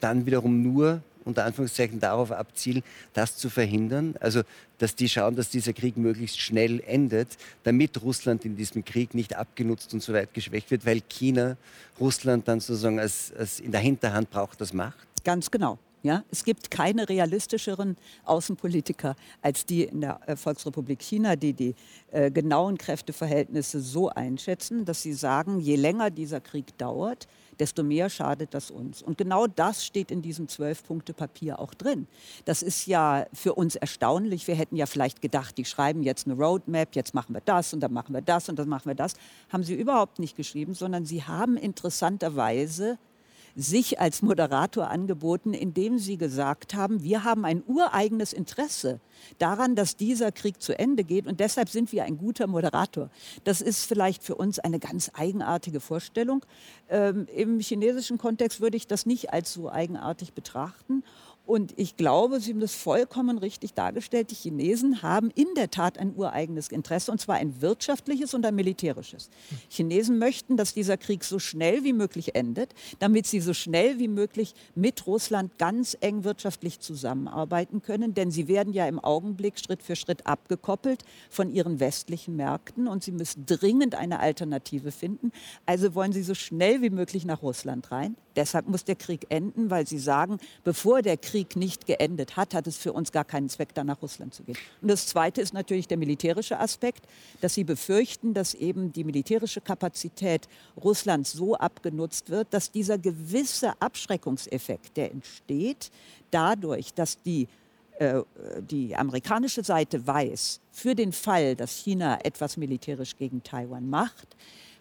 dann 0.00 0.26
wiederum 0.26 0.62
nur 0.62 1.02
unter 1.26 1.44
Anführungszeichen 1.44 2.00
darauf 2.00 2.32
abzielen, 2.32 2.82
das 3.12 3.36
zu 3.36 3.50
verhindern. 3.50 4.14
Also, 4.20 4.42
dass 4.78 4.94
die 4.94 5.08
schauen, 5.08 5.36
dass 5.36 5.50
dieser 5.50 5.72
Krieg 5.72 5.96
möglichst 5.96 6.40
schnell 6.40 6.82
endet, 6.86 7.28
damit 7.64 8.02
Russland 8.02 8.44
in 8.44 8.56
diesem 8.56 8.84
Krieg 8.84 9.14
nicht 9.14 9.36
abgenutzt 9.36 9.92
und 9.92 10.02
so 10.02 10.12
weit 10.12 10.32
geschwächt 10.32 10.70
wird, 10.70 10.86
weil 10.86 11.02
China 11.08 11.56
Russland 12.00 12.46
dann 12.48 12.60
sozusagen 12.60 12.98
als, 12.98 13.32
als 13.38 13.60
in 13.60 13.72
der 13.72 13.80
Hinterhand 13.80 14.30
braucht, 14.30 14.60
das 14.60 14.72
macht. 14.72 14.96
Ganz 15.24 15.50
genau. 15.50 15.78
Ja, 16.02 16.22
es 16.30 16.44
gibt 16.44 16.70
keine 16.70 17.08
realistischeren 17.08 17.96
Außenpolitiker 18.26 19.16
als 19.42 19.66
die 19.66 19.82
in 19.82 20.02
der 20.02 20.20
äh, 20.26 20.36
Volksrepublik 20.36 21.02
China, 21.02 21.34
die 21.34 21.52
die 21.52 21.74
äh, 22.12 22.30
genauen 22.30 22.78
Kräfteverhältnisse 22.78 23.80
so 23.80 24.08
einschätzen, 24.10 24.84
dass 24.84 25.02
sie 25.02 25.14
sagen, 25.14 25.58
je 25.58 25.74
länger 25.74 26.10
dieser 26.10 26.40
Krieg 26.40 26.78
dauert, 26.78 27.26
desto 27.58 27.82
mehr 27.82 28.10
schadet 28.10 28.54
das 28.54 28.70
uns. 28.70 29.02
Und 29.02 29.18
genau 29.18 29.46
das 29.46 29.84
steht 29.84 30.10
in 30.10 30.22
diesem 30.22 30.48
Zwölf-Punkte-Papier 30.48 31.58
auch 31.58 31.74
drin. 31.74 32.06
Das 32.44 32.62
ist 32.62 32.86
ja 32.86 33.26
für 33.32 33.54
uns 33.54 33.76
erstaunlich. 33.76 34.46
Wir 34.46 34.54
hätten 34.54 34.76
ja 34.76 34.86
vielleicht 34.86 35.22
gedacht, 35.22 35.58
die 35.58 35.64
schreiben 35.64 36.02
jetzt 36.02 36.26
eine 36.26 36.36
Roadmap, 36.36 36.94
jetzt 36.94 37.14
machen 37.14 37.34
wir 37.34 37.42
das 37.44 37.72
und 37.72 37.80
dann 37.80 37.92
machen 37.92 38.14
wir 38.14 38.22
das 38.22 38.48
und 38.48 38.58
dann 38.58 38.68
machen 38.68 38.86
wir 38.86 38.94
das. 38.94 39.14
Haben 39.50 39.62
sie 39.62 39.74
überhaupt 39.74 40.18
nicht 40.18 40.36
geschrieben, 40.36 40.74
sondern 40.74 41.04
sie 41.04 41.24
haben 41.24 41.56
interessanterweise 41.56 42.98
sich 43.56 43.98
als 43.98 44.20
Moderator 44.20 44.90
angeboten, 44.90 45.54
indem 45.54 45.98
sie 45.98 46.18
gesagt 46.18 46.74
haben, 46.74 47.02
wir 47.02 47.24
haben 47.24 47.46
ein 47.46 47.62
ureigenes 47.66 48.34
Interesse 48.34 49.00
daran, 49.38 49.74
dass 49.74 49.96
dieser 49.96 50.30
Krieg 50.30 50.60
zu 50.60 50.78
Ende 50.78 51.04
geht 51.04 51.26
und 51.26 51.40
deshalb 51.40 51.70
sind 51.70 51.90
wir 51.90 52.04
ein 52.04 52.18
guter 52.18 52.46
Moderator. 52.46 53.10
Das 53.44 53.62
ist 53.62 53.86
vielleicht 53.86 54.22
für 54.22 54.34
uns 54.34 54.58
eine 54.58 54.78
ganz 54.78 55.10
eigenartige 55.14 55.80
Vorstellung. 55.80 56.44
Ähm, 56.90 57.26
Im 57.34 57.58
chinesischen 57.58 58.18
Kontext 58.18 58.60
würde 58.60 58.76
ich 58.76 58.86
das 58.86 59.06
nicht 59.06 59.32
als 59.32 59.54
so 59.54 59.70
eigenartig 59.70 60.34
betrachten. 60.34 61.02
Und 61.46 61.72
ich 61.76 61.96
glaube, 61.96 62.40
Sie 62.40 62.50
haben 62.50 62.60
das 62.60 62.74
vollkommen 62.74 63.38
richtig 63.38 63.72
dargestellt. 63.72 64.32
Die 64.32 64.34
Chinesen 64.34 65.02
haben 65.02 65.30
in 65.30 65.46
der 65.56 65.70
Tat 65.70 65.96
ein 65.96 66.12
ureigenes 66.16 66.68
Interesse, 66.68 67.12
und 67.12 67.20
zwar 67.20 67.36
ein 67.36 67.62
wirtschaftliches 67.62 68.34
und 68.34 68.44
ein 68.44 68.56
militärisches. 68.56 69.30
Chinesen 69.68 70.18
möchten, 70.18 70.56
dass 70.56 70.74
dieser 70.74 70.96
Krieg 70.96 71.22
so 71.22 71.38
schnell 71.38 71.84
wie 71.84 71.92
möglich 71.92 72.34
endet, 72.34 72.74
damit 72.98 73.28
sie 73.28 73.40
so 73.40 73.54
schnell 73.54 74.00
wie 74.00 74.08
möglich 74.08 74.54
mit 74.74 75.06
Russland 75.06 75.56
ganz 75.56 75.96
eng 76.00 76.24
wirtschaftlich 76.24 76.80
zusammenarbeiten 76.80 77.80
können. 77.80 78.12
Denn 78.12 78.32
sie 78.32 78.48
werden 78.48 78.72
ja 78.72 78.88
im 78.88 78.98
Augenblick 78.98 79.60
Schritt 79.60 79.84
für 79.84 79.94
Schritt 79.94 80.26
abgekoppelt 80.26 81.04
von 81.30 81.52
ihren 81.52 81.78
westlichen 81.78 82.34
Märkten 82.34 82.88
und 82.88 83.04
sie 83.04 83.12
müssen 83.12 83.46
dringend 83.46 83.94
eine 83.94 84.18
Alternative 84.18 84.90
finden. 84.90 85.30
Also 85.64 85.94
wollen 85.94 86.12
sie 86.12 86.24
so 86.24 86.34
schnell 86.34 86.82
wie 86.82 86.90
möglich 86.90 87.24
nach 87.24 87.42
Russland 87.42 87.92
rein. 87.92 88.16
Deshalb 88.36 88.68
muss 88.68 88.84
der 88.84 88.96
Krieg 88.96 89.26
enden, 89.30 89.70
weil 89.70 89.86
sie 89.86 89.98
sagen, 89.98 90.38
bevor 90.62 91.02
der 91.02 91.16
Krieg 91.16 91.56
nicht 91.56 91.86
geendet 91.86 92.36
hat, 92.36 92.54
hat 92.54 92.66
es 92.66 92.76
für 92.76 92.92
uns 92.92 93.10
gar 93.10 93.24
keinen 93.24 93.48
Zweck, 93.48 93.74
da 93.74 93.82
nach 93.82 94.02
Russland 94.02 94.34
zu 94.34 94.42
gehen. 94.44 94.56
Und 94.82 94.88
das 94.88 95.06
Zweite 95.06 95.40
ist 95.40 95.54
natürlich 95.54 95.88
der 95.88 95.96
militärische 95.96 96.60
Aspekt, 96.60 97.06
dass 97.40 97.54
sie 97.54 97.64
befürchten, 97.64 98.34
dass 98.34 98.54
eben 98.54 98.92
die 98.92 99.04
militärische 99.04 99.60
Kapazität 99.60 100.48
Russlands 100.82 101.32
so 101.32 101.56
abgenutzt 101.56 102.30
wird, 102.30 102.48
dass 102.52 102.70
dieser 102.70 102.98
gewisse 102.98 103.80
Abschreckungseffekt, 103.80 104.96
der 104.96 105.10
entsteht, 105.10 105.90
dadurch, 106.30 106.92
dass 106.92 107.22
die 107.22 107.48
äh, 107.98 108.22
die 108.60 108.94
amerikanische 108.94 109.64
Seite 109.64 110.06
weiß, 110.06 110.60
für 110.70 110.94
den 110.94 111.12
Fall, 111.12 111.56
dass 111.56 111.76
China 111.76 112.18
etwas 112.22 112.58
militärisch 112.58 113.16
gegen 113.16 113.42
Taiwan 113.42 113.88
macht, 113.88 114.36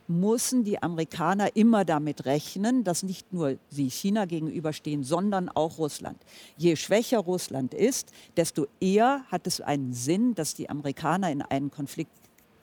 müssen 0.07 0.63
die 0.63 0.81
Amerikaner 0.81 1.55
immer 1.55 1.85
damit 1.85 2.25
rechnen, 2.25 2.83
dass 2.83 3.03
nicht 3.03 3.33
nur 3.33 3.57
sie 3.69 3.89
China 3.89 4.25
gegenüberstehen, 4.25 5.03
sondern 5.03 5.49
auch 5.49 5.77
Russland. 5.77 6.17
Je 6.57 6.75
schwächer 6.75 7.19
Russland 7.19 7.73
ist, 7.73 8.11
desto 8.37 8.67
eher 8.79 9.23
hat 9.29 9.47
es 9.47 9.61
einen 9.61 9.93
Sinn, 9.93 10.35
dass 10.35 10.53
die 10.53 10.69
Amerikaner 10.69 11.31
in 11.31 11.41
einen 11.41 11.71
Konflikt 11.71 12.11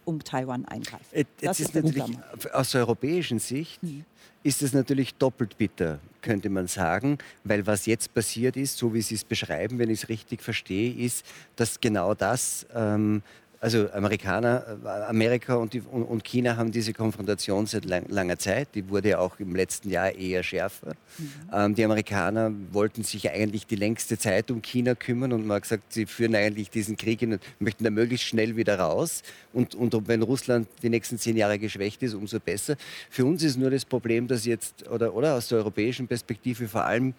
um 0.05 0.23
Taiwan 0.23 0.65
eingreifen. 0.65 1.05
Jetzt 1.41 1.61
ist, 1.61 1.61
ist 1.61 1.75
natürlich 1.75 2.05
aus 2.53 2.73
der 2.73 2.83
europäischen 2.83 3.39
Sicht 3.39 3.83
mhm. 3.83 4.05
ist 4.43 4.63
es 4.63 4.73
natürlich 4.73 5.15
doppelt 5.15 5.57
bitter, 5.59 6.01
könnte 6.21 6.51
man 6.51 6.67
sagen, 6.67 7.19
weil 7.45 7.67
was 7.67 7.87
jetzt 7.87 8.13
passiert 8.13 8.57
ist, 8.57 8.77
so 8.79 8.95
wie 8.95 9.03
Sie 9.03 9.15
es 9.15 9.25
beschreiben, 9.25 9.79
wenn 9.79 9.91
ich 9.91 10.03
es 10.03 10.09
richtig 10.09 10.43
verstehe, 10.43 10.93
ist, 10.93 11.25
dass 11.57 11.81
genau 11.81 12.15
das 12.15 12.67
ähm, 12.75 13.23
also 13.63 13.89
Amerikaner, 13.93 14.77
äh, 14.85 14.89
Amerika 14.89 15.55
und, 15.55 15.73
die, 15.73 15.83
und, 15.83 16.25
China 16.25 16.57
haben 16.57 16.73
diese 16.73 16.93
Konfrontation 16.93 17.67
seit 17.67 17.85
lang, 17.85 18.07
langer 18.09 18.37
Zeit. 18.37 18.69
Die 18.75 18.89
wurde 18.89 19.11
ja 19.11 19.19
auch 19.21 19.39
im 19.39 19.55
letzten 19.55 19.89
Jahr 19.89 20.13
eher 20.13 20.43
schärfer. 20.43 20.95
Mhm. 21.17 21.33
Ähm, 21.53 21.75
die 21.77 21.85
Amerikaner 21.85 22.53
wollten 22.73 23.05
sich 23.05 23.31
eigentlich 23.31 23.65
die 23.69 23.77
längste 23.77 24.19
Zeit 24.19 24.51
um 24.51 24.63
China 24.63 24.97
kümmern 24.97 25.33
und 25.33 25.47
man 25.47 25.57
hat 25.57 25.63
gesagt, 25.63 25.93
sie 25.93 26.07
führen 26.07 26.35
eigentlich 26.35 26.71
diesen 26.71 26.97
Krieg 26.97 27.23
und 27.23 27.39
möchten 27.61 27.85
da 27.85 27.91
möglichst 27.91 28.27
schnell 28.27 28.57
wieder 28.57 28.81
raus. 28.81 29.23
Und, 29.53 29.77
und 29.77 29.97
wenn 30.09 30.23
Russland 30.23 30.67
die 30.83 30.89
nächsten 30.89 31.17
zehn 31.17 31.37
Jahre 31.37 31.61
geschwächt 31.61 32.03
ist, 32.03 32.15
umso 32.15 32.41
besser. 32.41 32.75
Für 33.11 33.25
uns 33.25 33.45
ist 33.45 33.57
nur 33.57 33.71
das 33.71 33.85
Problem, 33.85 34.27
dass 34.27 34.45
jetzt, 34.45 34.89
oder, 34.91 35.15
oder 35.15 35.37
aus 35.37 35.47
der 35.47 35.59
europäischen 35.59 36.09
Perspektive 36.09 36.67
vor 36.67 36.85
allem 36.85 37.15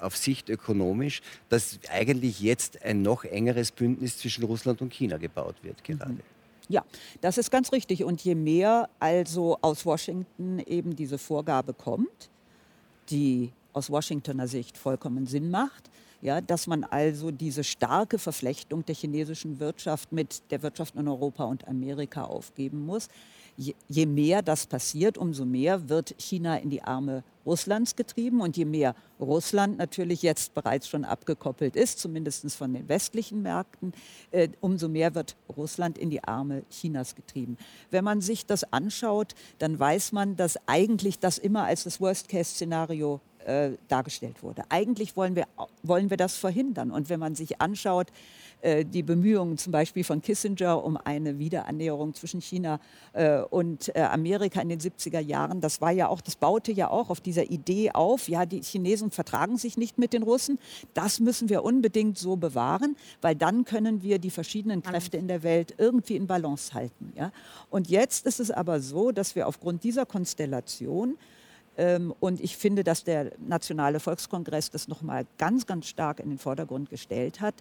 auf 0.00 0.16
Sicht 0.16 0.48
ökonomisch, 0.48 1.22
dass 1.48 1.78
eigentlich 1.90 2.40
jetzt 2.40 2.82
ein 2.82 3.02
noch 3.02 3.24
engeres 3.24 3.72
Bündnis 3.72 4.18
zwischen 4.18 4.44
Russland 4.44 4.82
und 4.82 4.92
China 4.92 5.16
gebaut 5.16 5.56
wird 5.62 5.82
gerade. 5.84 6.12
Mhm. 6.12 6.20
Ja, 6.68 6.84
das 7.22 7.38
ist 7.38 7.50
ganz 7.50 7.72
richtig. 7.72 8.04
Und 8.04 8.20
je 8.22 8.34
mehr 8.34 8.90
also 8.98 9.58
aus 9.62 9.86
Washington 9.86 10.58
eben 10.66 10.96
diese 10.96 11.16
Vorgabe 11.16 11.72
kommt, 11.72 12.28
die 13.10 13.52
aus 13.72 13.90
Washingtoner 13.90 14.48
Sicht 14.48 14.76
vollkommen 14.76 15.26
Sinn 15.26 15.50
macht, 15.50 15.90
ja, 16.20 16.40
dass 16.40 16.66
man 16.66 16.84
also 16.84 17.30
diese 17.30 17.64
starke 17.64 18.18
Verflechtung 18.18 18.84
der 18.84 18.94
chinesischen 18.94 19.60
Wirtschaft 19.60 20.12
mit 20.12 20.42
der 20.50 20.62
Wirtschaft 20.62 20.96
in 20.96 21.06
Europa 21.06 21.44
und 21.44 21.66
Amerika 21.68 22.24
aufgeben 22.24 22.84
muss, 22.84 23.08
je, 23.56 23.74
je 23.88 24.06
mehr 24.06 24.42
das 24.42 24.66
passiert, 24.66 25.16
umso 25.16 25.44
mehr 25.44 25.88
wird 25.88 26.14
China 26.18 26.56
in 26.56 26.70
die 26.70 26.82
Arme 26.82 27.22
Russlands 27.48 27.96
getrieben. 27.96 28.40
Und 28.40 28.56
je 28.56 28.64
mehr 28.64 28.94
Russland 29.18 29.78
natürlich 29.78 30.22
jetzt 30.22 30.54
bereits 30.54 30.86
schon 30.86 31.04
abgekoppelt 31.04 31.74
ist, 31.74 31.98
zumindest 31.98 32.54
von 32.54 32.72
den 32.72 32.88
westlichen 32.88 33.42
Märkten, 33.42 33.92
äh, 34.30 34.48
umso 34.60 34.88
mehr 34.88 35.14
wird 35.14 35.34
Russland 35.56 35.98
in 35.98 36.10
die 36.10 36.22
Arme 36.22 36.62
Chinas 36.70 37.14
getrieben. 37.14 37.56
Wenn 37.90 38.04
man 38.04 38.20
sich 38.20 38.46
das 38.46 38.72
anschaut, 38.72 39.34
dann 39.58 39.78
weiß 39.78 40.12
man, 40.12 40.36
dass 40.36 40.58
eigentlich 40.66 41.18
das 41.18 41.38
immer 41.38 41.64
als 41.64 41.84
das 41.84 42.00
Worst-Case-Szenario 42.00 43.20
äh, 43.48 43.78
dargestellt 43.88 44.42
wurde. 44.42 44.62
Eigentlich 44.68 45.16
wollen 45.16 45.34
wir, 45.34 45.46
wollen 45.82 46.10
wir 46.10 46.18
das 46.18 46.36
verhindern. 46.36 46.90
Und 46.90 47.08
wenn 47.08 47.18
man 47.18 47.34
sich 47.34 47.60
anschaut, 47.62 48.08
die 48.84 49.02
Bemühungen 49.02 49.56
zum 49.56 49.72
Beispiel 49.72 50.04
von 50.04 50.20
Kissinger 50.20 50.82
um 50.82 50.96
eine 50.96 51.38
Wiederannäherung 51.38 52.14
zwischen 52.14 52.40
China 52.40 52.80
äh, 53.12 53.40
und 53.40 53.94
äh, 53.94 54.00
Amerika 54.00 54.60
in 54.60 54.68
den 54.68 54.80
70er 54.80 55.20
Jahren, 55.20 55.60
das 55.60 55.80
war 55.80 55.92
ja 55.92 56.08
auch, 56.08 56.20
das 56.20 56.36
baute 56.36 56.72
ja 56.72 56.90
auch 56.90 57.10
auf 57.10 57.20
dieser 57.20 57.50
Idee 57.50 57.92
auf, 57.92 58.28
ja, 58.28 58.46
die 58.46 58.60
Chinesen 58.62 59.10
vertragen 59.10 59.58
sich 59.58 59.76
nicht 59.76 59.98
mit 59.98 60.12
den 60.12 60.22
Russen. 60.22 60.58
Das 60.94 61.20
müssen 61.20 61.48
wir 61.48 61.62
unbedingt 61.62 62.18
so 62.18 62.36
bewahren, 62.36 62.96
weil 63.20 63.36
dann 63.36 63.64
können 63.64 64.02
wir 64.02 64.18
die 64.18 64.30
verschiedenen 64.30 64.82
Kräfte 64.82 65.16
in 65.16 65.28
der 65.28 65.42
Welt 65.42 65.74
irgendwie 65.78 66.16
in 66.16 66.26
Balance 66.26 66.74
halten. 66.74 67.12
Ja? 67.16 67.32
Und 67.70 67.88
jetzt 67.88 68.26
ist 68.26 68.40
es 68.40 68.50
aber 68.50 68.80
so, 68.80 69.12
dass 69.12 69.36
wir 69.36 69.46
aufgrund 69.46 69.84
dieser 69.84 70.06
Konstellation 70.06 71.16
ähm, 71.78 72.12
und 72.18 72.40
ich 72.40 72.56
finde, 72.56 72.84
dass 72.84 73.04
der 73.04 73.32
Nationale 73.38 74.00
Volkskongress 74.00 74.70
das 74.70 74.88
nochmal 74.88 75.26
ganz, 75.38 75.64
ganz 75.64 75.86
stark 75.86 76.20
in 76.20 76.28
den 76.28 76.38
Vordergrund 76.38 76.90
gestellt 76.90 77.40
hat. 77.40 77.54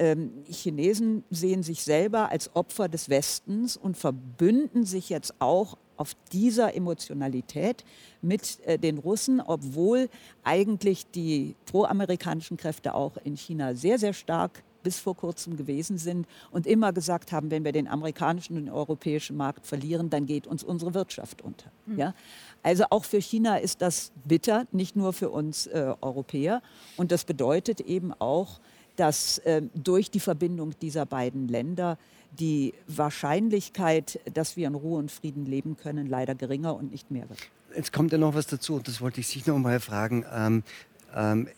Ähm, 0.00 0.32
Chinesen 0.48 1.24
sehen 1.28 1.62
sich 1.62 1.82
selber 1.82 2.30
als 2.30 2.56
Opfer 2.56 2.88
des 2.88 3.10
Westens 3.10 3.76
und 3.76 3.98
verbünden 3.98 4.86
sich 4.86 5.10
jetzt 5.10 5.34
auch 5.40 5.76
auf 5.98 6.16
dieser 6.32 6.74
Emotionalität 6.74 7.84
mit 8.22 8.60
äh, 8.64 8.78
den 8.78 8.96
Russen, 8.96 9.42
obwohl 9.42 10.08
eigentlich 10.42 11.10
die 11.10 11.54
proamerikanischen 11.66 12.56
Kräfte 12.56 12.94
auch 12.94 13.18
in 13.24 13.36
China 13.36 13.74
sehr, 13.74 13.98
sehr 13.98 14.14
stark 14.14 14.62
bis 14.82 14.98
vor 14.98 15.14
kurzem 15.14 15.58
gewesen 15.58 15.98
sind 15.98 16.26
und 16.50 16.66
immer 16.66 16.94
gesagt 16.94 17.32
haben, 17.32 17.50
wenn 17.50 17.66
wir 17.66 17.72
den 17.72 17.86
amerikanischen 17.86 18.56
und 18.56 18.64
den 18.64 18.72
europäischen 18.72 19.36
Markt 19.36 19.66
verlieren, 19.66 20.08
dann 20.08 20.24
geht 20.24 20.46
uns 20.46 20.64
unsere 20.64 20.94
Wirtschaft 20.94 21.42
unter. 21.42 21.70
Mhm. 21.84 21.98
Ja? 21.98 22.14
Also 22.62 22.84
auch 22.88 23.04
für 23.04 23.20
China 23.20 23.58
ist 23.58 23.82
das 23.82 24.12
bitter, 24.24 24.66
nicht 24.72 24.96
nur 24.96 25.12
für 25.12 25.28
uns 25.28 25.66
äh, 25.66 25.94
Europäer. 26.00 26.62
Und 26.96 27.12
das 27.12 27.24
bedeutet 27.24 27.82
eben 27.82 28.14
auch, 28.18 28.60
dass 28.96 29.38
äh, 29.38 29.62
durch 29.74 30.10
die 30.10 30.20
Verbindung 30.20 30.74
dieser 30.80 31.06
beiden 31.06 31.48
Länder 31.48 31.98
die 32.38 32.74
Wahrscheinlichkeit, 32.86 34.20
dass 34.32 34.56
wir 34.56 34.68
in 34.68 34.74
Ruhe 34.74 34.98
und 34.98 35.10
Frieden 35.10 35.46
leben 35.46 35.76
können, 35.76 36.06
leider 36.06 36.34
geringer 36.34 36.74
und 36.76 36.90
nicht 36.92 37.10
mehr 37.10 37.28
wird. 37.28 37.40
Jetzt 37.74 37.92
kommt 37.92 38.12
ja 38.12 38.18
noch 38.18 38.34
was 38.34 38.46
dazu 38.46 38.74
und 38.74 38.88
das 38.88 39.00
wollte 39.00 39.20
ich 39.20 39.28
Sie 39.28 39.42
noch 39.46 39.58
mal 39.58 39.80
fragen. 39.80 40.24
Ähm, 40.32 40.62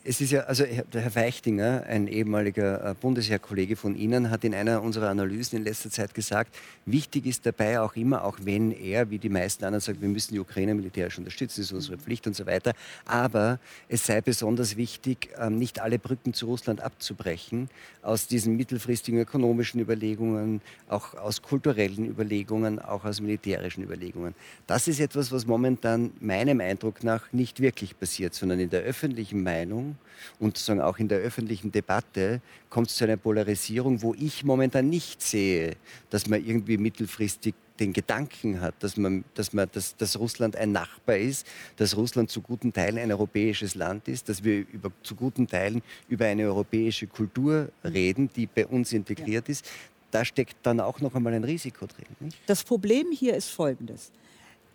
es 0.03 0.19
ist 0.19 0.31
ja, 0.31 0.41
also 0.41 0.63
der 0.65 1.01
Herr 1.01 1.15
Weichtinger, 1.15 1.83
ein 1.87 2.07
ehemaliger 2.07 2.89
äh, 2.89 2.95
Bundesheerkollege 2.99 3.75
von 3.75 3.95
Ihnen, 3.95 4.31
hat 4.31 4.43
in 4.43 4.55
einer 4.55 4.81
unserer 4.81 5.09
Analysen 5.09 5.57
in 5.59 5.63
letzter 5.63 5.91
Zeit 5.91 6.15
gesagt, 6.15 6.55
wichtig 6.87 7.27
ist 7.27 7.45
dabei 7.45 7.79
auch 7.79 7.95
immer, 7.95 8.23
auch 8.23 8.39
wenn 8.41 8.71
er, 8.71 9.11
wie 9.11 9.19
die 9.19 9.29
meisten 9.29 9.63
anderen, 9.63 9.81
sagt, 9.81 10.01
wir 10.01 10.09
müssen 10.09 10.33
die 10.33 10.39
Ukraine 10.39 10.73
militärisch 10.73 11.19
unterstützen, 11.19 11.61
das 11.61 11.67
ist 11.67 11.73
unsere 11.73 11.97
Pflicht 11.99 12.25
und 12.25 12.35
so 12.35 12.47
weiter, 12.47 12.73
aber 13.05 13.59
es 13.89 14.05
sei 14.05 14.21
besonders 14.21 14.75
wichtig, 14.75 15.29
ähm, 15.37 15.59
nicht 15.59 15.79
alle 15.79 15.99
Brücken 15.99 16.33
zu 16.33 16.47
Russland 16.47 16.81
abzubrechen, 16.81 17.69
aus 18.01 18.25
diesen 18.25 18.55
mittelfristigen 18.55 19.19
ökonomischen 19.19 19.79
Überlegungen, 19.79 20.61
auch 20.89 21.13
aus 21.13 21.43
kulturellen 21.43 22.09
Überlegungen, 22.09 22.79
auch 22.79 23.05
aus 23.05 23.21
militärischen 23.21 23.83
Überlegungen. 23.83 24.33
Das 24.65 24.87
ist 24.87 24.99
etwas, 24.99 25.31
was 25.31 25.45
momentan 25.45 26.11
meinem 26.19 26.59
Eindruck 26.59 27.03
nach 27.03 27.31
nicht 27.31 27.59
wirklich 27.59 27.97
passiert, 27.99 28.33
sondern 28.33 28.59
in 28.59 28.71
der 28.71 28.81
öffentlichen 28.81 29.42
Meinung 29.43 29.97
und 30.39 30.57
sagen 30.57 30.81
auch 30.81 30.97
in 30.97 31.07
der 31.07 31.19
öffentlichen 31.19 31.71
Debatte 31.71 32.41
kommt 32.69 32.89
es 32.89 32.95
zu 32.95 33.03
einer 33.03 33.17
Polarisierung, 33.17 34.01
wo 34.01 34.13
ich 34.13 34.43
momentan 34.43 34.89
nicht 34.89 35.21
sehe, 35.21 35.75
dass 36.09 36.27
man 36.27 36.43
irgendwie 36.45 36.77
mittelfristig 36.77 37.55
den 37.79 37.93
Gedanken 37.93 38.61
hat, 38.61 38.75
dass, 38.79 38.97
man, 38.97 39.23
dass, 39.33 39.53
man, 39.53 39.67
dass, 39.71 39.95
dass 39.95 40.19
Russland 40.19 40.55
ein 40.55 40.71
Nachbar 40.71 41.17
ist, 41.17 41.47
dass 41.77 41.97
Russland 41.97 42.29
zu 42.29 42.41
guten 42.41 42.71
Teilen 42.71 42.97
ein 42.97 43.11
europäisches 43.11 43.75
Land 43.75 44.07
ist, 44.07 44.29
dass 44.29 44.43
wir 44.43 44.65
über, 44.71 44.91
zu 45.01 45.15
guten 45.15 45.47
Teilen 45.47 45.81
über 46.07 46.25
eine 46.25 46.43
europäische 46.43 47.07
Kultur 47.07 47.69
reden, 47.83 48.29
die 48.35 48.45
bei 48.45 48.67
uns 48.67 48.93
integriert 48.93 49.47
ja. 49.47 49.51
ist. 49.51 49.65
Da 50.11 50.23
steckt 50.23 50.57
dann 50.63 50.79
auch 50.79 50.99
noch 51.01 51.15
einmal 51.15 51.33
ein 51.33 51.43
Risiko 51.43 51.87
drin. 51.87 52.05
Nicht? 52.19 52.37
Das 52.45 52.63
Problem 52.63 53.07
hier 53.11 53.35
ist 53.35 53.49
folgendes. 53.49 54.11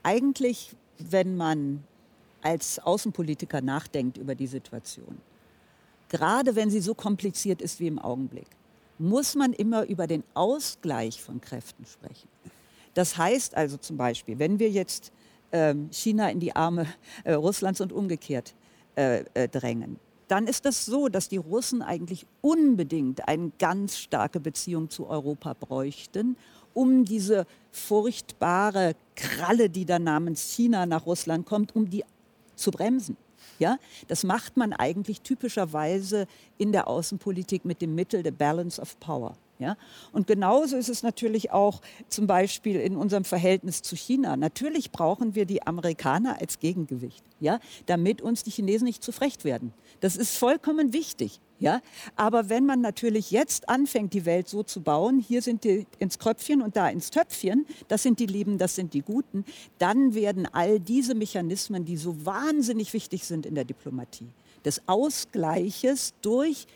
Eigentlich, 0.02 0.74
wenn 0.98 1.36
man 1.36 1.84
als 2.42 2.78
Außenpolitiker 2.78 3.60
nachdenkt 3.60 4.18
über 4.18 4.34
die 4.34 4.46
Situation, 4.46 5.18
gerade 6.08 6.56
wenn 6.56 6.70
sie 6.70 6.80
so 6.80 6.94
kompliziert 6.94 7.62
ist 7.62 7.80
wie 7.80 7.86
im 7.86 7.98
Augenblick, 7.98 8.48
muss 8.98 9.34
man 9.34 9.52
immer 9.52 9.86
über 9.86 10.06
den 10.06 10.24
Ausgleich 10.34 11.22
von 11.22 11.40
Kräften 11.40 11.84
sprechen. 11.86 12.28
Das 12.94 13.16
heißt 13.16 13.56
also 13.56 13.76
zum 13.76 13.96
Beispiel, 13.96 14.38
wenn 14.38 14.58
wir 14.58 14.70
jetzt 14.70 15.12
ähm, 15.52 15.88
China 15.92 16.30
in 16.30 16.40
die 16.40 16.54
Arme 16.54 16.86
äh, 17.24 17.34
Russlands 17.34 17.80
und 17.80 17.92
umgekehrt 17.92 18.54
äh, 18.96 19.24
äh, 19.34 19.48
drängen, 19.48 19.98
dann 20.26 20.46
ist 20.46 20.64
das 20.64 20.84
so, 20.84 21.08
dass 21.08 21.28
die 21.28 21.38
Russen 21.38 21.80
eigentlich 21.80 22.26
unbedingt 22.42 23.26
eine 23.28 23.50
ganz 23.58 23.96
starke 23.96 24.40
Beziehung 24.40 24.90
zu 24.90 25.08
Europa 25.08 25.54
bräuchten, 25.54 26.36
um 26.74 27.04
diese 27.04 27.46
furchtbare 27.72 28.94
Kralle, 29.16 29.70
die 29.70 29.84
da 29.84 29.98
namens 29.98 30.52
China 30.52 30.84
nach 30.84 31.06
Russland 31.06 31.46
kommt, 31.46 31.74
um 31.74 31.88
die 31.88 32.04
zu 32.58 32.70
bremsen. 32.70 33.16
Ja, 33.58 33.78
das 34.08 34.24
macht 34.24 34.56
man 34.56 34.72
eigentlich 34.72 35.20
typischerweise 35.22 36.26
in 36.58 36.72
der 36.72 36.88
Außenpolitik 36.88 37.64
mit 37.64 37.82
dem 37.82 37.94
Mittel 37.94 38.22
der 38.22 38.32
Balance 38.32 38.80
of 38.80 38.98
Power. 39.00 39.36
Ja? 39.58 39.76
Und 40.12 40.26
genauso 40.26 40.76
ist 40.76 40.88
es 40.88 41.02
natürlich 41.02 41.50
auch 41.50 41.80
zum 42.08 42.26
Beispiel 42.26 42.76
in 42.76 42.96
unserem 42.96 43.24
Verhältnis 43.24 43.82
zu 43.82 43.96
China. 43.96 44.36
Natürlich 44.36 44.92
brauchen 44.92 45.34
wir 45.34 45.46
die 45.46 45.66
Amerikaner 45.66 46.40
als 46.40 46.60
Gegengewicht, 46.60 47.24
ja? 47.40 47.58
damit 47.86 48.22
uns 48.22 48.44
die 48.44 48.50
Chinesen 48.50 48.84
nicht 48.86 49.02
zu 49.02 49.12
frech 49.12 49.42
werden. 49.42 49.72
Das 50.00 50.16
ist 50.16 50.36
vollkommen 50.36 50.92
wichtig. 50.92 51.40
Ja? 51.58 51.80
Aber 52.14 52.48
wenn 52.48 52.66
man 52.66 52.80
natürlich 52.80 53.32
jetzt 53.32 53.68
anfängt, 53.68 54.12
die 54.14 54.24
Welt 54.24 54.48
so 54.48 54.62
zu 54.62 54.80
bauen, 54.80 55.18
hier 55.18 55.42
sind 55.42 55.64
die 55.64 55.86
ins 55.98 56.20
Kröpfchen 56.20 56.62
und 56.62 56.76
da 56.76 56.88
ins 56.88 57.10
Töpfchen, 57.10 57.66
das 57.88 58.04
sind 58.04 58.20
die 58.20 58.26
Lieben, 58.26 58.58
das 58.58 58.76
sind 58.76 58.94
die 58.94 59.02
Guten, 59.02 59.44
dann 59.78 60.14
werden 60.14 60.46
all 60.52 60.78
diese 60.78 61.16
Mechanismen, 61.16 61.84
die 61.84 61.96
so 61.96 62.24
wahnsinnig 62.24 62.92
wichtig 62.92 63.24
sind 63.24 63.44
in 63.44 63.56
der 63.56 63.64
Diplomatie, 63.64 64.28
des 64.64 64.82
Ausgleiches 64.86 66.14
durch 66.22 66.66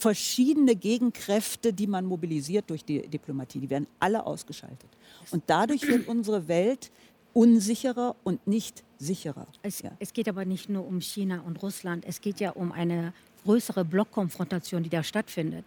verschiedene 0.00 0.74
Gegenkräfte, 0.76 1.72
die 1.72 1.86
man 1.86 2.06
mobilisiert 2.06 2.70
durch 2.70 2.84
die 2.84 3.06
Diplomatie, 3.06 3.60
die 3.60 3.70
werden 3.70 3.86
alle 3.98 4.24
ausgeschaltet. 4.24 4.88
Und 5.30 5.44
dadurch 5.46 5.86
wird 5.86 6.08
unsere 6.08 6.48
Welt 6.48 6.90
unsicherer 7.32 8.16
und 8.24 8.46
nicht 8.46 8.82
sicherer. 8.98 9.46
Es, 9.62 9.82
ja. 9.82 9.92
es, 9.98 10.12
geht 10.12 10.28
aber 10.28 10.44
nicht 10.44 10.68
nur 10.68 10.86
um 10.86 11.00
China 11.00 11.42
und 11.46 11.62
Russland, 11.62 12.04
es 12.06 12.20
geht 12.20 12.40
ja 12.40 12.50
um 12.50 12.72
eine 12.72 13.12
größere 13.44 13.84
Blockkonfrontation, 13.84 14.82
die 14.82 14.90
da 14.90 15.02
stattfindet. 15.02 15.64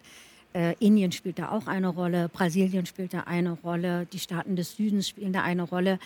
Äh, 0.52 0.74
Indien 0.78 1.12
spielt 1.12 1.38
da 1.38 1.50
auch 1.50 1.66
eine 1.66 1.88
Rolle, 1.88 2.28
Brasilien 2.28 2.86
spielt 2.86 3.14
da 3.14 3.20
eine 3.20 3.52
Rolle, 3.52 4.06
die 4.06 4.18
Staaten 4.18 4.56
des 4.56 4.76
Südens 4.76 5.08
spielen 5.08 5.32
da 5.32 5.42
eine 5.42 5.62
Rolle. 5.62 5.98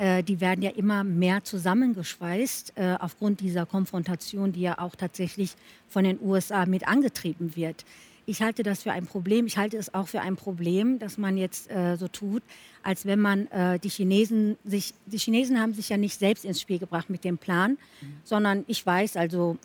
Äh, 0.00 0.22
die 0.22 0.40
werden 0.40 0.62
ja 0.62 0.70
immer 0.70 1.04
mehr 1.04 1.44
zusammengeschweißt 1.44 2.72
äh, 2.76 2.96
aufgrund 2.98 3.40
dieser 3.40 3.66
Konfrontation, 3.66 4.50
die 4.50 4.62
ja 4.62 4.78
auch 4.78 4.96
tatsächlich 4.96 5.52
von 5.88 6.04
den 6.04 6.18
USA 6.22 6.64
mit 6.64 6.88
angetrieben 6.88 7.54
wird. 7.54 7.84
ich 8.24 8.40
halte 8.40 8.62
das 8.62 8.84
für 8.84 8.92
ein 8.92 9.06
Problem. 9.06 9.46
Ich 9.46 9.58
halte 9.58 9.76
es 9.76 9.92
auch 9.92 10.08
für 10.08 10.22
ein 10.22 10.36
Problem, 10.36 10.98
dass 10.98 11.18
man 11.18 11.36
jetzt 11.36 11.70
äh, 11.70 11.96
so 11.96 12.08
tut, 12.08 12.42
als 12.82 13.04
wenn 13.04 13.20
man 13.20 13.46
äh, 13.48 13.78
die 13.78 13.90
Chinesen 13.90 14.56
sich, 14.64 14.94
die 15.04 15.18
Chinesen 15.18 15.60
haben 15.60 15.74
sich 15.74 15.90
ja 15.90 15.98
nicht 15.98 16.18
selbst 16.18 16.46
ins 16.46 16.60
Spiel 16.62 16.78
gebracht 16.78 17.10
mit 17.10 17.24
dem 17.24 17.36
Plan, 17.36 17.72
mhm. 17.72 18.14
sondern 18.24 18.64
ich 18.68 18.86
weiß, 18.86 19.16
also 19.16 19.58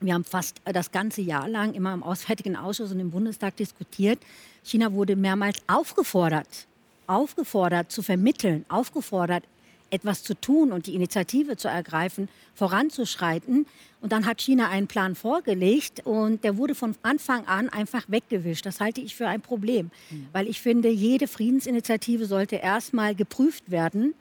wir 0.00 0.14
haben 0.14 0.24
fast 0.24 0.60
das 0.64 0.92
ganze 0.92 1.22
Jahr 1.22 1.48
lang 1.48 1.74
immer 1.74 1.94
im 1.94 2.04
Auswärtigen 2.04 2.54
Ausschuss 2.54 2.92
und 2.92 3.00
im 3.00 3.10
Bundestag 3.10 3.56
diskutiert. 3.56 4.20
China 4.62 4.92
wurde 4.92 5.16
mehrmals 5.16 5.58
aufgefordert, 5.66 6.68
aufgefordert 7.08 7.90
zu 7.90 8.02
vermitteln, 8.02 8.66
aufgefordert, 8.68 9.44
etwas 9.94 10.22
zu 10.22 10.34
tun 10.34 10.72
und 10.72 10.86
die 10.86 10.94
Initiative 10.94 11.56
zu 11.56 11.68
ergreifen, 11.68 12.28
voranzuschreiten. 12.54 13.66
Und 14.00 14.12
dann 14.12 14.26
hat 14.26 14.40
China 14.40 14.68
einen 14.68 14.86
Plan 14.86 15.14
vorgelegt 15.14 16.02
und 16.04 16.44
der 16.44 16.58
wurde 16.58 16.74
von 16.74 16.94
Anfang 17.02 17.46
an 17.46 17.70
einfach 17.70 18.04
weggewischt. 18.08 18.66
Das 18.66 18.80
halte 18.80 19.00
ich 19.00 19.14
für 19.14 19.28
ein 19.28 19.40
Problem, 19.40 19.90
mhm. 20.10 20.26
weil 20.32 20.48
ich 20.48 20.60
finde, 20.60 20.90
jede 20.90 21.26
Friedensinitiative 21.26 22.26
sollte 22.26 22.56
erstmal 22.56 23.14
geprüft 23.14 23.70
werden 23.70 24.14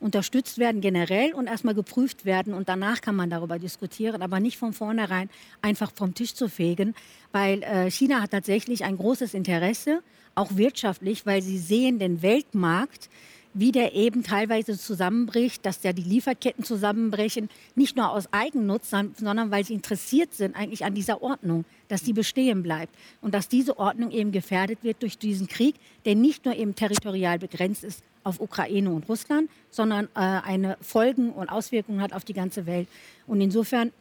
unterstützt 0.00 0.58
werden 0.58 0.80
generell 0.80 1.34
und 1.34 1.46
erstmal 1.46 1.74
geprüft 1.74 2.24
werden 2.24 2.54
und 2.54 2.68
danach 2.68 3.00
kann 3.00 3.14
man 3.14 3.30
darüber 3.30 3.58
diskutieren, 3.58 4.22
aber 4.22 4.40
nicht 4.40 4.56
von 4.56 4.72
vornherein 4.72 5.28
einfach 5.62 5.92
vom 5.94 6.14
Tisch 6.14 6.34
zu 6.34 6.48
fegen, 6.48 6.94
weil 7.32 7.62
äh, 7.62 7.90
China 7.90 8.22
hat 8.22 8.30
tatsächlich 8.30 8.84
ein 8.84 8.96
großes 8.96 9.34
Interesse, 9.34 10.02
auch 10.34 10.56
wirtschaftlich, 10.56 11.26
weil 11.26 11.42
sie 11.42 11.58
sehen 11.58 11.98
den 11.98 12.22
Weltmarkt 12.22 13.10
wie 13.52 13.72
der 13.72 13.94
eben 13.94 14.22
teilweise 14.22 14.78
zusammenbricht, 14.78 15.66
dass 15.66 15.82
ja 15.82 15.92
die 15.92 16.02
Lieferketten 16.02 16.64
zusammenbrechen, 16.64 17.48
nicht 17.74 17.96
nur 17.96 18.10
aus 18.10 18.32
Eigennutz, 18.32 18.90
sondern 18.90 19.50
weil 19.50 19.64
sie 19.64 19.74
interessiert 19.74 20.34
sind 20.34 20.54
eigentlich 20.54 20.84
an 20.84 20.94
dieser 20.94 21.22
Ordnung, 21.22 21.64
dass 21.88 22.04
sie 22.04 22.12
bestehen 22.12 22.62
bleibt 22.62 22.94
und 23.20 23.34
dass 23.34 23.48
diese 23.48 23.78
Ordnung 23.78 24.12
eben 24.12 24.30
gefährdet 24.32 24.78
wird 24.82 25.02
durch 25.02 25.18
diesen 25.18 25.48
Krieg, 25.48 25.74
der 26.04 26.14
nicht 26.14 26.44
nur 26.44 26.54
eben 26.54 26.74
territorial 26.74 27.38
begrenzt 27.38 27.82
ist 27.82 28.04
auf 28.22 28.40
Ukraine 28.40 28.90
und 28.90 29.08
Russland, 29.08 29.50
sondern 29.70 30.06
äh, 30.14 30.20
eine 30.20 30.76
Folgen 30.80 31.30
und 31.30 31.48
Auswirkungen 31.48 32.00
hat 32.00 32.12
auf 32.12 32.24
die 32.24 32.34
ganze 32.34 32.66
Welt. 32.66 32.86
Und 33.26 33.40
insofern 33.40 33.92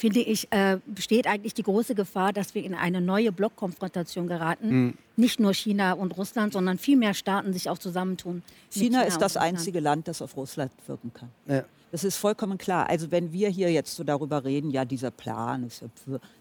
finde 0.00 0.20
ich, 0.20 0.50
äh, 0.50 0.78
besteht 0.86 1.26
eigentlich 1.26 1.52
die 1.52 1.62
große 1.62 1.94
Gefahr, 1.94 2.32
dass 2.32 2.54
wir 2.54 2.64
in 2.64 2.74
eine 2.74 3.02
neue 3.02 3.32
Blockkonfrontation 3.32 4.26
geraten. 4.26 4.68
Mhm. 4.68 4.94
Nicht 5.16 5.38
nur 5.40 5.52
China 5.52 5.92
und 5.92 6.16
Russland, 6.16 6.54
sondern 6.54 6.78
viel 6.78 6.96
mehr 6.96 7.12
Staaten 7.12 7.52
sich 7.52 7.68
auch 7.68 7.76
zusammentun. 7.76 8.42
China, 8.70 9.00
China 9.00 9.02
ist 9.02 9.18
das 9.18 9.36
einzige 9.36 9.78
Land, 9.78 10.08
das 10.08 10.22
auf 10.22 10.36
Russland 10.38 10.72
wirken 10.86 11.12
kann. 11.12 11.28
Ja. 11.46 11.64
Das 11.92 12.04
ist 12.04 12.16
vollkommen 12.16 12.56
klar. 12.56 12.88
Also 12.88 13.10
wenn 13.10 13.32
wir 13.32 13.48
hier 13.48 13.72
jetzt 13.72 13.96
so 13.96 14.04
darüber 14.04 14.44
reden, 14.44 14.70
ja, 14.70 14.84
dieser 14.84 15.10
Plan 15.10 15.64
ist 15.64 15.84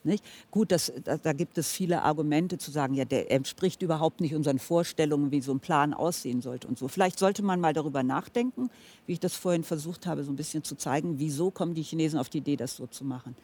nicht 0.03 0.23
gut, 0.51 0.71
das, 0.71 0.93
da, 1.03 1.17
da, 1.17 1.33
gibt 1.33 1.57
es 1.57 1.71
viele 1.71 2.03
Argumente 2.03 2.59
zu 2.59 2.69
sagen, 2.69 2.93
ja, 2.93 3.05
der 3.05 3.31
entspricht 3.31 3.81
überhaupt 3.81 4.21
nicht 4.21 4.35
unseren 4.35 4.59
Vorstellungen, 4.59 5.31
wie 5.31 5.41
so 5.41 5.51
ein 5.51 5.59
Plan 5.59 5.93
aussehen 5.93 6.41
sollte 6.41 6.67
und 6.67 6.77
so. 6.77 6.87
Vielleicht 6.87 7.17
sollte 7.17 7.41
man 7.41 7.59
mal 7.59 7.73
darüber 7.73 8.03
nachdenken, 8.03 8.69
wie 9.07 9.13
ich 9.13 9.19
das 9.19 9.35
vorhin 9.35 9.63
versucht 9.63 10.05
habe, 10.05 10.23
so 10.23 10.31
ein 10.31 10.35
bisschen 10.35 10.63
zu 10.63 10.75
zeigen, 10.75 11.17
wieso 11.17 11.49
kommen 11.49 11.73
die 11.73 11.83
Chinesen 11.83 12.19
auf 12.19 12.29
die 12.29 12.39
Idee, 12.39 12.55
das 12.55 12.75
so 12.75 12.85
zu 12.85 13.03
machen. 13.03 13.35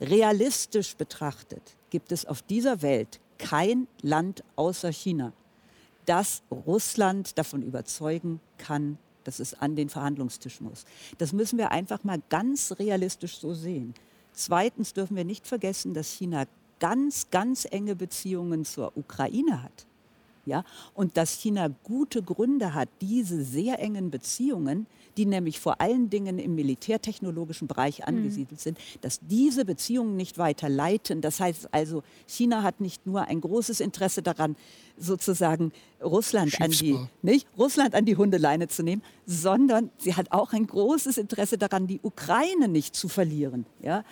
Realistisch 0.00 0.94
betrachtet 0.94 1.62
gibt 1.88 2.12
es 2.12 2.26
auf 2.26 2.42
dieser 2.42 2.82
Welt 2.82 3.18
kein 3.38 3.86
Land 4.02 4.44
außer 4.56 4.90
China, 4.90 5.32
das 6.04 6.42
Russland 6.50 7.38
davon 7.38 7.62
überzeugen 7.62 8.40
kann, 8.58 8.98
dass 9.26 9.40
es 9.40 9.54
an 9.54 9.76
den 9.76 9.88
Verhandlungstisch 9.88 10.60
muss. 10.60 10.84
Das 11.18 11.32
müssen 11.32 11.58
wir 11.58 11.70
einfach 11.72 12.04
mal 12.04 12.20
ganz 12.28 12.72
realistisch 12.78 13.38
so 13.38 13.54
sehen. 13.54 13.94
Zweitens 14.32 14.92
dürfen 14.92 15.16
wir 15.16 15.24
nicht 15.24 15.46
vergessen, 15.46 15.94
dass 15.94 16.10
China 16.10 16.46
ganz, 16.78 17.30
ganz 17.30 17.66
enge 17.70 17.96
Beziehungen 17.96 18.64
zur 18.64 18.96
Ukraine 18.96 19.62
hat. 19.62 19.86
Ja? 20.46 20.64
Und 20.94 21.16
dass 21.16 21.32
China 21.32 21.68
gute 21.84 22.22
Gründe 22.22 22.74
hat, 22.74 22.88
diese 23.00 23.42
sehr 23.44 23.78
engen 23.78 24.10
Beziehungen 24.10 24.86
die 25.16 25.26
nämlich 25.26 25.60
vor 25.60 25.80
allen 25.80 26.10
Dingen 26.10 26.38
im 26.38 26.54
militärtechnologischen 26.54 27.68
Bereich 27.68 28.00
mhm. 28.00 28.04
angesiedelt 28.06 28.60
sind, 28.60 28.78
dass 29.00 29.20
diese 29.22 29.64
Beziehungen 29.64 30.16
nicht 30.16 30.38
weiter 30.38 30.68
leiten. 30.68 31.20
Das 31.20 31.40
heißt 31.40 31.72
also, 31.72 32.02
China 32.26 32.62
hat 32.62 32.80
nicht 32.80 33.06
nur 33.06 33.22
ein 33.22 33.40
großes 33.40 33.80
Interesse 33.80 34.22
daran, 34.22 34.56
sozusagen 34.98 35.72
Russland 36.02 36.60
an, 36.60 36.70
die, 36.70 36.98
nicht, 37.22 37.46
Russland 37.58 37.94
an 37.94 38.04
die 38.04 38.16
Hundeleine 38.16 38.68
zu 38.68 38.82
nehmen, 38.82 39.02
sondern 39.26 39.90
sie 39.98 40.14
hat 40.14 40.32
auch 40.32 40.52
ein 40.52 40.66
großes 40.66 41.18
Interesse 41.18 41.58
daran, 41.58 41.86
die 41.86 42.00
Ukraine 42.02 42.68
nicht 42.68 42.94
zu 42.94 43.08
verlieren. 43.08 43.66
Ja? 43.82 44.04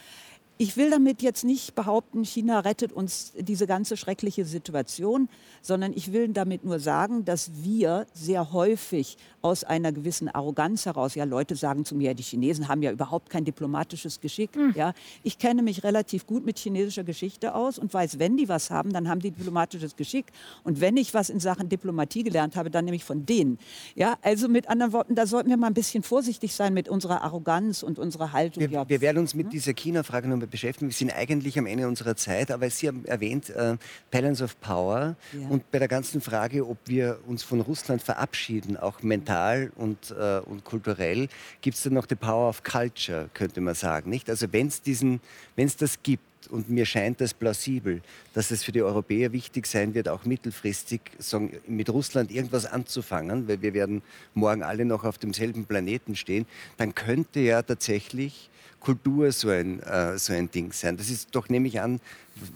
Ich 0.56 0.76
will 0.76 0.89
damit 0.89 1.20
jetzt 1.20 1.43
nicht 1.43 1.74
behaupten, 1.74 2.24
China 2.24 2.60
rettet 2.60 2.93
uns 2.93 3.32
diese 3.36 3.66
ganze 3.66 3.97
schreckliche 3.97 4.44
Situation, 4.44 5.28
sondern 5.62 5.93
ich 5.93 6.12
will 6.12 6.28
damit 6.28 6.64
nur 6.64 6.78
sagen, 6.78 7.24
dass 7.24 7.51
wir 7.64 8.06
sehr 8.12 8.52
häufig 8.52 9.16
aus 9.43 9.64
einer 9.64 9.90
gewissen 9.90 10.28
Arroganz 10.28 10.86
heraus, 10.86 11.16
ja, 11.16 11.24
Leute 11.24 11.56
sagen 11.56 11.85
zu 11.85 11.97
mir, 11.97 12.14
die 12.14 12.22
Chinesen 12.22 12.68
haben 12.68 12.82
ja 12.82 12.93
überhaupt 12.93 13.31
kein 13.31 13.44
diplomatisches 13.44 14.20
Geschick. 14.20 14.55
Mhm. 14.55 14.74
Ja, 14.76 14.94
ich 15.24 15.39
kenne 15.39 15.62
mich 15.62 15.82
relativ 15.82 16.24
gut 16.24 16.47
mit 16.47 16.59
chinesischer 16.59 17.02
Geschichte 17.02 17.55
aus 17.56 17.76
und 17.76 17.93
weiß, 17.93 18.20
wenn 18.20 18.36
die 18.36 18.48
was 18.48 18.70
haben, 18.70 18.93
dann 18.93 19.09
haben 19.09 19.20
die 19.20 19.32
diplomatisches 19.32 19.97
Geschick. 19.97 20.26
Und 20.62 20.81
wenn 20.81 20.97
ich 20.97 21.14
was 21.14 21.31
in 21.31 21.40
Sachen 21.40 21.68
Diplomatie 21.68 22.22
gelernt 22.22 22.55
habe, 22.55 22.70
dann 22.70 22.85
nämlich 22.85 23.05
von 23.05 23.26
denen. 23.26 23.59
Ja, 23.97 24.18
also 24.22 24.48
mit 24.48 24.68
anderen 24.68 24.93
Worten, 24.93 25.16
da 25.16 25.26
sollten 25.26 25.51
wir 25.51 25.56
mal 25.56 25.66
ein 25.66 25.74
bisschen 25.74 26.05
vorsichtig 26.05 26.55
sein 26.55 26.72
mit 26.72 26.89
unserer 26.89 27.22
Arroganz 27.22 27.82
und 27.82 27.98
unserer 27.98 28.32
Haltung. 28.32 28.62
Wir, 28.62 28.70
ja. 28.70 28.89
wir 28.89 29.01
werden 29.01 29.18
uns 29.18 29.35
mit 29.35 29.47
hm? 29.47 29.51
dieser 29.51 29.74
China-Frage 29.74 30.28
noch 30.28 30.44
beschäftigen. 30.47 30.89
Wir 30.91 30.95
sind 30.95 31.11
eigentlich 31.11 31.59
am 31.59 31.66
Ende 31.66 31.89
unserer 31.89 32.16
Zeit, 32.16 32.51
aber 32.51 32.69
Sie 32.71 32.89
haben 32.89 33.05
erwähnt, 33.05 33.51
äh, 33.51 33.77
Balance 34.11 34.43
of 34.43 34.61
Power. 34.61 35.16
Ja. 35.33 35.49
Und 35.49 35.71
bei 35.71 35.79
der 35.79 35.89
ganzen 35.89 36.21
Frage, 36.21 36.66
ob 36.66 36.79
wir 36.87 37.19
uns 37.27 37.43
von 37.43 37.61
Russland 37.61 38.03
verabschieden, 38.03 38.77
auch 38.77 39.03
mental 39.03 39.73
und, 39.77 40.11
äh, 40.11 40.41
und 40.41 40.65
kulturell, 40.65 41.29
gibt 41.61 41.77
es 41.77 41.83
dann 41.83 41.95
noch 41.95 42.07
die 42.07 42.16
Power 42.16 42.49
of 42.49 42.62
Culture, 42.62 43.29
könnte 43.35 43.61
man 43.61 43.75
sagen. 43.75 44.11
Nicht? 44.11 44.29
Also 44.31 44.47
wenn 44.53 44.69
es 44.69 45.77
das 45.77 46.03
gibt, 46.03 46.25
und 46.49 46.69
mir 46.71 46.87
scheint 46.87 47.21
das 47.21 47.35
plausibel, 47.35 48.03
dass 48.33 48.51
es 48.51 48.65
für 48.65 48.73
die 48.73 48.83
Europäer 48.83 49.33
wichtig 49.33 49.66
sein 49.66 49.95
wird, 49.95 50.09
auch 50.09 50.25
mittelfristig 50.25 51.01
sagen, 51.19 51.57
mit 51.66 51.91
Russland 51.91 52.31
irgendwas 52.31 52.66
anzufangen, 52.66 53.49
weil 53.49 53.62
wir 53.62 53.75
werden 53.75 54.03
morgen 54.35 54.62
alle 54.62 54.85
noch 54.85 55.05
auf 55.05 55.19
demselben 55.19 55.65
Planeten 55.65 56.16
stehen, 56.16 56.47
dann 56.77 56.95
könnte 56.95 57.41
ja 57.41 57.62
tatsächlich 57.62 58.51
Kultur 58.85 59.33
so 59.33 59.49
ein, 59.49 59.81
äh, 59.81 60.19
so 60.19 60.35
ein 60.35 60.51
Ding 60.51 60.73
sein. 60.73 60.97
Das 60.97 61.09
ist 61.09 61.35
doch, 61.35 61.49
nehme 61.49 61.66
ich 61.69 61.81
an, 61.81 62.01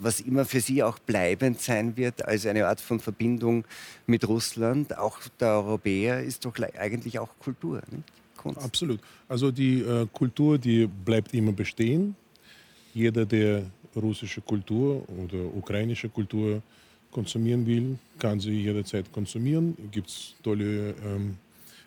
was 0.01 0.21
immer 0.21 0.45
für 0.45 0.61
Sie 0.61 0.83
auch 0.83 0.99
bleibend 0.99 1.61
sein 1.61 1.97
wird, 1.97 2.25
als 2.25 2.45
eine 2.47 2.67
Art 2.67 2.81
von 2.81 3.01
Verbindung 3.01 3.65
mit 4.07 4.29
Russland. 4.29 4.97
Auch 4.99 5.19
der 5.41 5.53
Europäer 5.55 6.23
ist 6.23 6.45
doch 6.45 6.55
eigentlich 6.79 7.19
auch 7.19 7.31
Kultur. 7.39 7.81
Nicht? 7.91 8.05
Absolut. 8.57 9.01
Also 9.29 9.51
die 9.51 9.81
äh, 9.81 10.07
Kultur, 10.13 10.59
die 10.59 10.87
bleibt 10.87 11.35
immer 11.35 11.53
bestehen. 11.53 12.15
Jeder, 12.95 13.25
der 13.27 13.65
russische 13.97 14.41
Kultur 14.41 15.03
oder 15.09 15.45
ukrainische 15.55 16.09
Kultur 16.09 16.63
konsumieren 17.11 17.67
will, 17.67 17.99
kann 18.19 18.39
sie 18.39 18.63
jederzeit 18.63 19.11
konsumieren. 19.13 19.77
Es 19.85 19.91
gibt 19.91 20.35
tolle 20.43 20.95
ähm, 21.05 21.37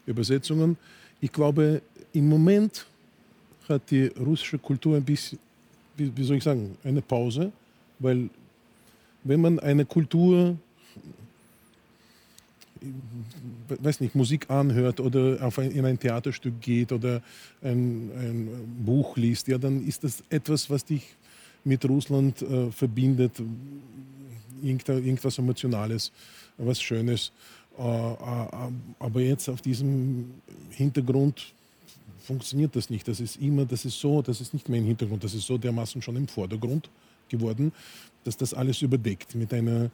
Übersetzungen. 0.06 0.78
Ich 1.20 1.32
glaube, 1.32 1.82
im 2.14 2.28
Moment 2.28 2.86
hat 3.70 3.90
die 3.92 4.08
russische 4.08 4.58
Kultur 4.58 4.98
ein 4.98 5.04
bisschen, 5.04 5.40
wie, 5.96 6.12
wie 6.16 6.24
soll 6.24 6.38
ich 6.38 6.44
sagen, 6.44 6.78
eine 6.84 7.02
Pause, 7.02 7.52
weil 8.00 8.30
wenn 9.24 9.42
man 9.42 9.60
eine 9.60 9.86
Kultur 9.86 10.58
weiß 13.68 14.00
nicht, 14.00 14.16
Musik 14.16 14.50
anhört 14.50 15.00
oder 15.00 15.38
auf 15.46 15.60
ein, 15.60 15.72
in 15.72 15.86
ein 15.86 16.00
Theaterstück 16.00 16.60
geht 16.62 16.92
oder 16.92 17.22
ein, 17.62 18.10
ein, 18.16 18.84
Buch 18.84 19.18
liest, 19.18 19.48
ja, 19.48 19.58
dann 19.58 19.86
ist 19.86 20.04
das 20.04 20.24
etwas, 20.30 20.70
was 20.70 20.84
dich 20.86 21.04
mit 21.64 21.86
Russland 21.86 22.42
äh, 22.42 22.72
verbindet, 22.72 23.34
irgendwas 24.62 25.38
Emotionales, 25.38 26.12
was 26.58 26.82
Schönes. 26.82 27.32
Äh, 27.78 27.82
äh, 27.82 28.72
aber 29.00 29.22
jetzt 29.22 29.50
auf 29.50 29.62
diesem 29.62 30.32
Hintergrund 30.70 31.54
funktioniert 32.20 32.76
das 32.76 32.90
nicht. 32.90 33.08
Das 33.08 33.20
ist 33.20 33.38
immer, 33.38 33.66
das 33.66 33.86
ist 33.86 34.00
so, 34.00 34.22
das 34.22 34.42
ist 34.42 34.54
nicht 34.54 34.70
mehr 34.70 34.80
im 34.80 34.86
Hintergrund, 34.86 35.24
das 35.24 35.34
ist 35.34 35.46
so 35.46 35.58
dermaßen 35.58 36.02
schon 36.02 36.16
im 36.16 36.28
Vordergrund 36.28 36.90
geworden, 37.30 37.72
dass 38.24 38.38
das 38.38 38.54
alles 38.54 38.82
überdeckt 38.82 39.36
mit 39.36 39.54
einer 39.54 39.90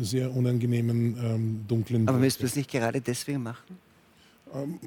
sehr 0.00 0.34
unangenehmen, 0.34 1.16
ähm, 1.22 1.64
dunklen. 1.68 2.08
Aber 2.08 2.18
müsst 2.18 2.40
ihr 2.40 2.44
das 2.44 2.56
nicht 2.56 2.70
gerade 2.70 3.00
deswegen 3.00 3.42
machen? 3.42 3.78
Ähm, 4.54 4.78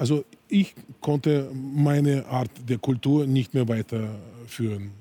also 0.00 0.24
ich 0.48 0.74
konnte 1.00 1.50
meine 1.52 2.24
Art 2.26 2.50
der 2.66 2.78
Kultur 2.78 3.26
nicht 3.26 3.52
mehr 3.52 3.68
weiterführen. 3.68 4.92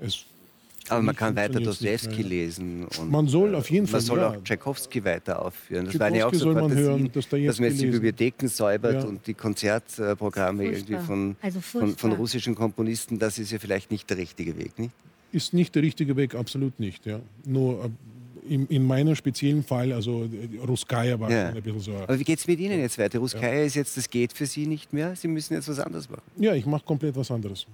Es 0.00 0.24
aber 0.88 1.02
man 1.02 1.14
kann 1.14 1.36
weiter 1.36 1.60
Dostoevsky 1.60 2.22
lesen. 2.22 2.86
Und, 2.98 3.10
man 3.10 3.28
soll 3.28 3.54
auf 3.54 3.70
jeden 3.70 3.86
Fall. 3.86 4.00
Man 4.00 4.06
soll 4.06 4.18
ja. 4.20 4.30
auch 4.30 4.42
Tchaikovsky 4.42 5.04
weiter 5.04 5.44
aufführen. 5.44 5.84
Das 5.84 6.00
waren 6.00 6.14
ja 6.14 6.26
auch 6.26 6.32
so 6.32 6.54
Fantasien, 6.54 6.78
hören, 6.78 7.10
dass 7.12 7.30
man 7.30 7.42
jetzt 7.42 7.82
die 7.82 7.86
Bibliotheken 7.88 8.48
säubert 8.48 9.02
ja. 9.02 9.04
und 9.06 9.26
die 9.26 9.34
Konzertprogramme 9.34 10.64
irgendwie 10.64 10.96
von, 10.96 11.36
also 11.42 11.60
von, 11.60 11.94
von, 11.94 12.12
russischen 12.12 12.54
Komponisten. 12.54 13.18
Das 13.18 13.38
ist 13.38 13.52
ja 13.52 13.58
vielleicht 13.58 13.90
nicht 13.90 14.08
der 14.08 14.16
richtige 14.16 14.56
Weg, 14.56 14.78
nicht? 14.78 14.94
ist 15.30 15.52
nicht 15.52 15.74
der 15.74 15.82
richtige 15.82 16.16
Weg, 16.16 16.34
absolut 16.34 16.80
nicht. 16.80 17.04
Ja. 17.04 17.20
Nur 17.44 17.84
äh, 17.84 17.88
in, 18.48 18.66
in 18.68 18.82
meinem 18.84 19.14
speziellen 19.14 19.62
Fall, 19.62 19.92
also 19.92 20.24
äh, 20.24 20.58
Ruskaya 20.66 21.18
war 21.20 21.30
Ja. 21.30 21.48
ein 21.48 21.62
bisschen 21.62 21.80
so. 21.80 21.92
Aber 21.96 22.18
wie 22.18 22.24
geht 22.24 22.38
es 22.38 22.46
mit 22.46 22.58
Ihnen 22.58 22.80
jetzt 22.80 22.98
weiter? 22.98 23.18
Ruskaya 23.18 23.62
ist 23.62 23.74
jetzt, 23.76 23.96
das 23.96 24.08
geht 24.08 24.32
für 24.32 24.46
Sie 24.46 24.66
nicht 24.66 24.92
mehr. 24.92 25.14
Sie 25.16 25.28
müssen 25.28 25.54
jetzt 25.54 25.68
was 25.68 25.78
anderes 25.78 26.08
machen. 26.08 26.22
Ja, 26.36 26.54
ich 26.54 26.66
mache 26.66 26.84
komplett 26.84 27.16
was 27.16 27.30
anderes. 27.30 27.66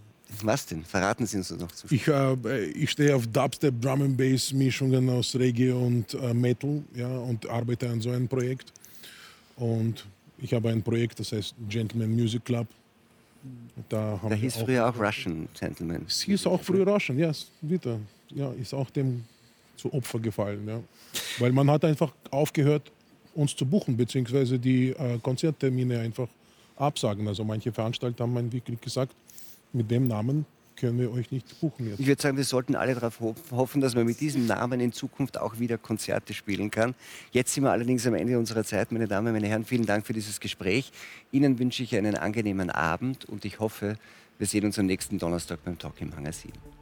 Was 0.43 0.67
denn? 0.67 0.85
Verraten 0.85 1.27
Sie 1.27 1.37
uns 1.37 1.51
noch 1.51 1.71
zu 1.71 1.87
Ich, 1.95 2.09
äh, 2.09 2.65
ich 2.71 2.91
stehe 2.91 3.15
auf 3.15 3.27
Dubstep, 3.27 3.81
Drum 3.81 4.03
and 4.03 4.17
Bass 4.17 4.53
Mischungen 4.53 5.09
aus 5.11 5.35
Reggae 5.37 5.71
und 5.73 6.15
äh, 6.15 6.35
Metal 6.35 6.83
ja, 6.95 7.09
und 7.09 7.49
arbeite 7.49 7.89
an 7.89 8.01
so 8.01 8.11
einem 8.11 8.27
Projekt. 8.27 8.73
Und 9.57 10.05
ich 10.39 10.53
habe 10.53 10.71
ein 10.71 10.83
Projekt, 10.83 11.21
das 11.21 11.31
heißt 11.33 11.55
Gentleman 11.69 12.11
Music 12.13 12.45
Club. 12.45 12.67
Da 13.89 14.19
haben 14.21 14.31
Da 14.31 14.35
hieß 14.37 14.57
früher 14.57 14.89
auch 14.89 14.99
Russian 14.99 15.49
Gentleman. 15.59 16.03
Es 16.09 16.23
hieß 16.23 16.47
auch 16.47 16.63
früher 16.63 16.87
Russian, 16.87 17.19
ja, 17.19 17.31
ist 17.31 17.51
wieder. 17.61 17.99
Ja, 18.31 18.51
ist 18.53 18.73
auch 18.75 18.91
dem 18.91 19.23
zu 19.77 19.93
Opfer 19.93 20.21
gefallen. 20.21 20.67
Ja. 20.67 20.81
Weil 21.39 21.53
man 21.53 21.71
hat 21.71 21.85
einfach 21.85 22.13
aufgehört, 22.31 22.91
uns 23.35 23.57
zu 23.57 23.67
buchen, 23.67 23.97
beziehungsweise 23.97 24.59
die 24.59 24.91
äh, 24.91 25.19
Konzerttermine 25.19 25.99
einfach 25.99 26.29
absagen. 26.77 27.27
Also 27.29 27.45
manche 27.45 27.73
Veranstalter 27.73 28.25
haben 28.25 28.53
wirklich 28.53 28.81
gesagt, 28.81 29.15
mit 29.73 29.91
dem 29.91 30.07
Namen 30.07 30.47
können 30.77 30.99
wir 30.99 31.13
euch 31.13 31.31
nicht 31.31 31.61
buchen 31.61 31.89
jetzt. 31.89 32.01
Ich 32.01 32.07
würde 32.07 32.21
sagen, 32.21 32.37
wir 32.37 32.45
sollten 32.45 32.75
alle 32.75 32.95
darauf 32.95 33.21
ho 33.21 33.35
hoffen, 33.51 33.81
dass 33.81 33.95
man 33.95 34.07
mit 34.07 34.21
diesem 34.21 34.47
Namen 34.47 34.81
in 34.81 34.93
Zukunft 34.93 35.39
auch 35.39 35.59
wieder 35.59 35.79
Konzerte 35.79 36.35
spielen 36.35 36.71
kann. 36.71 36.95
Jetzt 37.33 37.55
sind 37.55 37.65
wir 37.65 37.71
allerdings 37.71 38.07
am 38.07 38.15
Ende 38.15 38.39
unserer 38.39 38.65
Zeit, 38.65 38.91
meine 38.93 39.07
Damen, 39.07 39.33
meine 39.33 39.47
Herren. 39.47 39.65
Vielen 39.65 39.87
Dank 39.87 40.07
für 40.07 40.13
dieses 40.13 40.41
Gespräch. 40.41 40.91
Ihnen 41.31 41.59
wünsche 41.59 41.83
ich 41.83 41.95
einen 41.97 42.17
angenehmen 42.17 42.71
Abend 42.71 43.25
und 43.25 43.45
ich 43.45 43.61
hoffe, 43.61 43.97
wir 44.39 44.47
sehen 44.47 44.65
uns 44.65 44.79
am 44.79 44.87
nächsten 44.87 45.19
Donnerstag 45.19 45.63
beim 45.65 45.79
Talk 45.79 46.01
im 46.01 46.15
Hangar 46.17 46.33
7. 46.33 46.74